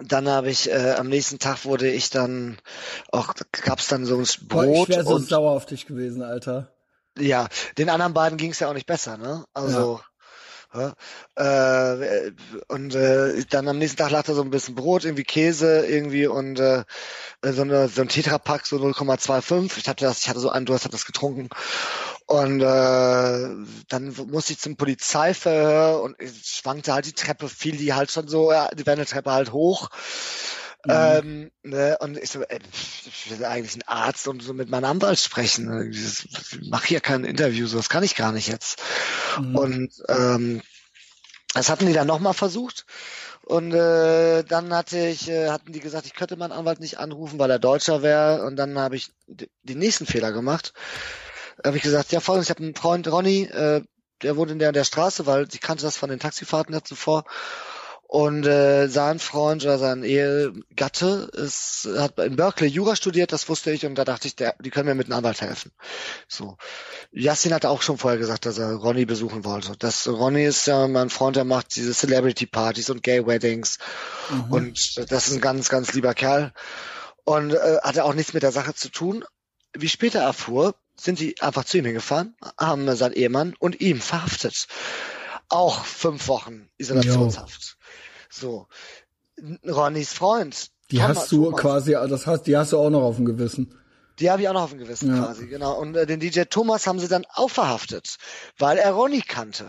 dann 0.00 0.28
habe 0.28 0.50
ich 0.50 0.70
äh, 0.70 0.94
am 0.98 1.08
nächsten 1.08 1.38
Tag 1.38 1.64
wurde 1.64 1.90
ich 1.90 2.10
dann 2.10 2.58
auch 3.12 3.34
gab's 3.52 3.88
dann 3.88 4.04
so 4.04 4.16
ein 4.16 4.26
Boah, 4.48 4.64
ich 4.64 4.70
Brot 4.70 4.88
wäre 4.88 5.04
so 5.04 5.18
sauer 5.18 5.52
auf 5.52 5.66
dich 5.66 5.86
gewesen, 5.86 6.22
Alter. 6.22 6.72
ja, 7.18 7.48
den 7.78 7.88
anderen 7.88 8.14
beiden 8.14 8.38
ging's 8.38 8.60
ja 8.60 8.68
auch 8.68 8.74
nicht 8.74 8.86
besser, 8.86 9.16
ne? 9.16 9.44
Also 9.54 10.00
Ja, 10.00 10.06
äh, 11.36 12.32
und 12.68 12.94
äh, 12.94 13.44
dann 13.48 13.68
am 13.68 13.78
nächsten 13.78 13.96
Tag 13.96 14.10
lag 14.10 14.24
da 14.24 14.34
so 14.34 14.42
ein 14.42 14.50
bisschen 14.50 14.74
Brot, 14.74 15.04
irgendwie 15.04 15.24
Käse, 15.24 15.86
irgendwie 15.86 16.26
und 16.26 16.58
äh, 16.58 16.84
so, 17.42 17.62
eine, 17.62 17.88
so 17.88 18.02
ein 18.02 18.08
Tetrapack, 18.08 18.66
so 18.66 18.76
0,25. 18.76 19.78
Ich 19.78 19.88
hatte 19.88 20.04
das, 20.04 20.18
ich 20.18 20.28
hatte 20.28 20.40
so 20.40 20.50
einen, 20.50 20.66
du 20.66 20.74
hast 20.74 20.92
das 20.92 21.06
getrunken. 21.06 21.48
Und 22.26 22.60
äh, 22.60 23.48
dann 23.88 24.14
musste 24.26 24.52
ich 24.52 24.58
zum 24.58 24.76
Polizeiverhör 24.76 26.02
und 26.02 26.20
ich 26.20 26.44
schwankte 26.44 26.92
halt 26.92 27.06
die 27.06 27.12
Treppe, 27.12 27.48
fiel 27.48 27.76
die 27.76 27.94
halt 27.94 28.10
schon 28.10 28.26
so, 28.26 28.50
ja, 28.50 28.68
die 28.74 28.84
Wendeltreppe 28.84 29.30
halt 29.30 29.52
hoch. 29.52 29.90
Mhm. 30.84 30.92
Ähm, 30.92 31.50
ne, 31.62 31.96
und 32.00 32.18
ich 32.18 32.30
so, 32.30 32.42
ey, 32.42 32.58
ich 33.06 33.30
will 33.30 33.44
eigentlich 33.44 33.76
ein 33.76 33.86
Arzt 33.86 34.26
und 34.26 34.42
so 34.42 34.54
mit 34.54 34.68
meinem 34.68 34.86
Anwalt 34.86 35.20
sprechen. 35.20 35.92
Ich 35.92 36.68
mache 36.68 36.88
hier 36.88 37.00
kein 37.00 37.24
Interview, 37.24 37.68
so 37.68 37.76
das 37.76 37.88
kann 37.88 38.02
ich 38.02 38.16
gar 38.16 38.32
nicht 38.32 38.48
jetzt. 38.48 38.82
Mhm. 39.40 39.56
Und 39.56 39.92
ähm, 40.08 40.62
das 41.54 41.70
hatten 41.70 41.86
die 41.86 41.92
dann 41.92 42.08
nochmal 42.08 42.34
versucht. 42.34 42.86
Und 43.42 43.72
äh, 43.72 44.42
dann 44.42 44.74
hatte 44.74 44.98
ich, 44.98 45.28
äh, 45.28 45.50
hatten 45.50 45.72
die 45.72 45.78
gesagt, 45.78 46.06
ich 46.06 46.14
könnte 46.14 46.36
meinen 46.36 46.50
Anwalt 46.50 46.80
nicht 46.80 46.98
anrufen, 46.98 47.38
weil 47.38 47.50
er 47.52 47.60
Deutscher 47.60 48.02
wäre. 48.02 48.44
Und 48.44 48.56
dann 48.56 48.76
habe 48.76 48.96
ich 48.96 49.12
den 49.28 49.78
nächsten 49.78 50.06
Fehler 50.06 50.32
gemacht 50.32 50.72
habe 51.64 51.76
ich 51.76 51.82
gesagt, 51.82 52.12
ja 52.12 52.20
folgendes, 52.20 52.46
ich 52.46 52.50
habe 52.50 52.62
einen 52.62 52.74
Freund, 52.74 53.08
Ronny, 53.08 53.42
äh, 53.44 53.82
der 54.22 54.36
wohnt 54.36 54.50
in 54.50 54.58
der, 54.58 54.72
der 54.72 54.84
Straße, 54.84 55.26
weil 55.26 55.46
ich 55.52 55.60
kannte 55.60 55.84
das 55.84 55.96
von 55.96 56.10
den 56.10 56.18
Taxifahrten 56.18 56.74
ja 56.74 56.82
zuvor. 56.82 57.24
Und 58.08 58.46
äh, 58.46 58.86
sein 58.86 59.18
Freund 59.18 59.64
oder 59.64 59.78
sein 59.78 60.04
Ehegatte 60.04 61.28
ist, 61.32 61.88
hat 61.98 62.16
in 62.20 62.36
Berkeley 62.36 62.70
Jura 62.70 62.94
studiert, 62.94 63.32
das 63.32 63.48
wusste 63.48 63.72
ich, 63.72 63.84
und 63.84 63.96
da 63.96 64.04
dachte 64.04 64.28
ich, 64.28 64.36
der, 64.36 64.54
die 64.60 64.70
können 64.70 64.86
mir 64.86 64.94
mit 64.94 65.08
einem 65.08 65.18
Anwalt 65.18 65.40
helfen. 65.40 65.72
So. 66.28 66.56
Yassin 67.10 67.52
hatte 67.52 67.68
auch 67.68 67.82
schon 67.82 67.98
vorher 67.98 68.18
gesagt, 68.18 68.46
dass 68.46 68.58
er 68.58 68.74
Ronny 68.74 69.06
besuchen 69.06 69.44
wollte. 69.44 69.74
Das 69.76 70.06
Ronny 70.06 70.44
ist 70.44 70.66
ja 70.66 70.86
mein 70.86 71.10
Freund, 71.10 71.34
der 71.34 71.44
macht 71.44 71.74
diese 71.74 71.92
Celebrity 71.92 72.46
Partys 72.46 72.90
und 72.90 73.02
Gay 73.02 73.26
Weddings. 73.26 73.78
Mhm. 74.30 74.52
Und 74.52 75.10
das 75.10 75.26
ist 75.26 75.34
ein 75.34 75.40
ganz, 75.40 75.68
ganz 75.68 75.92
lieber 75.92 76.14
Kerl. 76.14 76.52
Und 77.24 77.54
äh, 77.54 77.78
hatte 77.82 78.04
auch 78.04 78.14
nichts 78.14 78.34
mit 78.34 78.44
der 78.44 78.52
Sache 78.52 78.74
zu 78.74 78.88
tun. 78.88 79.24
Wie 79.76 79.88
später 79.88 80.20
erfuhr, 80.20 80.76
sind 80.98 81.18
sie 81.18 81.40
einfach 81.40 81.64
zu 81.64 81.78
ihm 81.78 81.84
hingefahren, 81.84 82.36
haben 82.58 82.94
seinen 82.96 83.12
Ehemann 83.12 83.54
und 83.58 83.80
ihm 83.80 84.00
verhaftet. 84.00 84.66
Auch 85.48 85.84
fünf 85.84 86.28
Wochen 86.28 86.68
Isolationshaft. 86.78 87.76
Jo. 87.78 87.86
So. 88.30 88.68
Ronnys 89.66 90.12
Freund. 90.12 90.70
Die 90.90 90.98
Thomas, 90.98 91.16
hast 91.18 91.32
du 91.32 91.44
Thomas, 91.44 91.60
quasi, 91.60 91.92
das 91.92 92.26
heißt, 92.26 92.46
die 92.46 92.56
hast 92.56 92.72
du 92.72 92.78
auch 92.78 92.90
noch 92.90 93.02
auf 93.02 93.16
dem 93.16 93.26
Gewissen. 93.26 93.74
Die 94.18 94.30
habe 94.30 94.42
ich 94.42 94.48
auch 94.48 94.54
noch 94.54 94.62
auf 94.62 94.70
dem 94.70 94.78
Gewissen 94.78 95.14
ja. 95.14 95.24
quasi, 95.24 95.46
genau. 95.46 95.78
Und 95.78 95.94
äh, 95.94 96.06
den 96.06 96.20
DJ 96.20 96.42
Thomas 96.42 96.86
haben 96.86 96.98
sie 96.98 97.08
dann 97.08 97.26
auch 97.34 97.50
verhaftet, 97.50 98.16
weil 98.58 98.78
er 98.78 98.92
Ronny 98.92 99.20
kannte. 99.20 99.66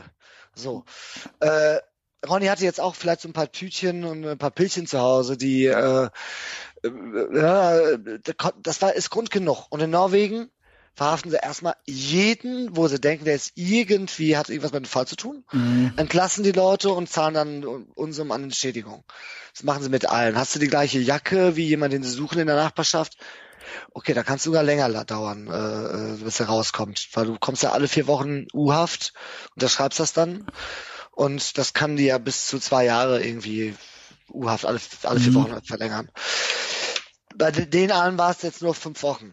So. 0.56 0.86
Äh, 1.40 1.80
Ronny 2.28 2.46
hatte 2.46 2.64
jetzt 2.64 2.80
auch 2.80 2.96
vielleicht 2.96 3.22
so 3.22 3.30
ein 3.30 3.34
paar 3.34 3.52
Tütchen 3.52 4.04
und 4.04 4.26
ein 4.26 4.38
paar 4.38 4.52
Pilchen 4.52 4.88
zu 4.88 5.00
Hause, 5.00 5.38
die 5.38 5.66
äh, 5.66 6.10
äh, 6.84 6.90
ja, 7.34 7.98
das 8.62 8.82
war 8.82 8.94
ist 8.94 9.10
Grund 9.10 9.32
genug. 9.32 9.68
Und 9.70 9.82
in 9.82 9.90
Norwegen 9.90 10.50
verhaften 10.98 11.30
sie 11.30 11.38
erstmal 11.38 11.76
jeden, 11.86 12.76
wo 12.76 12.88
sie 12.88 13.00
denken, 13.00 13.26
der 13.26 13.36
ist 13.36 13.52
irgendwie, 13.54 14.36
hat 14.36 14.50
irgendwas 14.50 14.72
mit 14.72 14.84
dem 14.84 14.90
Fall 14.90 15.06
zu 15.06 15.16
tun, 15.16 15.44
mhm. 15.52 15.94
entlassen 15.96 16.44
die 16.44 16.52
Leute 16.52 16.90
und 16.90 17.08
zahlen 17.08 17.36
dann 17.36 17.64
Unsummen 17.64 18.32
an 18.32 18.44
Entschädigung. 18.46 19.04
Das 19.54 19.64
machen 19.64 19.84
sie 19.84 19.90
mit 19.90 20.10
allen. 20.10 20.36
Hast 20.36 20.56
du 20.56 20.60
die 20.60 20.68
gleiche 20.68 20.98
Jacke 20.98 21.56
wie 21.56 21.68
jemand, 21.68 21.94
den 21.94 22.02
sie 22.02 22.10
suchen 22.10 22.40
in 22.40 22.48
der 22.48 22.56
Nachbarschaft? 22.56 23.16
Okay, 23.94 24.16
da 24.16 24.24
kann 24.24 24.38
es 24.38 24.44
sogar 24.44 24.64
länger 24.64 24.90
dauern, 25.06 25.48
äh, 25.48 26.14
äh, 26.14 26.18
bis 26.24 26.40
er 26.40 26.48
rauskommt, 26.48 27.10
weil 27.14 27.28
du 27.28 27.38
kommst 27.38 27.62
ja 27.62 27.74
alle 27.74 27.88
vier 27.88 28.08
Wochen 28.08 28.48
U-Haft, 28.52 29.14
unterschreibst 29.54 30.00
das 30.00 30.14
dann 30.14 30.48
und 31.12 31.60
das 31.60 31.74
kann 31.74 31.96
dir 31.96 32.08
ja 32.08 32.18
bis 32.18 32.48
zu 32.48 32.58
zwei 32.58 32.86
Jahre 32.86 33.24
irgendwie 33.24 33.76
U-Haft 34.34 34.66
alle, 34.66 34.80
alle 35.04 35.20
vier 35.20 35.32
mhm. 35.32 35.36
Wochen 35.36 35.64
verlängern. 35.64 36.10
Bei 37.36 37.52
den 37.52 37.92
allen 37.92 38.18
war 38.18 38.32
es 38.32 38.42
jetzt 38.42 38.64
nur 38.64 38.74
fünf 38.74 39.04
Wochen. 39.04 39.32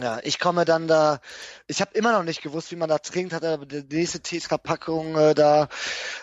Ja, 0.00 0.20
ich 0.22 0.38
komme 0.38 0.64
dann 0.64 0.86
da, 0.86 1.18
ich 1.66 1.80
habe 1.80 1.90
immer 1.94 2.12
noch 2.12 2.22
nicht 2.22 2.40
gewusst, 2.42 2.70
wie 2.70 2.76
man 2.76 2.88
da 2.88 2.98
trinkt, 2.98 3.32
hatte 3.32 3.58
die 3.66 3.96
nächste 3.96 4.20
Tetra-Packung 4.20 5.16
äh, 5.16 5.34
da 5.34 5.68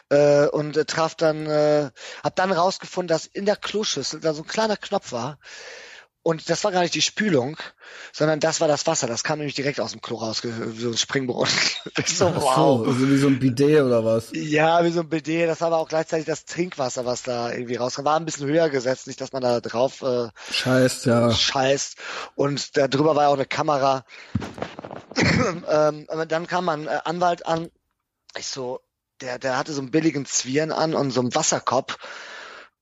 äh, 0.10 0.48
und 0.48 0.78
äh, 0.78 0.86
traf 0.86 1.16
dann, 1.16 1.46
äh, 1.46 1.92
habe 2.24 2.36
dann 2.36 2.54
rausgefunden, 2.54 3.10
dass 3.10 3.26
in 3.26 3.46
der 3.46 3.58
Kloschüssel 3.58 4.22
da 4.22 4.34
so 4.34 4.44
ein 4.44 4.48
kleiner 4.48 4.78
Knopf 4.78 5.12
war, 5.12 5.40
und 6.26 6.50
das 6.50 6.64
war 6.64 6.72
gar 6.72 6.82
nicht 6.82 6.96
die 6.96 7.04
Spülung, 7.04 7.56
sondern 8.12 8.40
das 8.40 8.60
war 8.60 8.68
das 8.68 8.88
Wasser. 8.88 9.06
Das 9.06 9.24
kam 9.24 9.38
nämlich 9.38 9.54
direkt 9.54 9.80
aus 9.80 9.92
dem 9.92 10.02
Klo 10.02 10.16
raus, 10.16 10.42
wie 10.44 10.82
so 10.82 10.90
ein 10.90 10.98
Springbrunnen. 10.98 11.54
so, 12.08 12.36
wow. 12.36 12.84
So, 12.84 12.92
also 12.92 13.10
wie 13.12 13.18
so 13.18 13.28
ein 13.28 13.38
Bidet 13.38 13.84
oder 13.84 14.04
was? 14.04 14.32
Ja, 14.34 14.84
wie 14.84 14.90
so 14.90 15.02
ein 15.02 15.10
Bidet. 15.10 15.48
Das 15.48 15.62
war 15.62 15.68
aber 15.68 15.78
auch 15.78 15.88
gleichzeitig 15.88 16.26
das 16.26 16.46
Trinkwasser, 16.46 17.06
was 17.06 17.22
da 17.22 17.52
irgendwie 17.52 17.76
rauskam. 17.76 18.06
War 18.06 18.20
ein 18.20 18.26
bisschen 18.26 18.48
höher 18.48 18.72
gesetzt, 18.72 19.06
nicht, 19.06 19.22
dass 19.22 19.34
man 19.34 19.44
da 19.44 19.62
drauf 19.62 20.02
äh, 20.02 20.30
scheißt, 20.50 21.06
ja. 21.06 21.30
Scheißt. 21.30 21.98
Und 22.34 22.76
da 22.76 22.88
drüber 22.88 23.16
war 23.16 23.26
ja 23.26 23.30
auch 23.30 23.36
eine 23.36 23.46
Kamera. 23.46 24.04
ähm, 25.70 26.08
dann 26.28 26.48
kam 26.48 26.70
ein 26.70 26.88
äh, 26.88 27.02
Anwalt 27.06 27.46
an. 27.46 27.70
Ich 28.36 28.48
so, 28.48 28.80
der, 29.22 29.38
der 29.38 29.60
hatte 29.60 29.74
so 29.74 29.82
einen 29.82 29.92
billigen 29.92 30.26
Zwirn 30.26 30.72
an 30.72 30.96
und 30.96 31.12
so 31.12 31.22
einen 31.22 31.36
Wasserkopf. 31.36 32.00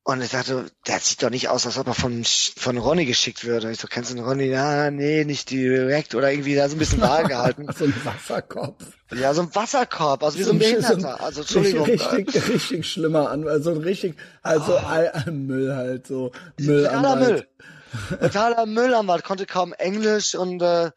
Und 0.05 0.21
ich 0.21 0.31
dachte, 0.31 0.65
der 0.85 0.99
sieht 0.99 1.23
doch 1.23 1.29
nicht 1.29 1.47
aus, 1.47 1.65
als 1.65 1.77
ob 1.77 1.87
er 1.87 1.93
von, 1.93 2.25
von 2.25 2.77
Ronny 2.77 3.05
geschickt 3.05 3.45
würde. 3.45 3.71
Ich 3.71 3.79
so, 3.79 3.87
kennst 3.87 4.11
du 4.11 4.15
den 4.15 4.25
Ronny? 4.25 4.47
Ja, 4.47 4.91
nee, 4.91 5.23
nicht 5.23 5.49
direkt. 5.49 6.13
Oder 6.13 6.29
irgendwie 6.29 6.55
da 6.55 6.67
so 6.67 6.75
ein 6.75 6.79
bisschen 6.79 6.99
wahr 7.01 7.23
gehalten. 7.23 7.67
so 7.77 7.85
ein 7.85 7.93
Wasserkorb. 8.03 8.83
Ja, 9.13 9.33
so 9.33 9.43
ein 9.43 9.55
Wasserkorb, 9.55 10.21
also 10.23 10.37
wie 10.37 10.43
so, 10.43 10.51
ein 10.51 10.59
Behinderter. 10.59 11.21
Also, 11.21 11.41
Entschuldigung. 11.41 11.85
Richtig, 11.85 12.11
richtig, 12.11 12.49
richtig 12.49 12.91
schlimmer 12.91 13.29
an, 13.29 13.47
also 13.47 13.71
ein 13.71 13.77
richtig, 13.77 14.15
also 14.41 14.77
oh. 14.77 15.31
Müll 15.31 15.73
halt, 15.73 16.07
so 16.07 16.31
Müllanwalt. 16.59 16.91
Totaler 16.91 17.15
Müll. 17.15 17.47
Totaler 18.19 18.65
Müllanwalt, 18.65 19.23
konnte 19.23 19.45
kaum 19.45 19.71
Englisch 19.71 20.35
und, 20.35 20.61
äh, 20.61 20.91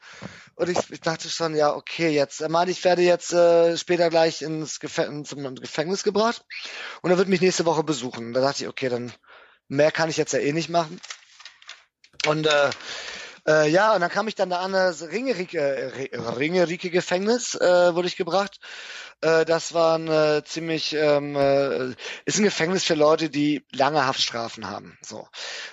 und 0.56 0.70
ich, 0.70 0.90
ich 0.90 1.00
dachte 1.00 1.28
schon, 1.28 1.54
ja, 1.54 1.74
okay, 1.74 2.08
jetzt, 2.08 2.40
er 2.40 2.48
meinte, 2.48 2.72
ich 2.72 2.82
werde 2.82 3.02
jetzt 3.02 3.32
äh, 3.32 3.76
später 3.76 4.08
gleich 4.08 4.40
ins 4.40 4.80
Gefängnis, 4.80 5.28
zum 5.28 5.54
Gefängnis 5.54 6.02
gebracht 6.02 6.44
und 7.02 7.10
er 7.10 7.18
wird 7.18 7.28
mich 7.28 7.42
nächste 7.42 7.66
Woche 7.66 7.84
besuchen. 7.84 8.32
Da 8.32 8.40
dachte 8.40 8.64
ich, 8.64 8.68
okay, 8.68 8.88
dann 8.88 9.12
mehr 9.68 9.92
kann 9.92 10.08
ich 10.08 10.16
jetzt 10.16 10.32
ja 10.32 10.38
eh 10.38 10.52
nicht 10.52 10.70
machen. 10.70 10.98
Und 12.26 12.46
äh, 12.46 12.70
äh, 13.46 13.68
ja, 13.68 13.94
und 13.94 14.00
dann 14.00 14.10
kam 14.10 14.28
ich 14.28 14.34
dann 14.34 14.50
da 14.50 14.60
an 14.60 14.72
das 14.72 15.02
Ringerike, 15.02 15.58
äh, 15.58 16.16
Ringerike 16.16 16.90
Gefängnis, 16.90 17.54
äh, 17.54 17.94
wurde 17.94 18.08
ich 18.08 18.16
gebracht. 18.16 18.58
Äh, 19.20 19.44
das 19.44 19.72
war 19.72 19.98
ein 19.98 20.08
äh, 20.08 20.42
ziemlich, 20.44 20.92
ähm, 20.94 21.36
äh, 21.36 21.94
ist 22.24 22.38
ein 22.38 22.44
Gefängnis 22.44 22.84
für 22.84 22.94
Leute, 22.94 23.30
die 23.30 23.64
lange 23.72 24.06
Haftstrafen 24.06 24.68
haben. 24.68 24.98
So, 25.02 25.26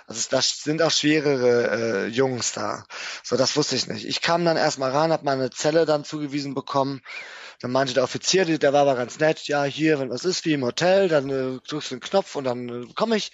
also 0.08 0.22
das 0.30 0.64
sind 0.64 0.82
auch 0.82 0.91
schwerere 0.91 2.06
äh, 2.06 2.08
Jungs 2.08 2.54
da. 2.54 2.86
So, 3.24 3.36
das 3.38 3.56
wusste 3.58 3.76
ich 3.76 3.88
nicht. 3.88 4.06
Ich 4.06 4.22
kam 4.22 4.45
dann 4.45 4.58
erstmal 4.58 4.91
rein, 4.91 5.12
habe 5.12 5.26
meine 5.26 5.50
Zelle 5.50 5.86
dann 5.86 6.06
zugewiesen 6.06 6.54
bekommen. 6.54 7.02
Dann 7.60 7.72
meinte 7.72 7.94
der 7.94 8.04
Offizier, 8.04 8.45
der 8.45 8.74
war 8.74 8.82
aber 8.82 8.95
ganz 8.95 9.20
nett, 9.20 9.48
ja, 9.48 9.64
hier, 9.64 10.00
wenn 10.00 10.10
was 10.10 10.26
ist, 10.26 10.45
wie 10.45 10.54
im 10.54 10.66
Hotel, 10.66 11.08
dann 11.08 11.30
äh, 11.30 11.60
drückst 11.68 11.91
du 11.91 11.95
den 11.95 12.02
Knopf 12.02 12.36
und 12.36 12.44
dann 12.44 12.70
äh, 12.70 12.94
komme 12.94 13.16
ich 13.16 13.32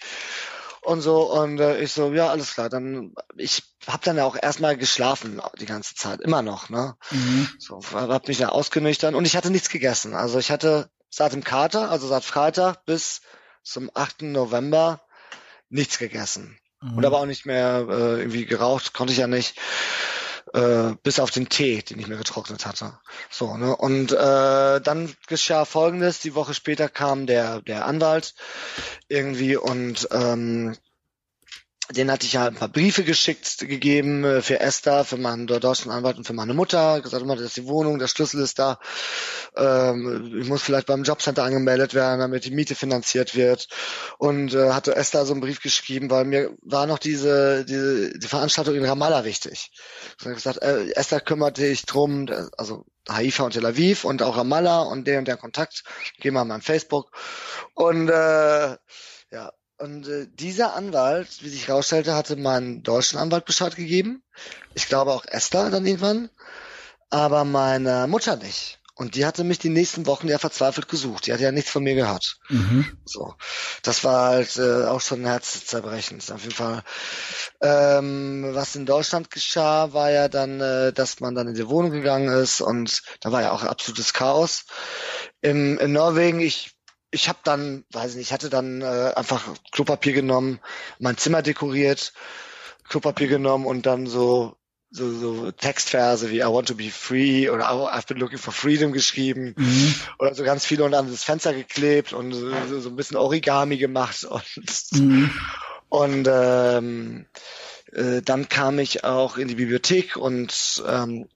und 0.82 1.02
so 1.02 1.32
und 1.32 1.60
äh, 1.60 1.82
ich 1.82 1.92
so 1.92 2.14
ja 2.14 2.30
alles 2.30 2.54
klar 2.54 2.70
dann 2.70 3.14
ich 3.36 3.64
habe 3.88 4.04
dann 4.04 4.18
ja 4.18 4.26
auch 4.26 4.38
erstmal 4.42 4.78
geschlafen 4.78 5.42
die 5.60 5.66
ganze 5.66 5.96
Zeit 5.96 6.22
immer 6.22 6.42
noch 6.42 6.70
ne 6.70 6.96
mhm. 7.12 7.50
so 7.60 7.82
hab 7.94 8.28
mich 8.28 8.40
ja 8.40 8.50
ausgenüchtert 8.50 9.16
und 9.16 9.26
ich 9.26 9.36
hatte 9.36 9.52
nichts 9.52 9.70
gegessen 9.70 10.14
also 10.14 10.40
ich 10.40 10.52
hatte 10.52 10.90
seit 11.10 11.34
dem 11.34 11.44
Kater 11.44 11.90
also 11.90 12.08
seit 12.08 12.24
Freitag 12.24 12.86
bis 12.86 13.22
zum 13.64 13.92
8. 13.94 14.24
November 14.24 15.02
nichts 15.70 16.00
gegessen 16.00 16.60
mhm. 16.82 16.98
und 16.98 17.06
aber 17.06 17.20
auch 17.20 17.26
nicht 17.26 17.46
mehr 17.46 17.86
äh, 17.90 18.20
irgendwie 18.20 18.46
geraucht 18.46 18.94
konnte 18.94 19.14
ich 19.14 19.20
ja 19.20 19.28
nicht 19.28 19.60
äh, 20.54 20.96
bis 21.04 21.20
auf 21.20 21.32
den 21.32 21.50
Tee, 21.50 21.82
den 21.82 22.00
ich 22.00 22.08
mir 22.08 22.18
getrocknet 22.18 22.66
hatte. 22.66 22.94
So, 23.30 23.58
ne? 23.58 23.76
Und 23.76 24.12
äh, 24.12 24.82
dann 24.82 25.14
geschah 25.28 25.66
folgendes, 25.66 26.20
die 26.20 26.36
Woche 26.36 26.54
später 26.54 26.90
kam 26.90 27.28
der, 27.28 27.62
der 27.62 27.86
Anwalt 27.86 28.34
irgendwie 29.08 29.56
und 29.56 30.08
ähm, 30.12 30.76
den 31.92 32.12
hatte 32.12 32.26
ich 32.26 32.34
ja 32.34 32.46
ein 32.46 32.56
paar 32.56 32.68
Briefe 32.70 33.04
geschickt, 33.04 33.60
gegeben 33.60 34.24
äh, 34.24 34.42
für 34.42 34.60
Esther, 34.60 35.06
für 35.06 35.18
meinen 35.18 35.48
deutschen 35.48 35.92
Anwalt 35.92 36.18
und 36.18 36.28
für 36.28 36.34
meine 36.34 36.54
Mutter. 36.54 37.02
Gesagt, 37.02 37.24
immer, 37.24 37.36
das 37.36 37.46
ist 37.46 37.58
die 37.58 37.66
Wohnung, 37.66 37.98
der 37.98 38.08
Schlüssel 38.08 38.42
ist 38.42 38.60
da. 38.60 38.80
Ähm, 39.56 40.40
ich 40.40 40.48
muss 40.48 40.62
vielleicht 40.62 40.86
beim 40.86 41.04
Jobcenter 41.04 41.44
angemeldet 41.44 41.96
werden, 41.96 42.20
damit 42.20 42.46
die 42.46 42.52
Miete 42.52 42.76
finanziert 42.76 43.36
wird. 43.36 43.68
Und 44.20 44.54
äh, 44.54 44.72
hatte 44.72 44.96
Esther 44.96 45.26
so 45.26 45.34
einen 45.34 45.42
Brief 45.42 45.62
geschrieben, 45.62 46.12
weil 46.12 46.26
mir 46.26 46.56
war 46.62 46.86
noch 46.86 47.00
diese, 47.00 47.66
diese 47.66 48.18
die 48.18 48.28
Veranstaltung 48.28 48.76
in 48.76 48.86
Ramallah 48.86 49.26
wichtig. 49.26 49.72
Ich 50.20 50.26
habe 50.26 50.36
gesagt, 50.36 50.62
äh, 50.62 50.92
Esther 50.92 51.22
kümmert 51.22 51.58
dich 51.58 51.86
drum, 51.88 52.28
also 52.58 52.86
Haifa 53.10 53.44
und 53.46 53.54
Tel 53.54 53.66
Aviv 53.66 54.06
und 54.06 54.22
auch 54.22 54.38
Ramallah 54.38 54.82
und 54.82 55.08
der 55.08 55.18
und 55.18 55.28
der 55.28 55.38
Kontakt. 55.38 55.84
Geh 56.20 56.30
mal 56.30 56.42
an 56.42 56.50
mein 56.50 56.62
Facebook. 56.62 57.12
Und 57.74 58.10
äh, 58.10 58.78
ja, 59.32 59.52
und 59.80 60.08
äh, 60.08 60.28
dieser 60.28 60.76
Anwalt, 60.76 61.42
wie 61.42 61.50
sich 61.50 61.68
herausstellte, 61.68 62.16
hatte 62.16 62.36
meinen 62.36 62.84
deutschen 62.84 63.18
Anwalt 63.18 63.46
Bescheid 63.46 63.76
gegeben. 63.76 64.24
Ich 64.74 64.88
glaube 64.88 65.12
auch 65.12 65.26
Esther 65.26 65.70
dann 65.70 65.86
irgendwann. 65.86 66.30
Aber 67.10 67.44
meine 67.44 68.06
Mutter 68.08 68.36
nicht. 68.36 68.80
Und 69.00 69.16
die 69.16 69.26
hatte 69.26 69.46
mich 69.46 69.60
die 69.60 69.70
nächsten 69.70 70.06
Wochen 70.08 70.28
ja 70.28 70.38
verzweifelt 70.38 70.90
gesucht. 70.90 71.26
Die 71.26 71.32
hatte 71.32 71.44
ja 71.44 71.54
nichts 71.54 71.72
von 71.72 71.84
mir 71.84 71.96
gehört. 71.96 72.38
Mhm. 72.50 72.86
So, 73.06 73.34
das 73.82 74.04
war 74.04 74.32
halt 74.32 74.58
äh, 74.58 74.84
auch 74.84 75.00
schon 75.00 75.26
herzzerbrechend. 75.26 76.30
Auf 76.30 76.42
jeden 76.42 76.54
Fall. 76.54 76.84
Ähm, 77.62 78.50
was 78.52 78.76
in 78.76 78.86
Deutschland 78.86 79.32
geschah, 79.32 79.94
war 79.94 80.12
ja 80.12 80.28
dann, 80.28 80.60
äh, 80.60 80.92
dass 80.92 81.22
man 81.22 81.34
dann 81.34 81.48
in 81.48 81.54
die 81.54 81.70
Wohnung 81.70 81.92
gegangen 81.92 82.28
ist 82.28 82.60
und 82.60 83.02
da 83.22 83.32
war 83.32 83.42
ja 83.42 83.52
auch 83.52 83.64
absolutes 83.64 84.12
Chaos. 84.12 84.66
Im, 85.40 85.80
in 85.80 85.94
Norwegen, 85.94 86.42
ich 86.42 86.76
ich 87.12 87.28
habe 87.28 87.40
dann, 87.44 87.86
weiß 87.92 88.16
nicht, 88.16 88.28
ich 88.28 88.34
hatte 88.34 88.50
dann 88.50 88.82
äh, 88.82 89.14
einfach 89.16 89.54
Klopapier 89.72 90.14
genommen, 90.14 90.60
mein 91.00 91.18
Zimmer 91.18 91.42
dekoriert, 91.42 92.14
Klopapier 92.88 93.28
genommen 93.28 93.66
und 93.66 93.86
dann 93.86 94.08
so 94.08 94.56
so, 94.92 95.12
so 95.12 95.52
Textverse 95.52 96.32
wie 96.32 96.40
I 96.40 96.46
want 96.46 96.68
to 96.68 96.76
be 96.76 96.90
free 96.90 97.48
oder 97.50 97.70
I've 97.70 98.08
been 98.08 98.18
looking 98.18 98.40
for 98.40 98.52
freedom 98.52 98.92
geschrieben 98.92 99.54
mhm. 99.56 99.94
oder 100.18 100.34
so 100.34 100.44
ganz 100.44 100.66
viele 100.66 100.84
und 100.84 100.96
an 100.96 101.12
das 101.12 101.24
Fenster 101.24 101.54
geklebt 101.54 102.12
und 102.12 102.34
so, 102.34 102.52
so 102.80 102.90
ein 102.90 102.96
bisschen 102.96 103.18
Origami 103.18 103.78
gemacht 103.78 104.24
und 104.24 104.44
mhm. 104.94 105.32
und 105.90 106.28
ähm, 106.32 107.28
äh, 107.92 108.22
dann 108.24 108.50
kam 108.50 108.80
ich 108.80 109.04
auch 109.04 109.38
in 109.38 109.48
die 109.48 109.56
Bibliothek 109.56 110.18
und 110.18 110.84
ähm, 110.88 111.30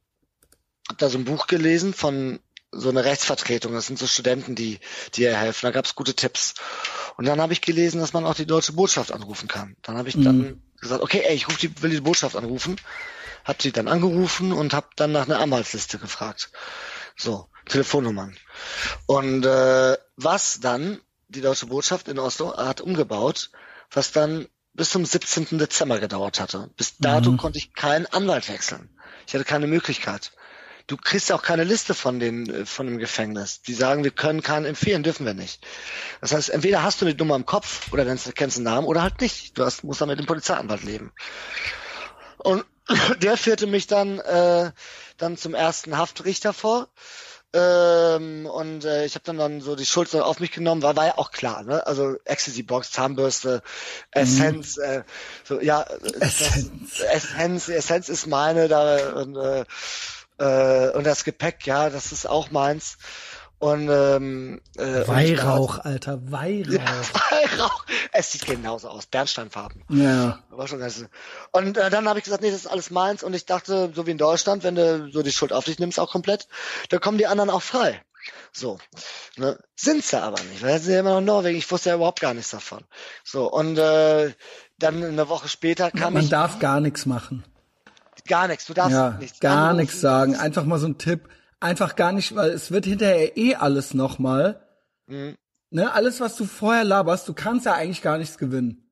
habe 0.90 0.98
da 0.98 1.10
so 1.10 1.20
ein 1.20 1.26
Buch 1.26 1.46
gelesen 1.48 1.94
von 1.94 2.40
so 2.74 2.90
eine 2.90 3.06
Rechtsvertretung. 3.06 3.74
Das 3.74 3.88
sind 3.88 4.00
so 4.00 4.08
Studenten, 4.08 4.56
die, 4.56 4.80
die 5.14 5.24
ihr 5.24 5.38
helfen. 5.38 5.66
Da 5.66 5.72
gab 5.72 5.86
es 5.86 5.96
gute 5.96 6.16
Tipps. 6.16 6.56
Und 7.18 7.26
dann 7.26 7.42
habe 7.42 7.54
ich 7.54 7.62
gelesen, 7.62 8.00
dass 8.00 8.14
man 8.14 8.26
auch 8.26 8.36
die 8.36 8.46
deutsche 8.46 8.74
Botschaft 8.74 9.12
anrufen 9.12 9.48
kann. 9.48 9.76
Dann 9.82 9.98
habe 9.98 10.10
ich 10.10 10.16
mhm. 10.16 10.24
dann 10.24 10.64
gesagt, 10.80 11.02
okay, 11.02 11.24
ey, 11.26 11.36
ich 11.36 11.48
ruf 11.48 11.58
die, 11.58 11.82
will 11.82 11.92
die 11.92 12.02
Botschaft 12.02 12.36
anrufen. 12.36 12.76
Hab 13.46 13.62
sie 13.62 13.72
dann 13.72 13.88
angerufen 13.88 14.54
und 14.54 14.74
habe 14.74 14.88
dann 14.96 15.12
nach 15.12 15.26
einer 15.26 15.40
Anwaltsliste 15.40 16.00
gefragt. 16.00 16.52
So, 17.16 17.48
Telefonnummern. 17.68 18.36
Und 19.06 19.46
äh, 19.46 19.98
was 20.16 20.60
dann 20.60 21.00
die 21.28 21.42
deutsche 21.42 21.68
Botschaft 21.68 22.08
in 22.08 22.20
Oslo 22.20 22.56
hat 22.56 22.82
umgebaut, 22.82 23.52
was 23.92 24.12
dann 24.12 24.48
bis 24.74 24.90
zum 24.90 25.06
17. 25.06 25.58
Dezember 25.60 26.00
gedauert 26.00 26.40
hatte. 26.40 26.72
Bis 26.78 26.98
dato 26.98 27.32
mhm. 27.32 27.38
konnte 27.38 27.60
ich 27.60 27.74
keinen 27.74 28.06
Anwalt 28.08 28.50
wechseln. 28.50 28.90
Ich 29.28 29.34
hatte 29.34 29.46
keine 29.46 29.68
Möglichkeit 29.68 30.32
du 30.88 30.98
kriegst 30.98 31.32
auch 31.32 31.42
keine 31.42 31.64
Liste 31.64 31.94
von 31.94 32.20
den 32.20 32.50
äh, 32.50 32.66
von 32.66 32.88
dem 32.88 32.98
Gefängnis. 32.98 33.62
Die 33.62 33.74
sagen, 33.74 34.04
wir 34.04 34.12
können 34.12 34.42
keinen 34.42 34.66
empfehlen, 34.66 35.04
dürfen 35.04 35.26
wir 35.26 35.34
nicht. 35.34 35.66
Das 36.22 36.34
heißt, 36.34 36.50
entweder 36.50 36.84
hast 36.84 37.02
du 37.02 37.06
eine 37.06 37.16
Nummer 37.16 37.36
im 37.36 37.46
Kopf 37.46 37.92
oder 37.92 38.06
dann 38.06 38.20
kennst 38.36 38.58
du 38.58 38.62
den 38.62 38.66
Namen 38.66 38.88
oder 38.88 39.02
halt 39.02 39.22
nicht. 39.22 39.58
Du 39.58 39.66
hast, 39.66 39.84
musst 39.84 40.02
dann 40.02 40.10
mit 40.10 40.20
dem 40.20 40.26
Polizeianwalt 40.26 40.84
leben. 40.84 41.12
Und 42.38 42.66
der 43.22 43.38
führte 43.38 43.68
mich 43.68 43.88
dann 43.88 44.20
äh, 44.20 44.72
dann 45.18 45.38
zum 45.38 45.54
ersten 45.54 45.98
Haftrichter 45.98 46.54
vor. 46.54 46.90
Ähm, 47.56 48.48
und 48.48 48.84
äh, 48.84 49.06
ich 49.06 49.14
habe 49.14 49.26
dann 49.26 49.38
dann 49.38 49.62
so 49.62 49.76
die 49.76 49.86
Schuld 49.86 50.14
auf 50.16 50.40
mich 50.40 50.52
genommen, 50.52 50.82
war, 50.82 50.96
war 50.96 51.06
ja 51.06 51.18
auch 51.20 51.30
klar, 51.30 51.62
ne? 51.62 51.86
Also 51.86 52.16
Ecstasy 52.26 52.64
Box, 52.64 52.90
Zahnbürste, 52.90 53.62
Essenz, 54.10 54.78
mhm. 54.78 54.84
äh, 54.84 55.04
so 55.44 55.62
ja, 55.62 55.84
Essenz. 56.20 57.00
Essenz, 57.00 57.70
Essenz 57.70 58.10
ist 58.10 58.26
meine 58.26 58.68
da 58.68 59.14
und 59.14 59.36
äh, 59.36 59.66
äh, 60.38 60.90
und 60.90 61.06
das 61.06 61.24
Gepäck, 61.24 61.66
ja, 61.66 61.90
das 61.90 62.12
ist 62.12 62.28
auch 62.28 62.52
meins. 62.52 62.98
Und, 63.60 63.88
ähm, 63.90 64.60
äh, 64.76 65.08
Weihrauch, 65.08 65.78
und 65.78 65.86
Alter, 65.86 66.20
Weihrauch. 66.30 66.74
Ja, 66.74 66.82
Weihrauch. 67.32 67.86
Es 68.12 68.34
sieht 68.34 68.46
genauso 68.46 68.90
aus, 68.90 69.06
Bernsteinfarben. 69.06 69.86
Ja. 69.88 70.44
War 70.50 70.68
schon 70.68 70.80
ganz, 70.80 71.06
und 71.52 71.78
äh, 71.78 71.90
dann 71.90 72.10
habe 72.10 72.20
ich 72.20 72.26
gesagt, 72.26 72.44
nee, 72.44 72.52
das 72.52 72.60
ist 72.60 72.68
alles 72.68 72.92
meins. 72.92 73.24
Und 73.24 73.34
ich 73.34 73.46
dachte, 73.46 73.94
so 73.96 74.06
wie 74.06 74.12
in 74.12 74.18
Deutschland, 74.18 74.64
wenn 74.64 74.76
du 74.76 75.10
so 75.14 75.24
die 75.24 75.32
Schuld 75.32 75.54
auf 75.54 75.64
dich 75.64 75.80
nimmst, 75.80 75.98
auch 75.98 76.12
komplett, 76.12 76.50
dann 76.90 77.00
kommen 77.00 77.18
die 77.18 77.28
anderen 77.28 77.50
auch 77.50 77.62
frei. 77.62 78.02
So. 78.52 78.80
Ne? 79.38 79.58
Sind 79.76 80.04
sie 80.04 80.22
aber 80.22 80.42
nicht, 80.44 80.62
weil 80.62 80.78
sie 80.80 80.86
sind 80.86 80.94
ja 80.96 81.00
immer 81.00 81.12
noch 81.12 81.20
in 81.20 81.26
Norwegen. 81.26 81.58
Ich 81.58 81.72
wusste 81.72 81.90
ja 81.90 81.96
überhaupt 81.96 82.20
gar 82.20 82.34
nichts 82.34 82.52
davon. 82.52 82.84
So, 83.24 83.50
und 83.50 83.78
äh, 83.78 84.34
dann 84.78 85.04
eine 85.04 85.30
Woche 85.30 85.48
später 85.48 85.90
kam 85.90 86.14
Man 86.14 86.24
ich. 86.24 86.32
Man 86.32 86.42
darf 86.42 86.60
gar 86.60 86.82
nichts 86.82 87.06
machen. 87.06 87.46
Gar 88.28 88.48
nichts, 88.48 88.66
du 88.66 88.74
darfst 88.74 88.94
ja, 88.94 89.12
nichts. 89.20 89.40
Gar 89.40 89.74
nichts 89.74 90.00
sagen. 90.00 90.36
Einfach 90.36 90.64
mal 90.66 90.80
so 90.80 90.88
ein 90.88 90.98
Tipp. 90.98 91.28
Einfach 91.60 91.96
gar 91.96 92.12
nicht, 92.12 92.36
weil 92.36 92.52
es 92.52 92.72
wird 92.72 92.86
hinterher 92.86 93.38
eh 93.38 93.56
alles 93.56 93.94
nochmal. 93.94 94.62
Mhm. 95.08 95.36
Ne, 95.72 95.92
alles, 95.92 96.20
was 96.20 96.36
du 96.36 96.46
vorher 96.46 96.84
laberst, 96.84 97.28
du 97.28 97.34
kannst 97.34 97.66
ja 97.66 97.74
eigentlich 97.74 98.02
gar 98.02 98.18
nichts 98.18 98.38
gewinnen. 98.38 98.84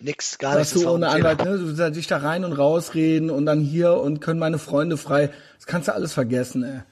Nix, 0.00 0.38
gar 0.38 0.58
nichts. 0.58 0.74
du 0.74 0.88
ohne 0.88 1.08
Anwalt, 1.08 1.44
ne, 1.44 1.58
du 1.58 1.74
sollst 1.74 1.96
dich 1.96 2.06
da 2.06 2.18
rein 2.18 2.44
und 2.44 2.52
rausreden 2.52 3.30
und 3.30 3.46
dann 3.46 3.60
hier 3.60 3.94
und 3.94 4.20
können 4.20 4.38
meine 4.38 4.58
Freunde 4.58 4.96
frei. 4.96 5.30
Das 5.56 5.66
kannst 5.66 5.88
du 5.88 5.94
alles 5.94 6.12
vergessen, 6.12 6.62
ey. 6.62 6.82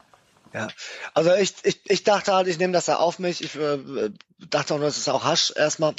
Ja, 0.53 0.69
also 1.13 1.35
ich, 1.35 1.55
ich, 1.65 1.81
ich 1.85 2.05
dachte 2.05 2.33
halt, 2.33 2.47
ich 2.47 2.59
nehme 2.59 2.73
das 2.73 2.87
ja 2.87 2.97
auf 2.97 3.19
mich. 3.19 3.43
Ich 3.43 3.57
äh, 3.57 4.11
dachte 4.39 4.75
auch 4.75 4.79
nur, 4.79 4.89
es 4.89 4.97
ist 4.97 5.09
auch 5.09 5.25
Hasch 5.25 5.53
erstmal 5.55 5.95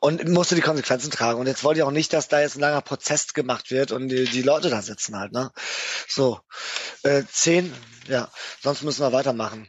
und 0.00 0.26
musste 0.28 0.54
die 0.54 0.60
Konsequenzen 0.60 1.10
tragen. 1.10 1.40
Und 1.40 1.46
jetzt 1.46 1.64
wollte 1.64 1.80
ich 1.80 1.84
auch 1.84 1.90
nicht, 1.90 2.12
dass 2.12 2.28
da 2.28 2.40
jetzt 2.40 2.56
ein 2.56 2.60
langer 2.60 2.82
Prozess 2.82 3.32
gemacht 3.34 3.70
wird 3.70 3.92
und 3.92 4.08
die, 4.08 4.24
die 4.24 4.42
Leute 4.42 4.70
da 4.70 4.82
sitzen 4.82 5.18
halt, 5.18 5.32
ne? 5.32 5.50
So. 6.08 6.40
Äh, 7.02 7.24
zehn, 7.30 7.72
ja, 8.08 8.30
sonst 8.62 8.82
müssen 8.82 9.02
wir 9.02 9.12
weitermachen. 9.12 9.68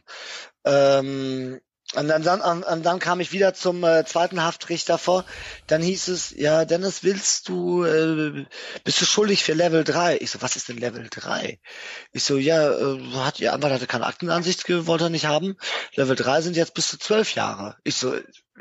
Ähm, 0.64 1.60
und 1.94 2.06
dann, 2.06 2.22
dann, 2.22 2.62
und 2.62 2.82
dann 2.84 2.98
kam 3.00 3.18
ich 3.18 3.32
wieder 3.32 3.52
zum 3.52 3.82
äh, 3.82 4.04
zweiten 4.04 4.42
Haftrichter 4.42 4.96
vor. 4.96 5.24
Dann 5.66 5.82
hieß 5.82 6.06
es, 6.08 6.30
ja, 6.30 6.64
Dennis, 6.64 7.02
willst 7.02 7.48
du, 7.48 7.84
äh, 7.84 8.46
bist 8.84 9.00
du 9.00 9.06
schuldig 9.06 9.42
für 9.42 9.54
Level 9.54 9.82
3? 9.82 10.18
Ich 10.18 10.30
so, 10.30 10.40
was 10.40 10.54
ist 10.54 10.68
denn 10.68 10.76
Level 10.76 11.08
3? 11.10 11.58
Ich 12.12 12.22
so, 12.22 12.36
ja, 12.36 12.70
äh, 12.70 13.00
hat 13.16 13.40
ihr 13.40 13.52
Anwalt 13.52 13.74
hatte 13.74 13.88
keine 13.88 14.06
Aktenansicht, 14.06 14.68
wollte 14.68 15.04
er 15.04 15.10
nicht 15.10 15.26
haben. 15.26 15.56
Level 15.96 16.14
3 16.14 16.42
sind 16.42 16.56
jetzt 16.56 16.74
bis 16.74 16.88
zu 16.88 16.98
zwölf 16.98 17.34
Jahre. 17.34 17.76
Ich 17.82 17.96
so, 17.96 18.14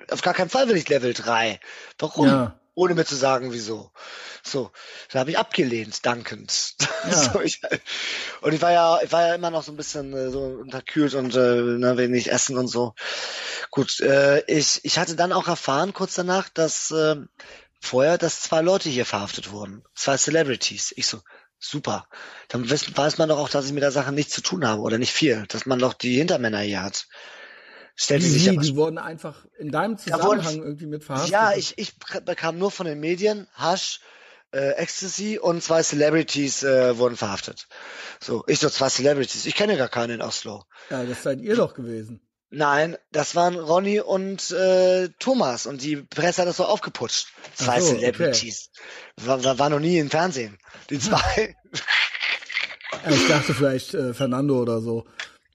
auf 0.10 0.22
gar 0.24 0.34
keinen 0.34 0.50
Fall 0.50 0.68
will 0.68 0.78
ich 0.78 0.90
Level 0.90 1.14
3. 1.14 1.60
Warum? 2.00 2.28
Ja. 2.28 2.59
Ohne 2.80 2.96
mir 2.96 3.04
zu 3.04 3.18
sagen, 3.18 3.52
wieso. 3.52 3.92
So, 4.42 4.72
da 5.12 5.20
habe 5.20 5.32
ich 5.32 5.38
abgelehnt, 5.38 6.06
dankend. 6.06 6.76
Ja. 7.10 7.12
so, 7.34 7.42
ich, 7.42 7.60
und 8.40 8.54
ich 8.54 8.62
war 8.62 8.72
ja, 8.72 9.02
ich 9.04 9.12
war 9.12 9.28
ja 9.28 9.36
immer 9.36 9.50
noch 9.50 9.64
so 9.64 9.74
ein 9.74 9.76
bisschen 9.76 10.14
äh, 10.14 10.30
so 10.30 10.40
unterkühlt 10.40 11.14
und 11.14 11.36
äh, 11.36 11.62
ne, 11.62 11.98
wenig 11.98 12.32
essen 12.32 12.58
und 12.58 12.70
so. 12.70 12.94
Gut, 13.70 14.00
äh, 14.00 14.46
ich, 14.46 14.80
ich 14.84 14.98
hatte 14.98 15.18
dann 15.18 15.34
auch 15.34 15.50
erfahren 15.50 15.92
kurz 15.92 16.14
danach, 16.14 16.48
dass 16.48 16.90
äh, 16.92 17.18
vorher, 17.82 18.18
dass 18.18 18.44
zwei 18.44 18.62
Leute 18.62 18.88
hier 18.88 19.06
verhaftet 19.06 19.52
wurden, 19.52 19.84
zwei 19.94 20.16
Celebrities. 20.16 20.94
Ich 20.96 21.08
so, 21.08 21.20
super. 21.60 22.08
Dann 22.48 22.70
weiß, 22.70 22.96
weiß 22.96 23.18
man 23.18 23.28
doch 23.28 23.40
auch, 23.40 23.50
dass 23.50 23.66
ich 23.66 23.74
mit 23.74 23.84
der 23.84 23.92
Sache 23.92 24.14
nichts 24.14 24.34
zu 24.34 24.42
tun 24.42 24.66
habe 24.66 24.84
oder 24.84 24.98
nicht 25.00 25.12
viel, 25.12 25.46
dass 25.50 25.66
man 25.66 25.80
doch 25.80 25.94
die 25.94 26.16
Hintermänner 26.16 26.62
hier 26.62 26.82
hat. 26.82 27.08
Stellte 28.02 28.28
sich 28.28 28.46
ja 28.46 28.54
die 28.54 28.78
wurden 28.78 28.98
einfach 28.98 29.46
in 29.58 29.72
deinem 29.72 29.98
Zusammenhang 29.98 30.46
wurden, 30.46 30.64
irgendwie 30.64 30.86
mit 30.86 31.04
verhaftet. 31.04 31.32
Ja, 31.32 31.52
ich, 31.54 31.78
ich 31.78 31.98
bekam 32.24 32.58
nur 32.58 32.72
von 32.72 32.86
den 32.86 33.02
Medien 33.02 33.46
Hasch, 33.54 34.00
äh, 34.54 34.70
Ecstasy 34.76 35.38
und 35.38 35.62
zwei 35.62 35.84
Celebrities 35.84 36.64
äh, 36.64 36.98
wurden 36.98 37.18
verhaftet. 37.18 37.68
So, 38.22 38.46
ich 38.48 38.60
so 38.60 38.70
zwei 38.70 38.88
Celebrities. 38.88 39.46
Ich 39.46 39.54
kenne 39.54 39.76
gar 39.76 39.90
keinen 39.90 40.12
in 40.12 40.22
Oslo. 40.22 40.64
Ja, 40.90 41.04
das 41.04 41.24
seid 41.24 41.42
ihr 41.42 41.58
doch 41.58 41.74
gewesen. 41.74 42.22
Nein, 42.50 42.96
das 43.12 43.36
waren 43.36 43.60
Ronny 43.60 44.00
und 44.00 44.50
äh, 44.52 45.10
Thomas 45.20 45.66
und 45.66 45.82
die 45.84 45.98
Presse 45.98 46.44
hat 46.44 46.48
das 46.48 46.56
so 46.56 46.64
aufgeputscht. 46.64 47.28
Zwei 47.54 47.82
so, 47.82 47.96
Celebrities. 47.96 48.70
Okay. 49.18 49.28
War, 49.28 49.44
war, 49.44 49.60
war 49.60 49.70
noch 49.70 49.82
nie 49.82 50.00
im 50.00 50.10
Fernsehen. 50.10 50.58
Die 50.90 51.00
zwei. 51.00 51.54
Ja, 53.06 53.12
ich 53.12 53.28
dachte 53.28 53.54
vielleicht 53.54 53.94
äh, 53.94 54.14
Fernando 54.14 54.62
oder 54.62 54.80
so. 54.80 55.06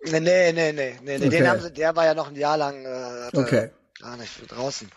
Nee, 0.04 0.20
nee, 0.20 0.52
nee, 0.52 0.72
nee, 0.72 0.98
nee. 1.02 1.16
Okay. 1.16 1.28
Den 1.28 1.48
haben 1.48 1.60
sie, 1.60 1.72
der 1.72 1.96
war 1.96 2.04
ja 2.04 2.14
noch 2.14 2.28
ein 2.28 2.36
Jahr 2.36 2.56
lang 2.56 2.84
äh, 2.84 3.36
okay. 3.36 3.70
gar 4.00 4.16
nicht 4.16 4.32
draußen. 4.48 4.90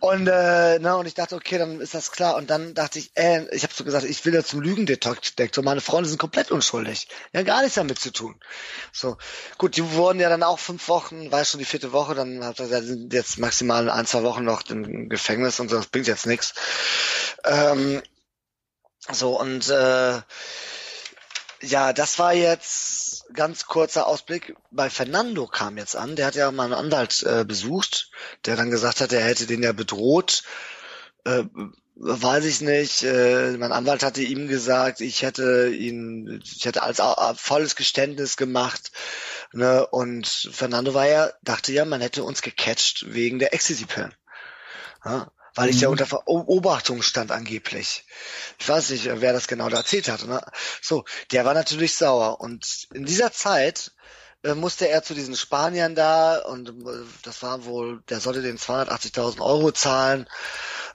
Und 0.00 0.28
äh, 0.28 0.78
na, 0.78 0.94
und 0.94 1.04
ich 1.04 1.12
dachte, 1.12 1.36
okay, 1.36 1.58
dann 1.58 1.78
ist 1.78 1.92
das 1.92 2.10
klar. 2.10 2.36
Und 2.36 2.48
dann 2.48 2.72
dachte 2.72 2.98
ich, 2.98 3.10
äh, 3.16 3.44
ich 3.54 3.64
habe 3.64 3.74
so 3.74 3.84
gesagt, 3.84 4.06
ich 4.06 4.24
will 4.24 4.32
ja 4.32 4.42
zum 4.42 4.62
Lügendetektor. 4.62 5.62
Meine 5.62 5.82
Freunde 5.82 6.08
sind 6.08 6.18
komplett 6.18 6.50
unschuldig. 6.50 7.08
Die 7.32 7.38
haben 7.38 7.44
gar 7.44 7.60
nichts 7.60 7.74
damit 7.74 7.98
zu 7.98 8.10
tun. 8.10 8.40
So, 8.92 9.18
gut, 9.58 9.76
die 9.76 9.92
wurden 9.92 10.18
ja 10.18 10.30
dann 10.30 10.42
auch 10.42 10.58
fünf 10.58 10.88
Wochen, 10.88 11.30
war 11.30 11.44
schon 11.44 11.58
die 11.58 11.66
vierte 11.66 11.92
Woche, 11.92 12.14
dann 12.14 12.42
hat 12.42 12.60
er 12.60 12.82
sind 12.82 13.12
jetzt 13.12 13.38
maximal 13.38 13.90
ein, 13.90 14.06
zwei 14.06 14.22
Wochen 14.22 14.44
noch 14.44 14.62
im 14.70 15.10
Gefängnis 15.10 15.60
und 15.60 15.68
so, 15.68 15.76
das 15.76 15.88
bringt 15.88 16.06
jetzt 16.06 16.26
nichts. 16.26 16.54
Ähm, 17.44 18.02
so, 19.12 19.38
und 19.38 19.68
äh, 19.68 20.20
ja, 21.62 21.92
das 21.92 22.18
war 22.18 22.32
jetzt 22.32 23.09
ganz 23.32 23.66
kurzer 23.66 24.06
Ausblick. 24.06 24.54
Bei 24.70 24.90
Fernando 24.90 25.46
kam 25.46 25.78
jetzt 25.78 25.96
an, 25.96 26.16
der 26.16 26.26
hat 26.26 26.34
ja 26.34 26.50
mal 26.50 26.64
einen 26.64 26.74
Anwalt 26.74 27.22
äh, 27.22 27.44
besucht, 27.44 28.10
der 28.46 28.56
dann 28.56 28.70
gesagt 28.70 29.00
hat, 29.00 29.12
er 29.12 29.24
hätte 29.24 29.46
den 29.46 29.62
ja 29.62 29.72
bedroht. 29.72 30.42
Äh, 31.24 31.44
weiß 31.96 32.44
ich 32.44 32.60
nicht. 32.60 33.02
Äh, 33.02 33.56
mein 33.58 33.72
Anwalt 33.72 34.02
hatte 34.02 34.22
ihm 34.22 34.48
gesagt, 34.48 35.00
ich 35.00 35.22
hätte 35.22 35.68
ihn, 35.68 36.40
ich 36.44 36.64
hätte 36.64 36.82
als 36.82 36.98
äh, 36.98 37.34
volles 37.34 37.76
Geständnis 37.76 38.36
gemacht. 38.36 38.92
Ne? 39.52 39.86
Und 39.86 40.26
Fernando 40.26 40.94
war 40.94 41.06
ja, 41.06 41.30
dachte 41.42 41.72
ja, 41.72 41.84
man 41.84 42.00
hätte 42.00 42.24
uns 42.24 42.42
gecatcht 42.42 43.06
wegen 43.08 43.38
der 43.38 43.54
Ecstasy-Pillen. 43.54 44.14
Ja? 45.04 45.30
Weil 45.54 45.70
ich 45.70 45.80
ja 45.80 45.88
mhm. 45.88 45.92
unter 45.92 46.06
Beobachtung 46.06 47.02
stand 47.02 47.32
angeblich. 47.32 48.04
Ich 48.58 48.68
weiß 48.68 48.90
nicht, 48.90 49.08
wer 49.20 49.32
das 49.32 49.48
genau 49.48 49.68
da 49.68 49.78
erzählt 49.78 50.08
hat. 50.08 50.26
Ne? 50.26 50.40
So, 50.80 51.04
der 51.32 51.44
war 51.44 51.54
natürlich 51.54 51.94
sauer. 51.94 52.40
Und 52.40 52.88
in 52.92 53.04
dieser 53.04 53.32
Zeit 53.32 53.92
äh, 54.42 54.54
musste 54.54 54.88
er 54.88 55.02
zu 55.02 55.14
diesen 55.14 55.36
Spaniern 55.36 55.94
da 55.94 56.38
und 56.38 56.68
äh, 56.68 57.04
das 57.22 57.42
war 57.42 57.64
wohl, 57.64 58.02
der 58.08 58.20
sollte 58.20 58.42
den 58.42 58.58
280.000 58.58 59.40
Euro 59.40 59.70
zahlen, 59.72 60.26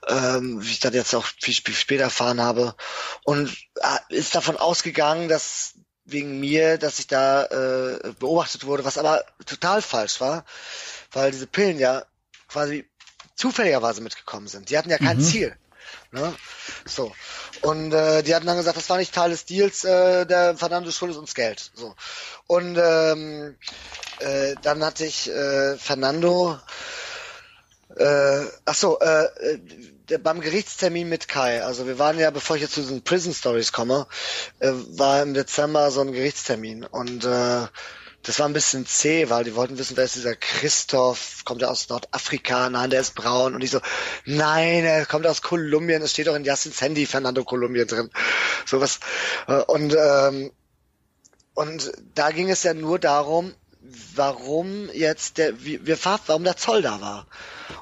ähm, 0.08 0.62
wie 0.62 0.72
ich 0.72 0.80
das 0.80 0.94
jetzt 0.94 1.14
auch 1.14 1.26
viel, 1.40 1.54
viel 1.54 1.74
später 1.74 2.04
erfahren 2.04 2.40
habe 2.40 2.74
und 3.24 3.56
äh, 3.76 4.14
ist 4.14 4.34
davon 4.34 4.56
ausgegangen, 4.56 5.28
dass 5.28 5.74
wegen 6.04 6.40
mir, 6.40 6.78
dass 6.78 6.98
ich 6.98 7.06
da 7.08 7.44
äh, 7.44 8.12
beobachtet 8.18 8.64
wurde, 8.64 8.84
was 8.84 8.98
aber 8.98 9.24
total 9.44 9.82
falsch 9.82 10.20
war, 10.20 10.44
weil 11.12 11.30
diese 11.32 11.46
Pillen 11.46 11.78
ja 11.78 12.04
quasi 12.48 12.88
zufälligerweise 13.36 14.00
mitgekommen 14.00 14.48
sind. 14.48 14.70
Die 14.70 14.78
hatten 14.78 14.90
ja 14.90 14.98
kein 14.98 15.18
mhm. 15.18 15.22
Ziel. 15.22 15.56
Ne? 16.10 16.34
So. 16.84 17.12
Und 17.62 17.92
äh, 17.92 18.22
die 18.22 18.34
hatten 18.34 18.46
dann 18.46 18.56
gesagt, 18.56 18.76
das 18.76 18.90
war 18.90 18.96
nicht 18.96 19.14
Teil 19.14 19.30
des 19.30 19.44
Deals, 19.44 19.84
äh, 19.84 20.26
der 20.26 20.56
verdammte 20.56 20.92
Schuld 20.92 21.12
ist 21.12 21.18
uns 21.18 21.34
Geld. 21.34 21.70
So. 21.74 21.94
Und 22.46 22.78
ähm, 22.80 23.56
äh, 24.20 24.54
dann 24.62 24.84
hatte 24.84 25.04
ich 25.04 25.30
äh, 25.30 25.76
Fernando, 25.76 26.58
äh, 27.96 28.44
ach 28.64 28.74
so, 28.74 28.98
äh, 28.98 29.28
der, 30.08 30.18
beim 30.18 30.40
Gerichtstermin 30.40 31.08
mit 31.08 31.28
Kai, 31.28 31.64
also 31.64 31.86
wir 31.86 31.98
waren 31.98 32.18
ja, 32.18 32.30
bevor 32.30 32.56
ich 32.56 32.62
jetzt 32.62 32.74
zu 32.74 32.80
diesen 32.80 33.02
Prison 33.02 33.34
Stories 33.34 33.72
komme, 33.72 34.06
äh, 34.60 34.70
war 34.72 35.22
im 35.22 35.34
Dezember 35.34 35.90
so 35.90 36.00
ein 36.00 36.12
Gerichtstermin 36.12 36.84
und 36.84 37.24
äh, 37.24 37.66
das 38.26 38.40
war 38.40 38.48
ein 38.48 38.52
bisschen 38.52 38.86
zäh, 38.86 39.30
weil 39.30 39.44
die 39.44 39.54
wollten 39.54 39.78
wissen, 39.78 39.96
wer 39.96 40.04
ist 40.04 40.16
dieser 40.16 40.34
Christoph, 40.34 41.44
kommt 41.44 41.62
er 41.62 41.70
aus 41.70 41.88
Nordafrika, 41.88 42.68
nein, 42.68 42.90
der 42.90 43.00
ist 43.00 43.14
braun. 43.14 43.54
Und 43.54 43.62
ich 43.62 43.70
so, 43.70 43.80
nein, 44.24 44.84
er 44.84 45.06
kommt 45.06 45.28
aus 45.28 45.42
Kolumbien, 45.42 46.02
es 46.02 46.10
steht 46.10 46.26
doch 46.26 46.34
in 46.34 46.44
Justin's 46.44 46.80
Handy 46.80 47.06
Fernando 47.06 47.44
Kolumbien 47.44 47.86
drin. 47.86 48.10
Sowas. 48.64 48.98
Äh, 49.46 49.62
und, 49.62 49.94
ähm, 49.96 50.50
und 51.54 51.92
da 52.16 52.32
ging 52.32 52.50
es 52.50 52.64
ja 52.64 52.74
nur 52.74 52.98
darum, 52.98 53.54
warum 54.14 54.90
jetzt 54.92 55.38
der, 55.38 55.64
wir, 55.64 55.98
warum 56.04 56.44
der 56.44 56.56
Zoll 56.56 56.82
da 56.82 57.00
war. 57.00 57.26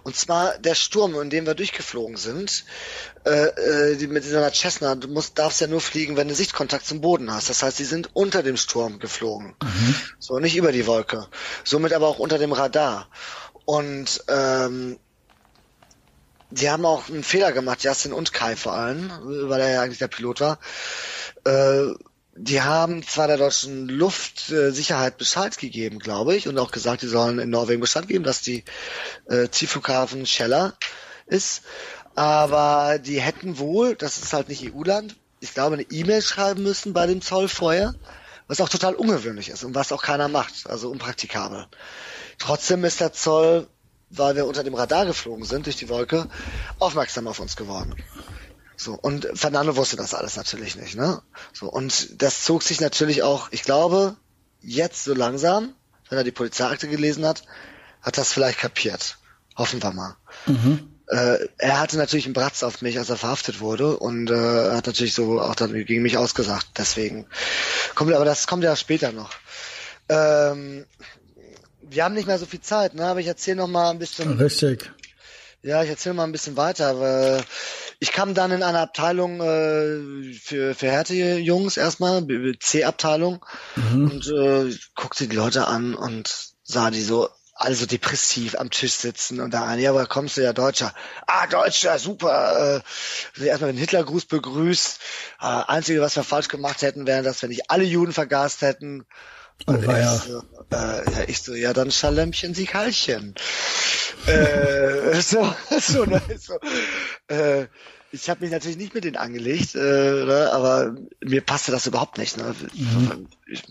Und 0.03 0.17
zwar 0.17 0.59
der 0.59 0.75
Sturm, 0.75 1.21
in 1.21 1.31
dem 1.31 1.47
wir 1.47 1.55
durchgeflogen 1.55 2.17
sind, 2.17 2.65
äh, 3.25 3.47
äh, 3.47 3.97
die, 3.97 4.07
mit 4.07 4.25
dieser 4.25 4.53
Cessna, 4.53 4.95
du 4.95 5.09
musst, 5.09 5.39
darfst 5.39 5.61
ja 5.61 5.67
nur 5.67 5.81
fliegen, 5.81 6.17
wenn 6.17 6.29
du 6.29 6.35
Sichtkontakt 6.35 6.87
zum 6.87 7.01
Boden 7.01 7.33
hast. 7.33 7.51
Das 7.51 7.63
heißt, 7.63 7.77
sie 7.77 7.85
sind 7.85 8.11
unter 8.15 8.43
dem 8.43 8.57
Sturm 8.57 8.99
geflogen. 8.99 9.55
Mhm. 9.63 9.95
So, 10.19 10.39
nicht 10.39 10.57
über 10.57 10.73
die 10.73 10.87
Wolke. 10.87 11.27
Somit 11.65 11.93
aber 11.93 12.09
auch 12.09 12.19
unter 12.19 12.39
dem 12.39 12.53
Radar. 12.53 13.09
Und 13.65 14.25
ähm, 14.29 14.99
die 16.51 16.71
haben 16.71 16.85
auch 16.85 17.09
einen 17.09 17.25
Fehler 17.25 17.53
gemacht, 17.53 17.83
Justin 17.83 18.13
und 18.13 18.33
Kai 18.33 18.57
vor 18.57 18.75
allem, 18.75 19.11
weil 19.49 19.61
er 19.61 19.71
ja 19.71 19.83
eigentlich 19.83 19.99
der 19.99 20.09
Pilot 20.09 20.41
war. 20.41 20.59
Äh, 21.45 21.95
die 22.37 22.63
haben 22.63 23.03
zwar 23.07 23.29
der 23.29 23.37
deutschen 23.37 23.89
Luftsicherheit 23.89 25.19
Bescheid 25.19 25.57
gegeben, 25.57 25.99
glaube 26.01 26.35
ich, 26.35 26.49
und 26.49 26.59
auch 26.59 26.73
gesagt, 26.73 27.03
die 27.03 27.07
sollen 27.07 27.39
in 27.39 27.51
Norwegen 27.51 27.81
Bescheid 27.81 28.09
geben, 28.09 28.25
dass 28.25 28.41
die 28.41 28.65
äh, 29.29 29.49
Zielflughafen 29.49 30.27
Scheller 30.27 30.75
ist. 31.27 31.63
Aber 32.17 32.99
die 32.99 33.21
hätten 33.21 33.59
wohl, 33.59 33.95
das 33.95 34.19
ist 34.19 34.33
halt 34.33 34.49
nicht 34.49 34.75
EU-Land, 34.75 35.17
ich 35.41 35.55
glaube, 35.55 35.75
eine 35.75 35.87
E-Mail 35.91 36.23
schreiben 36.23 36.63
müssen 36.63 36.93
bei 36.93 37.07
dem 37.07 37.21
Zoll 37.21 37.49
vorher, 37.49 37.95
was 38.47 38.61
auch 38.61 38.69
total 38.69 38.95
ungewöhnlich 38.95 39.51
ist 39.51 39.63
und 39.63 39.75
was 39.75 39.93
auch 39.93 40.03
keiner 40.03 40.29
macht, 40.29 40.69
also 40.69 40.91
unpraktikabel. 40.91 41.67
Trotzdem 42.39 42.85
ist 42.85 43.01
der 43.01 43.13
Zoll, 43.13 43.69
weil 44.11 44.37
wir 44.37 44.47
unter 44.47 44.65
dem 44.65 44.75
Radar 44.75 45.07
geflogen 45.07 45.45
sind 45.45 45.67
durch 45.67 45.77
die 45.77 45.89
Wolke, 45.89 46.29
aufmerksam 46.79 47.29
auf 47.29 47.41
uns 47.41 47.57
geworden. 47.57 47.95
So, 48.77 48.95
und 48.95 49.29
Fernando 49.35 49.77
wusste 49.77 49.97
das 49.97 50.15
alles 50.15 50.37
natürlich 50.37 50.77
nicht, 50.77 50.97
ne? 50.97 51.23
So, 51.53 51.71
und 51.71 52.21
das 52.23 52.45
zog 52.45 52.63
sich 52.63 52.81
natürlich 52.81 53.23
auch, 53.23 53.49
ich 53.51 53.63
glaube, 53.63 54.17
jetzt 54.61 55.05
so 55.05 55.15
langsam, 55.15 55.75
wenn 56.09 56.19
er 56.19 56.25
die 56.25 56.33
Polizeiakte 56.33 56.89
gelesen 56.89 57.25
hat, 57.25 57.45
hat 58.03 58.19
das 58.19 58.33
vielleicht 58.33 58.59
kapiert. 58.59 59.19
Hoffen 59.57 59.83
wir 59.83 59.93
mal. 59.93 60.17
Mhm. 60.47 60.91
Äh, 61.09 61.49
er 61.59 61.81
hatte 61.81 61.97
natürlich 61.97 62.25
einen 62.25 62.35
Bratz 62.35 62.63
auf 62.63 62.83
mich, 62.83 62.99
als 62.99 63.11
er 63.11 63.17
verhaftet 63.17 63.61
wurde 63.61 63.97
und 63.99 64.31
äh, 64.31 64.71
hat 64.73 64.87
natürlich 64.87 65.15
so 65.15 65.41
auch 65.41 65.55
dann 65.55 65.73
gegen 65.73 66.03
mich 66.03 66.17
ausgesagt. 66.17 66.67
Deswegen 66.79 67.27
kommt, 67.95 68.13
aber 68.13 68.25
das 68.25 68.47
kommt 68.47 68.65
ja 68.65 68.75
später 68.75 69.13
noch. 69.13 69.31
Ähm, 70.09 70.87
wir 71.83 72.05
haben 72.05 72.15
nicht 72.15 72.27
mehr 72.27 72.39
so 72.39 72.47
viel 72.47 72.61
Zeit, 72.61 72.95
ne? 72.95 73.07
Aber 73.07 73.21
ich 73.21 73.27
erzähle 73.27 73.59
noch 73.59 73.69
mal 73.69 73.91
ein 73.91 73.99
bisschen. 73.99 74.39
Richtig. 74.39 74.91
Ja, 75.65 75.83
ich 75.83 75.89
erzähle 75.89 76.15
mal 76.15 76.25
ein 76.25 76.33
bisschen 76.33 76.59
weiter. 76.59 76.89
Aber 76.89 77.43
ich 77.99 78.13
kam 78.13 78.35
dann 78.35 78.51
in 78.51 78.63
eine 78.63 78.81
Abteilung 78.81 79.41
äh, 79.41 80.35
für, 80.35 80.75
für 80.75 80.91
Härte-Jungs 80.91 81.79
erstmal, 81.79 82.27
C-Abteilung, 82.61 83.45
mhm. 83.75 84.11
und 84.11 84.27
äh, 84.27 84.77
guckte 84.95 85.27
die 85.27 85.37
Leute 85.37 85.67
an 85.67 85.95
und 85.95 86.53
sah 86.65 86.91
die 86.91 87.01
so 87.01 87.31
also 87.57 87.87
depressiv 87.87 88.57
am 88.59 88.71
Tisch 88.71 88.95
sitzen 88.95 89.41
und 89.41 89.55
da 89.55 89.65
eine, 89.65 89.81
ja, 89.81 89.95
woher 89.95 90.07
kommst 90.07 90.37
du, 90.37 90.43
ja, 90.43 90.53
Deutscher? 90.53 90.93
Ah, 91.27 91.47
Deutscher, 91.47 91.99
super. 91.99 92.83
Äh, 93.39 93.47
erstmal 93.47 93.73
den 93.73 93.79
Hitlergruß 93.79 94.27
begrüßt. 94.27 94.99
Äh, 95.41 95.45
Einzige, 95.45 96.01
was 96.03 96.17
wir 96.17 96.25
falsch 96.25 96.49
gemacht 96.49 96.83
hätten, 96.83 97.07
wäre, 97.07 97.23
dass 97.23 97.41
wir 97.41 97.49
nicht 97.49 97.71
alle 97.71 97.85
Juden 97.85 98.13
vergast 98.13 98.61
hätten. 98.61 99.07
Und 99.67 99.89
oh, 99.89 99.91
ja. 99.91 100.17
So, 100.17 100.43
äh, 100.71 101.11
ja, 101.11 101.25
ich 101.27 101.43
so, 101.43 101.55
ja, 101.55 101.73
dann 101.73 101.91
Schalämmchen, 101.91 102.55
Sie 102.55 102.67
Kalchen. 102.67 103.35
äh, 104.27 105.21
so, 105.21 105.55
so, 105.81 106.05
ne, 106.05 106.21
so. 106.39 106.59
Äh, 107.29 107.67
ich 108.13 108.31
habe 108.31 108.43
mich 108.43 108.53
natürlich 108.53 108.77
nicht 108.77 108.95
mit 108.95 109.05
denen 109.05 109.17
angelegt, 109.17 109.75
äh, 109.75 109.79
ne, 109.79 110.51
aber 110.53 110.95
mir 111.25 111.41
passte 111.41 111.73
das 111.73 111.87
überhaupt 111.87 112.19
nicht. 112.19 112.37
Ne? 112.37 112.55
Mhm. 112.75 113.27
Ich, 113.47 113.65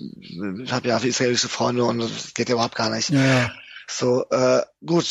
ich 0.63 0.71
habe 0.71 0.87
ja 0.87 0.97
israelische 0.97 1.47
Freunde 1.47 1.85
und 1.85 1.99
das 1.99 2.33
geht 2.33 2.49
ja 2.49 2.55
überhaupt 2.55 2.75
gar 2.75 2.89
nicht. 2.89 3.09
Ja. 3.09 3.51
So, 3.87 4.25
äh, 4.29 4.63
gut, 4.85 5.05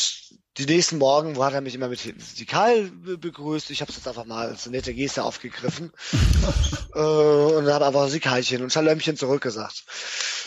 die 0.57 0.65
nächsten 0.65 0.97
Morgen 0.97 1.35
wo 1.35 1.43
hat 1.43 1.53
er 1.53 1.61
mich 1.61 1.75
immer 1.75 1.87
mit 1.87 1.99
Sikal 1.99 2.91
begrüßt. 2.91 3.71
Ich 3.71 3.81
habe 3.81 3.89
es 3.89 3.97
jetzt 3.97 4.07
einfach 4.07 4.25
mal 4.25 4.49
als 4.49 4.65
nette 4.67 4.93
Geste 4.93 5.23
aufgegriffen 5.23 5.91
äh, 6.95 6.99
und 6.99 7.67
habe 7.67 7.87
einfach 7.87 8.07
Sikalchen 8.09 8.61
und 8.61 8.71
Schalömmchen 8.71 9.17
zurückgesagt. 9.17 9.85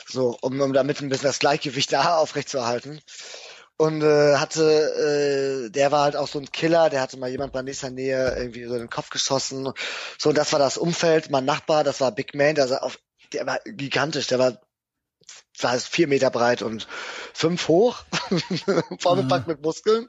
So, 0.08 0.38
um, 0.40 0.60
um 0.60 0.72
damit 0.72 1.00
ein 1.02 1.08
bisschen 1.08 1.26
das 1.26 1.40
Gleichgewicht 1.40 1.92
da 1.92 2.18
aufrechtzuerhalten. 2.18 3.00
Und 3.78 4.02
äh, 4.02 4.36
hatte, 4.36 5.66
äh, 5.66 5.70
der 5.70 5.92
war 5.92 6.04
halt 6.04 6.16
auch 6.16 6.28
so 6.28 6.38
ein 6.38 6.50
Killer, 6.50 6.88
der 6.88 7.02
hatte 7.02 7.18
mal 7.18 7.28
jemand 7.28 7.52
bei 7.52 7.60
nächster 7.60 7.90
Nähe 7.90 8.34
irgendwie 8.36 8.64
so 8.64 8.74
in 8.74 8.80
den 8.80 8.90
Kopf 8.90 9.10
geschossen. 9.10 9.70
So, 10.18 10.30
und 10.30 10.38
das 10.38 10.52
war 10.52 10.58
das 10.58 10.78
Umfeld. 10.78 11.30
Mein 11.30 11.44
Nachbar, 11.44 11.84
das 11.84 12.00
war 12.00 12.12
Big 12.12 12.34
Man, 12.34 12.54
der, 12.54 12.82
auf, 12.82 12.98
der 13.34 13.46
war 13.46 13.58
gigantisch, 13.66 14.28
der 14.28 14.38
war 14.38 14.60
das 15.58 15.70
heißt 15.70 15.88
vier 15.88 16.06
Meter 16.08 16.30
breit 16.30 16.62
und 16.62 16.86
fünf 17.32 17.68
hoch, 17.68 18.04
vollgepackt 19.00 19.46
mhm. 19.46 19.52
mit 19.52 19.62
Muskeln. 19.62 20.08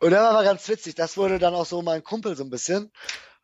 Und 0.00 0.10
der 0.10 0.22
war 0.22 0.30
aber 0.30 0.44
ganz 0.44 0.68
witzig. 0.68 0.94
Das 0.94 1.16
wurde 1.16 1.38
dann 1.38 1.54
auch 1.54 1.66
so 1.66 1.82
mein 1.82 2.04
Kumpel 2.04 2.36
so 2.36 2.44
ein 2.44 2.50
bisschen. 2.50 2.92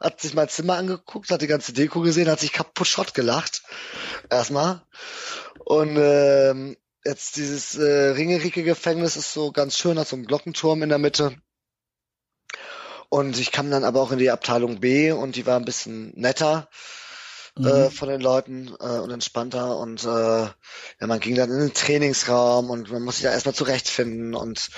Hat 0.01 0.20
sich 0.20 0.34
mein 0.34 0.48
Zimmer 0.48 0.74
angeguckt, 0.74 1.30
hat 1.30 1.42
die 1.42 1.46
ganze 1.46 1.72
Deko 1.72 2.01
gesehen, 2.01 2.28
hat 2.28 2.40
sich 2.40 2.52
kaputt 2.52 2.86
Schrott 2.86 3.14
gelacht. 3.14 3.62
Erstmal. 4.30 4.82
Und 5.64 5.96
ähm, 5.98 6.76
jetzt 7.05 7.36
dieses 7.36 7.76
äh, 7.76 8.10
Ringerike-Gefängnis 8.10 9.16
ist 9.16 9.32
so 9.32 9.52
ganz 9.52 9.78
schön, 9.78 9.98
hat 9.98 10.09
so 10.09 10.16
einen 10.16 10.26
Glockenturm 10.26 10.82
in 10.82 10.88
der 10.88 10.98
Mitte. 10.98 11.36
Und 13.09 13.38
ich 13.38 13.52
kam 13.52 13.70
dann 13.70 13.84
aber 13.84 14.01
auch 14.01 14.10
in 14.10 14.18
die 14.18 14.30
Abteilung 14.30 14.80
B 14.80 15.12
und 15.12 15.36
die 15.36 15.46
war 15.46 15.56
ein 15.56 15.64
bisschen 15.64 16.12
netter 16.16 16.68
mhm. 17.56 17.66
äh, 17.66 17.90
von 17.90 18.09
den 18.09 18.20
Leuten 18.20 18.74
äh, 18.81 18.98
und 18.98 19.10
entspannter 19.10 19.78
und 19.78 20.05
äh, 20.05 20.09
ja, 20.09 20.52
man 21.01 21.20
ging 21.20 21.35
dann 21.35 21.51
in 21.51 21.59
den 21.59 21.74
Trainingsraum 21.74 22.70
und 22.70 22.90
man 22.90 23.02
muss 23.02 23.16
sich 23.16 23.24
da 23.24 23.32
erstmal 23.32 23.55
zurechtfinden 23.55 24.35
und 24.35 24.70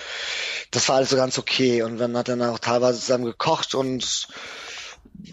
das 0.70 0.88
war 0.88 0.96
alles 0.96 1.10
so 1.10 1.16
ganz 1.16 1.38
okay 1.38 1.82
und 1.82 1.98
man 1.98 2.16
hat 2.16 2.28
dann 2.28 2.42
auch 2.42 2.58
teilweise 2.58 3.00
zusammen 3.00 3.24
gekocht 3.24 3.74
und 3.74 4.28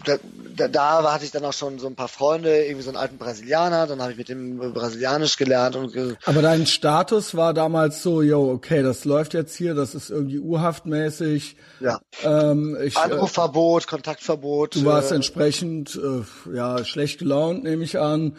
da, 0.04 0.16
da, 0.56 0.68
da 0.68 1.12
hatte 1.12 1.24
ich 1.24 1.30
dann 1.30 1.44
auch 1.44 1.52
schon 1.52 1.78
so 1.78 1.86
ein 1.86 1.94
paar 1.94 2.08
Freunde, 2.08 2.64
irgendwie 2.64 2.82
so 2.82 2.90
einen 2.90 2.96
alten 2.96 3.18
Brasilianer, 3.18 3.86
dann 3.86 4.00
habe 4.00 4.12
ich 4.12 4.18
mit 4.18 4.28
dem 4.28 4.58
Brasilianisch 4.72 5.36
gelernt 5.36 5.76
und 5.76 5.96
Aber 6.24 6.42
dein 6.42 6.66
Status 6.66 7.34
war 7.34 7.54
damals 7.54 8.02
so, 8.02 8.22
yo, 8.22 8.50
okay, 8.50 8.82
das 8.82 9.04
läuft 9.04 9.34
jetzt 9.34 9.56
hier, 9.56 9.74
das 9.74 9.94
ist 9.94 10.10
irgendwie 10.10 10.38
urhaftmäßig. 10.38 11.56
Ja. 11.80 12.00
Ähm, 12.22 12.76
ich, 12.82 12.96
Anrufverbot, 12.96 13.84
äh, 13.84 13.86
Kontaktverbot. 13.86 14.76
Du 14.76 14.84
warst 14.84 15.12
äh, 15.12 15.16
entsprechend 15.16 15.96
äh, 15.96 16.54
ja 16.54 16.84
schlecht 16.84 17.18
gelaunt, 17.18 17.64
nehme 17.64 17.84
ich 17.84 17.98
an. 17.98 18.36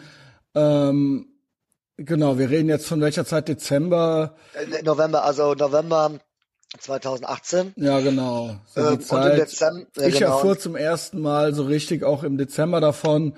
Ähm, 0.54 1.26
genau, 1.96 2.38
wir 2.38 2.50
reden 2.50 2.68
jetzt 2.68 2.86
von 2.86 3.00
welcher 3.00 3.24
Zeit? 3.24 3.48
Dezember? 3.48 4.36
Äh, 4.54 4.82
November, 4.82 5.24
also 5.24 5.54
November 5.54 6.18
2018. 6.78 7.74
Ja, 7.76 8.00
genau. 8.00 8.56
So 8.74 8.80
äh, 8.80 8.98
Zeit. 8.98 9.38
Dezember, 9.38 9.86
ja, 9.96 10.06
ich 10.06 10.18
genau. 10.18 10.34
erfuhr 10.34 10.58
zum 10.58 10.76
ersten 10.76 11.20
Mal 11.20 11.54
so 11.54 11.64
richtig 11.64 12.04
auch 12.04 12.22
im 12.22 12.38
Dezember 12.38 12.80
davon. 12.80 13.34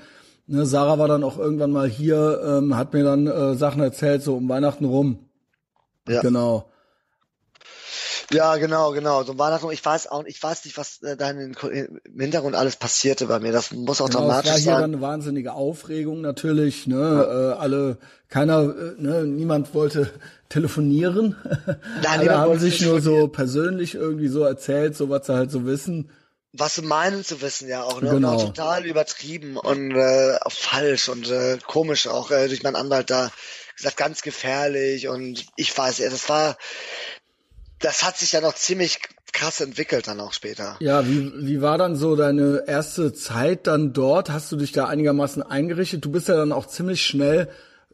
Ne, 0.47 0.65
Sarah 0.65 0.99
war 0.99 1.09
dann 1.09 1.25
auch 1.25 1.39
irgendwann 1.39 1.71
mal 1.71 1.89
hier, 1.89 2.41
ähm, 2.45 2.77
hat 2.77 2.95
mir 2.95 3.05
dann 3.05 3.27
äh, 3.27 3.55
Sachen 3.55 3.83
erzählt, 3.83 4.23
so 4.23 4.37
um 4.37 4.49
Weihnachten 4.49 4.87
rum. 4.87 5.29
Ja. 6.09 6.23
Genau. 6.23 6.71
Ja, 8.31 8.57
genau, 8.57 8.93
genau. 8.93 9.25
So 9.25 9.39
war 9.39 9.51
das 9.51 9.63
noch. 9.63 9.73
Ich 9.73 9.85
weiß 9.85 10.09
auch, 10.09 10.25
ich 10.25 10.43
weiß 10.43 10.65
nicht, 10.65 10.77
was 10.77 11.03
äh, 11.03 11.17
da 11.17 11.31
im 11.31 11.55
Hintergrund 12.19 12.57
alles 12.57 12.77
passierte 12.77 13.27
bei 13.27 13.39
mir. 13.39 13.53
Das 13.53 13.73
muss 13.73 14.01
auch 14.01 14.09
genau, 14.09 14.21
dramatisch 14.21 14.51
sein. 14.51 14.59
Es 14.61 14.67
war 14.67 14.75
hier 14.75 14.81
dann 14.83 14.93
eine 14.95 15.01
wahnsinnige 15.01 15.53
Aufregung 15.55 16.21
natürlich. 16.21 16.87
Ne, 16.87 16.97
ja. 16.97 17.53
äh, 17.53 17.55
alle, 17.55 17.99
keiner, 18.29 18.63
äh, 18.63 18.95
ne, 19.01 19.25
niemand 19.25 19.73
wollte 19.75 20.13
telefonieren. 20.51 21.37
Nein, 22.03 22.21
alle 22.21 22.39
haben 22.39 22.59
sich 22.59 22.83
nur 22.83 23.01
so 23.01 23.29
persönlich 23.29 23.95
irgendwie 23.95 24.29
so 24.29 24.43
erzählt, 24.45 24.97
so 24.97 25.09
was 25.09 25.27
sie 25.27 25.35
halt 25.35 25.51
so 25.51 25.65
wissen 25.65 26.11
was 26.53 26.77
sie 26.77 26.83
meinen 26.83 27.25
zu 27.25 27.41
wissen, 27.43 27.69
ja 27.69 27.83
auch, 27.83 28.01
ne? 28.01 28.11
Genau. 28.11 28.35
Auch 28.35 28.47
total 28.47 28.87
übertrieben 28.87 29.57
und 29.59 29.95
äh, 29.95 30.39
falsch 30.49 31.09
und 31.09 31.31
äh, 31.31 31.59
komisch 31.67 32.07
auch 32.07 32.31
äh, 32.31 32.49
durch 32.49 32.63
meinen 32.63 32.75
Anwalt 32.75 33.11
da 33.11 33.31
gesagt, 33.77 33.97
ganz 33.97 34.23
gefährlich 34.23 35.09
und 35.09 35.47
ich 35.57 35.77
weiß, 35.77 35.99
ja, 35.99 36.11
das 36.11 36.29
war 36.29 36.57
das 37.81 38.03
hat 38.03 38.19
sich 38.19 38.33
ja 38.33 38.41
noch 38.41 38.55
ziemlich 38.55 39.01
krass 39.33 39.61
entwickelt 39.61 40.09
dann 40.09 40.21
auch 40.21 40.33
später. 40.33 40.77
Ja, 40.81 41.07
wie, 41.07 41.33
wie 41.37 41.63
war 41.63 41.79
dann 41.79 41.97
so 41.97 42.17
deine 42.17 42.65
erste 42.67 43.13
Zeit 43.13 43.67
dann 43.67 43.93
dort? 43.93 44.31
Hast 44.31 44.51
du 44.51 44.57
dich 44.57 44.73
da 44.73 44.87
einigermaßen 44.87 45.43
eingerichtet? 45.43 46.05
Du 46.05 46.11
bist 46.11 46.29
ja 46.29 46.37
dann 46.37 46.53
auch 46.53 46.67
ziemlich 46.67 47.03
schnell, 47.03 47.49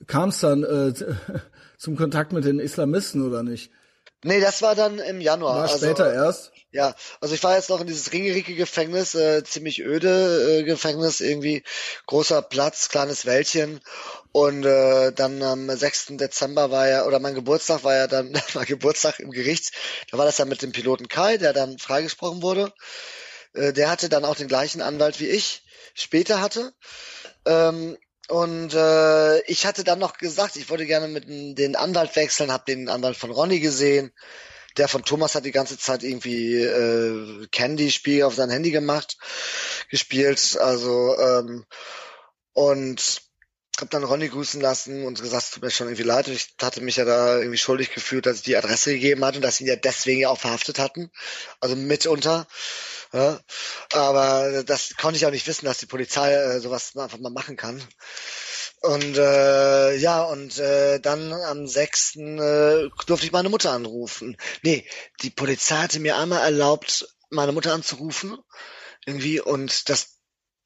kamst 0.07 0.43
dann 0.43 0.65
äh, 0.65 0.93
zum 1.79 1.97
Kontakt 1.97 2.33
mit 2.33 2.45
den 2.45 2.61
Islamisten 2.61 3.27
oder 3.27 3.43
nicht? 3.43 3.71
Nee, 4.23 4.41
das 4.41 4.63
war 4.63 4.75
dann 4.75 4.99
im 4.99 5.21
Januar. 5.21 5.57
War 5.57 5.63
also, 5.65 5.85
später 5.85 6.13
erst? 6.13 6.53
Ja, 6.75 6.97
also 7.21 7.37
ich 7.37 7.43
war 7.45 7.55
jetzt 7.55 7.69
noch 7.71 7.81
in 7.81 7.87
dieses 7.87 8.13
Ringerike-Gefängnis, 8.13 9.15
äh, 9.15 9.45
ziemlich 9.45 9.81
öde 9.85 10.59
äh, 10.59 10.63
Gefängnis, 10.65 11.21
irgendwie 11.21 11.63
großer 12.07 12.43
Platz, 12.43 12.89
kleines 12.89 13.27
Wäldchen 13.27 13.81
und 14.33 14.65
äh, 14.65 15.13
dann 15.13 15.41
am 15.45 15.71
6. 15.77 16.17
Dezember 16.17 16.73
war 16.73 16.89
ja, 16.89 17.05
oder 17.07 17.21
mein 17.21 17.37
Geburtstag 17.37 17.85
war 17.85 17.95
ja 17.95 18.09
dann 18.09 18.33
mein 18.55 18.65
Geburtstag 18.67 19.21
im 19.21 19.31
Gericht. 19.31 19.71
Da 20.11 20.19
war 20.19 20.25
das 20.27 20.37
dann 20.37 20.49
mit 20.49 20.63
dem 20.63 20.73
Piloten 20.73 21.07
Kai, 21.07 21.37
der 21.37 21.53
dann 21.53 21.79
freigesprochen 21.79 22.43
wurde. 22.43 22.73
Äh, 23.55 23.73
der 23.73 23.91
hatte 23.91 24.09
dann 24.09 24.25
auch 24.25 24.37
den 24.37 24.49
gleichen 24.49 24.83
Anwalt 24.83 25.21
wie 25.21 25.29
ich 25.29 25.63
später 25.95 26.41
hatte. 26.41 26.73
Ähm, 27.47 27.99
und 28.29 28.75
äh, 28.75 29.41
ich 29.43 29.67
hatte 29.67 29.85
dann 29.85 29.99
noch 30.01 30.19
gesagt, 30.19 30.57
ich 30.57 30.71
wollte 30.71 30.87
gerne 30.87 31.09
mit 31.09 31.27
den 31.29 31.77
Anwalt 31.77 32.17
wechseln, 32.17 32.53
habe 32.53 32.65
den 32.67 32.89
Anwalt 32.89 33.17
von 33.17 33.31
Ronny 33.31 33.61
gesehen. 33.61 34.13
Der 34.77 34.89
von 34.89 35.05
Thomas 35.05 35.35
hat 35.35 35.45
die 35.45 35.53
ganze 35.53 35.79
Zeit 35.79 36.03
irgendwie 36.03 36.57
äh, 36.57 37.47
Candy-Spiel 37.51 38.25
auf 38.25 38.35
sein 38.35 38.51
Handy 38.51 38.71
gemacht, 38.71 39.17
gespielt. 39.91 40.57
Also 40.61 41.17
ähm, 41.19 41.65
und 42.53 43.23
hab 43.81 43.91
dann 43.91 44.05
Ronny 44.05 44.29
grüßen 44.29 44.61
lassen 44.61 45.05
und 45.05 45.21
gesagt, 45.21 45.45
es 45.45 45.51
tut 45.51 45.63
mir 45.63 45.71
schon 45.71 45.89
irgendwie 45.89 46.05
leid. 46.05 46.29
Ich 46.29 46.55
hatte 46.63 46.81
mich 46.81 46.97
ja 46.97 47.05
da 47.05 47.39
irgendwie 47.39 47.59
schuldig 47.59 47.93
gefühlt, 47.93 48.27
dass 48.27 48.37
ich 48.37 48.43
die 48.43 48.57
Adresse 48.57 48.93
gegeben 48.93 49.25
hatte 49.25 49.39
und 49.39 49.43
dass 49.43 49.57
sie 49.57 49.65
ihn 49.65 49.71
ja 49.71 49.77
deswegen 49.77 50.21
ja 50.21 50.29
auch 50.29 50.39
verhaftet 50.39 50.79
hatten. 50.79 51.11
Also 51.61 51.75
mitunter. 51.75 52.47
Ja. 53.13 53.41
Aber 53.93 54.63
das 54.65 54.95
konnte 54.97 55.17
ich 55.17 55.27
auch 55.27 55.31
nicht 55.31 55.47
wissen, 55.47 55.67
dass 55.67 55.79
die 55.79 55.87
Polizei 55.87 56.33
äh, 56.33 56.61
sowas 56.61 56.97
einfach 56.97 57.19
mal 57.19 57.31
machen 57.31 57.57
kann. 57.57 57.83
Und 58.85 59.17
äh, 59.17 59.97
ja, 59.97 60.25
und 60.25 60.59
äh, 60.59 61.01
dann 61.01 61.33
am 61.33 61.67
6. 61.67 62.17
Äh, 62.17 62.91
durfte 63.07 63.25
ich 63.25 63.33
meine 63.33 63.49
Mutter 63.49 63.71
anrufen. 63.71 64.37
Nee, 64.61 64.87
die 65.23 65.31
Polizei 65.31 65.77
hatte 65.77 66.01
mir 66.01 66.19
einmal 66.19 66.43
erlaubt, 66.43 67.09
meine 67.31 67.53
Mutter 67.53 67.73
anzurufen. 67.73 68.37
Irgendwie, 69.07 69.41
und 69.41 69.89
das 69.89 70.19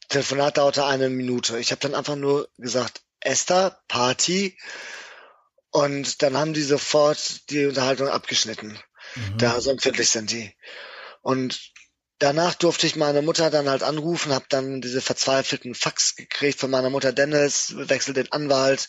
Telefonat 0.09 0.59
dauerte 0.59 0.85
eine 0.85 1.11
Minute. 1.11 1.61
Ich 1.61 1.71
habe 1.71 1.81
dann 1.81 1.95
einfach 1.95 2.17
nur 2.17 2.49
gesagt, 2.59 3.03
Esther, 3.21 3.79
Party. 3.87 4.59
Und 5.71 6.21
dann 6.23 6.37
haben 6.37 6.55
die 6.55 6.63
sofort 6.63 7.49
die 7.51 7.67
Unterhaltung 7.67 8.09
abgeschnitten. 8.09 8.81
Mhm. 9.15 9.39
Da 9.39 9.61
so 9.61 9.71
empfindlich 9.71 10.09
sind 10.09 10.33
die. 10.33 10.53
Und 11.23 11.71
danach 12.19 12.55
durfte 12.55 12.87
ich 12.87 12.97
meine 12.97 13.23
Mutter 13.23 13.51
dann 13.51 13.69
halt 13.69 13.83
anrufen, 13.83 14.33
habe 14.33 14.47
dann 14.49 14.81
diese 14.81 15.01
verzweifelten 15.01 15.75
Fax 15.75 16.17
gekriegt 16.17 16.59
von 16.59 16.71
meiner 16.71 16.91
Mutter 16.91 17.13
Dennis, 17.13 17.75
wechselt 17.77 18.17
den 18.17 18.33
Anwalt, 18.33 18.89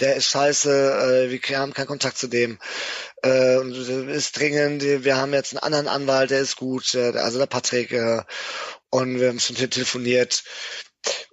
der 0.00 0.16
ist 0.16 0.26
scheiße, 0.26 1.28
äh, 1.28 1.30
wir 1.30 1.58
haben 1.58 1.74
keinen 1.74 1.86
Kontakt 1.86 2.18
zu 2.18 2.28
dem. 2.28 2.58
Äh, 3.24 3.62
ist 4.12 4.38
dringend, 4.38 4.82
wir 4.82 5.16
haben 5.16 5.32
jetzt 5.32 5.52
einen 5.52 5.62
anderen 5.62 5.88
Anwalt, 5.88 6.30
der 6.30 6.40
ist 6.40 6.56
gut, 6.56 6.94
äh, 6.94 7.16
also 7.18 7.38
der 7.38 7.46
Patrick. 7.46 7.92
Äh, 7.92 8.22
und 8.90 9.20
wir 9.20 9.28
haben 9.28 9.40
schon 9.40 9.56
telefoniert. 9.56 10.44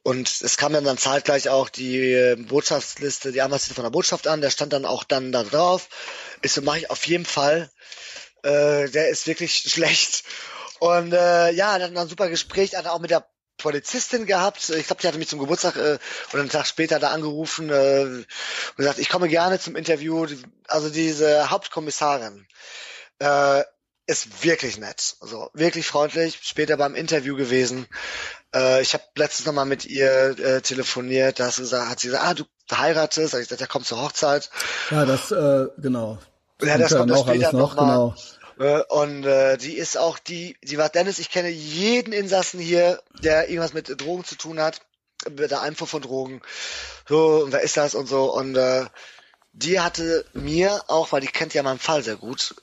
Und 0.04 0.30
es 0.42 0.58
kam 0.58 0.74
dann, 0.74 0.84
dann 0.84 0.98
zeitgleich 0.98 1.50
auch 1.50 1.70
die 1.70 2.12
äh, 2.12 2.36
Botschaftsliste, 2.36 3.32
die 3.32 3.42
Anwaltsliste 3.42 3.76
von 3.76 3.84
der 3.84 3.92
Botschaft 3.92 4.28
an, 4.28 4.42
der 4.42 4.50
stand 4.50 4.74
dann 4.74 4.86
auch 4.86 5.04
dann 5.04 5.32
da 5.32 5.44
drauf. 5.44 5.90
Ich 6.42 6.52
so, 6.52 6.62
mache 6.62 6.80
ich 6.80 6.90
auf 6.90 7.08
jeden 7.08 7.26
Fall. 7.26 7.72
Äh, 8.44 8.90
der 8.90 9.10
ist 9.10 9.26
wirklich 9.28 9.56
schlecht. 9.68 10.24
Und 10.80 11.14
äh, 11.14 11.52
ja, 11.52 11.78
dann 11.80 11.98
ein 11.98 12.08
super 12.08 12.30
Gespräch, 12.30 12.76
hat 12.76 12.88
auch 12.88 13.00
mit 13.00 13.12
der 13.12 13.26
Polizistin 13.58 14.26
gehabt. 14.26 14.70
Ich 14.70 14.88
glaube, 14.88 15.02
die 15.02 15.08
hatte 15.08 15.18
mich 15.18 15.30
zum 15.30 15.40
Geburtstag 15.40 15.78
äh, 15.78 15.98
oder 16.32 16.42
einen 16.42 16.50
Tag 16.50 16.68
später 16.68 17.00
da 17.00 17.12
angerufen 17.12 17.70
äh, 17.70 18.02
und 18.02 18.26
gesagt, 18.78 19.00
ich 19.00 19.10
komme 19.10 19.30
gerne 19.30 19.60
zum 19.60 19.76
Interview. 19.76 20.26
Also 20.68 20.90
diese 20.90 21.50
Hauptkommissarin 21.50 22.48
äh, 23.20 23.64
ist 24.08 24.44
wirklich 24.44 24.78
nett, 24.78 25.16
also 25.22 25.50
wirklich 25.54 25.88
freundlich. 25.88 26.40
Später 26.44 26.78
beim 26.78 26.96
Interview 26.96 27.36
gewesen. 27.36 27.88
Äh, 28.54 28.82
ich 28.82 28.94
habe 28.94 29.04
letztens 29.16 29.48
nochmal 29.48 29.66
mit 29.66 29.86
ihr 29.86 30.38
äh, 30.38 30.62
telefoniert. 30.62 31.40
Da 31.40 31.48
hat 31.48 32.00
sie 32.00 32.10
gesagt, 32.10 32.24
ah, 32.24 32.34
du 32.34 32.44
heiratest. 32.76 33.34
Da 33.34 33.40
ich 33.40 33.46
gesagt, 33.46 33.62
ja, 33.62 33.68
komm 33.68 33.84
zur 33.84 34.02
Hochzeit. 34.02 34.50
Ja, 34.92 35.06
das 35.06 35.32
äh, 35.32 35.68
genau. 35.78 36.20
Ja, 36.62 36.78
das 36.78 36.96
kommt 36.96 37.10
ja 37.10 37.18
später 37.18 37.54
noch, 37.54 37.76
noch 37.76 37.76
mal. 37.76 37.94
Genau. 37.94 38.16
Äh, 38.58 38.82
und 38.90 39.26
äh, 39.26 39.58
die 39.58 39.78
ist 39.78 39.98
auch 39.98 40.20
die, 40.20 40.58
die 40.64 40.78
war 40.78 40.90
Dennis, 40.90 41.20
ich 41.20 41.30
kenne 41.30 41.50
jeden 41.50 42.14
Insassen 42.14 42.60
hier, 42.60 43.02
der 43.22 43.50
irgendwas 43.50 43.74
mit 43.74 44.02
Drogen 44.02 44.24
zu 44.24 44.36
tun 44.36 44.60
hat, 44.60 44.82
mit 45.30 45.52
der 45.52 45.62
Einfuhr 45.62 45.88
von 45.88 46.02
Drogen. 46.02 46.42
So, 47.08 47.44
und 47.44 47.52
wer 47.52 47.62
ist 47.62 47.78
das 47.78 47.96
und 47.96 48.08
so. 48.08 48.34
Und 48.34 48.56
äh, 48.56 48.86
die 49.54 49.80
hatte 49.80 50.26
mir 50.34 50.84
auch, 50.88 51.12
weil 51.12 51.22
die 51.22 51.28
kennt 51.28 51.54
ja 51.54 51.64
meinen 51.64 51.80
Fall 51.80 52.04
sehr 52.04 52.18
gut, 52.18 52.56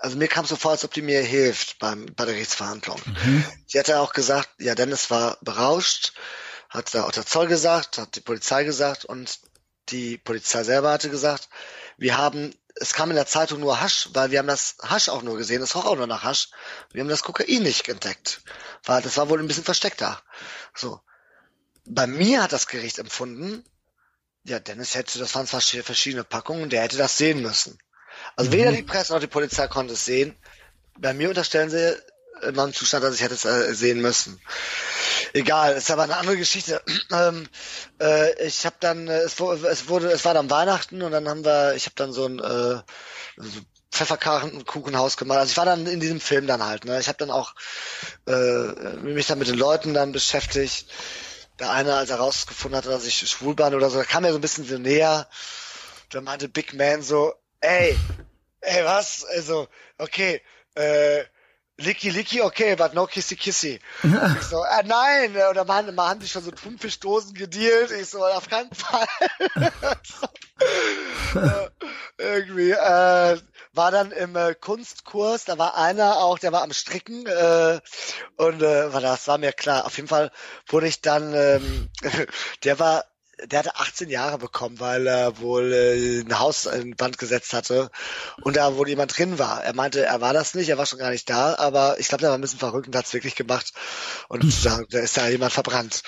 also 0.00 0.16
mir 0.16 0.28
kam 0.28 0.44
es 0.44 0.50
so 0.50 0.56
vor, 0.56 0.72
als 0.72 0.84
ob 0.84 0.92
die 0.94 1.02
mir 1.02 1.20
hilft 1.22 1.78
beim, 1.78 2.06
bei 2.14 2.24
der 2.24 2.34
Gerichtsverhandlung. 2.34 3.00
Mhm. 3.04 3.44
Sie 3.66 3.78
hatte 3.78 4.00
auch 4.00 4.12
gesagt, 4.12 4.48
ja, 4.58 4.74
Dennis 4.74 5.10
war 5.10 5.38
berauscht, 5.40 6.12
hat 6.68 6.94
da 6.94 7.04
auch 7.04 7.12
der 7.12 7.26
Zoll 7.26 7.46
gesagt, 7.46 7.98
hat 7.98 8.16
die 8.16 8.20
Polizei 8.20 8.64
gesagt 8.64 9.04
und 9.04 9.40
die 9.88 10.18
Polizei 10.18 10.64
selber 10.64 10.90
hatte 10.90 11.10
gesagt, 11.10 11.48
wir 11.96 12.18
haben, 12.18 12.54
es 12.78 12.92
kam 12.92 13.10
in 13.10 13.16
der 13.16 13.26
Zeitung 13.26 13.60
nur 13.60 13.80
Hasch, 13.80 14.08
weil 14.12 14.30
wir 14.30 14.38
haben 14.38 14.46
das 14.46 14.76
Hasch 14.82 15.08
auch 15.08 15.22
nur 15.22 15.36
gesehen, 15.36 15.62
es 15.62 15.74
roch 15.74 15.86
auch 15.86 15.96
nur 15.96 16.06
nach 16.06 16.24
Hasch. 16.24 16.50
Wir 16.92 17.00
haben 17.00 17.08
das 17.08 17.22
Kokain 17.22 17.62
nicht 17.62 17.88
entdeckt, 17.88 18.42
weil 18.84 19.02
das 19.02 19.16
war 19.16 19.28
wohl 19.28 19.40
ein 19.40 19.46
bisschen 19.46 19.64
versteckter. 19.64 20.20
So. 20.74 21.00
Bei 21.86 22.06
mir 22.06 22.42
hat 22.42 22.52
das 22.52 22.66
Gericht 22.66 22.98
empfunden, 22.98 23.64
ja, 24.44 24.58
Dennis 24.58 24.94
hätte, 24.94 25.18
das 25.18 25.34
waren 25.34 25.46
zwar 25.46 25.60
verschiedene 25.60 26.24
Packungen, 26.24 26.68
der 26.68 26.82
hätte 26.82 26.98
das 26.98 27.16
sehen 27.16 27.40
müssen. 27.42 27.78
Also 28.36 28.50
mhm. 28.50 28.54
weder 28.54 28.72
die 28.72 28.82
Presse 28.82 29.12
noch 29.12 29.20
die 29.20 29.26
Polizei 29.26 29.68
konnte 29.68 29.94
es 29.94 30.04
sehen. 30.04 30.36
Bei 30.98 31.12
mir 31.14 31.28
unterstellen 31.28 31.70
sie 31.70 31.96
in 32.42 32.54
meinem 32.54 32.72
Zustand, 32.72 33.04
dass 33.04 33.14
ich 33.14 33.22
hätte 33.22 33.34
es 33.34 33.44
äh, 33.44 33.74
sehen 33.74 34.00
müssen. 34.00 34.40
Egal, 35.32 35.74
ist 35.74 35.90
aber 35.90 36.04
eine 36.04 36.16
andere 36.16 36.36
Geschichte. 36.36 36.82
Ähm, 37.12 37.48
äh, 38.00 38.44
ich 38.44 38.66
habe 38.66 38.76
dann, 38.80 39.06
äh, 39.06 39.20
es, 39.20 39.38
es 39.38 39.88
wurde, 39.88 40.10
es 40.10 40.24
war 40.24 40.34
dann 40.34 40.50
Weihnachten 40.50 41.02
und 41.02 41.12
dann 41.12 41.28
haben 41.28 41.44
wir, 41.44 41.74
ich 41.74 41.86
habe 41.86 41.94
dann 41.94 42.12
so 42.12 42.26
ein 42.26 42.40
äh, 42.40 42.82
so 43.36 43.60
Pfefferkuchenhaus 43.92 45.16
gemacht. 45.16 45.38
Also 45.38 45.52
ich 45.52 45.56
war 45.56 45.64
dann 45.64 45.86
in 45.86 46.00
diesem 46.00 46.20
Film 46.20 46.46
dann 46.46 46.64
halt. 46.64 46.84
Ne? 46.84 46.98
Ich 46.98 47.08
habe 47.08 47.18
dann 47.18 47.30
auch 47.30 47.54
äh, 48.26 48.96
mich 49.02 49.28
dann 49.28 49.38
mit 49.38 49.48
den 49.48 49.56
Leuten 49.56 49.94
dann 49.94 50.12
beschäftigt. 50.12 50.88
Der 51.58 51.70
eine, 51.70 51.94
als 51.94 52.10
er 52.10 52.16
rausgefunden 52.16 52.76
hatte, 52.76 52.90
dass 52.90 53.06
ich 53.06 53.18
schwul 53.30 53.54
bin 53.54 53.74
oder 53.74 53.88
so, 53.88 53.98
da 53.98 54.04
kam 54.04 54.24
er 54.24 54.32
so 54.32 54.38
ein 54.38 54.42
bisschen 54.42 54.66
so 54.66 54.78
näher. 54.78 55.28
Da 56.10 56.20
meinte 56.20 56.48
Big 56.48 56.74
Man 56.74 57.02
so, 57.02 57.34
ey, 57.60 57.96
ey, 58.60 58.84
was? 58.84 59.24
Also, 59.24 59.68
okay, 59.98 60.42
äh, 60.74 61.24
Licky 61.78 62.10
Licky, 62.10 62.40
okay, 62.40 62.74
but 62.74 62.94
no 62.94 63.06
Kissy 63.06 63.36
Kissy. 63.36 63.80
ich 64.02 64.46
so, 64.46 64.64
äh, 64.64 64.82
nein, 64.84 65.36
oder 65.50 65.64
man, 65.64 65.94
man 65.94 66.08
haben 66.08 66.20
sich 66.20 66.32
schon 66.32 66.42
so 66.42 66.50
Thunfischdosen 66.50 67.34
gedealt. 67.34 67.90
Ich 67.90 68.08
so, 68.08 68.24
auf 68.24 68.48
keinen 68.48 68.74
Fall. 68.74 69.06
so, 70.02 70.26
äh, 71.40 71.68
irgendwie, 72.18 72.70
äh, 72.70 73.38
war 73.74 73.90
dann 73.90 74.10
im 74.10 74.36
äh, 74.36 74.54
Kunstkurs, 74.54 75.44
da 75.44 75.58
war 75.58 75.76
einer 75.76 76.16
auch, 76.16 76.38
der 76.38 76.52
war 76.52 76.62
am 76.62 76.72
Stricken 76.72 77.26
äh, 77.26 77.80
und 78.36 78.62
äh, 78.62 78.90
das 78.90 79.28
war 79.28 79.36
mir 79.36 79.52
klar. 79.52 79.84
Auf 79.84 79.96
jeden 79.96 80.08
Fall 80.08 80.32
wurde 80.66 80.88
ich 80.88 81.02
dann, 81.02 81.34
ähm, 81.34 81.90
der 82.64 82.78
war 82.78 83.04
der 83.44 83.60
hatte 83.60 83.76
18 83.76 84.08
Jahre 84.08 84.38
bekommen, 84.38 84.80
weil 84.80 85.06
er 85.06 85.38
wohl 85.38 85.72
äh, 85.72 86.20
ein 86.20 86.38
Haus 86.38 86.66
in 86.66 86.96
Band 86.96 87.18
gesetzt 87.18 87.52
hatte 87.52 87.90
und 88.42 88.56
da 88.56 88.76
wohl 88.76 88.88
jemand 88.88 89.16
drin 89.16 89.38
war. 89.38 89.62
Er 89.62 89.74
meinte, 89.74 90.04
er 90.04 90.20
war 90.20 90.32
das 90.32 90.54
nicht, 90.54 90.68
er 90.68 90.78
war 90.78 90.86
schon 90.86 90.98
gar 90.98 91.10
nicht 91.10 91.28
da, 91.28 91.56
aber 91.56 91.98
ich 91.98 92.08
glaube, 92.08 92.22
der 92.22 92.30
war 92.30 92.38
ein 92.38 92.40
bisschen 92.40 92.58
verrückt 92.58 92.86
und 92.86 92.96
hat 92.96 93.06
es 93.06 93.14
wirklich 93.14 93.34
gemacht 93.34 93.72
und 94.28 94.64
da, 94.64 94.80
da 94.88 94.98
ist 95.00 95.16
da 95.16 95.28
jemand 95.28 95.52
verbrannt. 95.52 96.02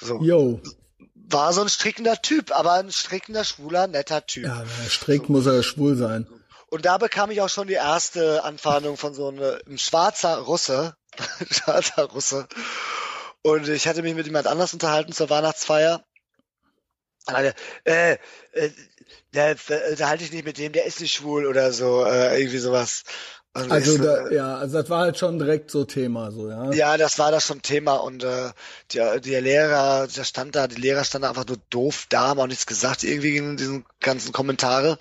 So. 0.00 0.20
Yo. 0.20 0.60
War 1.28 1.52
so 1.52 1.62
ein 1.62 1.68
strickender 1.68 2.20
Typ, 2.22 2.52
aber 2.52 2.74
ein 2.74 2.92
strickender, 2.92 3.42
schwuler, 3.42 3.88
netter 3.88 4.26
Typ. 4.26 4.44
Ja, 4.44 4.64
strickt, 4.88 5.26
so. 5.26 5.32
muss 5.32 5.46
er 5.46 5.62
schwul 5.62 5.96
sein. 5.96 6.26
Und 6.68 6.84
da 6.84 6.98
bekam 6.98 7.30
ich 7.30 7.40
auch 7.40 7.48
schon 7.48 7.68
die 7.68 7.74
erste 7.74 8.44
Anfeindung 8.44 8.96
von 8.96 9.14
so 9.14 9.28
einem, 9.28 9.58
einem 9.66 9.78
schwarzer 9.78 10.36
Russe, 10.38 10.94
schwarzer 11.50 12.04
Russe. 12.04 12.46
Und 13.42 13.68
ich 13.68 13.86
hatte 13.86 14.02
mich 14.02 14.14
mit 14.14 14.26
jemand 14.26 14.46
anders 14.46 14.72
unterhalten 14.72 15.12
zur 15.12 15.30
Weihnachtsfeier. 15.30 16.04
Äh, 17.84 18.16
äh, 18.52 18.70
der, 19.34 19.56
da 19.98 20.08
halte 20.08 20.24
ich 20.24 20.32
nicht 20.32 20.44
mit 20.44 20.58
dem, 20.58 20.72
der 20.72 20.86
ist 20.86 21.00
nicht 21.00 21.14
schwul 21.14 21.46
oder 21.46 21.72
so, 21.72 22.04
äh, 22.04 22.38
irgendwie 22.38 22.58
sowas. 22.58 23.04
Und 23.54 23.72
also 23.72 23.94
ich, 23.94 24.00
da, 24.00 24.30
ja, 24.30 24.56
also 24.56 24.78
das 24.78 24.90
war 24.90 25.00
halt 25.00 25.16
schon 25.16 25.38
direkt 25.38 25.70
so 25.70 25.84
Thema, 25.84 26.30
so 26.30 26.48
ja. 26.50 26.72
Ja, 26.72 26.96
das 26.98 27.18
war 27.18 27.30
das 27.30 27.46
schon 27.46 27.62
Thema 27.62 27.94
und 27.94 28.22
äh, 28.22 28.50
der, 28.92 29.20
der 29.20 29.40
Lehrer, 29.40 30.06
der 30.08 30.24
stand 30.24 30.54
da, 30.56 30.66
die 30.68 30.80
Lehrer 30.80 31.04
stand 31.04 31.24
da 31.24 31.30
einfach 31.30 31.46
nur 31.46 31.58
doof 31.70 32.06
da, 32.10 32.28
haben 32.28 32.40
auch 32.40 32.46
nichts 32.46 32.66
gesagt 32.66 33.02
irgendwie 33.02 33.38
in 33.38 33.56
diesen 33.56 33.86
ganzen 34.00 34.32
Kommentare 34.32 34.98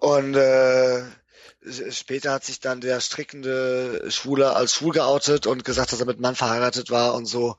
und 0.00 0.34
äh, 0.34 1.02
später 1.90 2.32
hat 2.32 2.44
sich 2.44 2.60
dann 2.60 2.80
der 2.80 3.00
strickende 3.00 4.10
Schwule 4.10 4.54
als 4.54 4.74
schwul 4.74 4.92
geoutet 4.92 5.46
und 5.46 5.64
gesagt, 5.64 5.92
dass 5.92 6.00
er 6.00 6.06
mit 6.06 6.20
Mann 6.20 6.34
verheiratet 6.34 6.90
war 6.90 7.14
und 7.14 7.26
so. 7.26 7.56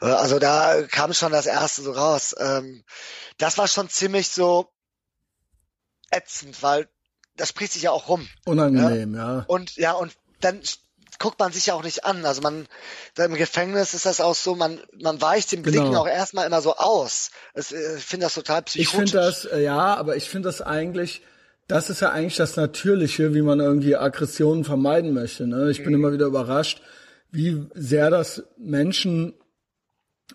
Äh, 0.00 0.06
also 0.06 0.38
da 0.38 0.82
kam 0.82 1.12
schon 1.14 1.32
das 1.32 1.46
erste 1.46 1.82
so 1.82 1.92
raus. 1.92 2.34
Ähm, 2.38 2.84
das 3.38 3.58
war 3.58 3.68
schon 3.68 3.88
ziemlich 3.88 4.28
so 4.28 4.68
ätzend, 6.10 6.62
weil 6.62 6.88
das 7.36 7.48
spricht 7.48 7.72
sich 7.72 7.82
ja 7.82 7.90
auch 7.90 8.08
rum. 8.08 8.28
Unangenehm, 8.44 9.14
ja. 9.14 9.38
ja. 9.38 9.44
Und 9.46 9.76
ja, 9.76 9.92
und 9.92 10.12
dann 10.40 10.60
guckt 11.18 11.38
man 11.38 11.52
sich 11.52 11.66
ja 11.66 11.74
auch 11.74 11.82
nicht 11.82 12.04
an. 12.04 12.24
Also 12.26 12.42
man, 12.42 12.66
im 13.16 13.34
Gefängnis 13.34 13.94
ist 13.94 14.06
das 14.06 14.20
auch 14.20 14.34
so, 14.34 14.54
man, 14.54 14.80
man 15.00 15.20
weicht 15.20 15.52
den 15.52 15.62
Blicken 15.62 15.86
genau. 15.86 16.02
auch 16.02 16.08
erstmal 16.08 16.46
immer 16.46 16.60
so 16.60 16.76
aus. 16.76 17.30
Es, 17.54 17.72
äh, 17.72 17.96
ich 17.96 18.04
finde 18.04 18.26
das 18.26 18.34
total 18.34 18.62
psychotisch. 18.62 19.04
Ich 19.04 19.12
finde 19.12 19.26
das, 19.26 19.44
äh, 19.46 19.62
ja, 19.62 19.94
aber 19.94 20.16
ich 20.16 20.28
finde 20.28 20.48
das 20.48 20.60
eigentlich, 20.60 21.22
das 21.66 21.90
ist 21.90 22.00
ja 22.00 22.10
eigentlich 22.10 22.36
das 22.36 22.56
Natürliche, 22.56 23.34
wie 23.34 23.42
man 23.42 23.60
irgendwie 23.60 23.96
Aggressionen 23.96 24.64
vermeiden 24.64 25.14
möchte. 25.14 25.46
Ne? 25.46 25.70
Ich 25.70 25.82
bin 25.82 25.92
mhm. 25.92 26.00
immer 26.00 26.12
wieder 26.12 26.26
überrascht, 26.26 26.82
wie 27.30 27.66
sehr 27.74 28.10
das 28.10 28.44
Menschen 28.58 29.34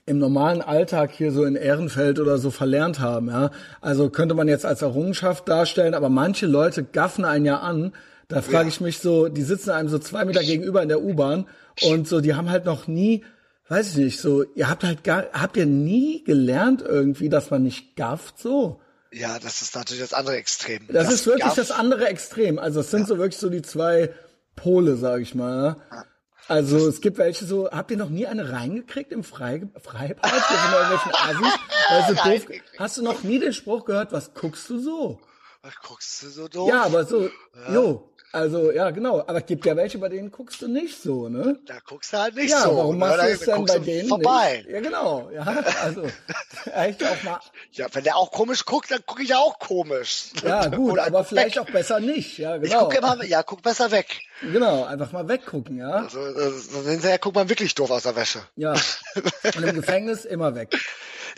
im 0.06 0.18
normalen 0.18 0.62
Alltag 0.62 1.12
hier 1.12 1.32
so 1.32 1.46
in 1.46 1.56
Ehrenfeld 1.56 2.20
oder 2.20 2.38
so 2.38 2.52
verlernt 2.52 3.00
haben. 3.00 3.30
Ja? 3.30 3.52
Also 3.82 4.10
könnte 4.10 4.36
man 4.36 4.48
jetzt 4.48 4.66
als 4.66 4.82
Errungenschaft 4.82 5.48
darstellen, 5.48 5.94
aber 5.94 6.10
manche 6.10 6.46
Leute 6.46 6.84
gaffen 6.84 7.26
einen 7.26 7.46
ja 7.46 7.60
an. 7.60 7.94
Da 8.28 8.42
frage 8.42 8.66
ja. 8.66 8.70
ich 8.70 8.82
mich 8.82 9.00
so, 9.00 9.28
die 9.28 9.42
sitzen 9.42 9.72
einem 9.72 9.90
so 9.90 9.98
zwei 9.98 10.26
Meter 10.26 10.44
gegenüber 10.44 10.84
in 10.84 10.90
der 10.90 11.02
U-Bahn 11.02 11.48
und 11.82 12.08
so, 12.08 12.22
die 12.22 12.36
haben 12.36 12.50
halt 12.50 12.66
noch 12.66 12.88
nie, 12.88 13.24
weiß 13.70 13.92
ich 13.92 13.98
nicht, 13.98 14.20
so, 14.20 14.44
ihr 14.56 14.70
habt 14.70 14.84
halt 14.84 15.04
gar, 15.04 15.26
habt 15.34 15.58
ihr 15.58 15.66
nie 15.66 16.24
gelernt 16.24 16.84
irgendwie, 16.84 17.30
dass 17.30 17.50
man 17.50 17.64
nicht 17.64 17.96
gafft 17.96 18.40
so? 18.40 18.82
Ja, 19.12 19.40
das 19.40 19.62
ist 19.62 19.76
natürlich 19.76 20.02
das 20.02 20.14
andere 20.14 20.36
Extrem. 20.38 20.86
Das, 20.88 21.06
das 21.06 21.14
ist 21.14 21.26
wirklich 21.26 21.54
das 21.54 21.72
andere 21.72 22.08
Extrem. 22.08 22.60
Also 22.60 22.82
es 22.82 22.92
sind 22.92 23.02
ja. 23.02 23.08
so 23.08 23.18
wirklich 23.18 23.38
so 23.38 23.50
die 23.50 23.62
zwei 23.62 24.14
Pole, 24.56 24.96
sag 24.98 25.22
ich 25.22 25.34
mal. 25.36 25.78
Ja. 25.92 26.06
Also 26.48 26.88
es 26.88 27.00
gibt 27.00 27.20
welche 27.20 27.46
so, 27.46 27.70
habt 27.70 27.92
ihr 27.92 27.98
noch 27.98 28.10
nie 28.10 28.26
eine 28.26 28.52
reingekriegt 28.52 29.12
im 29.12 29.24
Freibad? 29.24 29.82
Freibad? 29.82 30.20
Also 31.90 32.14
doof, 32.14 32.46
hast 32.78 32.98
du 32.98 33.04
noch 33.04 33.24
nie 33.24 33.40
den 33.40 33.52
Spruch 33.52 33.86
gehört, 33.86 34.12
was 34.12 34.36
guckst 34.36 34.70
du 34.70 34.78
so? 34.80 35.20
Was 35.64 35.74
guckst 35.82 36.22
du 36.22 36.30
so 36.30 36.48
doof? 36.48 36.70
Ja, 36.70 36.84
aber 36.84 37.04
so, 37.04 37.24
ja. 37.24 37.74
jo, 37.74 38.14
also 38.32 38.72
ja, 38.72 38.92
genau. 38.92 39.22
Aber 39.22 39.40
es 39.40 39.46
gibt 39.46 39.66
ja 39.66 39.76
welche, 39.76 39.98
bei 39.98 40.10
denen 40.10 40.32
guckst 40.32 40.62
du 40.62 40.68
nicht 40.68 41.02
so, 41.02 41.30
ne? 41.30 41.60
Da 41.66 41.80
guckst 41.86 42.14
du 42.14 42.18
halt 42.18 42.36
nicht 42.36 42.52
ja, 42.52 42.62
so. 42.62 42.78
Warum 42.78 43.00
machst 43.00 43.20
du 43.20 43.28
es 43.28 43.40
denn 43.40 43.66
bei 43.66 43.80
denen 43.80 44.08
vorbei? 44.08 44.58
Nicht? 44.58 44.70
Ja, 44.70 44.82
genau. 44.82 45.30
Ja, 45.34 45.64
also 45.84 46.04
echt 46.76 47.04
auch 47.04 47.24
mal. 47.24 47.40
Ja, 47.72 47.88
wenn 47.92 48.04
der 48.04 48.18
auch 48.18 48.32
komisch 48.32 48.66
guckt, 48.66 48.92
dann 48.92 49.04
gucke 49.06 49.24
ich 49.24 49.34
auch 49.34 49.58
komisch. 49.58 50.32
Ja, 50.44 50.68
gut, 50.70 50.94
Oder 50.94 51.08
aber 51.08 51.24
vielleicht 51.24 51.56
weg. 51.56 51.64
auch 51.64 51.72
besser 51.72 52.00
nicht. 52.00 52.38
Ja, 52.38 52.58
genau. 52.58 52.66
Ich 52.66 52.80
gucke 52.80 52.98
immer, 52.98 53.24
ja, 53.26 53.42
guck 53.42 53.64
besser 53.64 53.92
weg. 53.92 54.22
Genau, 54.42 54.84
einfach 54.84 55.12
mal 55.12 55.28
weggucken, 55.28 55.78
ja. 55.78 55.90
Also, 55.90 56.20
also 56.20 56.88
hinterher 56.88 57.18
guckt 57.18 57.36
man 57.36 57.50
wirklich 57.50 57.74
doof 57.76 57.90
aus 57.90 58.04
der 58.04 58.16
Wäsche. 58.16 58.40
Ja. 58.56 58.74
Und 59.56 59.64
im 59.64 59.76
Gefängnis 59.76 60.26
immer 60.26 60.56
weg. 60.56 60.78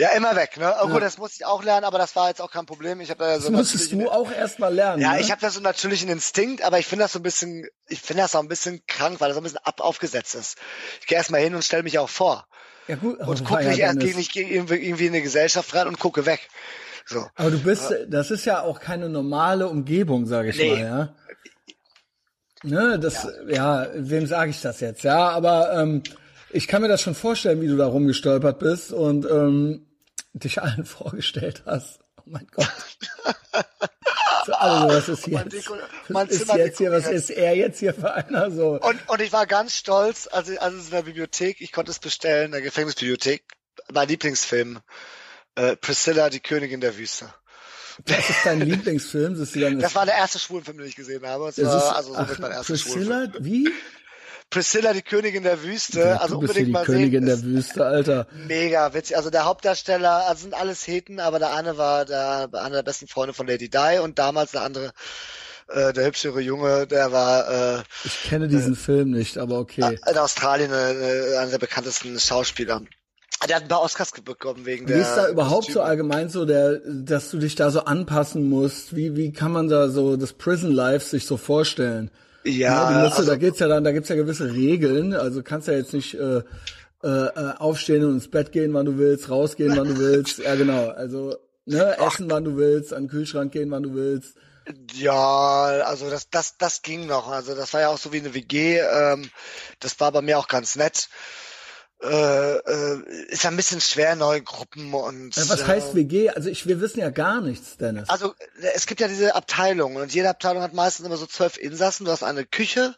Ja, 0.01 0.09
immer 0.13 0.35
weg, 0.35 0.57
ne? 0.57 0.73
Oh, 0.81 0.87
ja. 0.87 0.93
Gut, 0.93 1.03
das 1.03 1.19
musste 1.19 1.35
ich 1.41 1.45
auch 1.45 1.63
lernen, 1.63 1.83
aber 1.83 1.99
das 1.99 2.15
war 2.15 2.27
jetzt 2.27 2.41
auch 2.41 2.49
kein 2.49 2.65
Problem. 2.65 3.01
Ich 3.01 3.11
habe 3.11 3.23
da 3.23 3.39
so 3.39 3.49
das 3.49 3.51
musstest 3.51 3.91
du 3.91 4.09
auch 4.09 4.31
erst 4.31 4.57
mal 4.57 4.73
lernen. 4.73 4.99
Ja, 4.99 5.13
ne? 5.13 5.21
ich 5.21 5.29
habe 5.29 5.41
da 5.41 5.51
so 5.51 5.59
natürlich 5.59 6.01
einen 6.01 6.13
Instinkt, 6.13 6.63
aber 6.63 6.79
ich 6.79 6.87
finde 6.87 7.03
das 7.03 7.11
so 7.11 7.19
ein 7.19 7.21
bisschen, 7.21 7.67
ich 7.87 8.01
finde 8.01 8.23
das 8.23 8.33
auch 8.33 8.41
ein 8.41 8.47
bisschen 8.47 8.81
krank, 8.87 9.21
weil 9.21 9.27
das 9.27 9.35
so 9.35 9.41
ein 9.41 9.43
bisschen 9.43 9.59
ab 9.63 9.79
aufgesetzt 9.79 10.33
ist. 10.33 10.57
Ich 11.01 11.05
gehe 11.05 11.19
erst 11.19 11.29
mal 11.29 11.39
hin 11.39 11.53
und 11.53 11.63
stelle 11.63 11.83
mich 11.83 11.99
auch 11.99 12.09
vor. 12.09 12.47
Ja 12.87 12.95
gut. 12.95 13.19
Und 13.19 13.45
gucke 13.45 13.63
nicht 13.63 13.77
ja, 13.77 13.89
erst, 13.89 13.99
gehe 13.99 14.15
nicht 14.15 14.35
irgendwie 14.35 15.05
in 15.05 15.13
eine 15.13 15.21
Gesellschaft 15.21 15.71
rein 15.75 15.87
und 15.87 15.99
gucke 15.99 16.25
weg. 16.25 16.49
So. 17.05 17.27
Aber 17.35 17.51
du 17.51 17.59
bist, 17.59 17.93
das 18.07 18.31
ist 18.31 18.45
ja 18.45 18.63
auch 18.63 18.79
keine 18.79 19.07
normale 19.07 19.67
Umgebung, 19.69 20.25
sage 20.25 20.49
ich 20.49 20.57
nee. 20.57 20.77
mal, 20.77 20.79
ja. 20.79 21.15
Ne, 22.63 22.97
das, 22.97 23.27
ja, 23.47 23.83
ja 23.83 23.89
wem 23.93 24.25
sage 24.25 24.49
ich 24.49 24.61
das 24.61 24.79
jetzt? 24.79 25.03
Ja, 25.03 25.29
aber 25.29 25.79
ähm, 25.79 26.01
ich 26.49 26.67
kann 26.67 26.81
mir 26.81 26.87
das 26.87 27.03
schon 27.03 27.13
vorstellen, 27.13 27.61
wie 27.61 27.67
du 27.67 27.77
da 27.77 27.85
rumgestolpert 27.85 28.57
bist 28.57 28.93
und 28.93 29.29
ähm, 29.29 29.85
dich 30.33 30.61
allen 30.61 30.85
vorgestellt 30.85 31.63
hast. 31.65 31.99
Oh 32.17 32.23
mein 32.25 32.47
Gott. 32.51 32.67
so, 34.45 34.53
also, 34.53 34.87
was 34.87 35.09
ist 35.09 35.27
jetzt? 35.27 35.71
Was 36.09 36.29
ist 36.29 36.53
jetzt 36.53 36.77
hier, 36.77 36.91
was 36.91 37.07
ist 37.07 37.29
er 37.29 37.55
jetzt 37.55 37.79
hier 37.79 37.93
für 37.93 38.13
einer 38.13 38.51
so? 38.51 38.79
Und, 38.79 39.09
und 39.09 39.21
ich 39.21 39.33
war 39.33 39.47
ganz 39.47 39.75
stolz, 39.75 40.27
also, 40.31 40.57
also 40.59 40.77
in 40.77 40.89
der 40.91 41.03
Bibliothek, 41.03 41.61
ich 41.61 41.71
konnte 41.71 41.91
es 41.91 41.99
bestellen, 41.99 42.47
in 42.47 42.51
der 42.51 42.61
Gefängnisbibliothek, 42.61 43.43
mein 43.91 44.07
Lieblingsfilm, 44.07 44.79
äh, 45.55 45.75
Priscilla, 45.75 46.29
die 46.29 46.39
Königin 46.39 46.81
der 46.81 46.97
Wüste. 46.97 47.33
Das 48.05 48.29
ist 48.29 48.45
dein 48.45 48.61
Lieblingsfilm? 48.61 49.37
Das, 49.37 49.55
ist 49.55 49.81
das 49.81 49.95
war 49.95 50.05
der 50.05 50.15
erste 50.15 50.39
Schwulenfilm, 50.39 50.77
den 50.77 50.87
ich 50.87 50.95
gesehen 50.95 51.25
habe. 51.25 51.45
Das, 51.45 51.55
das 51.55 51.67
war, 51.67 51.77
ist, 51.77 51.95
also 51.95 52.13
so 52.13 52.19
ach, 52.19 52.39
mein 52.39 52.51
erster 52.51 52.73
Priscilla, 52.73 53.25
Schwulenfilm. 53.25 53.45
wie? 53.45 53.69
Priscilla, 54.51 54.91
die 54.93 55.01
Königin 55.01 55.43
der 55.43 55.63
Wüste. 55.63 55.99
Ja, 55.99 56.17
also 56.17 56.37
unbedingt 56.37 56.67
die 56.67 56.71
mal 56.71 56.83
Königin 56.83 57.25
sehen. 57.25 57.41
der 57.41 57.41
Wüste, 57.41 57.85
Alter. 57.85 58.27
Mega 58.47 58.93
witzig. 58.93 59.15
Also 59.15 59.29
der 59.29 59.45
Hauptdarsteller, 59.45 60.27
also 60.27 60.43
sind 60.43 60.53
alles 60.53 60.85
Heten, 60.85 61.19
aber 61.19 61.39
der 61.39 61.55
eine 61.55 61.77
war 61.77 62.05
der, 62.05 62.49
einer 62.53 62.75
der 62.75 62.83
besten 62.83 63.07
Freunde 63.07 63.33
von 63.33 63.47
Lady 63.47 63.69
Di 63.69 63.99
und 64.03 64.19
damals 64.19 64.51
der 64.51 64.63
andere, 64.63 64.91
äh, 65.69 65.93
der 65.93 66.05
hübschere 66.05 66.41
Junge, 66.41 66.85
der 66.85 67.13
war. 67.13 67.79
Äh, 67.79 67.83
ich 68.03 68.23
kenne 68.23 68.49
diesen 68.49 68.73
äh, 68.73 68.77
Film 68.77 69.11
nicht, 69.11 69.37
aber 69.37 69.57
okay. 69.57 69.97
In 70.09 70.17
Australien 70.17 70.71
äh, 70.71 71.37
einer 71.37 71.51
der 71.51 71.59
bekanntesten 71.59 72.19
Schauspieler. 72.19 72.81
Der 73.47 73.55
hat 73.55 73.63
ein 73.63 73.69
paar 73.69 73.81
Oscars 73.81 74.11
bekommen 74.11 74.65
wegen 74.65 74.85
der. 74.85 74.97
Wie 74.97 75.01
ist 75.01 75.15
da 75.15 75.29
überhaupt 75.29 75.65
Kostüme. 75.65 75.73
so 75.75 75.81
allgemein 75.81 76.29
so 76.29 76.45
der, 76.45 76.79
dass 76.85 77.31
du 77.31 77.39
dich 77.39 77.55
da 77.55 77.71
so 77.71 77.85
anpassen 77.85 78.49
musst? 78.49 78.95
Wie, 78.95 79.15
wie 79.15 79.31
kann 79.31 79.53
man 79.53 79.69
da 79.69 79.87
so 79.87 80.17
das 80.17 80.33
Prison 80.33 80.71
Life 80.71 81.07
sich 81.07 81.25
so 81.25 81.37
vorstellen? 81.37 82.11
Ja, 82.43 82.91
ja 82.91 83.03
musst, 83.03 83.17
also, 83.19 83.31
da 83.31 83.37
geht's 83.37 83.59
ja 83.59 83.67
dann, 83.67 83.83
da 83.83 83.91
gibt's 83.91 84.09
ja 84.09 84.15
gewisse 84.15 84.53
Regeln. 84.53 85.13
Also 85.13 85.43
kannst 85.43 85.67
ja 85.67 85.73
jetzt 85.73 85.93
nicht 85.93 86.15
äh, 86.15 86.41
äh, 87.03 87.07
äh, 87.07 87.53
aufstehen 87.57 88.05
und 88.05 88.13
ins 88.13 88.29
Bett 88.29 88.51
gehen, 88.51 88.73
wann 88.73 88.85
du 88.85 88.97
willst, 88.97 89.29
rausgehen, 89.29 89.75
wann 89.77 89.87
du 89.87 89.97
willst. 89.97 90.39
Ja, 90.39 90.55
genau. 90.55 90.89
Also 90.89 91.35
ne, 91.65 91.97
essen, 91.97 92.29
wann 92.29 92.43
du 92.43 92.57
willst, 92.57 92.93
an 92.93 93.03
den 93.03 93.09
Kühlschrank 93.09 93.51
gehen, 93.51 93.71
wann 93.71 93.83
du 93.83 93.93
willst. 93.93 94.35
Ja, 94.93 95.63
also 95.85 96.09
das, 96.09 96.29
das, 96.29 96.57
das 96.57 96.81
ging 96.81 97.07
noch. 97.07 97.27
Also 97.29 97.55
das 97.55 97.73
war 97.73 97.81
ja 97.81 97.89
auch 97.89 97.97
so 97.97 98.13
wie 98.13 98.19
eine 98.19 98.33
WG. 98.33 98.79
Ähm, 98.79 99.29
das 99.79 99.99
war 99.99 100.11
bei 100.11 100.21
mir 100.21 100.37
auch 100.37 100.47
ganz 100.47 100.75
nett 100.75 101.09
äh, 102.03 102.57
äh, 102.57 102.99
ist 103.27 103.45
ein 103.45 103.55
bisschen 103.55 103.79
schwer, 103.79 104.15
neue 104.15 104.41
Gruppen 104.41 104.93
und. 104.93 105.37
Was 105.37 105.67
heißt 105.67 105.93
WG? 105.93 106.29
Also 106.31 106.49
ich, 106.49 106.67
wir 106.67 106.81
wissen 106.81 106.99
ja 106.99 107.11
gar 107.11 107.41
nichts, 107.41 107.77
Dennis. 107.77 108.09
Also 108.09 108.33
es 108.73 108.87
gibt 108.87 109.01
ja 109.01 109.07
diese 109.07 109.35
Abteilungen 109.35 109.97
und 109.97 110.13
jede 110.13 110.29
Abteilung 110.29 110.63
hat 110.63 110.73
meistens 110.73 111.05
immer 111.05 111.17
so 111.17 111.27
zwölf 111.27 111.57
Insassen. 111.57 112.05
Du 112.05 112.11
hast 112.11 112.23
eine 112.23 112.45
Küche 112.45 112.95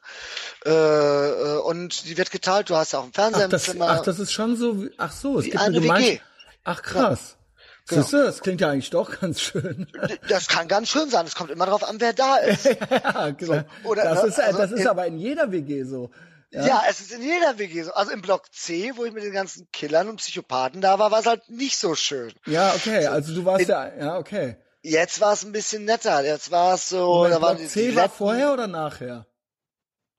äh, 0.65 0.69
äh 0.69 1.57
und 1.59 2.07
die 2.07 2.17
wird 2.17 2.31
geteilt. 2.31 2.69
Du 2.69 2.75
hast 2.75 2.93
ja 2.93 2.99
auch 2.99 3.03
ein 3.03 3.13
Fernseher 3.13 3.45
ach, 3.47 3.49
das, 3.49 3.67
im 3.67 3.73
Zimmer. 3.73 3.89
Ach, 3.89 4.01
das 4.03 4.19
ist 4.19 4.31
schon 4.31 4.55
so. 4.55 4.85
Ach 4.97 5.11
so, 5.11 5.39
es 5.39 5.45
gibt 5.45 5.59
eine, 5.59 5.77
eine 5.77 5.99
WG. 5.99 6.19
Ach 6.63 6.81
krass. 6.81 7.19
Ja. 7.31 7.43
Genau. 7.85 8.01
Siehst 8.01 8.13
du, 8.13 8.17
das 8.23 8.39
klingt 8.39 8.61
ja 8.61 8.69
eigentlich 8.69 8.89
doch 8.91 9.19
ganz 9.19 9.41
schön. 9.41 9.87
Das 10.29 10.47
kann 10.47 10.69
ganz 10.69 10.87
schön 10.87 11.09
sein. 11.09 11.25
Es 11.25 11.35
kommt 11.35 11.51
immer 11.51 11.65
darauf 11.65 11.83
an, 11.83 11.99
wer 11.99 12.13
da 12.13 12.37
ist. 12.37 12.63
ja, 12.65 13.31
genau. 13.31 13.53
So, 13.83 13.89
oder, 13.89 14.03
das, 14.03 14.23
ist, 14.23 14.39
also 14.39 14.57
das 14.59 14.71
ist 14.71 14.87
aber 14.87 15.05
in 15.07 15.17
jeder 15.17 15.51
WG 15.51 15.83
so. 15.83 16.09
Ja? 16.53 16.67
ja, 16.67 16.83
es 16.87 17.01
ist 17.01 17.11
in 17.11 17.23
jeder 17.23 17.57
WG 17.57 17.81
so. 17.81 17.93
Also 17.93 18.11
im 18.11 18.21
Block 18.21 18.53
C, 18.53 18.91
wo 18.95 19.05
ich 19.05 19.11
mit 19.11 19.23
den 19.23 19.33
ganzen 19.33 19.67
Killern 19.71 20.07
und 20.07 20.17
Psychopathen 20.17 20.81
da 20.81 20.99
war, 20.99 21.09
war 21.09 21.19
es 21.19 21.25
halt 21.25 21.49
nicht 21.49 21.77
so 21.77 21.95
schön. 21.95 22.31
Ja, 22.45 22.73
okay. 22.75 23.05
So, 23.05 23.09
also 23.09 23.33
du 23.33 23.45
warst 23.45 23.63
in, 23.63 23.69
ja, 23.69 23.91
ja, 23.95 24.17
okay. 24.17 24.57
Jetzt 24.83 25.19
war 25.19 25.33
es 25.33 25.43
ein 25.43 25.51
bisschen 25.51 25.85
netter. 25.85 26.23
Jetzt 26.23 26.51
war 26.51 26.75
es 26.75 26.89
so. 26.89 27.05
Moment, 27.07 27.35
da 27.35 27.41
waren 27.41 27.57
Block 27.57 27.69
C 27.69 27.89
die 27.89 27.95
war 27.95 28.09
vorher 28.09 28.53
oder 28.53 28.67
nachher? 28.67 29.25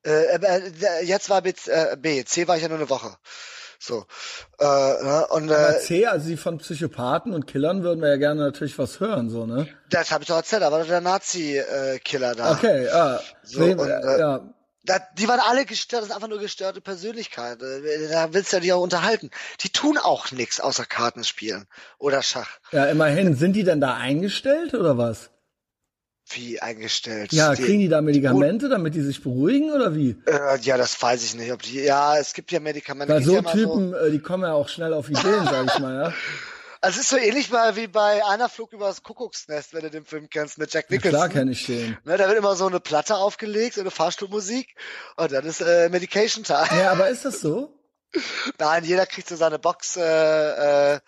Äh, 0.05 0.37
äh, 0.37 1.05
jetzt 1.05 1.31
war 1.31 1.41
B, 1.41 1.53
äh, 1.67 1.97
B. 1.97 2.25
C 2.25 2.49
war 2.49 2.57
ich 2.57 2.63
ja 2.63 2.69
nur 2.69 2.79
eine 2.79 2.91
Woche. 2.91 3.17
So. 3.79 4.07
Äh, 4.59 4.65
ne? 4.65 5.27
und, 5.31 5.51
äh, 5.51 5.79
C, 5.79 6.07
also 6.07 6.29
die 6.29 6.37
von 6.37 6.59
Psychopathen 6.59 7.33
und 7.33 7.47
Killern 7.47 7.83
würden 7.83 8.01
wir 8.01 8.09
ja 8.09 8.17
gerne 8.17 8.41
natürlich 8.41 8.79
was 8.79 8.99
hören, 8.99 9.29
so, 9.31 9.47
ne? 9.47 9.69
Das 9.91 10.11
habe 10.11 10.23
ich 10.23 10.29
doch 10.29 10.37
erzählt, 10.37 10.63
da 10.63 10.73
war 10.73 10.83
der 10.85 11.01
Nazi-Killer 11.01 12.33
äh, 12.33 12.37
da. 12.37 12.53
Okay, 12.53 12.87
ja. 12.87 13.21
So, 13.43 13.65
und, 13.65 13.79
äh, 13.81 14.19
ja. 14.19 14.54
Da, 14.87 15.01
die 15.17 15.27
waren 15.29 15.41
alle 15.41 15.65
gestört, 15.65 16.03
das 16.03 16.11
ist 16.11 16.15
einfach 16.15 16.29
nur 16.29 16.39
gestörte 16.39 16.83
Persönlichkeiten. 16.83 17.83
Da 18.11 18.35
willst 18.35 18.53
du 18.53 18.61
dich 18.61 18.73
auch 18.73 18.83
unterhalten. 18.83 19.31
Die 19.61 19.71
tun 19.71 19.97
auch 19.97 20.31
nichts 20.31 20.61
außer 20.61 20.85
Kartenspielen 20.85 21.67
oder 21.99 22.23
Schach. 22.23 22.59
Ja, 22.71 22.85
immerhin. 22.87 23.35
Sind 23.35 23.55
die 23.55 23.65
denn 23.65 23.81
da 23.81 23.95
eingestellt 23.95 24.75
oder 24.75 24.99
was? 24.99 25.31
Wie 26.31 26.61
eingestellt? 26.61 27.33
Ja, 27.33 27.55
kriegen 27.55 27.81
die 27.81 27.89
da 27.89 28.01
Medikamente, 28.01 28.69
damit 28.69 28.95
die 28.95 29.03
sich 29.03 29.23
beruhigen 29.23 29.71
oder 29.71 29.95
wie? 29.95 30.17
Äh, 30.27 30.59
ja, 30.61 30.79
das 30.79 31.01
weiß 31.01 31.23
ich 31.23 31.35
nicht. 31.35 31.53
Ob 31.53 31.63
die, 31.63 31.81
ja, 31.81 32.19
es 32.19 32.33
gibt 32.33 32.51
ja 32.51 32.61
Medikamente. 32.61 33.13
Weil 33.13 33.23
so 33.23 33.35
ja 33.35 33.43
Typen, 33.43 33.91
so, 33.91 33.97
äh, 33.97 34.11
die 34.11 34.21
kommen 34.21 34.45
ja 34.45 34.55
auch 34.55 34.69
schnell 34.69 34.95
auf 34.95 35.11
Ideen, 35.11 35.45
sag 35.45 35.67
ich 35.67 35.79
mal, 35.81 35.95
ja. 35.95 36.15
Also 36.85 37.01
es 37.01 37.05
ist 37.05 37.09
so 37.09 37.17
ähnlich 37.17 37.51
mal 37.51 37.77
wie 37.77 37.87
bei 37.87 38.23
einer 38.27 38.51
Flug 38.51 38.75
über 38.75 38.89
das 38.89 39.03
Kuckucksnest, 39.03 39.73
wenn 39.73 39.81
du 39.81 39.91
den 39.91 40.05
Film 40.05 40.29
kennst 40.29 40.59
mit 40.59 40.71
Jack 40.71 40.91
Nicholson. 40.91 41.13
Ja, 41.13 41.19
klar 41.19 41.29
kenne 41.31 41.53
ich 41.53 41.65
den. 41.65 41.97
Ne, 42.05 42.19
da 42.19 42.29
wird 42.29 42.37
immer 42.37 42.57
so 42.57 42.67
eine 42.67 42.79
Platte 42.79 43.17
aufgelegt, 43.17 43.77
so 43.77 43.81
eine 43.81 43.91
Fahrstuhlmusik 43.91 44.75
und 45.17 45.33
dann 45.33 45.47
ist 45.47 45.63
äh, 45.63 45.89
Medication 45.89 46.45
Time. 46.45 46.69
Ja, 46.79 46.93
aber 46.93 47.09
ist 47.09 47.25
das 47.25 47.41
so? 47.41 47.73
Nein, 48.59 48.85
jeder 48.85 49.07
kriegt 49.07 49.31
so 49.31 49.37
seine 49.37 49.59
Box. 49.59 49.97
Äh, 49.97 50.03
äh, 50.95 51.01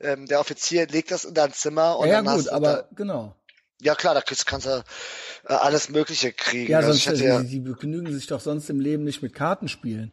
ähm, 0.00 0.26
der 0.26 0.40
Offizier 0.40 0.88
legt 0.88 1.12
das 1.12 1.24
in 1.24 1.32
dein 1.34 1.52
Zimmer 1.52 1.96
und 2.00 2.08
ja, 2.08 2.22
dann 2.22 2.36
gut, 2.36 2.48
aber 2.48 2.72
da, 2.72 2.88
genau. 2.96 3.36
Ja 3.80 3.94
klar, 3.94 4.14
da 4.14 4.22
kriegst, 4.22 4.46
kannst 4.46 4.66
du 4.66 4.82
äh, 5.48 5.52
alles 5.52 5.90
Mögliche 5.90 6.32
kriegen. 6.32 6.72
Ja, 6.72 6.78
also 6.78 6.92
sonst, 6.92 7.20
ja, 7.20 7.40
die, 7.40 7.48
die 7.48 7.60
begnügen 7.60 8.12
sich 8.12 8.26
doch 8.26 8.40
sonst 8.40 8.68
im 8.68 8.80
Leben 8.80 9.04
nicht 9.04 9.22
mit 9.22 9.32
Kartenspielen. 9.32 10.12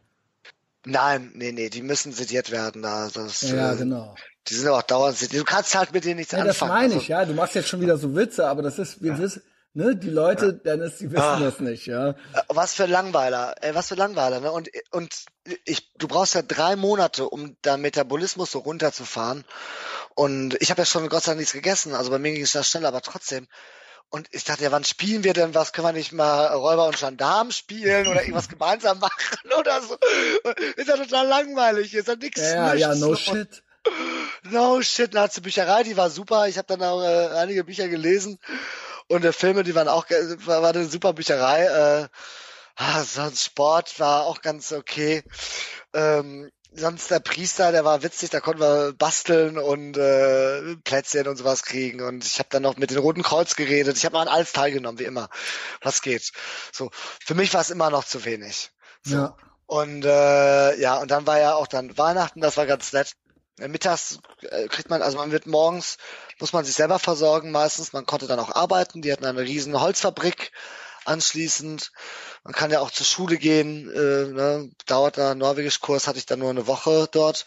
Nein, 0.90 1.32
nee, 1.34 1.52
nee, 1.52 1.68
die 1.68 1.82
müssen 1.82 2.12
sediert 2.12 2.50
werden 2.50 2.82
da. 2.82 3.10
Das, 3.12 3.42
ja, 3.42 3.72
äh, 3.72 3.76
genau. 3.76 4.14
Die 4.48 4.54
sind 4.54 4.68
auch 4.68 4.82
dauernd 4.82 5.18
sediert. 5.18 5.42
Du 5.42 5.44
kannst 5.44 5.74
halt 5.74 5.92
mit 5.92 6.04
denen 6.04 6.16
nichts 6.16 6.32
ja, 6.32 6.38
anfangen. 6.38 6.58
Das 6.58 6.68
meine 6.68 6.94
ich, 6.94 6.94
also, 6.94 7.12
ja. 7.12 7.24
Du 7.26 7.34
machst 7.34 7.54
jetzt 7.54 7.68
schon 7.68 7.80
wieder 7.82 7.98
so 7.98 8.14
Witze, 8.14 8.46
aber 8.46 8.62
das 8.62 8.78
ist, 8.78 9.02
wir 9.02 9.12
ja. 9.12 9.18
wissen, 9.18 9.42
ne, 9.74 9.94
die 9.94 10.08
Leute, 10.08 10.46
ja. 10.46 10.52
Dennis, 10.52 10.96
die 10.98 11.10
wissen 11.10 11.22
ah. 11.22 11.40
das 11.40 11.60
nicht, 11.60 11.86
ja. 11.86 12.10
Äh, 12.10 12.14
was 12.48 12.72
für 12.72 12.86
Langweiler, 12.86 13.54
ey, 13.60 13.74
was 13.74 13.88
für 13.88 13.96
Langweiler, 13.96 14.40
ne? 14.40 14.50
Und, 14.50 14.70
und 14.92 15.14
ich, 15.64 15.92
du 15.98 16.08
brauchst 16.08 16.34
ja 16.34 16.42
drei 16.42 16.76
Monate, 16.76 17.28
um 17.28 17.56
deinen 17.60 17.82
Metabolismus 17.82 18.50
so 18.50 18.60
runterzufahren. 18.60 19.44
Und 20.14 20.56
ich 20.60 20.70
habe 20.70 20.80
ja 20.80 20.86
schon 20.86 21.08
Gott 21.10 21.24
sei 21.24 21.32
Dank 21.32 21.40
nichts 21.40 21.52
gegessen, 21.52 21.94
also 21.94 22.10
bei 22.10 22.18
mir 22.18 22.32
ging 22.32 22.42
es 22.42 22.52
da 22.52 22.62
schnell, 22.62 22.86
aber 22.86 23.02
trotzdem. 23.02 23.46
Und 24.10 24.28
ich 24.30 24.44
dachte, 24.44 24.64
ja, 24.64 24.72
wann 24.72 24.84
spielen 24.84 25.22
wir 25.22 25.34
denn 25.34 25.54
was? 25.54 25.72
Können 25.72 25.88
wir 25.88 25.92
nicht 25.92 26.12
mal 26.12 26.46
Räuber 26.46 26.86
und 26.86 26.98
Gendarm 26.98 27.50
spielen 27.50 28.06
oder 28.06 28.22
irgendwas 28.22 28.48
gemeinsam 28.48 28.98
machen 28.98 29.52
oder 29.58 29.82
so? 29.82 29.96
Ist 30.76 30.88
ja 30.88 30.96
total 30.96 31.26
langweilig. 31.26 31.94
Ist 31.94 32.08
ja 32.08 32.16
nichts. 32.16 32.40
Ja, 32.40 32.72
ja, 32.74 32.94
no 32.94 33.14
shit. 33.14 33.62
No 34.44 34.80
shit. 34.80 35.14
Dann 35.14 35.28
die 35.34 35.40
Bücherei, 35.42 35.82
die 35.82 35.96
war 35.96 36.08
super. 36.08 36.48
Ich 36.48 36.56
habe 36.56 36.68
dann 36.68 36.82
auch 36.82 37.02
äh, 37.02 37.36
einige 37.36 37.64
Bücher 37.64 37.88
gelesen. 37.88 38.38
Und 39.08 39.24
äh, 39.24 39.32
Filme, 39.32 39.62
die 39.62 39.74
waren 39.74 39.88
auch, 39.88 40.06
war, 40.08 40.62
war 40.62 40.70
eine 40.70 40.86
super 40.86 41.12
Bücherei. 41.12 41.64
Äh, 41.64 42.08
ah, 42.76 43.02
sonst 43.02 43.44
Sport 43.44 44.00
war 44.00 44.24
auch 44.24 44.40
ganz 44.40 44.72
okay. 44.72 45.22
Ähm, 45.92 46.50
sonst 46.72 47.10
der 47.10 47.20
Priester, 47.20 47.72
der 47.72 47.84
war 47.84 48.02
witzig, 48.02 48.30
da 48.30 48.40
konnten 48.40 48.60
wir 48.60 48.92
basteln 48.92 49.58
und 49.58 49.96
äh, 49.96 50.76
Plätzchen 50.84 51.28
und 51.28 51.36
sowas 51.36 51.62
kriegen. 51.62 52.02
Und 52.02 52.24
ich 52.24 52.38
habe 52.38 52.48
dann 52.50 52.62
noch 52.62 52.76
mit 52.76 52.90
dem 52.90 52.98
Roten 52.98 53.22
Kreuz 53.22 53.56
geredet. 53.56 53.96
Ich 53.96 54.04
habe 54.04 54.18
an 54.18 54.28
alles 54.28 54.52
teilgenommen, 54.52 54.98
wie 54.98 55.04
immer. 55.04 55.28
Was 55.82 56.02
geht. 56.02 56.32
So, 56.72 56.90
für 56.92 57.34
mich 57.34 57.52
war 57.54 57.60
es 57.60 57.70
immer 57.70 57.90
noch 57.90 58.04
zu 58.04 58.24
wenig. 58.24 58.70
So. 59.02 59.16
Ja. 59.16 59.36
Und 59.66 60.04
äh, 60.04 60.80
ja, 60.80 60.96
und 60.96 61.10
dann 61.10 61.26
war 61.26 61.38
ja 61.38 61.54
auch 61.54 61.66
dann 61.66 61.96
Weihnachten, 61.98 62.40
das 62.40 62.56
war 62.56 62.66
ganz 62.66 62.92
nett. 62.92 63.12
Mittags 63.58 64.20
äh, 64.42 64.68
kriegt 64.68 64.88
man, 64.88 65.02
also 65.02 65.18
man 65.18 65.32
wird 65.32 65.46
morgens, 65.46 65.98
muss 66.38 66.52
man 66.52 66.64
sich 66.64 66.74
selber 66.74 66.98
versorgen 66.98 67.50
meistens. 67.50 67.92
Man 67.92 68.06
konnte 68.06 68.26
dann 68.26 68.38
auch 68.38 68.54
arbeiten. 68.54 69.02
Die 69.02 69.12
hatten 69.12 69.24
eine 69.24 69.40
riesen 69.40 69.78
Holzfabrik 69.80 70.52
anschließend. 71.08 71.90
Man 72.44 72.54
kann 72.54 72.70
ja 72.70 72.80
auch 72.80 72.90
zur 72.90 73.06
Schule 73.06 73.38
gehen. 73.38 73.90
Äh, 73.90 74.32
ne? 74.32 74.70
Dauert 74.86 75.18
da 75.18 75.34
Norwegisch-Kurs, 75.34 76.06
hatte 76.06 76.18
ich 76.18 76.26
dann 76.26 76.38
nur 76.38 76.50
eine 76.50 76.66
Woche 76.66 77.08
dort. 77.10 77.46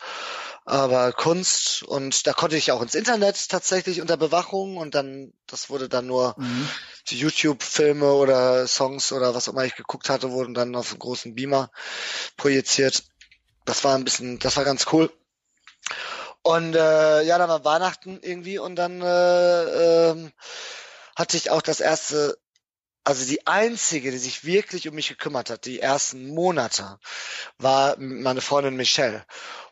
Aber 0.64 1.12
Kunst 1.12 1.82
und 1.84 2.28
da 2.28 2.34
konnte 2.34 2.56
ich 2.56 2.72
auch 2.72 2.84
ins 2.84 2.94
Internet 2.94 3.50
tatsächlich 3.50 4.00
unter 4.00 4.16
Bewachung 4.16 4.78
und 4.78 4.94
dann, 4.94 5.34
das 5.48 5.72
wurde 5.72 5.90
dann 5.90 6.06
nur 6.06 6.36
mhm. 6.38 6.70
die 7.10 7.18
YouTube-Filme 7.18 8.14
oder 8.14 8.68
Songs 8.68 9.12
oder 9.12 9.34
was 9.34 9.48
auch 9.48 9.54
immer 9.54 9.66
ich 9.66 9.76
geguckt 9.76 10.10
hatte, 10.10 10.32
wurden 10.32 10.54
dann 10.54 10.76
auf 10.76 10.92
einem 10.92 11.00
großen 11.00 11.34
Beamer 11.34 11.72
projiziert. 12.38 13.04
Das 13.66 13.84
war 13.84 13.96
ein 13.96 14.04
bisschen, 14.04 14.38
das 14.38 14.56
war 14.56 14.64
ganz 14.64 14.86
cool. 14.92 15.12
Und 16.44 16.76
äh, 16.76 17.22
ja, 17.24 17.38
dann 17.38 17.50
war 17.50 17.66
Weihnachten 17.66 18.20
irgendwie 18.22 18.60
und 18.60 18.76
dann 18.76 19.02
äh, 19.02 19.64
äh, 20.12 20.32
hatte 21.16 21.38
ich 21.38 21.50
auch 21.50 21.62
das 21.62 21.80
erste 21.80 22.38
also 23.04 23.26
die 23.26 23.46
einzige, 23.48 24.12
die 24.12 24.18
sich 24.18 24.46
wirklich 24.46 24.88
um 24.88 24.96
mich 24.96 25.10
gekümmert 25.10 25.50
hat, 25.50 25.66
die 25.66 25.80
ersten 25.80 26.28
Monate, 26.34 27.00
war 27.58 27.96
meine 27.98 28.42
Freundin 28.42 28.76
Michelle. 28.76 29.26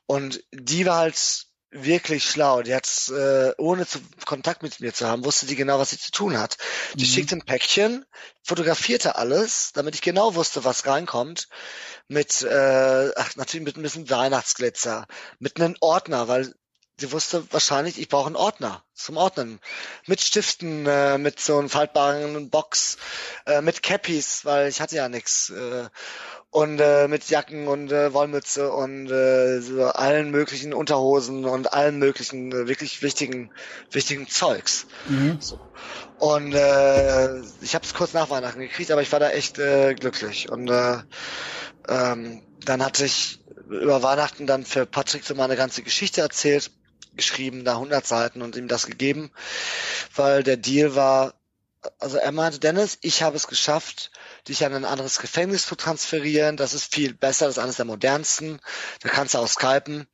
Und 0.06 0.44
die 0.52 0.86
war 0.86 0.98
halt 0.98 1.48
wirklich 1.72 2.26
schlau. 2.26 2.64
Die 2.64 2.74
hat, 2.74 2.88
äh, 3.10 3.54
ohne 3.58 3.86
zu, 3.86 4.00
Kontakt 4.26 4.64
mit 4.64 4.80
mir 4.80 4.94
zu 4.94 5.08
haben, 5.08 5.24
wusste 5.24 5.46
die 5.46 5.56
genau, 5.56 5.80
was 5.80 5.92
sie 5.92 6.00
zu 6.00 6.12
tun 6.12 6.38
hat. 6.38 6.58
Die 6.96 7.06
mhm. 7.06 7.10
schickte 7.10 7.36
ein 7.36 7.46
Päckchen, 7.46 8.06
fotografierte 8.44 9.16
alles, 9.16 9.72
damit 9.74 9.96
ich 9.96 10.02
genau 10.02 10.36
wusste, 10.36 10.64
was 10.64 10.88
reinkommt. 10.88 11.48
Mit, 12.08 12.42
äh, 12.42 13.12
ach, 13.16 13.36
natürlich 13.36 13.66
mit 13.66 13.78
ein 13.78 13.84
bisschen 13.84 14.10
Weihnachtsglitzer, 14.10 15.06
mit 15.38 15.62
einem 15.62 15.76
Ordner, 15.80 16.28
weil 16.28 16.56
sie 17.00 17.12
wusste 17.12 17.44
wahrscheinlich, 17.52 18.00
ich 18.00 18.10
brauche 18.10 18.28
einen 18.28 18.36
Ordner 18.36 18.84
zum 18.94 19.18
Ordnen. 19.18 19.60
Mit 20.06 20.22
Stiften, 20.22 20.86
äh, 20.86 21.18
mit 21.18 21.40
so 21.40 21.58
einem 21.58 21.70
faltbaren 21.70 22.50
Box, 22.50 22.98
äh, 23.46 23.62
mit 23.62 23.82
Cappies, 23.82 24.46
weil 24.46 24.70
ich 24.70 24.82
hatte 24.82 24.96
ja 24.96 25.10
nix. 25.10 25.50
Äh, 25.50 25.90
und 26.52 26.80
äh, 26.80 27.08
mit 27.08 27.30
Jacken 27.30 27.68
und 27.68 27.92
äh, 27.92 28.12
Wollmütze 28.12 28.72
und 28.72 29.10
äh, 29.12 29.62
so 29.62 29.86
allen 29.86 30.32
möglichen 30.32 30.74
Unterhosen 30.74 31.46
und 31.46 31.74
allen 31.74 32.00
möglichen 32.00 32.52
äh, 32.52 32.68
wirklich 32.68 33.04
wichtigen 33.04 33.52
wichtigen 33.92 34.28
Zeugs. 34.28 34.88
Mhm. 35.08 35.38
So. 35.40 35.60
Und 36.18 36.54
äh, 36.54 37.40
ich 37.62 37.76
habe 37.76 37.86
es 37.86 37.94
kurz 37.94 38.14
nach 38.14 38.30
Weihnachten 38.32 38.60
gekriegt, 38.60 38.92
aber 38.92 39.02
ich 39.02 39.12
war 39.12 39.20
da 39.20 39.30
echt 39.30 39.60
äh, 39.60 39.94
glücklich. 39.94 40.50
Und 40.52 40.70
äh, 40.70 40.98
ähm, 41.88 42.42
dann 42.66 42.84
hatte 42.84 43.06
ich 43.06 43.40
über 43.70 44.02
Weihnachten 44.02 44.48
dann 44.48 44.66
für 44.66 44.88
Patrick 44.88 45.24
so 45.24 45.36
meine 45.36 45.56
ganze 45.56 45.84
Geschichte 45.84 46.22
erzählt 46.22 46.72
geschrieben, 47.16 47.66
da 47.66 47.74
100 47.74 48.06
Seiten 48.06 48.42
und 48.42 48.56
ihm 48.56 48.68
das 48.68 48.86
gegeben, 48.86 49.32
weil 50.16 50.44
der 50.44 50.58
Deal 50.58 50.96
war, 50.96 51.34
also 52.00 52.18
er 52.18 52.32
meinte, 52.32 52.60
Dennis, 52.60 52.98
ich 53.02 53.24
habe 53.24 53.36
es 53.36 53.48
geschafft, 53.48 54.12
dich 54.48 54.66
an 54.66 54.74
ein 54.74 54.86
anderes 54.86 55.20
Gefängnis 55.20 55.66
zu 55.66 55.76
transferieren. 55.76 56.58
Das 56.58 56.74
ist 56.74 56.94
viel 56.94 57.14
besser, 57.14 57.46
das 57.46 57.58
ist 57.58 57.64
eines 57.64 57.78
der 57.78 57.86
modernsten. 57.86 58.60
Da 59.02 59.10
kannst 59.10 59.34
du 59.34 59.40
auch 59.40 59.48
skypen 59.48 60.08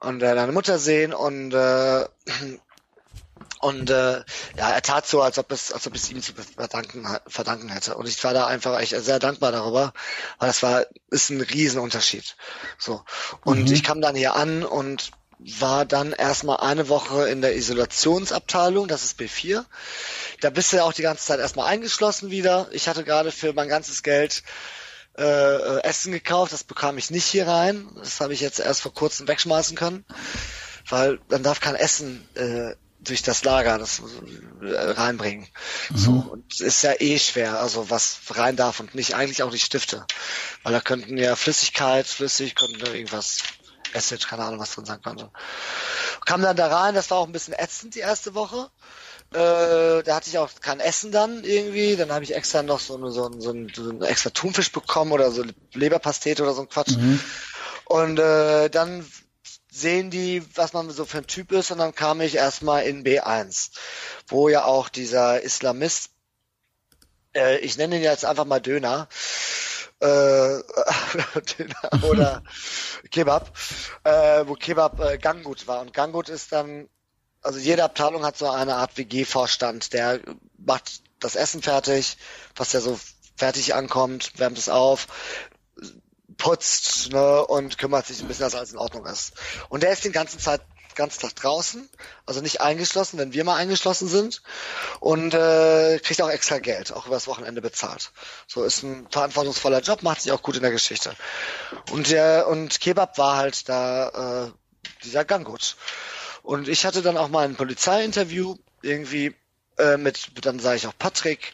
und 0.00 0.22
äh, 0.22 0.34
deine 0.34 0.52
Mutter 0.52 0.78
sehen 0.78 1.12
und 1.12 1.52
äh, 1.52 2.06
und 3.60 3.88
äh, 3.88 4.22
ja, 4.56 4.70
er 4.70 4.82
tat 4.82 5.06
so, 5.06 5.22
als 5.22 5.38
ob 5.38 5.50
es, 5.50 5.72
als 5.72 5.86
ob 5.86 5.94
es 5.94 6.10
ihm 6.10 6.20
zu 6.20 6.34
verdanken, 6.34 7.06
verdanken 7.26 7.70
hätte. 7.70 7.94
Und 7.96 8.06
ich 8.06 8.22
war 8.22 8.34
da 8.34 8.46
einfach 8.46 8.78
echt 8.78 8.94
sehr 8.94 9.18
dankbar 9.18 9.52
darüber, 9.52 9.94
weil 10.38 10.48
das 10.48 10.62
war, 10.62 10.84
ist 11.08 11.30
ein 11.30 11.40
Riesenunterschied. 11.40 12.36
So. 12.78 13.02
Und 13.42 13.60
mhm. 13.60 13.72
ich 13.72 13.82
kam 13.82 14.02
dann 14.02 14.16
hier 14.16 14.36
an 14.36 14.64
und 14.64 15.12
war 15.46 15.84
dann 15.84 16.12
erstmal 16.12 16.58
eine 16.58 16.88
Woche 16.88 17.28
in 17.28 17.42
der 17.42 17.54
Isolationsabteilung, 17.54 18.88
das 18.88 19.04
ist 19.04 19.20
B4. 19.20 19.64
Da 20.40 20.50
bist 20.50 20.72
du 20.72 20.76
ja 20.76 20.84
auch 20.84 20.92
die 20.92 21.02
ganze 21.02 21.24
Zeit 21.24 21.38
erstmal 21.38 21.66
eingeschlossen 21.66 22.30
wieder. 22.30 22.68
Ich 22.72 22.88
hatte 22.88 23.04
gerade 23.04 23.30
für 23.30 23.52
mein 23.52 23.68
ganzes 23.68 24.02
Geld 24.02 24.42
äh, 25.18 25.80
Essen 25.82 26.12
gekauft, 26.12 26.52
das 26.52 26.64
bekam 26.64 26.96
ich 26.98 27.10
nicht 27.10 27.26
hier 27.26 27.46
rein. 27.46 27.88
Das 27.96 28.20
habe 28.20 28.32
ich 28.32 28.40
jetzt 28.40 28.58
erst 28.58 28.80
vor 28.80 28.94
kurzem 28.94 29.28
wegschmeißen 29.28 29.76
können, 29.76 30.04
weil 30.88 31.20
dann 31.28 31.42
darf 31.42 31.60
kein 31.60 31.74
Essen 31.76 32.26
äh, 32.34 32.74
durch 33.00 33.22
das 33.22 33.44
Lager 33.44 33.78
das 33.78 34.00
äh, 34.62 34.74
reinbringen. 34.74 35.46
Mhm. 35.90 35.96
So 35.96 36.10
und 36.32 36.60
ist 36.60 36.82
ja 36.82 36.94
eh 36.98 37.18
schwer, 37.18 37.60
also 37.60 37.90
was 37.90 38.18
rein 38.30 38.56
darf 38.56 38.80
und 38.80 38.94
nicht 38.94 39.14
eigentlich 39.14 39.42
auch 39.42 39.50
die 39.50 39.60
Stifte, 39.60 40.06
weil 40.62 40.72
da 40.72 40.80
könnten 40.80 41.18
ja 41.18 41.36
Flüssigkeit, 41.36 42.06
flüssig 42.06 42.54
könnten 42.54 42.80
irgendwas 42.80 43.42
Acid, 43.94 44.26
keine 44.26 44.44
Ahnung, 44.44 44.60
was 44.60 44.74
drin 44.74 44.84
sein 44.84 45.02
konnte. 45.02 45.30
Kam 46.24 46.42
dann 46.42 46.56
da 46.56 46.66
rein, 46.66 46.94
das 46.94 47.10
war 47.10 47.18
auch 47.18 47.26
ein 47.26 47.32
bisschen 47.32 47.54
ätzend 47.54 47.94
die 47.94 48.00
erste 48.00 48.34
Woche. 48.34 48.70
Äh, 49.32 50.02
da 50.02 50.14
hatte 50.16 50.28
ich 50.28 50.38
auch 50.38 50.50
kein 50.60 50.80
Essen 50.80 51.12
dann 51.12 51.44
irgendwie. 51.44 51.96
Dann 51.96 52.12
habe 52.12 52.24
ich 52.24 52.34
extra 52.34 52.62
noch 52.62 52.80
so, 52.80 52.96
eine, 52.96 53.10
so, 53.10 53.26
ein, 53.26 53.40
so, 53.40 53.52
so 53.74 53.90
ein 53.90 54.02
extra 54.02 54.30
Thunfisch 54.30 54.72
bekommen 54.72 55.12
oder 55.12 55.30
so 55.30 55.44
Leberpastete 55.72 56.42
oder 56.42 56.54
so 56.54 56.62
ein 56.62 56.68
Quatsch. 56.68 56.96
Mhm. 56.96 57.20
Und 57.86 58.18
äh, 58.18 58.70
dann 58.70 59.04
sehen 59.70 60.10
die, 60.10 60.42
was 60.54 60.72
man 60.72 60.88
so 60.90 61.04
für 61.04 61.18
ein 61.18 61.26
Typ 61.26 61.50
ist, 61.50 61.72
und 61.72 61.78
dann 61.78 61.94
kam 61.94 62.20
ich 62.20 62.36
erstmal 62.36 62.84
in 62.84 63.04
B1, 63.04 63.70
wo 64.28 64.48
ja 64.48 64.64
auch 64.64 64.88
dieser 64.88 65.42
Islamist, 65.42 66.10
äh, 67.34 67.58
ich 67.58 67.76
nenne 67.76 67.96
ihn 67.96 68.02
jetzt 68.02 68.24
einfach 68.24 68.44
mal 68.44 68.60
Döner, 68.60 69.08
äh, 70.00 70.58
oder 72.02 72.42
Kebab, 73.10 73.56
äh, 74.04 74.44
wo 74.46 74.54
Kebab 74.54 75.00
äh, 75.00 75.18
Ganggut 75.18 75.66
war. 75.66 75.80
Und 75.80 75.92
Ganggut 75.92 76.28
ist 76.28 76.52
dann, 76.52 76.88
also 77.42 77.58
jede 77.58 77.84
Abteilung 77.84 78.24
hat 78.24 78.36
so 78.36 78.48
eine 78.48 78.76
Art 78.76 78.96
WG-Vorstand, 78.96 79.92
der 79.92 80.20
macht 80.58 81.02
das 81.20 81.36
Essen 81.36 81.62
fertig, 81.62 82.16
was 82.56 82.72
ja 82.72 82.80
so 82.80 82.98
fertig 83.36 83.74
ankommt, 83.74 84.38
wärmt 84.38 84.58
es 84.58 84.68
auf, 84.68 85.08
putzt 86.36 87.12
ne, 87.12 87.46
und 87.46 87.78
kümmert 87.78 88.06
sich 88.06 88.20
ein 88.20 88.28
bisschen, 88.28 88.44
dass 88.44 88.54
alles 88.54 88.72
in 88.72 88.78
Ordnung 88.78 89.06
ist. 89.06 89.32
Und 89.68 89.82
der 89.82 89.92
ist 89.92 90.04
die 90.04 90.12
ganze 90.12 90.38
Zeit 90.38 90.60
ganz 90.94 91.18
Tag 91.18 91.34
draußen, 91.36 91.88
also 92.26 92.40
nicht 92.40 92.60
eingeschlossen, 92.60 93.18
wenn 93.18 93.32
wir 93.32 93.44
mal 93.44 93.56
eingeschlossen 93.56 94.08
sind 94.08 94.42
und 95.00 95.34
äh, 95.34 95.98
kriegt 96.00 96.20
auch 96.22 96.30
extra 96.30 96.58
Geld, 96.58 96.92
auch 96.92 97.06
übers 97.06 97.26
Wochenende 97.26 97.60
bezahlt. 97.60 98.12
So 98.46 98.64
ist 98.64 98.82
ein 98.82 99.06
verantwortungsvoller 99.10 99.80
Job, 99.80 100.02
macht 100.02 100.22
sich 100.22 100.32
auch 100.32 100.42
gut 100.42 100.56
in 100.56 100.62
der 100.62 100.70
Geschichte. 100.70 101.14
Und 101.90 102.10
der 102.10 102.48
und 102.48 102.80
Kebab 102.80 103.18
war 103.18 103.36
halt 103.36 103.68
da 103.68 104.46
äh, 104.46 104.50
dieser 105.04 105.24
Gangut. 105.24 105.76
Und 106.42 106.68
ich 106.68 106.84
hatte 106.84 107.02
dann 107.02 107.16
auch 107.16 107.28
mal 107.28 107.44
ein 107.44 107.56
Polizeiinterview 107.56 108.56
irgendwie 108.82 109.34
äh, 109.78 109.96
mit, 109.96 110.30
dann 110.44 110.60
sah 110.60 110.74
ich 110.74 110.86
auch 110.86 110.96
Patrick 110.98 111.52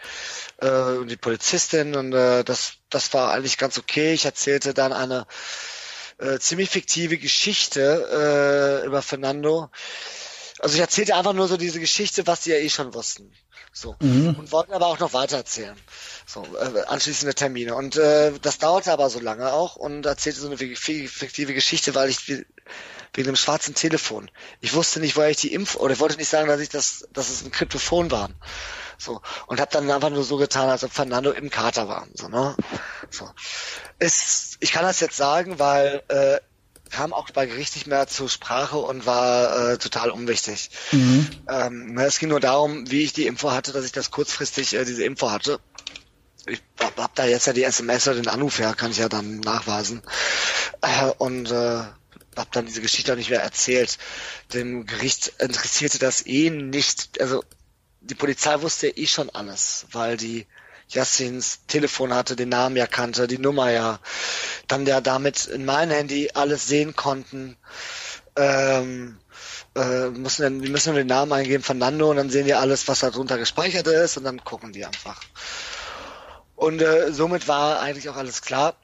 äh, 0.58 0.68
und 0.68 1.08
die 1.08 1.16
Polizistin 1.16 1.94
und 1.94 2.12
äh, 2.12 2.44
das, 2.44 2.74
das 2.90 3.12
war 3.14 3.32
eigentlich 3.32 3.56
ganz 3.58 3.78
okay. 3.78 4.12
Ich 4.12 4.24
erzählte 4.24 4.74
dann 4.74 4.92
eine 4.92 5.26
äh, 6.20 6.38
ziemlich 6.38 6.70
fiktive 6.70 7.18
Geschichte 7.18 8.82
äh, 8.82 8.86
über 8.86 9.02
Fernando. 9.02 9.70
Also 10.58 10.74
ich 10.74 10.80
erzählte 10.80 11.16
einfach 11.16 11.32
nur 11.32 11.48
so 11.48 11.56
diese 11.56 11.80
Geschichte, 11.80 12.26
was 12.26 12.44
sie 12.44 12.50
ja 12.50 12.56
eh 12.56 12.68
schon 12.68 12.92
wussten. 12.94 13.32
So. 13.72 13.96
Mhm. 14.00 14.34
Und 14.38 14.52
wollten 14.52 14.72
aber 14.72 14.86
auch 14.86 14.98
noch 14.98 15.12
weiter 15.12 15.38
erzählen. 15.38 15.76
So, 16.26 16.46
äh, 16.56 16.82
anschließende 16.82 17.34
Termine. 17.34 17.74
Und 17.74 17.96
äh, 17.96 18.32
das 18.42 18.58
dauerte 18.58 18.92
aber 18.92 19.08
so 19.10 19.20
lange 19.20 19.52
auch 19.52 19.76
und 19.76 20.06
erzählte 20.06 20.40
so 20.40 20.48
eine 20.48 20.56
fiktive 20.56 21.54
Geschichte, 21.54 21.94
weil 21.94 22.10
ich 22.10 22.28
wegen 22.28 23.26
dem 23.26 23.36
schwarzen 23.36 23.74
Telefon. 23.74 24.30
Ich 24.60 24.74
wusste 24.74 25.00
nicht, 25.00 25.16
woher 25.16 25.30
ich 25.30 25.38
die 25.38 25.52
Info, 25.52 25.78
oder 25.78 25.94
ich 25.94 26.00
wollte 26.00 26.16
nicht 26.16 26.28
sagen, 26.28 26.48
dass 26.48 26.60
ich 26.60 26.68
das, 26.68 27.08
dass 27.12 27.30
es 27.30 27.42
ein 27.42 27.50
Kryptophon 27.50 28.10
war. 28.10 28.30
So. 29.00 29.22
Und 29.46 29.60
habe 29.60 29.70
dann 29.72 29.90
einfach 29.90 30.10
nur 30.10 30.24
so 30.24 30.36
getan, 30.36 30.68
als 30.68 30.84
ob 30.84 30.92
Fernando 30.92 31.30
im 31.30 31.50
Kater 31.50 31.88
war. 31.88 32.06
So, 32.14 32.28
ne? 32.28 32.54
so. 33.10 33.28
Ist, 33.98 34.58
ich 34.60 34.72
kann 34.72 34.82
das 34.82 35.00
jetzt 35.00 35.16
sagen, 35.16 35.58
weil 35.58 36.02
äh, 36.08 36.38
kam 36.90 37.12
auch 37.12 37.30
bei 37.30 37.46
Gericht 37.46 37.76
nicht 37.76 37.86
mehr 37.86 38.06
zur 38.08 38.28
Sprache 38.28 38.76
und 38.76 39.06
war 39.06 39.72
äh, 39.72 39.78
total 39.78 40.10
unwichtig. 40.10 40.70
Mhm. 40.92 41.28
Ähm, 41.48 41.98
es 41.98 42.18
ging 42.18 42.28
nur 42.28 42.40
darum, 42.40 42.90
wie 42.90 43.02
ich 43.02 43.12
die 43.12 43.26
Info 43.26 43.52
hatte, 43.52 43.72
dass 43.72 43.84
ich 43.84 43.92
das 43.92 44.10
kurzfristig 44.10 44.74
äh, 44.74 44.84
diese 44.84 45.04
Info 45.04 45.30
hatte. 45.30 45.60
Ich 46.46 46.62
hab, 46.80 46.96
hab 46.98 47.14
da 47.14 47.24
jetzt 47.24 47.46
ja 47.46 47.52
die 47.52 47.64
SMS 47.64 48.06
oder 48.06 48.16
den 48.16 48.28
Anruf 48.28 48.58
her, 48.58 48.74
kann 48.74 48.90
ich 48.90 48.98
ja 48.98 49.08
dann 49.08 49.40
nachweisen. 49.40 50.02
Äh, 50.82 51.06
und 51.16 51.50
äh, 51.50 51.84
hab 52.36 52.52
dann 52.52 52.66
diese 52.66 52.82
Geschichte 52.82 53.12
auch 53.12 53.16
nicht 53.16 53.30
mehr 53.30 53.42
erzählt. 53.42 53.98
Dem 54.52 54.84
Gericht 54.86 55.32
interessierte 55.38 55.98
das 55.98 56.26
eh 56.26 56.50
nicht. 56.50 57.20
Also 57.20 57.44
die 58.00 58.14
Polizei 58.14 58.60
wusste 58.62 58.88
eh 58.88 59.06
schon 59.06 59.30
alles, 59.30 59.86
weil 59.92 60.16
die 60.16 60.46
Yassins 60.88 61.60
Telefon 61.66 62.14
hatte, 62.14 62.36
den 62.36 62.48
Namen 62.48 62.76
ja 62.76 62.86
kannte, 62.86 63.26
die 63.26 63.38
Nummer 63.38 63.70
ja. 63.70 64.00
Dann 64.66 64.86
ja 64.86 65.00
damit 65.00 65.46
in 65.46 65.64
mein 65.64 65.90
Handy 65.90 66.30
alles 66.34 66.66
sehen 66.66 66.96
konnten. 66.96 67.56
Ähm, 68.36 69.18
äh, 69.76 70.08
müssen 70.08 70.42
dann, 70.42 70.62
die 70.62 70.68
müssen 70.68 70.90
nur 70.90 71.00
den 71.00 71.06
Namen 71.06 71.32
eingeben, 71.32 71.62
Fernando, 71.62 72.10
und 72.10 72.16
dann 72.16 72.30
sehen 72.30 72.46
die 72.46 72.54
alles, 72.54 72.88
was 72.88 73.00
da 73.00 73.10
drunter 73.10 73.38
gespeichert 73.38 73.86
ist, 73.86 74.16
und 74.16 74.24
dann 74.24 74.42
gucken 74.44 74.72
die 74.72 74.84
einfach. 74.84 75.20
Und 76.56 76.82
äh, 76.82 77.12
somit 77.12 77.48
war 77.48 77.80
eigentlich 77.80 78.08
auch 78.08 78.16
alles 78.16 78.42
klar. 78.42 78.74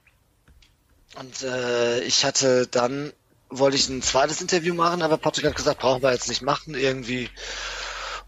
Und 1.18 1.42
äh, 1.42 2.00
ich 2.00 2.24
hatte 2.24 2.66
dann, 2.66 3.12
wollte 3.48 3.76
ich 3.76 3.88
ein 3.88 4.02
zweites 4.02 4.40
Interview 4.40 4.74
machen, 4.74 5.02
aber 5.02 5.18
Patrick 5.18 5.46
hat 5.46 5.56
gesagt, 5.56 5.80
brauchen 5.80 6.02
wir 6.02 6.12
jetzt 6.12 6.28
nicht 6.28 6.42
machen, 6.42 6.74
irgendwie 6.74 7.30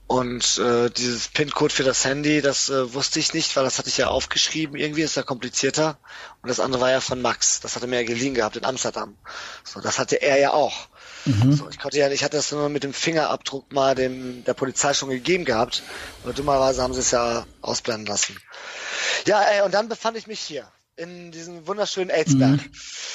und 0.09 0.57
äh, 0.57 0.89
dieses 0.89 1.29
PIN-Code 1.29 1.73
für 1.73 1.85
das 1.85 2.03
Handy, 2.07 2.41
das 2.41 2.71
äh, 2.71 2.95
wusste 2.95 3.19
ich 3.19 3.35
nicht, 3.35 3.55
weil 3.55 3.65
das 3.65 3.77
hatte 3.77 3.91
ich 3.91 3.99
ja 3.99 4.09
aufgeschrieben. 4.09 4.75
Irgendwie 4.75 5.03
ist 5.03 5.17
ja 5.17 5.23
komplizierter. 5.23 5.99
Und 6.41 6.49
das 6.49 6.61
andere 6.61 6.81
war 6.81 6.91
ja 6.91 7.03
von 7.03 7.21
Max. 7.21 7.61
Das 7.61 7.77
hatte 7.77 7.87
mir 7.87 8.01
ja 8.01 8.07
geliehen 8.07 8.33
gehabt 8.33 8.57
in 8.57 8.65
Amsterdam. 8.65 9.19
So, 9.65 9.83
das 9.83 9.99
hatte 9.99 10.17
er 10.23 10.39
ja 10.39 10.55
auch. 10.55 10.89
Mhm. 11.27 11.53
So, 11.53 11.69
ich 11.69 11.79
konnte 11.79 11.99
ja, 11.99 12.11
ich 12.11 12.25
hatte 12.25 12.39
das 12.39 12.51
nur 12.53 12.71
mit 12.71 12.85
dem 12.85 12.95
Fingerabdruck 12.95 13.71
mal 13.71 13.95
dem 13.95 14.45
der 14.45 14.55
Polizei 14.55 14.95
schon 14.95 15.11
gegeben 15.11 15.45
gehabt. 15.45 15.83
Aber 16.25 16.33
dummerweise 16.33 16.83
haben 16.83 16.95
sie 16.95 17.01
es 17.01 17.11
ja 17.11 17.47
ausblenden 17.61 18.07
lassen. 18.07 18.35
Ja, 19.27 19.43
ey, 19.43 19.61
und 19.61 19.75
dann 19.75 19.91
befand 19.91 20.17
ich 20.17 20.27
mich 20.27 20.41
hier 20.41 20.67
in 20.99 21.31
diesem 21.31 21.67
wunderschönen 21.67 22.11
Aidsberg. 22.11 22.61
Mhm. 22.61 22.73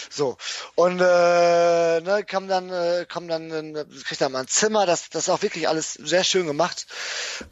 So. 0.09 0.37
Und 0.75 0.99
äh, 0.99 2.01
ne, 2.01 2.23
kam 2.25 2.47
dann, 2.47 2.69
äh, 2.69 3.05
kam 3.07 3.27
dann, 3.27 3.51
äh, 3.75 3.85
krieg 4.05 4.17
dann 4.17 4.31
mal 4.31 4.39
ein 4.39 4.47
Zimmer, 4.47 4.85
das, 4.85 5.09
das 5.09 5.23
ist 5.23 5.29
auch 5.29 5.41
wirklich 5.41 5.67
alles 5.67 5.93
sehr 5.93 6.23
schön 6.23 6.47
gemacht. 6.47 6.87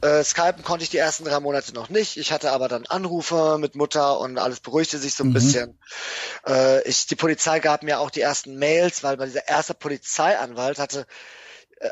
Äh, 0.02 0.24
Skypen 0.24 0.64
konnte 0.64 0.84
ich 0.84 0.90
die 0.90 0.98
ersten 0.98 1.26
drei 1.26 1.40
Monate 1.40 1.74
noch 1.74 1.90
nicht. 1.90 2.18
Ich 2.18 2.32
hatte 2.32 2.52
aber 2.52 2.70
dann 2.70 2.86
Anrufe 2.86 3.58
mit 3.60 3.76
Mutter 3.76 4.20
und 4.20 4.38
alles 4.38 4.62
beruhigte 4.62 4.98
sich 4.98 5.16
so 5.16 5.24
ein 5.24 5.30
mhm. 5.30 5.34
bisschen. 5.34 5.80
Äh, 6.48 6.88
ich, 6.88 7.08
die 7.08 7.16
Polizei 7.16 7.60
gab 7.60 7.84
mir 7.84 8.00
auch 8.00 8.10
die 8.10 8.22
ersten 8.22 8.58
Mails, 8.58 9.04
weil 9.04 9.18
bei 9.18 9.26
dieser 9.26 9.48
erste 9.48 9.74
Polizeianwalt 9.74 10.80
hatte 10.80 11.06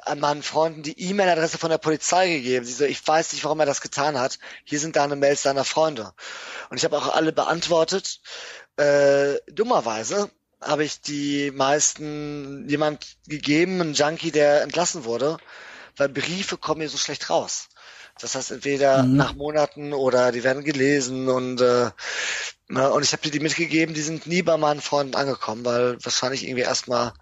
an 0.04 0.20
meinen 0.20 0.44
Freunden 0.44 0.84
die 0.84 1.00
E-Mail-Adresse 1.00 1.58
von 1.58 1.70
der 1.70 1.78
Polizei 1.78 2.30
gegeben. 2.30 2.66
Sie 2.66 2.74
so, 2.74 2.86
ich 2.86 3.06
weiß 3.06 3.34
nicht, 3.34 3.44
warum 3.44 3.60
er 3.60 3.66
das 3.66 3.82
getan 3.82 4.20
hat. 4.20 4.40
Hier 4.64 4.80
sind 4.80 4.96
deine 4.96 5.16
Mails 5.16 5.44
deiner 5.44 5.66
Freunde. 5.66 6.14
Und 6.70 6.78
ich 6.78 6.84
habe 6.84 6.98
auch 6.98 7.14
alle 7.16 7.32
beantwortet. 7.32 8.22
Äh, 8.78 9.36
dummerweise 9.52 10.30
habe 10.62 10.84
ich 10.84 11.02
die 11.02 11.52
meisten 11.52 12.68
jemand 12.68 13.18
gegeben, 13.28 13.82
einen 13.82 13.94
Junkie, 13.94 14.32
der 14.32 14.62
entlassen 14.62 15.06
wurde, 15.06 15.38
weil 15.98 16.10
Briefe 16.10 16.58
kommen 16.58 16.80
mir 16.80 16.90
so 16.90 16.98
schlecht 16.98 17.30
raus. 17.30 17.70
Das 18.20 18.36
heißt, 18.36 18.52
entweder 18.52 19.04
mhm. 19.04 19.16
nach 19.16 19.34
Monaten 19.34 19.94
oder 19.94 20.32
die 20.32 20.44
werden 20.44 20.64
gelesen 20.64 21.30
und 21.30 21.62
äh, 21.62 21.90
und 22.68 23.04
ich 23.04 23.14
habe 23.14 23.24
dir 23.24 23.32
die 23.32 23.40
mitgegeben, 23.40 23.96
die 23.96 24.02
sind 24.02 24.28
nie 24.28 24.44
bei 24.44 24.56
meinen 24.56 24.80
Freunden 24.82 25.16
angekommen, 25.16 25.66
weil 25.66 25.98
wahrscheinlich 26.04 26.44
irgendwie 26.44 26.62
erstmal 26.62 27.14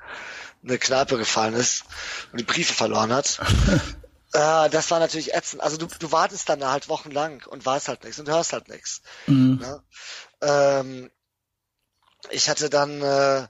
eine 0.68 0.78
Kneipe 0.78 1.18
gefallen 1.18 1.54
ist 1.54 1.84
und 2.32 2.40
die 2.40 2.46
Briefe 2.46 2.74
verloren 2.74 3.12
hat. 3.14 3.40
äh, 4.34 4.70
das 4.70 4.92
war 4.92 5.00
natürlich 5.00 5.34
ätzend. 5.34 5.62
Also 5.62 5.78
du, 5.78 5.88
du 6.00 6.12
wartest 6.12 6.50
dann 6.50 6.64
halt 6.64 6.90
wochenlang 6.90 7.44
und 7.48 7.66
weißt 7.66 7.88
halt 7.88 8.04
nichts 8.04 8.20
und 8.20 8.30
hörst 8.30 8.54
halt 8.54 8.70
nichts. 8.70 9.02
Mhm. 9.28 9.60
Ne? 9.62 9.84
Ähm, 10.42 11.12
ich 12.32 12.50
hatte 12.50 12.70
dann 12.70 13.02
äh, 13.02 13.48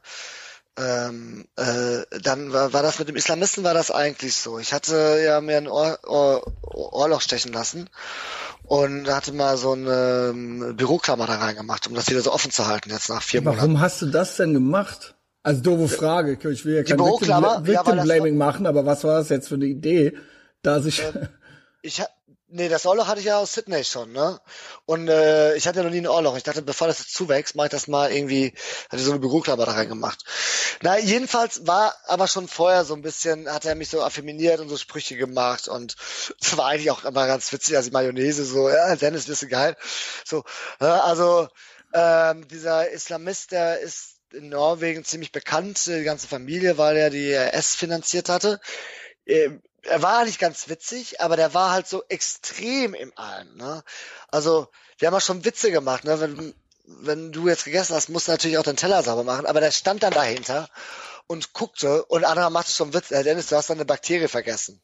ähm, 0.78 1.46
äh, 1.56 2.04
dann 2.22 2.54
war, 2.54 2.72
war 2.72 2.84
das 2.84 3.00
mit 3.00 3.08
dem 3.08 3.16
Islamisten 3.16 3.64
war 3.64 3.74
das 3.74 3.90
eigentlich 3.90 4.36
so. 4.36 4.60
Ich 4.60 4.74
hatte 4.74 5.20
ja 5.24 5.42
mir 5.42 5.58
ein 5.58 5.68
Ohr, 5.68 5.98
Ohr, 6.06 6.46
Ohrloch 6.62 7.22
stechen 7.22 7.52
lassen 7.52 7.90
und 8.64 9.10
hatte 9.10 9.34
mal 9.34 9.58
so 9.58 9.72
eine 9.72 10.30
ähm, 10.30 10.76
Büroklammer 10.76 11.26
da 11.26 11.38
reingemacht, 11.38 11.88
um 11.88 11.96
das 11.96 12.08
wieder 12.10 12.22
so 12.22 12.32
offen 12.32 12.52
zu 12.52 12.68
halten 12.68 12.92
jetzt 12.92 13.10
nach 13.10 13.24
vier 13.24 13.44
Warum 13.44 13.56
Monaten. 13.56 13.74
Warum 13.74 13.82
hast 13.82 14.02
du 14.04 14.06
das 14.08 14.36
denn 14.36 14.54
gemacht? 14.54 15.16
Also 15.48 15.62
doofe 15.62 15.88
Frage. 15.88 16.34
Ich 16.34 16.66
will 16.66 16.76
ja 16.76 16.84
kein 16.84 17.00
Victim, 17.00 17.66
Victim 17.66 18.04
Blaming 18.04 18.34
ja, 18.34 18.46
machen, 18.46 18.66
aber 18.66 18.86
was 18.86 19.06
war 19.06 19.20
das 19.20 19.30
jetzt 19.30 19.48
für 19.48 19.56
eine 19.56 19.66
Idee, 19.66 20.18
da 20.62 20.82
sich 20.82 21.02
ähm, 21.02 21.30
ich 21.82 22.04
Nee, 22.50 22.70
das 22.70 22.86
Ohrloch 22.86 23.08
hatte 23.08 23.20
ich 23.20 23.26
ja 23.26 23.40
aus 23.40 23.54
Sydney 23.54 23.84
schon, 23.84 24.14
ne? 24.14 24.40
Und 24.86 25.10
äh, 25.10 25.56
ich 25.56 25.68
hatte 25.68 25.80
ja 25.80 25.84
noch 25.84 25.92
nie 25.92 26.00
ein 26.00 26.08
Ohrloch. 26.08 26.38
Ich 26.38 26.44
dachte, 26.44 26.62
bevor 26.62 26.88
das 26.88 27.00
jetzt 27.00 27.14
zuwächst, 27.14 27.56
mache 27.56 27.68
ich 27.68 27.72
das 27.72 27.88
mal 27.88 28.10
irgendwie, 28.10 28.54
hatte 28.90 29.04
so 29.04 29.12
eine 29.12 29.20
Büroklammer 29.20 29.66
da 29.66 29.74
reingemacht. 29.74 30.24
Na, 30.82 30.98
jedenfalls 30.98 31.68
war 31.68 31.94
aber 32.08 32.28
schon 32.28 32.48
vorher 32.48 32.86
so 32.86 32.94
ein 32.94 33.02
bisschen, 33.02 33.50
hat 33.50 33.66
er 33.66 33.76
mich 33.76 33.90
so 33.90 34.02
affeminiert 34.02 34.62
und 34.62 34.70
so 34.70 34.78
Sprüche 34.78 35.18
gemacht 35.18 35.68
und 35.68 35.96
es 36.42 36.58
war 36.58 36.68
eigentlich 36.68 36.92
auch 36.92 37.04
immer 37.04 37.28
ganz 37.28 37.52
witzig, 37.54 37.76
also 37.76 37.90
die 37.90 37.94
Mayonnaise 37.94 38.46
so, 38.46 38.70
ja, 38.70 38.96
Dennis, 38.96 39.26
bist 39.26 39.42
du 39.42 39.48
geil. 39.48 39.76
So, 40.26 40.44
ja, 40.80 41.02
also 41.02 41.50
ähm, 41.94 42.48
dieser 42.48 42.90
Islamist, 42.90 43.52
der 43.52 43.80
ist 43.80 44.17
in 44.34 44.50
Norwegen 44.50 45.04
ziemlich 45.04 45.32
bekannt, 45.32 45.86
die 45.86 46.04
ganze 46.04 46.28
Familie, 46.28 46.78
weil 46.78 46.98
er 46.98 47.10
die 47.10 47.32
S 47.32 47.76
finanziert 47.76 48.30
hatte. 48.30 48.60
Ähm, 49.26 49.62
er 49.84 50.02
war 50.02 50.26
nicht 50.26 50.40
ganz 50.40 50.70
witzig, 50.70 51.22
aber 51.22 51.36
der 51.38 51.54
war 51.54 51.72
halt 51.72 51.88
so 51.88 52.04
extrem 52.10 52.94
im 52.94 53.14
Allen. 53.16 53.56
Ne? 53.56 53.84
Also 54.30 54.68
wir 54.98 55.08
haben 55.08 55.16
auch 55.16 55.22
schon 55.22 55.46
Witze 55.46 55.72
gemacht. 55.72 56.04
Ne? 56.04 56.20
Wenn, 56.20 56.54
wenn 56.86 57.32
du 57.32 57.48
jetzt 57.48 57.66
gegessen 57.66 57.96
hast, 57.96 58.10
musst 58.10 58.28
du 58.28 58.32
natürlich 58.32 58.58
auch 58.58 58.64
deinen 58.64 58.78
Teller 58.78 59.04
sauber 59.04 59.24
machen. 59.24 59.46
Aber 59.46 59.62
der 59.62 59.72
stand 59.72 60.04
dann 60.04 60.14
dahinter 60.14 60.70
und 61.28 61.54
guckte 61.54 62.06
und 62.06 62.24
anderer 62.24 62.50
machte 62.50 62.72
schon 62.72 62.94
Witz. 62.94 63.12
Herr 63.12 63.24
Dennis, 63.24 63.48
du 63.48 63.56
hast 63.56 63.70
eine 63.70 63.86
Bakterie 63.86 64.28
vergessen. 64.28 64.82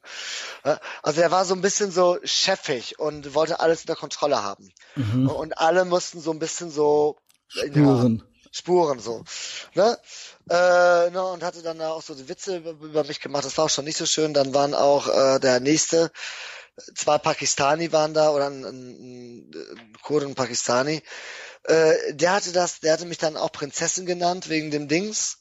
Also 1.01 1.21
er 1.21 1.31
war 1.31 1.45
so 1.45 1.55
ein 1.55 1.61
bisschen 1.61 1.91
so 1.91 2.19
chefig 2.23 2.99
und 2.99 3.33
wollte 3.33 3.59
alles 3.59 3.81
unter 3.81 3.95
Kontrolle 3.95 4.43
haben. 4.43 4.71
Mhm. 4.95 5.29
Und 5.29 5.57
alle 5.57 5.85
mussten 5.85 6.19
so 6.19 6.31
ein 6.31 6.39
bisschen 6.39 6.69
so 6.69 7.17
Spuren. 7.47 8.23
Spuren 8.53 8.99
so. 8.99 9.23
Ne? 9.73 9.97
Äh, 10.47 11.09
ne, 11.09 11.23
und 11.23 11.43
hatte 11.43 11.63
dann 11.63 11.81
auch 11.81 12.03
so 12.03 12.13
die 12.13 12.29
Witze 12.29 12.57
über 12.57 13.03
mich 13.03 13.19
gemacht. 13.19 13.43
Das 13.43 13.57
war 13.57 13.65
auch 13.65 13.69
schon 13.69 13.85
nicht 13.85 13.97
so 13.97 14.05
schön. 14.05 14.33
Dann 14.35 14.53
waren 14.53 14.75
auch 14.75 15.07
äh, 15.07 15.39
der 15.39 15.59
nächste, 15.59 16.11
zwei 16.95 17.17
Pakistani 17.17 17.91
waren 17.91 18.13
da 18.13 18.29
oder 18.29 18.47
ein, 18.47 18.63
ein, 18.63 19.49
ein 19.49 19.93
Kurden 20.03 20.27
und 20.27 20.35
Pakistani. 20.35 21.01
Äh, 21.63 22.13
der 22.13 22.33
hatte 22.33 22.51
das, 22.51 22.79
der 22.79 22.93
hatte 22.93 23.05
mich 23.05 23.17
dann 23.17 23.37
auch 23.37 23.51
Prinzessin 23.51 24.05
genannt 24.05 24.49
wegen 24.49 24.69
dem 24.69 24.87
Dings. 24.87 25.39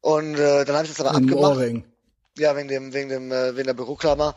Und 0.00 0.34
äh, 0.34 0.64
dann 0.64 0.74
habe 0.74 0.86
ich 0.86 0.92
das 0.94 1.04
aber 1.04 1.16
Im 1.16 1.24
abgemacht. 1.24 1.56
Ohrring. 1.56 1.91
Ja, 2.38 2.56
wegen 2.56 2.68
dem, 2.68 2.94
wegen 2.94 3.08
dem, 3.10 3.30
äh, 3.30 3.54
wegen 3.56 3.66
der 3.66 3.74
Büroklammer. 3.74 4.34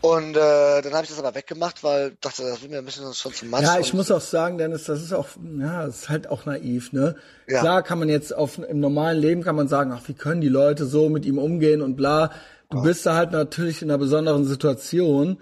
Und 0.00 0.36
äh, 0.36 0.82
dann 0.82 0.92
habe 0.92 1.04
ich 1.04 1.10
das 1.10 1.18
aber 1.18 1.34
weggemacht, 1.34 1.84
weil 1.84 2.16
dachte, 2.20 2.42
das 2.42 2.62
wird 2.62 2.70
mir 2.70 2.78
ein 2.78 2.84
bisschen 2.84 3.12
schon 3.14 3.32
zu 3.32 3.46
matsch. 3.46 3.62
Ja, 3.62 3.78
ich 3.78 3.94
muss 3.94 4.10
auch 4.10 4.20
sagen, 4.20 4.58
Dennis, 4.58 4.84
das 4.84 5.02
ist 5.02 5.12
auch, 5.12 5.28
ja, 5.58 5.86
das 5.86 6.00
ist 6.00 6.08
halt 6.08 6.28
auch 6.28 6.46
naiv, 6.46 6.92
ne? 6.92 7.16
Ja. 7.46 7.60
Klar 7.60 7.82
kann 7.82 7.98
man 7.98 8.08
jetzt 8.08 8.34
auf 8.34 8.58
im 8.58 8.80
normalen 8.80 9.18
Leben 9.18 9.42
kann 9.42 9.56
man 9.56 9.68
sagen, 9.68 9.92
ach, 9.92 10.02
wie 10.06 10.14
können 10.14 10.40
die 10.40 10.48
Leute 10.48 10.86
so 10.86 11.08
mit 11.08 11.24
ihm 11.26 11.38
umgehen 11.38 11.80
und 11.80 11.96
bla. 11.96 12.30
du 12.70 12.82
bist 12.82 13.06
da 13.06 13.14
halt 13.14 13.32
natürlich 13.32 13.82
in 13.82 13.90
einer 13.90 13.98
besonderen 13.98 14.44
Situation. 14.44 15.38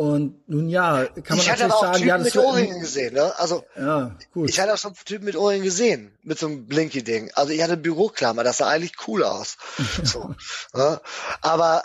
Und 0.00 0.48
nun 0.48 0.70
ja, 0.70 1.04
kann 1.04 1.36
man 1.36 1.40
ich 1.40 1.46
natürlich 1.46 1.74
sagen, 1.74 1.92
Typen 1.96 2.08
ja, 2.08 2.16
das 2.16 2.34
mit 2.34 2.42
Ohrringen 2.42 2.80
gesehen, 2.80 3.12
ne? 3.12 3.38
Also 3.38 3.64
Ja, 3.76 4.16
gut. 4.32 4.48
ich 4.48 4.58
hatte 4.58 4.72
auch 4.72 4.78
schon 4.78 4.94
Typen 5.04 5.26
mit 5.26 5.36
Ohrringen 5.36 5.62
gesehen, 5.62 6.10
mit 6.22 6.38
so 6.38 6.46
einem 6.46 6.64
Blinky-Ding. 6.64 7.32
Also 7.34 7.52
ich 7.52 7.62
hatte 7.62 7.76
Büroklammer, 7.76 8.42
das 8.42 8.56
sah 8.56 8.68
eigentlich 8.68 8.94
cool 9.06 9.22
aus. 9.22 9.58
so, 10.02 10.34
ne? 10.72 11.02
Aber 11.42 11.84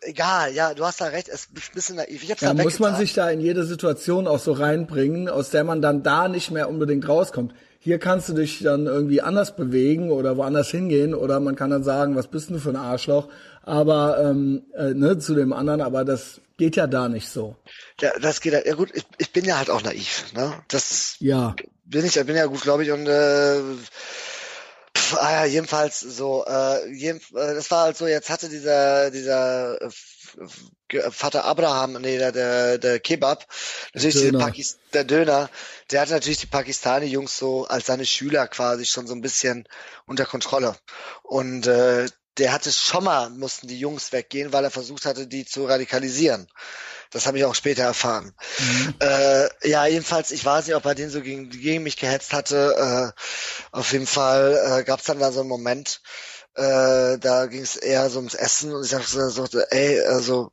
egal, 0.00 0.52
ja, 0.52 0.74
du 0.74 0.84
hast 0.84 1.00
da 1.00 1.04
recht, 1.04 1.28
es 1.28 1.42
ist 1.42 1.50
ein 1.52 1.74
bisschen 1.74 1.94
naiv. 1.94 2.24
Ich 2.24 2.30
hab's 2.32 2.40
Ja, 2.40 2.52
da 2.52 2.60
muss 2.60 2.80
man 2.80 2.96
sich 2.96 3.14
da 3.14 3.30
in 3.30 3.40
jede 3.40 3.64
Situation 3.64 4.26
auch 4.26 4.40
so 4.40 4.50
reinbringen, 4.50 5.28
aus 5.28 5.50
der 5.50 5.62
man 5.62 5.80
dann 5.80 6.02
da 6.02 6.26
nicht 6.26 6.50
mehr 6.50 6.68
unbedingt 6.68 7.06
rauskommt. 7.06 7.54
Hier 7.78 7.98
kannst 7.98 8.28
du 8.28 8.32
dich 8.34 8.62
dann 8.62 8.86
irgendwie 8.86 9.22
anders 9.22 9.56
bewegen 9.56 10.10
oder 10.10 10.36
woanders 10.36 10.70
hingehen 10.70 11.14
oder 11.14 11.40
man 11.40 11.56
kann 11.56 11.70
dann 11.70 11.84
sagen, 11.84 12.16
was 12.16 12.28
bist 12.28 12.50
du 12.50 12.58
für 12.58 12.70
ein 12.70 12.76
Arschloch? 12.76 13.28
Aber 13.62 14.18
ähm, 14.22 14.64
äh, 14.74 14.94
ne, 14.94 15.18
zu 15.18 15.34
dem 15.34 15.52
anderen, 15.52 15.80
aber 15.80 16.04
das 16.04 16.40
geht 16.56 16.76
ja 16.76 16.86
da 16.86 17.08
nicht 17.08 17.28
so. 17.28 17.56
Ja, 18.00 18.12
das 18.20 18.40
geht 18.40 18.54
halt, 18.54 18.66
ja 18.66 18.74
gut, 18.74 18.90
ich, 18.94 19.04
ich 19.18 19.32
bin 19.32 19.44
ja 19.44 19.58
halt 19.58 19.70
auch 19.70 19.82
naiv, 19.82 20.32
ne? 20.34 20.52
Das 20.68 21.18
Ja, 21.18 21.56
bin 21.84 22.04
ich, 22.04 22.14
bin 22.14 22.36
ja 22.36 22.46
gut, 22.46 22.62
glaube 22.62 22.84
ich, 22.84 22.90
und 22.92 23.06
äh, 23.06 23.60
pf, 24.96 25.14
ah 25.18 25.32
ja, 25.32 25.44
jedenfalls 25.44 26.00
so, 26.00 26.44
äh, 26.46 26.90
jeden, 26.92 27.18
äh, 27.18 27.54
das 27.54 27.70
war 27.70 27.84
halt 27.84 27.96
so, 27.96 28.06
jetzt 28.06 28.30
hatte 28.30 28.48
dieser, 28.48 29.10
dieser 29.10 29.80
äh, 29.80 29.90
Vater 31.10 31.44
Abraham, 31.44 32.00
nee, 32.00 32.18
der, 32.18 32.32
der, 32.32 32.78
der 32.78 33.00
Kebab, 33.00 33.46
natürlich 33.92 34.16
Döner. 34.16 34.38
Pakis, 34.38 34.78
der 34.92 35.04
Döner, 35.04 35.50
der 35.90 36.00
hatte 36.00 36.12
natürlich 36.12 36.38
die 36.38 36.46
Pakistani-Jungs 36.46 37.36
so 37.36 37.66
als 37.66 37.86
seine 37.86 38.06
Schüler 38.06 38.46
quasi 38.46 38.84
schon 38.84 39.06
so 39.06 39.14
ein 39.14 39.20
bisschen 39.20 39.68
unter 40.06 40.26
Kontrolle. 40.26 40.76
Und 41.22 41.66
äh, 41.66 42.06
der 42.38 42.52
hatte 42.52 42.70
schon 42.70 43.04
mal, 43.04 43.30
mussten 43.30 43.66
die 43.66 43.80
Jungs 43.80 44.12
weggehen, 44.12 44.52
weil 44.52 44.64
er 44.64 44.70
versucht 44.70 45.06
hatte, 45.06 45.26
die 45.26 45.44
zu 45.46 45.64
radikalisieren. 45.64 46.46
Das 47.10 47.26
habe 47.26 47.38
ich 47.38 47.44
auch 47.44 47.54
später 47.54 47.84
erfahren. 47.84 48.34
Äh, 49.00 49.68
ja, 49.68 49.86
jedenfalls, 49.86 50.32
ich 50.32 50.44
weiß 50.44 50.66
nicht, 50.66 50.74
ob 50.74 50.84
er 50.84 50.94
den 50.94 51.08
so 51.08 51.22
gegen, 51.22 51.50
gegen 51.50 51.82
mich 51.82 51.96
gehetzt 51.96 52.32
hatte. 52.32 53.14
Äh, 53.16 53.20
auf 53.70 53.92
jeden 53.92 54.06
Fall 54.06 54.80
äh, 54.80 54.84
gab 54.84 55.00
es 55.00 55.06
dann 55.06 55.20
da 55.20 55.32
so 55.32 55.40
einen 55.40 55.48
Moment, 55.48 56.00
äh, 56.56 57.18
da 57.18 57.46
ging 57.46 57.62
es 57.62 57.76
eher 57.76 58.08
so 58.10 58.18
ums 58.18 58.34
Essen 58.34 58.72
und 58.74 58.84
ich 58.84 58.90
dachte 58.90 59.30
so, 59.30 59.46
ey, 59.70 60.00
also 60.06 60.52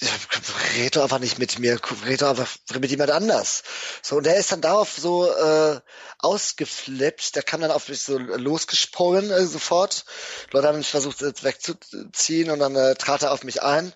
red 0.76 0.96
doch 0.96 1.04
einfach 1.04 1.20
nicht 1.20 1.38
mit 1.38 1.58
mir, 1.58 1.78
red 2.06 2.22
doch 2.22 2.30
einfach 2.30 2.48
mit 2.80 2.90
jemand 2.90 3.10
anders. 3.10 3.62
So, 4.02 4.16
und 4.16 4.26
der 4.26 4.36
ist 4.36 4.50
dann 4.50 4.60
darauf 4.60 4.92
so 4.96 5.30
äh, 5.30 5.80
ausgeflippt, 6.18 7.36
der 7.36 7.42
kam 7.42 7.60
dann 7.60 7.70
auf 7.70 7.88
mich 7.88 8.02
so 8.02 8.18
losgesprungen 8.18 9.30
äh, 9.30 9.46
sofort. 9.46 10.04
Leute 10.50 10.68
haben 10.68 10.78
mich 10.78 10.90
versucht 10.90 11.20
wegzuziehen 11.20 12.50
und 12.50 12.58
dann 12.58 12.74
äh, 12.74 12.94
trat 12.96 13.22
er 13.22 13.32
auf 13.32 13.44
mich 13.44 13.62
ein 13.62 13.92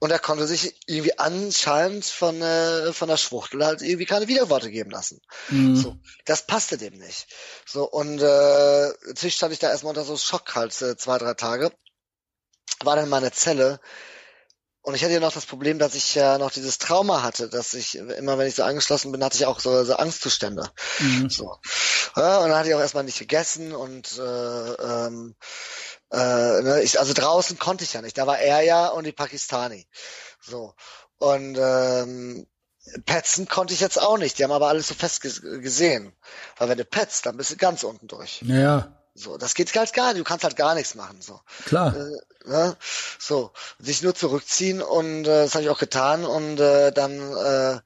und 0.00 0.10
er 0.10 0.18
konnte 0.18 0.46
sich 0.46 0.74
irgendwie 0.86 1.18
anscheinend 1.18 2.06
von, 2.06 2.42
äh, 2.42 2.92
von 2.92 3.08
der 3.08 3.16
Schwuchtel 3.16 3.64
halt 3.64 3.82
irgendwie 3.82 4.06
keine 4.06 4.26
Widerworte 4.26 4.70
geben 4.70 4.90
lassen. 4.90 5.20
Mhm. 5.50 5.76
So, 5.76 5.96
das 6.24 6.46
passte 6.46 6.76
dem 6.76 6.94
nicht. 6.94 7.28
So, 7.66 7.88
und 7.88 8.20
äh, 8.20 8.88
natürlich 9.06 9.36
stand 9.36 9.52
ich 9.52 9.58
da 9.60 9.70
erstmal 9.70 9.90
unter 9.90 10.04
so 10.04 10.16
Schock 10.16 10.54
halt 10.56 10.80
äh, 10.82 10.96
zwei, 10.96 11.18
drei 11.18 11.34
Tage. 11.34 11.70
War 12.82 12.96
dann 12.96 13.04
in 13.04 13.10
meiner 13.10 13.32
Zelle 13.32 13.78
und 14.82 14.94
ich 14.94 15.02
hatte 15.04 15.12
ja 15.14 15.20
noch 15.20 15.32
das 15.32 15.46
Problem, 15.46 15.78
dass 15.78 15.94
ich 15.94 16.14
ja 16.14 16.38
noch 16.38 16.50
dieses 16.50 16.78
Trauma 16.78 17.22
hatte, 17.22 17.48
dass 17.48 17.74
ich 17.74 17.96
immer, 17.96 18.38
wenn 18.38 18.46
ich 18.46 18.54
so 18.54 18.62
angeschlossen 18.62 19.12
bin, 19.12 19.22
hatte 19.22 19.36
ich 19.36 19.46
auch 19.46 19.60
so, 19.60 19.84
so 19.84 19.94
Angstzustände. 19.96 20.70
Mhm. 20.98 21.28
So. 21.28 21.56
Ja, 22.16 22.38
und 22.38 22.48
dann 22.48 22.58
hatte 22.58 22.68
ich 22.70 22.74
auch 22.74 22.80
erstmal 22.80 23.04
nicht 23.04 23.18
gegessen 23.18 23.72
und 23.74 24.18
äh, 24.18 24.22
ähm, 24.72 25.36
äh, 26.12 26.16
ne, 26.62 26.80
ich, 26.82 26.98
also 26.98 27.12
draußen 27.12 27.58
konnte 27.58 27.84
ich 27.84 27.92
ja 27.92 28.02
nicht. 28.02 28.18
Da 28.18 28.26
war 28.26 28.38
er 28.38 28.62
ja 28.62 28.88
und 28.88 29.04
die 29.04 29.12
Pakistani. 29.12 29.86
So. 30.40 30.74
Und 31.18 31.56
ähm, 31.60 32.46
petzen 33.04 33.46
konnte 33.46 33.74
ich 33.74 33.80
jetzt 33.80 34.00
auch 34.00 34.16
nicht. 34.18 34.38
Die 34.38 34.44
haben 34.44 34.52
aber 34.52 34.68
alles 34.68 34.88
so 34.88 34.94
fest 34.94 35.22
ges- 35.22 35.60
gesehen. 35.60 36.16
Weil 36.56 36.70
wenn 36.70 36.78
du 36.78 36.84
petzt, 36.84 37.26
dann 37.26 37.36
bist 37.36 37.50
du 37.50 37.56
ganz 37.56 37.84
unten 37.84 38.08
durch. 38.08 38.40
Ja, 38.42 38.99
So, 39.20 39.36
das 39.36 39.54
geht 39.54 39.74
halt 39.76 39.92
gar 39.92 40.12
nicht. 40.12 40.20
Du 40.20 40.24
kannst 40.24 40.44
halt 40.44 40.56
gar 40.56 40.74
nichts 40.74 40.94
machen. 40.94 41.20
So. 41.20 41.40
klar. 41.66 41.94
Äh, 41.94 42.48
ne? 42.48 42.76
So, 43.18 43.52
sich 43.78 44.02
nur 44.02 44.14
zurückziehen 44.14 44.82
und 44.82 45.24
äh, 45.26 45.44
das 45.44 45.54
habe 45.54 45.64
ich 45.64 45.70
auch 45.70 45.78
getan 45.78 46.24
und 46.24 46.58
äh, 46.58 46.90
dann 46.92 47.20
äh, 47.36 47.80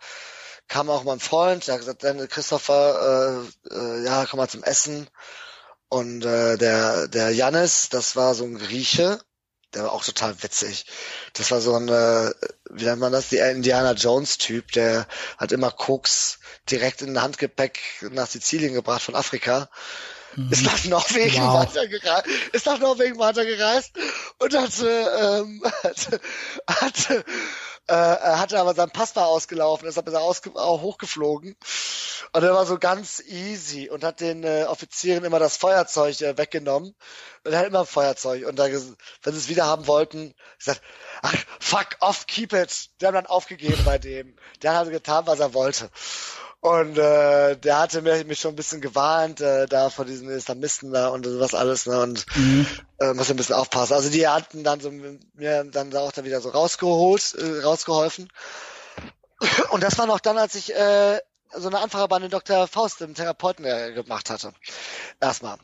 kam 0.69 0.91
auch 0.91 1.05
mein 1.05 1.21
Freund, 1.21 1.67
der 1.67 1.75
hat 1.75 1.81
gesagt, 1.81 2.05
dann 2.05 2.29
Christopher, 2.29 3.45
äh, 3.71 3.75
äh, 3.75 4.05
ja, 4.05 4.27
komm 4.27 4.39
mal 4.39 4.49
zum 4.49 4.63
Essen 4.63 5.09
und 5.89 6.25
äh, 6.25 6.57
der 6.57 7.09
der 7.09 7.31
Jannis, 7.31 7.89
das 7.91 8.17
war 8.17 8.35
so 8.35 8.45
ein 8.45 8.59
Grieche, 8.59 9.21
der 9.75 9.85
war 9.85 9.93
auch 9.93 10.05
total 10.05 10.43
witzig. 10.43 10.87
Das 11.33 11.51
war 11.51 11.61
so 11.61 11.75
ein, 11.75 11.89
äh, 11.89 12.33
wie 12.71 12.85
nennt 12.85 13.01
man 13.01 13.13
das, 13.13 13.29
der 13.29 13.51
Indiana 13.51 13.93
Jones 13.93 14.39
Typ, 14.39 14.73
der 14.73 15.07
hat 15.37 15.53
immer 15.53 15.71
Koks 15.71 16.39
direkt 16.71 17.03
in 17.03 17.21
Handgepäck 17.21 17.81
nach 18.11 18.29
Sizilien 18.29 18.75
gebracht 18.75 19.03
von 19.03 19.15
Afrika. 19.15 19.69
Ist 20.51 20.65
nach 20.65 20.85
Norwegen 20.85 21.43
Wow. 21.43 21.61
weitergereist, 21.61 22.27
ist 22.53 22.67
nach 22.67 22.79
Norwegen 22.79 23.19
weitergereist 23.19 23.93
und 24.39 24.55
hatte, 24.55 24.89
ähm, 24.89 25.63
hatte, 25.83 26.21
hatte, 26.69 27.25
äh, 27.87 27.93
er 27.95 28.39
hatte 28.39 28.59
aber 28.59 28.75
sein 28.75 28.91
Pass 28.91 29.15
war 29.17 29.27
ausgelaufen, 29.27 29.87
deshalb 29.87 30.09
ist 30.09 30.15
er 30.15 30.23
ausge 30.23 30.51
auch 30.55 30.81
hochgeflogen. 30.81 31.57
Und 32.33 32.43
er 32.43 32.53
war 32.53 32.67
so 32.67 32.79
ganz 32.79 33.21
easy 33.21 33.89
und 33.91 34.03
hat 34.03 34.21
den 34.21 34.43
äh, 34.43 34.65
Offizieren 34.65 35.25
immer 35.25 35.39
das 35.39 35.57
Feuerzeug 35.57 36.21
äh, 36.21 36.37
weggenommen. 36.37 36.95
Und 37.45 37.53
er 37.53 37.61
hat 37.61 37.67
immer 37.67 37.81
ein 37.81 37.87
Feuerzeug. 37.87 38.47
Und 38.47 38.59
da, 38.59 38.65
wenn 38.65 39.33
sie 39.35 39.39
es 39.39 39.49
wieder 39.49 39.67
haben 39.67 39.87
wollten, 39.87 40.35
gesagt, 40.59 40.83
ach, 41.23 41.35
fuck 41.61 41.97
off, 42.01 42.27
keep 42.27 42.53
it. 42.53 42.89
Die 43.01 43.07
haben 43.07 43.15
dann 43.15 43.27
aufgegeben 43.27 43.81
bei 43.85 43.99
dem. 43.99 44.35
Der 44.63 44.73
hat 44.73 44.81
also 44.81 44.91
getan, 44.91 45.27
was 45.27 45.39
er 45.39 45.55
wollte. 45.55 45.91
Und 46.65 46.97
äh, 46.97 47.59
der 47.59 47.79
hatte 47.79 48.01
mir, 48.01 48.25
mich 48.25 48.41
schon 48.41 48.55
ein 48.55 48.57
bisschen 48.57 48.81
gewarnt, 48.81 49.43
äh, 49.43 49.67
da 49.67 49.91
vor 49.91 50.07
diesen 50.07 50.31
Islamisten 50.31 50.95
da 50.95 51.09
und 51.09 51.27
sowas 51.27 51.53
alles, 51.53 51.85
ne? 51.85 52.01
Und 52.01 52.25
äh, 53.01 53.13
muss 53.13 53.31
ein 53.31 53.37
bisschen 53.37 53.57
aufpassen. 53.57 53.93
Also 53.93 54.09
die 54.09 54.27
hatten 54.27 54.65
dann 54.65 54.81
so 54.81 54.91
mir 54.91 55.65
dann 55.65 55.91
da 55.91 56.01
auch 56.01 56.13
da 56.13 56.25
wieder 56.25 56.41
so 56.41 56.49
rausgeholt, 56.49 57.35
äh, 57.35 57.61
rausgeholfen. 57.61 58.33
Und 59.73 59.83
das 59.83 59.99
war 59.99 60.07
noch 60.07 60.21
dann, 60.21 60.39
als 60.39 60.55
ich 60.55 60.75
äh, 60.75 61.21
so 61.53 61.69
eine 61.69 61.81
Anfrage 61.81 62.09
bei 62.09 62.19
den 62.19 62.31
Dr. 62.31 62.67
Faust, 62.67 62.99
dem 62.99 63.15
Therapeuten, 63.15 63.67
äh, 63.67 63.93
gemacht 63.93 64.31
hatte. 64.31 64.55
Erstmal. 65.21 65.59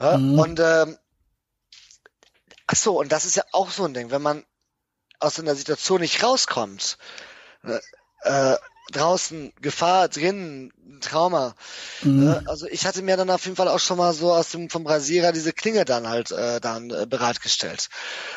Ja? 0.00 0.16
Mhm. 0.16 0.38
Und 0.38 0.60
ähm, 0.60 0.96
ach 2.66 2.76
so, 2.76 2.98
und 2.98 3.12
das 3.12 3.26
ist 3.26 3.36
ja 3.36 3.44
auch 3.52 3.70
so 3.70 3.84
ein 3.84 3.92
Ding, 3.92 4.10
wenn 4.10 4.22
man 4.22 4.46
aus 5.20 5.34
so 5.34 5.42
einer 5.42 5.54
Situation 5.54 6.00
nicht 6.00 6.22
rauskommt, 6.22 6.96
äh, 7.64 7.80
äh, 8.22 8.56
draußen 8.92 9.52
Gefahr, 9.60 10.08
drinnen 10.08 10.72
Trauma. 11.00 11.54
Mhm. 12.02 12.22
Äh, 12.22 12.40
also 12.46 12.66
ich 12.66 12.86
hatte 12.86 13.02
mir 13.02 13.16
dann 13.16 13.30
auf 13.30 13.44
jeden 13.44 13.56
Fall 13.56 13.68
auch 13.68 13.80
schon 13.80 13.98
mal 13.98 14.12
so 14.12 14.32
aus 14.32 14.50
dem 14.50 14.70
vom 14.70 14.86
Rasierer 14.86 15.32
diese 15.32 15.52
Klinge 15.52 15.84
dann 15.84 16.08
halt 16.08 16.30
äh, 16.30 16.60
dann 16.60 16.90
äh, 16.90 17.06
bereitgestellt, 17.06 17.88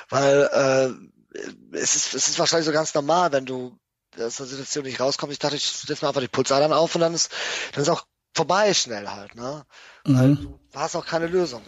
weil 0.10 0.50
äh, 0.52 1.78
es 1.78 1.96
ist 1.96 2.14
es 2.14 2.28
ist 2.28 2.40
wahrscheinlich 2.40 2.66
so 2.66 2.74
ganz 2.74 2.94
normal, 2.94 3.32
wenn 3.32 3.46
du 3.46 3.78
aus 4.20 4.38
der 4.38 4.46
Situation 4.46 4.84
nicht 4.84 5.00
rauskommst. 5.00 5.34
Ich 5.34 5.40
dachte, 5.40 5.56
ich 5.56 5.66
setze 5.66 6.04
mir 6.04 6.10
einfach 6.10 6.22
die 6.22 6.28
Pulsadern 6.28 6.74
auf 6.74 6.96
und 6.96 7.02
dann 7.02 7.14
ist 7.14 7.32
dann 7.74 7.84
ist 7.84 7.90
auch 7.90 8.06
vorbei 8.36 8.74
schnell 8.74 9.08
halt, 9.08 9.36
ne? 9.36 9.66
Weil 10.04 10.32
Mhm. 10.32 10.42
du 10.42 10.60
hast 10.74 10.96
auch 10.96 11.06
keine 11.06 11.28
Lösung 11.28 11.64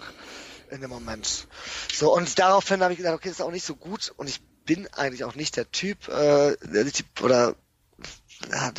in 0.69 0.81
dem 0.81 0.89
Moment. 0.89 1.47
So 1.93 2.13
und 2.13 2.37
daraufhin 2.39 2.81
habe 2.81 2.93
ich 2.93 2.97
gedacht, 2.97 3.15
okay, 3.15 3.29
das 3.29 3.39
ist 3.39 3.45
auch 3.45 3.51
nicht 3.51 3.65
so 3.65 3.75
gut 3.75 4.13
und 4.17 4.27
ich 4.27 4.41
bin 4.65 4.87
eigentlich 4.93 5.23
auch 5.23 5.35
nicht 5.35 5.55
der 5.55 5.69
Typ, 5.71 6.07
äh, 6.07 6.55
der 6.61 6.91
Typ 6.91 7.21
oder 7.21 7.55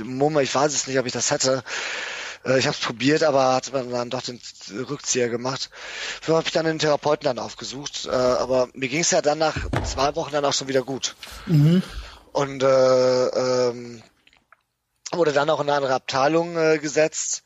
Mumme, 0.05 0.43
ich 0.43 0.55
weiß 0.55 0.75
es 0.75 0.87
nicht, 0.87 0.99
ob 0.99 1.07
ich 1.07 1.13
das 1.13 1.31
hätte. 1.31 1.63
Äh, 2.45 2.59
Ich 2.59 2.67
habe 2.67 2.77
es 2.77 2.85
probiert, 2.85 3.23
aber 3.23 3.55
hat 3.55 3.73
man 3.73 3.91
dann 3.91 4.11
doch 4.11 4.23
den 4.23 4.41
Rückzieher 4.89 5.29
gemacht. 5.29 5.71
So 6.25 6.37
habe 6.37 6.47
ich 6.47 6.53
dann 6.53 6.67
den 6.67 6.79
Therapeuten 6.79 7.25
dann 7.25 7.39
aufgesucht. 7.39 8.07
Äh, 8.07 8.11
aber 8.11 8.69
mir 8.75 8.89
ging 8.89 9.01
es 9.01 9.11
ja 9.11 9.23
dann 9.23 9.39
nach 9.39 9.57
zwei 9.85 10.15
Wochen 10.17 10.33
dann 10.33 10.45
auch 10.45 10.53
schon 10.53 10.69
wieder 10.69 10.83
gut. 10.83 11.17
Mhm. 11.47 11.83
Und 12.33 12.63
äh, 12.63 13.27
ähm, 13.69 14.03
wurde 15.13 15.33
dann 15.33 15.51
auch 15.51 15.61
in 15.61 15.69
eine 15.69 15.77
andere 15.77 15.95
Abteilung 15.95 16.57
äh, 16.57 16.79
gesetzt, 16.79 17.45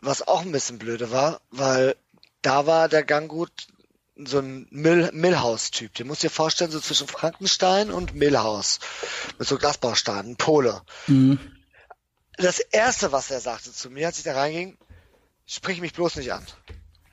was 0.00 0.26
auch 0.26 0.42
ein 0.42 0.52
bisschen 0.52 0.78
blöde 0.78 1.10
war, 1.10 1.40
weil 1.50 1.96
da 2.42 2.66
war 2.66 2.88
der 2.88 3.02
Ganggut 3.02 3.50
so 4.24 4.38
ein 4.38 4.66
Mill 4.70 5.10
Millhaus-Typ. 5.12 5.94
Den 5.94 6.06
musst 6.06 6.22
du 6.22 6.28
dir 6.28 6.32
vorstellen, 6.32 6.70
so 6.70 6.80
zwischen 6.80 7.06
Frankenstein 7.06 7.90
und 7.90 8.14
Millhaus. 8.14 8.80
Mit 9.38 9.46
so 9.46 9.58
Glasbausteinen, 9.58 10.32
ein 10.32 10.36
Pole. 10.36 10.82
Mhm. 11.06 11.38
Das 12.38 12.58
erste, 12.58 13.12
was 13.12 13.30
er 13.30 13.40
sagte 13.40 13.72
zu 13.72 13.90
mir, 13.90 14.06
als 14.06 14.18
ich 14.18 14.24
da 14.24 14.34
reinging, 14.34 14.78
sprich 15.46 15.80
mich 15.80 15.92
bloß 15.92 16.16
nicht 16.16 16.32
an. 16.32 16.46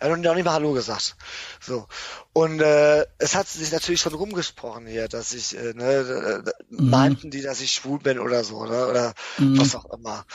Er 0.03 0.11
hat 0.11 0.19
noch 0.19 0.35
nicht 0.35 0.43
mal 0.43 0.51
Hallo 0.51 0.73
gesagt. 0.73 1.15
So. 1.61 1.87
Und 2.33 2.59
äh, 2.59 3.05
es 3.19 3.35
hat 3.35 3.47
sich 3.47 3.71
natürlich 3.71 4.01
schon 4.01 4.13
rumgesprochen 4.13 4.85
hier, 4.85 5.07
dass 5.07 5.33
ich, 5.33 5.57
äh, 5.57 5.73
ne, 5.73 6.43
mhm. 6.69 6.89
meinten 6.89 7.31
die, 7.31 7.41
dass 7.41 7.61
ich 7.61 7.71
schwul 7.71 7.99
bin 7.99 8.19
oder 8.19 8.43
so, 8.43 8.65
ne? 8.65 8.85
Oder 8.87 9.13
mhm. 9.37 9.57
was 9.57 9.75
auch 9.75 9.85
immer. 9.93 10.25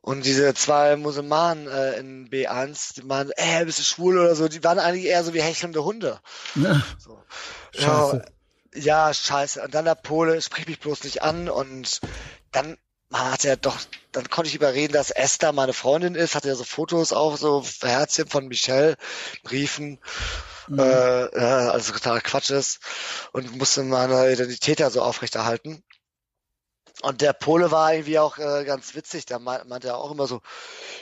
Und 0.00 0.24
diese 0.24 0.54
zwei 0.54 0.96
Musulmanen 0.96 1.68
äh, 1.68 1.98
in 1.98 2.30
B1, 2.30 2.94
die 2.94 3.02
meinen, 3.02 3.30
ey, 3.36 3.66
bist 3.66 3.78
du 3.78 3.82
schwul 3.82 4.18
oder 4.18 4.34
so, 4.34 4.48
die 4.48 4.64
waren 4.64 4.78
eigentlich 4.78 5.04
eher 5.04 5.22
so 5.22 5.34
wie 5.34 5.42
hechelnde 5.42 5.84
Hunde. 5.84 6.18
Ja. 6.54 6.82
So. 6.98 7.22
Scheiße. 7.72 8.24
Ja, 8.74 9.08
ja, 9.08 9.12
scheiße. 9.12 9.60
Und 9.60 9.74
dann 9.74 9.84
der 9.84 9.96
Pole, 9.96 10.40
sprich 10.40 10.66
mich 10.66 10.80
bloß 10.80 11.04
nicht 11.04 11.20
an 11.20 11.50
und 11.50 12.00
dann 12.52 12.78
man 13.10 13.32
hat 13.32 13.44
ja 13.44 13.56
doch, 13.56 13.78
dann 14.12 14.30
konnte 14.30 14.48
ich 14.48 14.54
überreden, 14.54 14.92
dass 14.92 15.10
Esther 15.10 15.52
meine 15.52 15.72
Freundin 15.72 16.14
ist, 16.14 16.34
hatte 16.34 16.48
ja 16.48 16.54
so 16.54 16.64
Fotos 16.64 17.12
auch, 17.12 17.36
so 17.36 17.64
Herzchen 17.82 18.28
von 18.28 18.46
Michelle, 18.46 18.96
Briefen, 19.42 19.98
mhm. 20.68 20.78
äh, 20.78 21.40
ja, 21.40 21.70
also 21.70 21.92
totaler 21.92 22.20
Quatsch 22.20 22.50
ist 22.50 22.80
und 23.32 23.56
musste 23.56 23.82
meine 23.82 24.32
Identität 24.32 24.80
ja 24.80 24.90
so 24.90 25.02
aufrechterhalten. 25.02 25.82
Und 27.02 27.20
der 27.22 27.32
Pole 27.32 27.70
war 27.70 27.94
irgendwie 27.94 28.18
auch 28.18 28.38
äh, 28.38 28.64
ganz 28.64 28.94
witzig, 28.94 29.26
der 29.26 29.38
meinte 29.38 29.66
meint 29.66 29.84
er 29.84 29.96
auch 29.96 30.10
immer 30.10 30.26
so, 30.26 30.40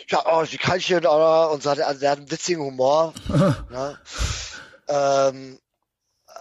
ja, 0.08 0.24
oh, 0.26 0.44
die 0.44 0.58
Kalchen, 0.58 1.04
und 1.04 1.62
so 1.62 1.70
hat 1.70 1.78
er, 1.78 1.88
also 1.88 2.00
der 2.00 2.10
hat 2.10 2.18
einen 2.18 2.30
witzigen 2.30 2.62
Humor. 2.62 3.12
ne? 3.70 3.98
ähm, 4.88 5.58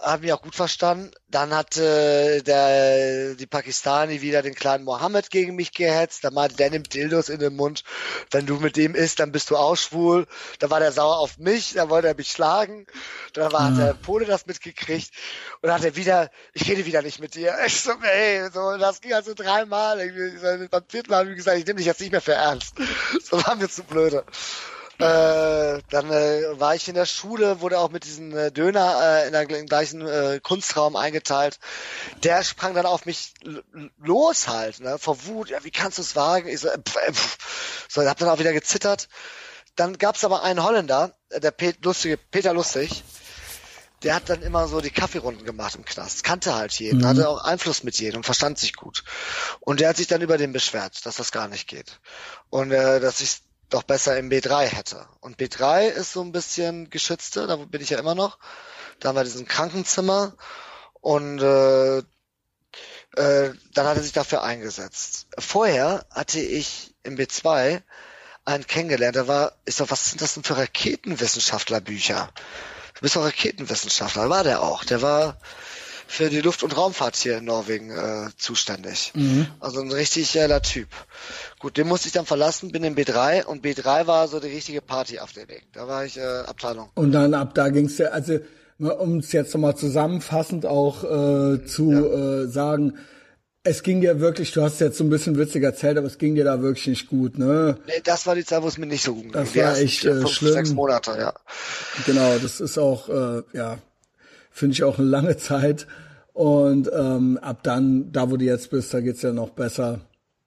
haben 0.02 0.22
wir 0.22 0.34
auch 0.34 0.42
gut 0.42 0.54
verstanden. 0.54 1.10
Dann 1.28 1.54
hatte 1.54 2.42
der, 2.42 3.34
die 3.34 3.46
Pakistani 3.46 4.22
wieder 4.22 4.42
den 4.42 4.54
kleinen 4.54 4.84
Mohammed 4.84 5.30
gegen 5.30 5.56
mich 5.56 5.72
gehetzt. 5.72 6.24
Da 6.24 6.30
meinte, 6.30 6.56
der 6.56 6.70
nimmt 6.70 6.94
Dildos 6.94 7.28
in 7.28 7.40
den 7.40 7.56
Mund. 7.56 7.84
Wenn 8.30 8.46
du 8.46 8.56
mit 8.56 8.76
dem 8.76 8.94
isst, 8.94 9.20
dann 9.20 9.32
bist 9.32 9.50
du 9.50 9.56
auch 9.56 9.76
schwul. 9.76 10.26
Da 10.58 10.70
war 10.70 10.80
der 10.80 10.92
sauer 10.92 11.18
auf 11.18 11.38
mich, 11.38 11.74
da 11.74 11.90
wollte 11.90 12.08
er 12.08 12.14
mich 12.14 12.30
schlagen. 12.30 12.86
Dann 13.34 13.52
war, 13.52 13.64
hat 13.64 13.78
der 13.78 13.94
Pole 13.94 14.24
das 14.24 14.46
mitgekriegt. 14.46 15.10
Und 15.60 15.68
dann 15.68 15.74
hat 15.74 15.84
er 15.84 15.96
wieder, 15.96 16.30
ich 16.52 16.68
rede 16.68 16.86
wieder 16.86 17.02
nicht 17.02 17.20
mit 17.20 17.34
dir. 17.34 17.56
Ich 17.66 17.80
so, 17.80 17.92
ey, 18.00 18.48
so, 18.52 18.76
das 18.78 19.00
ging 19.00 19.12
also 19.12 19.34
dreimal. 19.34 19.98
Beim 20.70 20.84
vierten 20.88 21.10
Mal 21.10 21.18
habe 21.18 21.30
ich 21.30 21.36
gesagt, 21.36 21.58
ich 21.58 21.66
nehme 21.66 21.78
dich 21.78 21.86
jetzt 21.86 22.00
nicht 22.00 22.12
mehr 22.12 22.22
für 22.22 22.34
ernst. 22.34 22.74
So 23.22 23.44
waren 23.44 23.60
wir 23.60 23.68
zu 23.68 23.82
blöde. 23.82 24.24
Äh, 24.98 25.80
dann 25.90 26.10
äh, 26.10 26.58
war 26.58 26.74
ich 26.74 26.88
in 26.88 26.96
der 26.96 27.06
Schule, 27.06 27.60
wurde 27.60 27.78
auch 27.78 27.90
mit 27.90 28.04
diesem 28.04 28.36
äh, 28.36 28.50
Döner 28.50 28.98
äh, 29.00 29.26
in 29.28 29.32
der 29.32 29.46
gleichen 29.46 30.04
äh, 30.04 30.40
Kunstraum 30.42 30.96
eingeteilt. 30.96 31.60
Der 32.24 32.42
sprang 32.42 32.74
dann 32.74 32.84
auf 32.84 33.06
mich 33.06 33.32
los 33.98 34.48
halt, 34.48 34.80
ne, 34.80 34.98
vor 34.98 35.24
Wut. 35.26 35.50
Ja, 35.50 35.62
wie 35.62 35.70
kannst 35.70 35.98
du 35.98 36.02
es 36.02 36.16
wagen? 36.16 36.48
Ich 36.48 36.60
so, 36.60 36.68
äh, 36.68 36.78
pf, 36.78 36.96
äh, 36.96 37.12
pf. 37.12 37.86
so, 37.88 38.08
hab 38.08 38.18
dann 38.18 38.28
auch 38.28 38.40
wieder 38.40 38.52
gezittert. 38.52 39.08
Dann 39.76 39.98
gab's 39.98 40.24
aber 40.24 40.42
einen 40.42 40.64
Holländer, 40.64 41.14
äh, 41.28 41.38
der 41.38 41.52
Pet 41.52 41.84
lustige 41.84 42.16
Peter 42.16 42.52
Lustig. 42.52 43.04
Der 44.02 44.16
hat 44.16 44.28
dann 44.28 44.42
immer 44.42 44.66
so 44.66 44.80
die 44.80 44.90
Kaffeerunden 44.90 45.44
gemacht 45.44 45.76
im 45.76 45.84
Knast, 45.84 46.22
kannte 46.24 46.54
halt 46.54 46.72
jeden, 46.74 47.00
mhm. 47.00 47.06
hatte 47.06 47.28
auch 47.28 47.44
Einfluss 47.44 47.84
mit 47.84 47.98
jedem, 47.98 48.24
verstand 48.24 48.58
sich 48.58 48.74
gut. 48.74 49.04
Und 49.60 49.78
der 49.80 49.88
hat 49.88 49.96
sich 49.96 50.06
dann 50.08 50.22
über 50.22 50.38
den 50.38 50.52
beschwert, 50.52 51.06
dass 51.06 51.16
das 51.16 51.30
gar 51.30 51.46
nicht 51.46 51.68
geht. 51.68 52.00
Und 52.50 52.72
äh, 52.72 53.00
dass 53.00 53.20
ich 53.20 53.42
doch 53.70 53.82
besser 53.82 54.18
im 54.18 54.30
B3 54.30 54.66
hätte. 54.66 55.06
Und 55.20 55.38
B3 55.38 55.88
ist 55.88 56.12
so 56.12 56.22
ein 56.22 56.32
bisschen 56.32 56.90
geschützter, 56.90 57.46
da 57.46 57.56
bin 57.56 57.80
ich 57.80 57.90
ja 57.90 57.98
immer 57.98 58.14
noch. 58.14 58.38
Da 59.00 59.08
haben 59.08 59.16
wir 59.16 59.24
diesen 59.24 59.46
Krankenzimmer 59.46 60.34
und 61.00 61.40
äh, 61.40 61.98
äh, 61.98 63.54
dann 63.74 63.86
hat 63.86 63.96
er 63.96 64.02
sich 64.02 64.12
dafür 64.12 64.42
eingesetzt. 64.42 65.28
Vorher 65.38 66.06
hatte 66.10 66.40
ich 66.40 66.94
im 67.02 67.16
B2 67.16 67.82
einen 68.44 68.66
kennengelernt, 68.66 69.16
der 69.16 69.28
war, 69.28 69.52
ich 69.66 69.74
so, 69.74 69.90
was 69.90 70.10
sind 70.10 70.22
das 70.22 70.34
denn 70.34 70.42
für 70.42 70.56
Raketenwissenschaftlerbücher? 70.56 72.30
Du 72.94 73.00
bist 73.02 73.16
doch 73.16 73.24
Raketenwissenschaftler, 73.24 74.30
war 74.30 74.42
der 74.42 74.62
auch. 74.62 74.84
Der 74.84 75.02
war 75.02 75.38
für 76.08 76.30
die 76.30 76.40
Luft- 76.40 76.62
und 76.62 76.76
Raumfahrt 76.76 77.16
hier 77.16 77.38
in 77.38 77.44
Norwegen 77.44 77.90
äh, 77.90 78.30
zuständig. 78.36 79.12
Mhm. 79.14 79.46
Also 79.60 79.80
ein 79.80 79.92
richtig 79.92 80.32
geiler 80.32 80.62
Typ. 80.62 80.88
Gut, 81.58 81.76
den 81.76 81.86
musste 81.86 82.08
ich 82.08 82.14
dann 82.14 82.24
verlassen, 82.24 82.72
bin 82.72 82.82
in 82.82 82.96
B3 82.96 83.44
und 83.44 83.64
B3 83.64 84.06
war 84.06 84.26
so 84.26 84.40
die 84.40 84.48
richtige 84.48 84.80
Party 84.80 85.18
auf 85.18 85.32
der 85.34 85.48
Weg. 85.48 85.68
Da 85.74 85.86
war 85.86 86.06
ich 86.06 86.16
äh, 86.16 86.22
Abteilung. 86.22 86.88
Und 86.94 87.12
dann 87.12 87.34
ab 87.34 87.54
da 87.54 87.68
ging's 87.68 87.98
ja, 87.98 88.08
also 88.08 88.38
um 88.78 89.18
es 89.18 89.32
jetzt 89.32 89.52
nochmal 89.52 89.76
zusammenfassend 89.76 90.64
auch 90.64 91.04
äh, 91.04 91.64
zu 91.66 91.92
ja. 91.92 92.42
äh, 92.42 92.48
sagen, 92.48 92.94
es 93.64 93.82
ging 93.82 94.00
dir 94.00 94.18
wirklich, 94.18 94.52
du 94.52 94.62
hast 94.62 94.80
jetzt 94.80 94.96
so 94.96 95.04
ein 95.04 95.10
bisschen 95.10 95.36
witzig 95.36 95.62
erzählt, 95.62 95.98
aber 95.98 96.06
es 96.06 96.16
ging 96.16 96.34
dir 96.34 96.44
da 96.44 96.62
wirklich 96.62 96.86
nicht 96.86 97.08
gut, 97.08 97.36
ne? 97.36 97.76
Nee, 97.86 98.00
das 98.02 98.26
war 98.26 98.34
die 98.34 98.44
Zeit, 98.44 98.62
wo 98.62 98.68
es 98.68 98.78
mir 98.78 98.86
nicht 98.86 99.02
so 99.02 99.14
gut 99.14 99.24
ging. 99.24 99.32
Das 99.32 99.54
war 99.54 99.76
echt 99.76 100.04
äh, 100.06 100.14
fünf, 100.14 100.30
schlimm. 100.30 100.52
Sechs 100.54 100.72
Monate, 100.72 101.16
ja. 101.18 101.34
Genau, 102.06 102.38
das 102.38 102.60
ist 102.60 102.78
auch, 102.78 103.08
äh, 103.10 103.42
ja, 103.52 103.78
finde 104.58 104.74
ich 104.74 104.84
auch 104.84 104.98
eine 104.98 105.08
lange 105.08 105.36
Zeit. 105.36 105.86
Und 106.32 106.90
ähm, 106.92 107.38
ab 107.42 107.62
dann, 107.62 108.12
da 108.12 108.30
wo 108.30 108.36
du 108.36 108.44
jetzt 108.44 108.70
bist, 108.70 108.94
da 108.94 109.00
geht's 109.00 109.22
ja 109.22 109.32
noch 109.32 109.50
besser. 109.50 110.00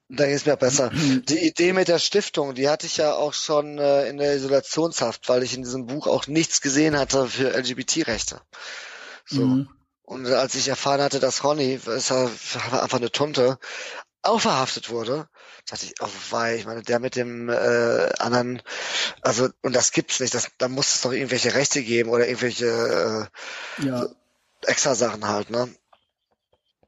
Da 0.09 0.25
geht's 0.25 0.45
mir 0.45 0.55
besser. 0.57 0.89
Die 1.29 1.39
Idee 1.39 1.73
mit 1.73 1.88
der 1.88 1.99
Stiftung, 1.99 2.53
die 2.53 2.69
hatte 2.69 2.85
ich 2.85 2.97
ja 2.97 3.13
auch 3.13 3.33
schon 3.33 3.77
äh, 3.77 4.07
in 4.07 4.17
der 4.17 4.35
Isolationshaft, 4.35 5.27
weil 5.27 5.43
ich 5.43 5.55
in 5.55 5.63
diesem 5.63 5.88
Buch 5.88 6.07
auch 6.07 6.27
nichts 6.27 6.61
gesehen 6.61 6.97
hatte 6.97 7.27
für 7.27 7.57
LGBT-Rechte. 7.57 8.41
So. 9.25 9.45
Mhm. 9.45 9.69
Und 10.03 10.27
als 10.27 10.55
ich 10.55 10.67
erfahren 10.67 11.01
hatte, 11.01 11.19
dass 11.19 11.43
Ronny, 11.43 11.79
ist 11.85 12.09
ja 12.09 12.25
einfach 12.71 12.97
eine 12.97 13.11
Tunte, 13.11 13.57
auch 14.23 14.39
verhaftet 14.39 14.89
wurde, 14.89 15.27
dachte 15.69 15.85
ich, 15.85 15.95
oh 16.02 16.10
wei, 16.30 16.56
ich 16.56 16.65
meine, 16.65 16.84
der 16.84 16.99
mit 16.99 17.15
dem 17.15 17.49
äh, 17.49 18.10
anderen, 18.19 18.61
also 19.22 19.49
und 19.61 19.76
das 19.76 19.91
gibt's 19.91 20.19
nicht, 20.19 20.34
das, 20.34 20.49
da 20.57 20.68
muss 20.68 20.95
es 20.95 21.02
doch 21.02 21.11
irgendwelche 21.11 21.53
Rechte 21.53 21.81
geben 21.81 22.10
oder 22.10 22.27
irgendwelche 22.27 23.30
äh, 23.80 23.85
ja. 23.85 24.07
extra 24.65 24.95
Sachen 24.95 25.27
halt, 25.27 25.49
ne? 25.49 25.69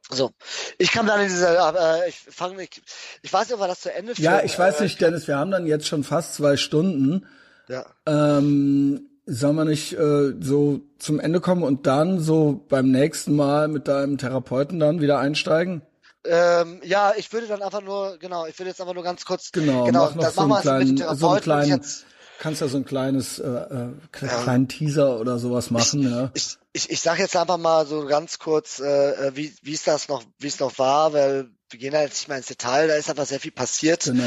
So, 0.09 0.31
ich 0.77 0.91
kam 0.91 1.07
dann 1.07 1.21
in 1.21 1.27
diese, 1.27 1.47
äh, 1.47 2.09
ich 2.09 2.19
fange, 2.29 2.61
ich, 2.61 2.81
ich 3.21 3.33
weiß 3.33 3.47
nicht, 3.47 3.55
ob 3.55 3.61
wir 3.61 3.67
das 3.67 3.81
zu 3.81 3.93
Ende 3.93 4.13
führen. 4.15 4.25
Ja, 4.25 4.43
ich 4.43 4.57
weiß 4.59 4.81
nicht, 4.81 4.97
äh, 4.97 5.05
Dennis, 5.05 5.27
wir 5.27 5.37
haben 5.37 5.51
dann 5.51 5.65
jetzt 5.65 5.87
schon 5.87 6.03
fast 6.03 6.35
zwei 6.35 6.57
Stunden. 6.57 7.25
Ja. 7.67 7.85
Ähm, 8.05 9.09
sollen 9.25 9.55
wir 9.55 9.65
nicht 9.65 9.93
äh, 9.93 10.33
so 10.41 10.81
zum 10.99 11.19
Ende 11.19 11.39
kommen 11.39 11.63
und 11.63 11.87
dann 11.87 12.19
so 12.19 12.65
beim 12.67 12.91
nächsten 12.91 13.35
Mal 13.35 13.69
mit 13.69 13.87
deinem 13.87 14.17
Therapeuten 14.17 14.79
dann 14.79 15.01
wieder 15.01 15.19
einsteigen? 15.19 15.81
Ähm, 16.25 16.79
ja, 16.83 17.13
ich 17.17 17.31
würde 17.33 17.47
dann 17.47 17.61
einfach 17.61 17.81
nur, 17.81 18.17
genau, 18.17 18.45
ich 18.45 18.57
würde 18.57 18.69
jetzt 18.69 18.79
einfach 18.79 18.93
nur 18.93 19.03
ganz 19.03 19.25
kurz, 19.25 19.51
genau, 19.51 19.83
genau 19.83 20.05
mach 20.05 20.15
noch 20.15 20.23
das 20.23 20.35
so 20.35 20.47
machen 20.47 20.65
wir 20.65 20.85
mit 20.85 20.99
dem 20.99 21.15
so 21.15 21.29
einen 21.29 21.41
kleinen, 21.41 21.69
jetzt, 21.69 22.05
kannst 22.39 22.61
ja 22.61 22.67
so 22.67 22.77
ein 22.77 22.85
kleines, 22.85 23.39
äh, 23.39 23.47
äh, 23.47 23.89
kleinen 24.11 24.67
ja. 24.69 24.77
Teaser 24.77 25.19
oder 25.19 25.37
sowas 25.37 25.69
machen, 25.69 26.01
ich, 26.01 26.11
ja. 26.11 26.31
Ich, 26.33 26.57
ich, 26.71 26.89
ich 26.91 27.01
sag 27.01 27.19
jetzt 27.19 27.35
einfach 27.35 27.57
mal 27.57 27.85
so 27.85 28.05
ganz 28.05 28.39
kurz, 28.39 28.79
äh, 28.79 29.27
äh 29.27 29.35
wie 29.35 29.53
wie 29.61 29.73
es 29.73 29.83
das 29.83 30.07
noch, 30.07 30.23
wie 30.39 30.47
es 30.47 30.59
noch 30.59 30.79
war, 30.79 31.11
weil 31.11 31.49
wir 31.69 31.79
gehen 31.79 31.91
da 31.91 32.01
jetzt 32.01 32.19
nicht 32.19 32.27
mehr 32.29 32.37
ins 32.37 32.47
Detail, 32.47 32.87
da 32.87 32.95
ist 32.95 33.09
einfach 33.09 33.25
sehr 33.25 33.39
viel 33.39 33.51
passiert. 33.51 34.05
Genau. 34.05 34.23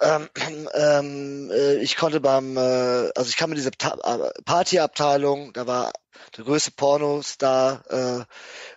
Ähm, 0.00 0.28
ähm, 0.74 1.50
äh, 1.52 1.76
ich 1.76 1.96
konnte 1.96 2.20
beim, 2.20 2.56
äh, 2.56 3.10
also 3.14 3.28
ich 3.28 3.36
kam 3.36 3.50
in 3.50 3.56
diese 3.56 3.68
äh, 3.68 4.42
Partyabteilung, 4.46 5.52
da 5.52 5.66
war 5.66 5.92
der 6.36 6.44
größte 6.44 6.70
Pornostar 6.70 7.82
äh, 7.88 8.24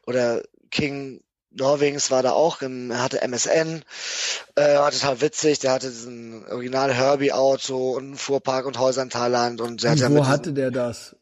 oder 0.05 0.43
King 0.69 1.21
Norwegens 1.55 2.11
war 2.11 2.23
da 2.23 2.31
auch, 2.31 2.61
im, 2.61 2.91
er 2.91 3.03
hatte 3.03 3.21
MSN, 3.21 3.84
äh, 4.55 4.75
war 4.75 4.91
total 4.91 5.21
witzig, 5.21 5.59
der 5.59 5.71
hatte 5.71 5.89
diesen 5.89 6.45
original 6.47 6.93
Herbie-Auto 6.93 7.91
und 7.91 8.03
einen 8.03 8.15
Fuhrpark 8.15 8.65
und 8.65 8.80
Häuser 8.80 9.03
in 9.03 9.09
Thailand. 9.09 9.61
Und, 9.61 9.84
der 9.84 9.91
und 9.91 10.03
hatte 10.03 10.15
wo 10.15 10.27
hatte 10.27 10.53
der 10.53 10.71
das? 10.71 11.15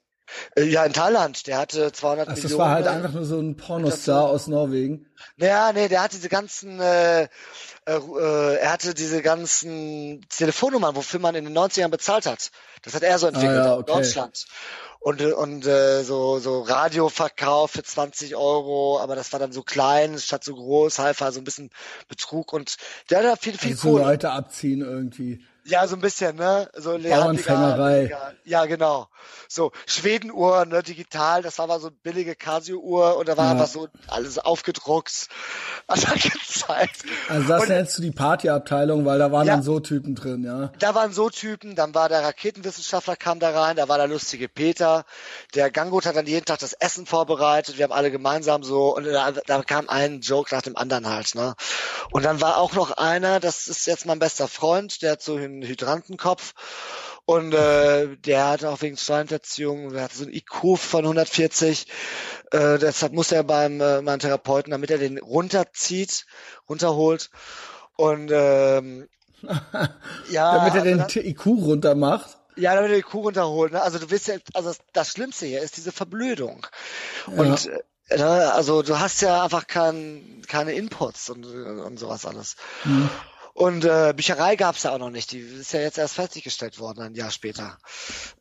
Äh, 0.55 0.63
ja, 0.63 0.85
in 0.85 0.93
Thailand, 0.93 1.47
der 1.47 1.57
hatte 1.57 1.91
200 1.91 2.27
Ach, 2.27 2.35
Millionen. 2.35 2.49
Das 2.49 2.57
war 2.57 2.69
halt 2.69 2.87
einfach 2.87 3.11
nur 3.11 3.25
so 3.25 3.39
ein 3.39 3.57
Pornostar 3.57 4.29
aus 4.29 4.47
Norwegen. 4.47 5.07
Ja, 5.37 5.71
nee, 5.73 5.87
der 5.87 6.03
hat 6.03 6.13
diese 6.13 6.29
ganzen, 6.29 6.79
äh, 6.79 7.27
äh, 7.85 8.55
er 8.57 8.71
hatte 8.71 8.93
diese 8.93 9.21
ganzen 9.21 10.25
Telefonnummern, 10.29 10.95
wofür 10.95 11.19
man 11.19 11.35
in 11.35 11.45
den 11.45 11.57
90ern 11.57 11.89
bezahlt 11.89 12.25
hat. 12.25 12.51
Das 12.83 12.93
hat 12.93 13.03
er 13.03 13.19
so 13.19 13.27
entwickelt, 13.27 13.59
ah, 13.59 13.65
ja, 13.65 13.73
okay. 13.75 13.91
in 13.91 13.97
Deutschland 13.97 14.45
und, 15.01 15.19
und 15.19 15.65
äh, 15.65 16.03
so, 16.03 16.37
so 16.37 16.61
Radioverkauf 16.61 17.71
für 17.71 17.83
20 17.83 18.35
Euro, 18.35 18.99
aber 18.99 19.15
das 19.15 19.33
war 19.33 19.39
dann 19.39 19.51
so 19.51 19.63
klein 19.63 20.19
statt 20.19 20.43
so 20.43 20.53
groß, 20.53 20.99
Halfa, 20.99 21.31
so 21.31 21.41
ein 21.41 21.43
bisschen 21.43 21.71
Betrug 22.07 22.53
und 22.53 22.77
der 23.09 23.19
hat 23.19 23.25
da 23.25 23.35
viel, 23.35 23.57
viel 23.57 23.71
also 23.71 23.89
Kohle. 23.89 24.03
Leute 24.03 24.29
abziehen 24.29 24.81
irgendwie. 24.81 25.43
Ja, 25.65 25.87
so 25.87 25.95
ein 25.95 26.01
bisschen, 26.01 26.35
ne? 26.35 26.69
So 26.75 26.97
Bauernfängerei. 26.97 28.15
Ja, 28.45 28.65
genau. 28.65 29.07
So, 29.47 29.71
Schwedenuhr, 29.85 30.65
ne, 30.65 30.81
digital, 30.81 31.41
das 31.41 31.59
war 31.59 31.67
mal 31.67 31.79
so 31.79 31.87
eine 31.87 31.97
billige 32.03 32.35
Casio-Uhr 32.35 33.17
und 33.17 33.27
da 33.27 33.37
war 33.37 33.45
ja. 33.45 33.51
einfach 33.51 33.67
so 33.67 33.87
alles 34.07 34.39
aufgedruckt. 34.39 35.27
Also, 35.87 36.07
gezeigt. 36.13 37.03
Also 37.27 37.47
das 37.47 37.61
und, 37.61 37.69
nennst 37.69 37.97
du 37.97 38.01
die 38.01 38.11
Partyabteilung, 38.11 39.05
weil 39.05 39.19
da 39.19 39.31
waren 39.31 39.47
ja, 39.47 39.55
dann 39.55 39.63
so 39.63 39.79
Typen 39.79 40.15
drin, 40.15 40.43
ja? 40.43 40.71
Da 40.79 40.95
waren 40.95 41.11
so 41.11 41.29
Typen, 41.29 41.75
dann 41.75 41.93
war 41.93 42.09
der 42.09 42.23
Raketenwissenschaftler 42.23 43.15
kam 43.15 43.39
da 43.39 43.49
rein, 43.49 43.75
da 43.75 43.87
war 43.89 43.97
der 43.97 44.07
lustige 44.07 44.47
Peter, 44.47 45.05
der 45.55 45.71
Gangut 45.71 46.05
hat 46.05 46.15
dann 46.15 46.25
jeden 46.25 46.45
Tag 46.45 46.59
das 46.59 46.73
Essen 46.73 47.05
vorbereitet, 47.05 47.77
wir 47.77 47.83
haben 47.83 47.91
alle 47.91 48.11
gemeinsam 48.11 48.63
so, 48.63 48.95
und 48.95 49.05
da, 49.05 49.31
da 49.31 49.63
kam 49.63 49.89
ein 49.89 50.21
Joke 50.21 50.53
nach 50.53 50.61
dem 50.61 50.77
anderen 50.77 51.09
halt, 51.09 51.35
ne? 51.35 51.55
Und 52.11 52.23
dann 52.23 52.41
war 52.41 52.57
auch 52.57 52.73
noch 52.73 52.91
einer, 52.91 53.39
das 53.39 53.67
ist 53.67 53.85
jetzt 53.87 54.05
mein 54.05 54.19
bester 54.19 54.47
Freund, 54.47 55.01
der 55.01 55.13
hat 55.13 55.21
so 55.21 55.37
einen 55.53 55.63
Hydrantenkopf 55.63 56.53
Und 57.25 57.53
äh, 57.53 58.17
der 58.17 58.47
hatte 58.47 58.69
auch 58.69 58.81
wegen 58.81 58.97
Steuerhinterziehung, 58.97 59.93
der 59.93 60.03
hatte 60.03 60.17
so 60.17 60.25
ein 60.25 60.33
IQ 60.33 60.77
von 60.77 61.01
140. 61.01 61.87
Äh, 62.51 62.77
deshalb 62.79 63.13
muss 63.13 63.31
er 63.31 63.43
beim 63.43 63.79
äh, 63.79 64.01
meinem 64.01 64.19
Therapeuten, 64.19 64.71
damit 64.71 64.91
er 64.91 64.97
den 64.97 65.17
runterzieht, 65.19 66.25
runterholt. 66.67 67.29
Und 67.95 68.31
ähm, 68.33 69.07
ja, 70.31 70.55
damit 70.55 70.75
er 70.75 70.81
den 70.81 70.97
dann, 70.99 71.09
IQ 71.09 71.45
runter 71.45 71.95
macht. 71.95 72.37
Ja, 72.55 72.75
damit 72.75 72.91
er 72.91 72.97
den 72.97 72.99
IQ 72.99 73.13
runterholt. 73.13 73.73
Ne? 73.73 73.81
Also 73.81 73.99
du 73.99 74.09
wirst 74.09 74.27
ja, 74.27 74.35
also 74.53 74.73
das 74.93 75.09
Schlimmste 75.09 75.45
hier 75.45 75.61
ist 75.61 75.77
diese 75.77 75.91
Verblödung. 75.91 76.67
Ja. 77.27 77.33
Und 77.33 77.69
äh, 78.09 78.17
ne, 78.17 78.53
also 78.53 78.81
du 78.81 78.99
hast 78.99 79.21
ja 79.21 79.43
einfach 79.43 79.67
kein, 79.67 80.41
keine 80.47 80.73
Inputs 80.73 81.29
und, 81.29 81.45
und 81.45 81.97
sowas 81.97 82.25
alles. 82.25 82.55
Mhm. 82.83 83.09
Und 83.53 83.83
äh, 83.83 84.13
Bücherei 84.15 84.55
gab 84.55 84.75
es 84.75 84.83
ja 84.83 84.93
auch 84.93 84.97
noch 84.97 85.09
nicht. 85.09 85.31
Die 85.31 85.39
ist 85.39 85.73
ja 85.73 85.81
jetzt 85.81 85.97
erst 85.97 86.15
fertiggestellt 86.15 86.79
worden, 86.79 87.01
ein 87.01 87.15
Jahr 87.15 87.31
später. 87.31 87.77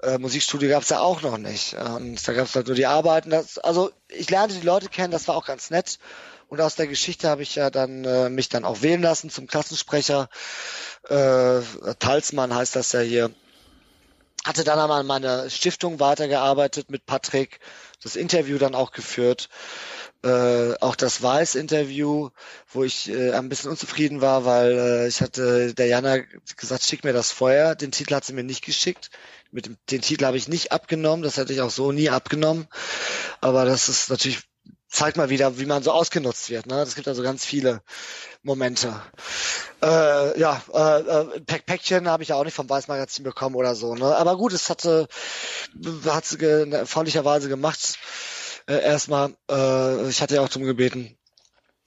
Äh, 0.02 0.18
Musikstudio 0.18 0.68
gab 0.68 0.82
es 0.82 0.88
ja 0.90 1.00
auch 1.00 1.22
noch 1.22 1.36
nicht. 1.36 1.74
Und 1.74 2.26
da 2.26 2.32
gab 2.32 2.46
es 2.46 2.54
halt 2.54 2.68
nur 2.68 2.76
die 2.76 2.86
Arbeiten. 2.86 3.30
Das, 3.30 3.58
also 3.58 3.90
ich 4.08 4.30
lernte 4.30 4.54
die 4.54 4.66
Leute 4.66 4.88
kennen, 4.88 5.10
das 5.10 5.26
war 5.26 5.36
auch 5.36 5.46
ganz 5.46 5.70
nett. 5.70 5.98
Und 6.48 6.60
aus 6.60 6.74
der 6.74 6.88
Geschichte 6.88 7.28
habe 7.28 7.42
ich 7.42 7.54
ja 7.54 7.70
dann 7.70 8.04
äh, 8.04 8.28
mich 8.28 8.48
dann 8.48 8.64
auch 8.64 8.82
wählen 8.82 9.02
lassen 9.02 9.30
zum 9.30 9.46
Klassensprecher. 9.46 10.28
Äh, 11.08 11.60
Talsmann 11.98 12.54
heißt 12.54 12.74
das 12.76 12.92
ja 12.92 13.00
hier. 13.00 13.30
Hatte 14.44 14.64
dann 14.64 14.78
einmal 14.78 15.00
an 15.00 15.06
meiner 15.06 15.50
Stiftung 15.50 16.00
weitergearbeitet 16.00 16.90
mit 16.90 17.04
Patrick, 17.04 17.60
das 18.02 18.16
Interview 18.16 18.58
dann 18.58 18.74
auch 18.74 18.92
geführt 18.92 19.48
äh, 20.22 20.74
auch 20.80 20.96
das 20.96 21.22
Weiß-Interview, 21.22 22.28
wo 22.68 22.84
ich 22.84 23.08
äh, 23.08 23.32
ein 23.32 23.48
bisschen 23.48 23.70
unzufrieden 23.70 24.20
war, 24.20 24.44
weil 24.44 24.72
äh, 24.72 25.08
ich 25.08 25.22
hatte 25.22 25.74
der 25.74 25.86
Jana 25.86 26.18
gesagt, 26.56 26.82
schick 26.82 27.04
mir 27.04 27.14
das 27.14 27.32
vorher. 27.32 27.74
Den 27.74 27.90
Titel 27.90 28.14
hat 28.14 28.24
sie 28.24 28.34
mir 28.34 28.44
nicht 28.44 28.62
geschickt. 28.64 29.10
Mit 29.50 29.66
dem 29.66 29.76
den 29.90 30.02
Titel 30.02 30.26
habe 30.26 30.36
ich 30.36 30.46
nicht 30.46 30.72
abgenommen. 30.72 31.22
Das 31.22 31.38
hätte 31.38 31.52
ich 31.52 31.62
auch 31.62 31.70
so 31.70 31.90
nie 31.90 32.10
abgenommen. 32.10 32.68
Aber 33.40 33.64
das 33.64 33.88
ist 33.88 34.10
natürlich 34.10 34.40
zeigt 34.90 35.16
mal 35.16 35.30
wieder, 35.30 35.58
wie 35.58 35.66
man 35.66 35.82
so 35.82 35.92
ausgenutzt 35.92 36.50
wird. 36.50 36.66
Ne? 36.66 36.82
Es 36.82 36.96
gibt 36.96 37.08
also 37.08 37.22
ganz 37.22 37.44
viele 37.44 37.82
Momente. 38.42 39.00
Äh, 39.82 40.38
ja, 40.38 40.62
äh, 40.74 41.00
äh, 41.00 41.40
Päck 41.40 41.64
Päckchen 41.64 42.08
habe 42.08 42.22
ich 42.22 42.30
ja 42.30 42.36
auch 42.36 42.44
nicht 42.44 42.54
vom 42.54 42.68
Weißmagazin 42.68 43.24
bekommen 43.24 43.54
oder 43.54 43.74
so. 43.74 43.94
Ne? 43.94 44.16
Aber 44.16 44.36
gut, 44.36 44.52
es 44.52 44.68
hatte, 44.68 45.08
hat 46.06 46.26
sie 46.26 46.38
ge 46.38 46.84
freundlicherweise 46.86 47.48
gemacht 47.48 47.98
äh, 48.66 48.82
erstmal. 48.82 49.34
Äh, 49.50 50.08
ich 50.08 50.20
hatte 50.20 50.34
ja 50.34 50.42
auch 50.42 50.48
zum 50.48 50.64
gebeten. 50.64 51.16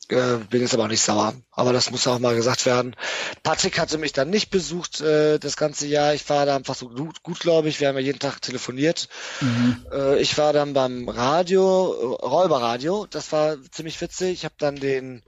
Äh, 0.09 0.37
bin 0.49 0.61
jetzt 0.61 0.73
aber 0.73 0.83
auch 0.83 0.89
nicht 0.89 1.01
sauer. 1.01 1.33
Aber 1.51 1.73
das 1.73 1.91
muss 1.91 2.07
auch 2.07 2.19
mal 2.19 2.35
gesagt 2.35 2.65
werden. 2.65 2.95
Patrick 3.41 3.79
hatte 3.79 3.97
mich 3.97 4.13
dann 4.13 4.29
nicht 4.29 4.49
besucht 4.49 5.01
äh, 5.01 5.39
das 5.39 5.55
ganze 5.55 5.87
Jahr. 5.87 6.13
Ich 6.13 6.27
war 6.29 6.45
da 6.45 6.55
einfach 6.55 6.75
so 6.75 6.89
gut, 6.89 7.23
gut 7.23 7.39
glaube 7.39 7.69
ich. 7.69 7.79
Wir 7.79 7.87
haben 7.87 7.95
ja 7.95 8.01
jeden 8.01 8.19
Tag 8.19 8.41
telefoniert. 8.41 9.07
Mhm. 9.41 9.85
Äh, 9.91 10.19
ich 10.19 10.37
war 10.37 10.53
dann 10.53 10.73
beim 10.73 11.07
Radio, 11.09 11.93
äh, 11.93 12.25
Räuberradio. 12.25 13.07
Das 13.09 13.31
war 13.31 13.57
ziemlich 13.71 13.99
witzig. 14.01 14.31
Ich 14.33 14.45
habe 14.45 14.55
dann 14.57 14.75
den 14.75 15.23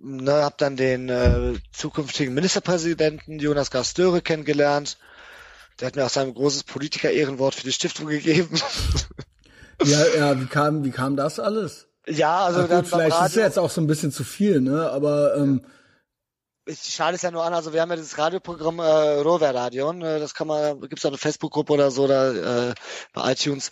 ne, 0.00 0.42
hab 0.42 0.58
dann 0.58 0.76
den 0.76 1.08
äh, 1.08 1.54
zukünftigen 1.72 2.34
Ministerpräsidenten 2.34 3.38
Jonas 3.38 3.70
Gastöre 3.70 4.20
kennengelernt. 4.20 4.98
Der 5.80 5.88
hat 5.88 5.96
mir 5.96 6.06
auch 6.06 6.10
sein 6.10 6.32
großes 6.32 6.64
Politiker-Ehrenwort 6.64 7.54
für 7.54 7.64
die 7.64 7.72
Stiftung 7.72 8.06
gegeben. 8.06 8.60
Ja, 9.84 10.06
ja, 10.16 10.40
wie 10.40 10.46
kam, 10.46 10.84
wie 10.84 10.90
kam 10.90 11.16
das 11.16 11.38
alles? 11.38 11.85
Ja, 12.08 12.44
also 12.44 12.60
Ach, 12.60 12.68
gut, 12.68 12.86
vielleicht 12.86 13.20
ist 13.20 13.28
es 13.28 13.34
jetzt 13.34 13.58
auch 13.58 13.70
so 13.70 13.80
ein 13.80 13.86
bisschen 13.86 14.12
zu 14.12 14.22
viel, 14.24 14.60
ne? 14.60 14.90
Aber 14.90 15.36
ähm, 15.36 15.62
ich 16.66 16.94
schaue 16.94 17.12
es 17.12 17.22
ja 17.22 17.30
nur 17.30 17.44
an, 17.44 17.54
also 17.54 17.72
wir 17.72 17.80
haben 17.80 17.90
ja 17.90 17.96
dieses 17.96 18.18
Radioprogramm 18.18 18.80
äh, 18.80 18.82
Rover 18.82 19.54
Radio, 19.54 19.92
äh, 19.92 20.18
das 20.18 20.34
kann 20.34 20.48
man, 20.48 20.80
gibt's 20.80 21.02
da 21.02 21.08
eine 21.08 21.18
Facebook-Gruppe 21.18 21.72
oder 21.72 21.90
so, 21.92 22.08
da 22.08 22.70
äh, 22.70 22.74
bei 23.12 23.32
iTunes. 23.32 23.70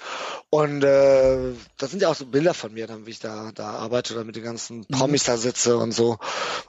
Und 0.49 0.85
äh, 0.85 1.55
da 1.77 1.87
sind 1.89 2.03
ja 2.03 2.09
auch 2.09 2.15
so 2.15 2.27
Bilder 2.27 2.55
von 2.55 2.73
mir, 2.73 2.87
dann 2.87 3.07
wie 3.07 3.11
ich 3.11 3.19
da 3.19 3.51
da 3.53 3.71
arbeite 3.71 4.15
oder 4.15 4.25
mit 4.25 4.37
den 4.37 4.45
ganzen 4.45 4.79
mhm. 4.79 4.87
Promis 4.89 5.25
da 5.25 5.37
sitze 5.37 5.77
und 5.77 5.91
so, 5.91 6.19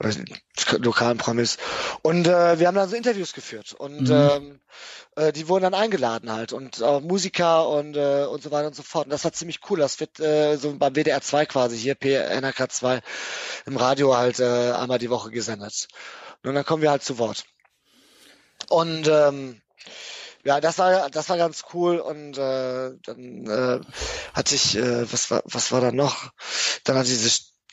oder 0.00 0.10
lokalen 0.78 1.18
Promis. 1.18 1.58
Und 2.02 2.26
äh, 2.26 2.58
wir 2.58 2.66
haben 2.66 2.74
dann 2.74 2.88
so 2.88 2.96
Interviews 2.96 3.32
geführt 3.32 3.74
und 3.74 4.08
mhm. 4.08 4.12
ähm, 4.12 4.60
äh, 5.14 5.32
die 5.32 5.48
wurden 5.48 5.62
dann 5.62 5.74
eingeladen 5.74 6.32
halt 6.32 6.52
und 6.52 6.82
auch 6.82 7.00
Musiker 7.00 7.68
und 7.68 7.96
äh, 7.96 8.26
und 8.26 8.42
so 8.42 8.50
weiter 8.50 8.66
und 8.66 8.74
so 8.76 8.82
fort. 8.82 9.06
Und 9.06 9.10
das 9.12 9.24
war 9.24 9.32
ziemlich 9.32 9.60
cool. 9.70 9.78
Das 9.78 10.00
wird 10.00 10.20
äh, 10.20 10.56
so 10.56 10.76
beim 10.76 10.94
WDR 10.94 11.20
2 11.20 11.46
quasi 11.46 11.78
hier, 11.78 11.94
PNRK 11.94 12.70
2 12.70 13.00
im 13.66 13.76
Radio 13.76 14.16
halt 14.16 14.40
äh, 14.40 14.72
einmal 14.72 14.98
die 14.98 15.10
Woche 15.10 15.30
gesendet. 15.30 15.88
Und 16.46 16.54
dann 16.54 16.64
kommen 16.64 16.82
wir 16.82 16.90
halt 16.90 17.02
zu 17.02 17.18
Wort. 17.18 17.44
Und 18.68 19.08
ähm, 19.08 19.60
ja, 20.44 20.60
das 20.60 20.78
war 20.78 21.10
das 21.10 21.28
war 21.28 21.36
ganz 21.36 21.64
cool 21.74 21.98
und 21.98 22.38
äh, 22.38 22.92
dann 23.04 23.46
äh, 23.46 23.80
hatte 24.32 24.54
ich 24.54 24.76
äh, 24.76 25.10
was 25.12 25.30
war 25.30 25.42
was 25.44 25.72
war 25.72 25.80
da 25.80 25.92
noch? 25.92 26.30
Dann 26.84 26.96
hatte 26.96 27.08
diese 27.08 27.30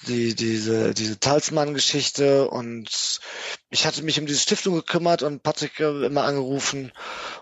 die, 0.07 0.35
diese, 0.35 0.93
diese 0.93 1.19
Talsmann-Geschichte 1.19 2.49
und 2.49 3.19
ich 3.69 3.85
hatte 3.85 4.03
mich 4.03 4.19
um 4.19 4.25
diese 4.25 4.39
Stiftung 4.39 4.75
gekümmert 4.75 5.23
und 5.23 5.43
Patrick 5.43 5.79
äh, 5.79 6.05
immer 6.05 6.23
angerufen 6.23 6.91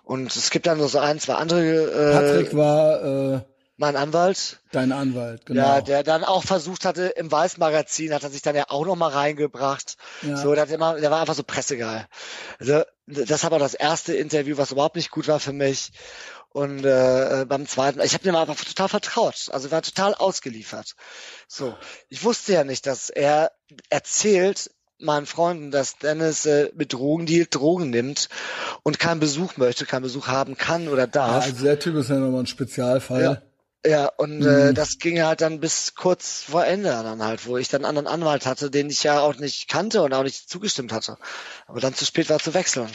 und 0.04 0.36
es 0.36 0.50
gibt 0.52 0.68
dann 0.68 0.78
nur 0.78 0.90
so 0.90 1.00
ein, 1.00 1.20
zwei 1.20 1.36
andere. 1.36 1.62
Äh, 1.62 2.14
Patrick 2.14 2.56
war 2.56 3.04
äh, 3.04 3.42
mein 3.78 3.96
Anwalt. 3.96 4.60
Dein 4.72 4.92
Anwalt, 4.92 5.46
genau. 5.46 5.62
Ja, 5.62 5.82
der 5.82 6.04
dann 6.04 6.24
auch 6.24 6.44
versucht 6.44 6.86
hatte, 6.86 7.08
im 7.08 7.32
Weiß-Magazin 7.32 8.14
hat 8.14 8.24
er 8.24 8.30
sich 8.30 8.42
dann 8.42 8.56
ja 8.56 8.66
auch 8.70 8.86
noch 8.86 8.96
mal 8.96 9.10
reingebracht. 9.10 9.98
Ja. 10.22 10.38
So, 10.38 10.54
der, 10.54 10.70
immer, 10.70 11.00
der 11.00 11.12
war 11.12 11.22
einfach 11.22 11.36
so 11.36 11.44
pressegeil. 11.44 12.08
Also, 12.60 12.84
das 13.08 13.50
war 13.50 13.60
das 13.60 13.74
erste 13.74 14.14
Interview, 14.14 14.58
was 14.58 14.72
überhaupt 14.72 14.96
nicht 14.96 15.12
gut 15.12 15.28
war 15.28 15.40
für 15.40 15.54
mich. 15.54 15.92
Und 16.54 16.84
äh, 16.84 17.46
beim 17.48 17.66
zweiten, 17.66 18.02
ich 18.02 18.14
habe 18.14 18.24
dem 18.24 18.36
einfach 18.36 18.56
total 18.56 18.90
vertraut. 18.90 19.48
Also 19.52 19.72
war 19.72 19.82
total 19.82 20.14
ausgeliefert. 20.14 20.96
So, 21.48 21.76
ich 22.10 22.24
wusste 22.24 22.54
ja 22.54 22.64
nicht, 22.66 22.86
dass 22.88 23.10
er 23.10 23.52
erzählt 23.90 24.70
meinen 25.00 25.26
Freunden, 25.26 25.72
dass 25.72 25.98
Dennis 25.98 26.46
äh, 26.46 26.70
mit 26.76 26.94
Drogen 26.94 27.26
dealt, 27.26 27.56
Drogen 27.56 27.90
nimmt 27.90 28.30
und 28.84 29.00
keinen 29.00 29.20
Besuch 29.20 29.58
möchte, 29.58 29.86
keinen 29.86 30.04
Besuch 30.04 30.28
haben 30.28 30.58
kann 30.58 30.90
oder 30.90 31.08
darf. 31.08 31.46
Ja, 31.46 31.52
also 31.52 31.64
der 31.64 31.80
Typ 31.80 31.96
ist 31.96 32.10
ja 32.10 32.18
nochmal 32.18 32.42
ein 32.42 32.48
Spezialfall. 32.48 33.22
Ja. 33.22 33.42
Ja, 33.86 34.12
und 34.18 34.44
äh, 34.44 34.46
mhm. 34.46 34.70
äh, 34.70 34.74
das 34.74 35.00
ging 35.00 35.22
halt 35.24 35.42
dann 35.42 35.60
bis 35.60 35.96
kurz 35.96 36.44
vor 36.44 36.66
Ende 36.66 36.90
dann 36.90 37.24
halt, 37.24 37.48
wo 37.48 37.58
ich 37.58 37.68
dann 37.68 37.84
einen 37.84 37.98
anderen 37.98 38.22
Anwalt 38.22 38.46
hatte, 38.46 38.70
den 38.70 38.90
ich 38.90 39.04
ja 39.04 39.22
auch 39.22 39.38
nicht 39.38 39.68
kannte 39.68 40.04
und 40.04 40.14
auch 40.14 40.24
nicht 40.24 40.50
zugestimmt 40.50 40.94
hatte. 40.94 41.18
Aber 41.66 41.80
dann 41.80 41.96
zu 41.96 42.06
spät 42.06 42.30
war 42.30 42.40
zu 42.40 42.54
wechseln. 42.54 42.92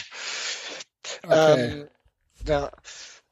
Okay. 1.24 1.70
Ähm, 1.70 1.88
ja. 2.46 2.70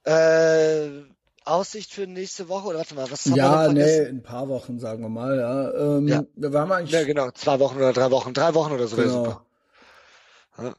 Äh, 0.05 1.05
Aussicht 1.45 1.93
für 1.93 2.07
nächste 2.07 2.49
Woche 2.49 2.69
oder 2.69 2.79
warte 2.79 2.95
mal, 2.95 3.11
was 3.11 3.27
haben 3.27 3.37
ja, 3.37 3.63
wir 3.63 3.67
noch 3.69 3.75
nee, 3.75 3.99
in 3.99 4.17
ein 4.17 4.23
paar 4.23 4.49
Wochen, 4.49 4.81
sagen 4.81 5.03
wir 5.03 5.09
mal, 5.11 5.39
ja. 5.39 5.73
Ähm, 5.99 6.09
ja. 6.09 6.25
Wir 6.35 6.53
waren 6.53 6.73
eigentlich. 6.73 6.93
Ja, 6.93 7.05
genau, 7.05 7.31
zwei 7.33 7.61
Wochen 7.61 7.77
oder 7.77 7.93
drei 7.93 8.11
Wochen, 8.11 8.33
drei 8.33 8.55
Wochen 8.55 8.73
oder 8.73 8.89
so 8.89 8.97
genau. 8.97 9.25
super. 9.25 9.47
Ja. 10.59 10.75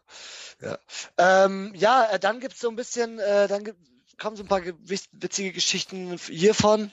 Ja, 0.61 0.77
ähm, 1.17 1.73
ja 1.75 2.07
äh, 2.11 2.19
dann 2.19 2.39
gibt's 2.39 2.61
so 2.61 2.69
ein 2.69 2.75
bisschen, 2.75 3.19
äh, 3.19 3.47
dann 3.47 3.63
gibt, 3.63 3.79
kommen 4.17 4.35
so 4.35 4.43
ein 4.43 4.47
paar 4.47 4.61
witzige 4.63 5.51
Geschichten 5.51 6.17
hiervon, 6.27 6.91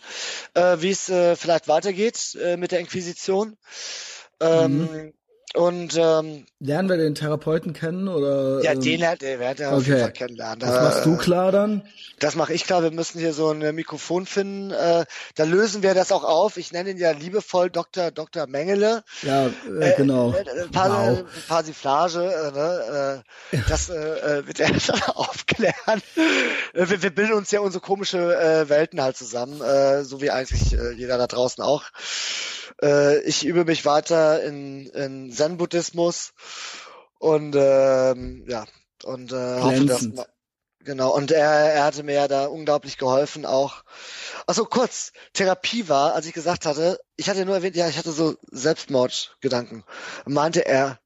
äh, 0.54 0.78
wie 0.80 0.90
es 0.90 1.08
äh, 1.08 1.36
vielleicht 1.36 1.68
weitergeht 1.68 2.36
äh, 2.40 2.56
mit 2.56 2.72
der 2.72 2.80
Inquisition. 2.80 3.56
Ähm, 4.40 4.78
mhm. 4.78 5.12
Und 5.54 5.98
ähm, 5.98 6.46
lernen 6.60 6.88
wir 6.88 6.96
den 6.96 7.14
Therapeuten 7.14 7.74
kennen 7.74 8.08
oder? 8.08 8.62
Ja, 8.62 8.72
ähm, 8.72 8.80
den 8.80 9.00
lernt 9.00 9.22
er, 9.22 9.36
okay. 9.38 9.66
auf 9.66 9.86
jeden 9.86 10.00
Fall 10.00 10.12
kennenlernen. 10.12 10.60
Das 10.60 10.80
machst 10.80 11.04
du 11.04 11.16
klar 11.18 11.52
dann? 11.52 11.82
Das 12.20 12.36
mache 12.36 12.54
ich 12.54 12.64
klar. 12.64 12.82
Wir 12.82 12.90
müssen 12.90 13.18
hier 13.18 13.34
so 13.34 13.50
ein 13.50 13.74
Mikrofon 13.74 14.24
finden. 14.24 14.70
Äh, 14.70 15.04
da 15.34 15.44
lösen 15.44 15.82
wir 15.82 15.92
das 15.92 16.10
auch 16.10 16.24
auf. 16.24 16.56
Ich 16.56 16.72
nenne 16.72 16.90
ihn 16.90 16.96
ja 16.96 17.10
liebevoll 17.10 17.68
Dr. 17.68 18.10
Dr. 18.10 18.46
Mengele. 18.46 19.04
Ja, 19.22 19.48
äh, 19.48 19.94
genau. 19.96 20.32
Äh, 20.32 20.40
äh, 20.40 20.68
Par 20.72 20.90
wow. 20.90 21.24
Persiflage, 21.48 22.32
äh, 22.32 22.50
ne? 22.52 23.22
Äh, 23.52 23.58
das 23.68 23.90
äh, 23.90 24.38
äh 24.38 24.46
wird 24.46 24.58
er 24.58 24.70
dann 24.86 25.02
aufklären. 25.02 26.02
Äh, 26.72 26.88
wir, 26.88 27.02
wir 27.02 27.14
bilden 27.14 27.34
uns 27.34 27.50
ja 27.50 27.60
unsere 27.60 27.82
komische 27.82 28.18
äh, 28.40 28.70
Welten 28.70 29.02
halt 29.02 29.18
zusammen, 29.18 29.60
äh, 29.60 30.02
so 30.04 30.22
wie 30.22 30.30
eigentlich 30.30 30.72
äh, 30.72 30.92
jeder 30.92 31.18
da 31.18 31.26
draußen 31.26 31.62
auch. 31.62 31.84
Äh, 32.80 33.20
ich 33.22 33.44
übe 33.44 33.64
mich 33.64 33.84
weiter 33.84 34.42
in, 34.42 34.86
in 34.86 35.32
Zen-Buddhismus 35.42 36.32
und 37.18 37.54
ähm, 37.56 38.44
ja, 38.48 38.64
und 39.04 39.32
äh, 39.32 39.60
hoffe, 39.60 39.86
dass 39.86 40.08
Genau, 40.84 41.14
und 41.14 41.30
er, 41.30 41.48
er 41.48 41.84
hatte 41.84 42.02
mir 42.02 42.14
ja 42.14 42.28
da 42.28 42.46
unglaublich 42.46 42.98
geholfen 42.98 43.46
auch. 43.46 43.84
Also 44.48 44.64
kurz, 44.64 45.12
Therapie 45.32 45.88
war, 45.88 46.14
als 46.14 46.26
ich 46.26 46.32
gesagt 46.32 46.66
hatte, 46.66 46.98
ich 47.16 47.28
hatte 47.28 47.44
nur 47.44 47.54
erwähnt, 47.54 47.76
ja, 47.76 47.88
ich 47.88 47.98
hatte 47.98 48.10
so 48.10 48.34
Selbstmordgedanken. 48.50 49.84
Meinte 50.26 50.66
er, 50.66 50.98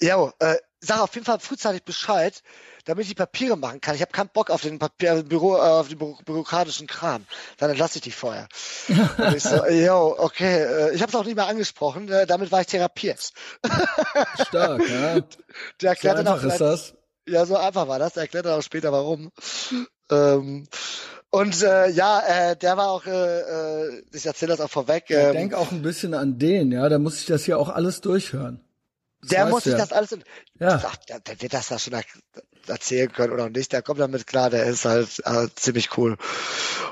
ja, 0.00 0.32
äh, 0.38 0.56
sag 0.80 1.00
auf 1.00 1.14
jeden 1.14 1.26
Fall 1.26 1.38
frühzeitig 1.38 1.84
Bescheid, 1.84 2.42
damit 2.84 3.06
ich 3.06 3.16
Papiere 3.16 3.56
machen 3.56 3.80
kann. 3.80 3.94
Ich 3.94 4.00
habe 4.02 4.12
keinen 4.12 4.28
Bock 4.28 4.50
auf 4.50 4.62
den 4.62 4.78
Papier, 4.78 5.22
Büro, 5.22 5.56
äh, 5.56 5.60
auf 5.60 5.88
den 5.88 5.98
Büro, 5.98 6.18
bürokratischen 6.24 6.86
Kram. 6.86 7.24
Dann 7.58 7.70
entlasse 7.70 7.98
ich 7.98 8.02
dich 8.02 8.14
vorher. 8.14 8.48
Und 8.88 9.34
ich 9.36 9.42
so, 9.42 9.66
yo, 9.66 10.14
okay. 10.18 10.62
Äh, 10.62 10.94
ich 10.94 11.02
habe 11.02 11.10
es 11.10 11.14
auch 11.16 11.24
nicht 11.24 11.36
mehr 11.36 11.46
angesprochen. 11.46 12.08
Äh, 12.10 12.26
damit 12.26 12.52
war 12.52 12.60
ich 12.60 12.66
therapiert. 12.66 13.32
Stark, 14.46 14.88
ja. 14.88 15.20
Der 15.80 15.90
erklärte 15.90 16.24
so 16.24 16.30
einfach 16.30 16.44
ist 16.44 16.60
das. 16.60 16.94
Ja, 17.26 17.46
so 17.46 17.56
einfach 17.56 17.88
war 17.88 17.98
das. 17.98 18.16
Erklärt 18.16 18.46
er 18.46 18.56
auch 18.56 18.62
später 18.62 18.92
warum. 18.92 19.30
Ähm, 20.10 20.66
und 21.30 21.62
äh, 21.62 21.88
ja, 21.88 22.20
äh, 22.20 22.56
der 22.56 22.76
war 22.76 22.90
auch, 22.90 23.06
äh, 23.06 23.40
äh, 23.88 24.02
ich 24.12 24.26
erzähle 24.26 24.50
das 24.50 24.60
auch 24.60 24.70
vorweg. 24.70 25.04
Ich 25.08 25.16
Ähm, 25.16 25.32
denk 25.32 25.54
auch 25.54 25.72
ein 25.72 25.82
bisschen 25.82 26.14
an 26.14 26.38
den, 26.38 26.70
ja, 26.70 26.88
da 26.88 26.98
muss 26.98 27.18
ich 27.18 27.26
das 27.26 27.44
hier 27.44 27.58
auch 27.58 27.70
alles 27.70 28.02
durchhören. 28.02 28.60
Das 29.20 29.30
der 29.30 29.46
muss 29.46 29.64
sich 29.64 29.74
das 29.74 29.90
alles. 29.90 30.16
Ja. 30.60 30.82
Ach, 30.84 30.96
der, 31.08 31.20
der 31.20 31.40
wird 31.40 31.54
das 31.54 31.68
da 31.68 31.78
schon 31.78 31.94
erzählen 32.68 33.10
können 33.12 33.32
oder 33.32 33.48
nicht. 33.50 33.72
Der 33.72 33.82
kommt 33.82 34.00
damit 34.00 34.26
klar. 34.26 34.50
Der 34.50 34.64
ist 34.64 34.84
halt 34.84 35.20
äh, 35.24 35.48
ziemlich 35.54 35.96
cool. 35.98 36.16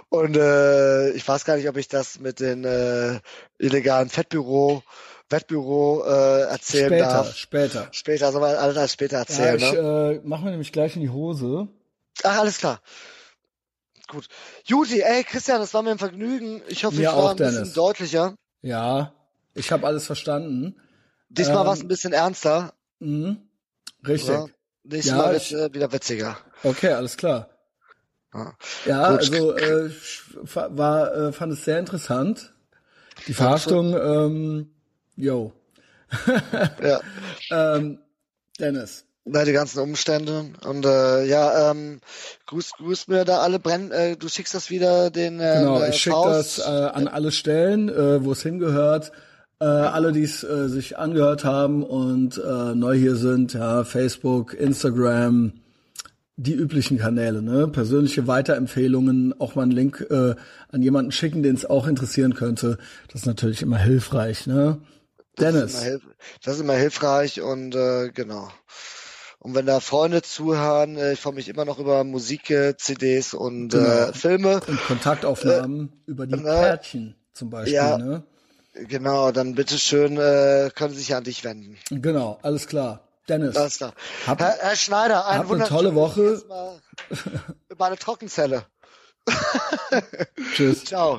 Und 0.08 0.36
äh, 0.36 1.10
ich 1.10 1.26
weiß 1.26 1.44
gar 1.44 1.56
nicht, 1.56 1.68
ob 1.68 1.76
ich 1.76 1.88
das 1.88 2.18
mit 2.20 2.40
den 2.40 2.64
äh, 2.64 3.20
illegalen 3.58 4.08
Fettbüro, 4.08 4.82
Wettbüro 5.30 6.04
äh, 6.04 6.42
erzählen 6.42 6.88
Später, 6.88 7.04
darf. 7.08 7.34
später. 7.36 7.88
Später, 7.92 8.32
soll 8.32 8.40
man 8.42 8.54
alles 8.56 8.76
als 8.76 8.92
später 8.92 9.16
Ja, 9.16 9.20
erzählen. 9.20 9.56
ich 9.56 9.72
ne? 9.72 10.18
äh, 10.18 10.20
mach 10.24 10.40
mir 10.42 10.50
nämlich 10.50 10.72
gleich 10.72 10.94
in 10.96 11.02
die 11.02 11.10
Hose. 11.10 11.68
Ach, 12.24 12.38
alles 12.40 12.58
klar. 12.58 12.80
Gut. 14.08 14.28
Juti, 14.64 15.00
ey, 15.00 15.24
Christian, 15.24 15.60
das 15.60 15.72
war 15.72 15.82
mir 15.82 15.92
ein 15.92 15.98
Vergnügen. 15.98 16.60
Ich 16.68 16.84
hoffe, 16.84 16.96
Mir 16.96 17.02
ich 17.02 17.06
war 17.08 17.14
auch, 17.16 17.30
ein 17.30 17.36
bisschen 17.36 17.54
Dennis. 17.54 17.72
deutlicher. 17.72 18.34
Ja, 18.60 19.14
ich 19.54 19.72
habe 19.72 19.86
alles 19.86 20.04
verstanden. 20.06 20.76
Diesmal 21.30 21.60
Ähm, 21.62 21.66
war 21.66 21.72
es 21.72 21.80
ein 21.80 21.88
bisschen 21.88 22.12
ernster. 22.12 22.74
Mhm. 22.98 23.48
Richtig. 24.06 24.28
Ja. 24.34 24.46
Nächstes 24.84 25.10
Ja, 25.12 25.16
Mal 25.18 25.32
wird 25.32 25.42
ich- 25.42 25.54
äh, 25.54 25.72
wieder 25.74 25.92
witziger. 25.92 26.36
Okay, 26.62 26.92
alles 26.92 27.16
klar. 27.16 27.48
Ja. 28.34 28.54
Ja, 28.86 29.02
also 29.02 29.54
äh, 29.56 29.90
war, 30.54 31.14
äh, 31.14 31.32
fand 31.32 31.52
es 31.52 31.64
sehr 31.64 31.78
interessant. 31.78 32.52
Die 33.26 33.34
Verhaftung, 33.34 33.94
ähm, 33.94 34.70
yo. 35.16 35.52
Ja. 36.82 37.00
Ähm, 37.50 37.98
Dennis. 38.58 39.04
Na, 39.24 39.44
die 39.44 39.52
ganzen 39.52 39.78
Umstände. 39.80 40.46
Und 40.64 40.84
äh, 40.84 41.24
ja, 41.26 41.70
ähm, 41.70 42.00
grüß, 42.46 42.72
grüß 42.78 43.08
mir 43.08 43.24
da 43.24 43.38
alle 43.38 43.58
Brenn, 43.60 43.90
äh, 43.92 44.16
du 44.16 44.28
schickst 44.28 44.54
das 44.54 44.68
wieder 44.70 45.10
den 45.10 45.38
äh, 45.40 45.58
Genau, 45.58 45.80
äh, 45.80 45.90
ich 45.90 45.96
schicke 46.02 46.16
Faust. 46.16 46.58
das 46.58 46.66
äh, 46.66 46.70
an 46.70 47.06
alle 47.08 47.30
Stellen, 47.30 47.88
äh, 47.88 48.24
wo 48.24 48.32
es 48.32 48.42
hingehört. 48.42 49.12
Äh, 49.62 49.64
alle, 49.64 50.10
die 50.10 50.24
es 50.24 50.42
äh, 50.42 50.68
sich 50.68 50.98
angehört 50.98 51.44
haben 51.44 51.84
und 51.84 52.36
äh, 52.36 52.74
neu 52.74 52.96
hier 52.96 53.14
sind, 53.14 53.52
ja, 53.54 53.84
Facebook, 53.84 54.54
Instagram, 54.54 55.52
die 56.34 56.54
üblichen 56.54 56.98
Kanäle, 56.98 57.42
ne? 57.42 57.68
Persönliche 57.68 58.26
Weiterempfehlungen, 58.26 59.38
auch 59.40 59.54
mal 59.54 59.62
einen 59.62 59.70
Link 59.70 60.04
äh, 60.10 60.34
an 60.72 60.82
jemanden 60.82 61.12
schicken, 61.12 61.44
den 61.44 61.54
es 61.54 61.64
auch 61.64 61.86
interessieren 61.86 62.34
könnte. 62.34 62.76
Das 63.06 63.20
ist 63.20 63.26
natürlich 63.26 63.62
immer 63.62 63.78
hilfreich, 63.78 64.48
ne? 64.48 64.80
Das 65.36 65.54
ist, 65.54 65.54
Dennis. 65.54 65.82
hilf 65.84 66.02
das 66.42 66.54
ist 66.56 66.60
immer 66.62 66.74
hilfreich 66.74 67.40
und 67.40 67.76
äh, 67.76 68.10
genau. 68.12 68.48
Und 69.38 69.54
wenn 69.54 69.66
da 69.66 69.78
Freunde 69.78 70.22
zuhören, 70.22 70.96
äh, 70.96 71.12
ich 71.12 71.20
freue 71.20 71.34
mich 71.34 71.48
immer 71.48 71.64
noch 71.64 71.78
über 71.78 72.02
Musik, 72.02 72.50
äh, 72.50 72.76
CDs 72.76 73.32
und 73.32 73.68
Genau. 73.68 73.84
äh, 73.84 74.12
Filme. 74.12 74.60
Und 74.66 74.80
Kontaktaufnahmen 74.88 75.92
über 76.06 76.26
die 76.26 76.34
äh, 76.34 76.42
Kärtchen 76.42 77.14
zum 77.32 77.50
Beispiel, 77.50 77.74
ja. 77.74 77.96
ne? 77.96 78.24
Genau, 78.74 79.32
dann 79.32 79.54
bitteschön 79.54 80.16
äh, 80.16 80.70
können 80.74 80.94
Sie 80.94 81.00
sich 81.00 81.14
an 81.14 81.24
dich 81.24 81.44
wenden. 81.44 81.76
Genau, 81.90 82.38
alles 82.42 82.66
klar. 82.66 83.00
Dennis, 83.28 83.54
Alles 83.56 83.76
klar. 83.76 83.92
Hab- 84.26 84.40
Herr, 84.40 84.56
Herr 84.58 84.76
Schneider, 84.76 85.26
ein 85.26 85.48
eine 85.48 85.64
tolle 85.64 85.94
Woche. 85.94 86.42
Über 87.68 87.86
eine 87.86 87.96
Trockenzelle. 87.96 88.64
tschüss. 90.54 90.84
Ciao. 90.84 91.18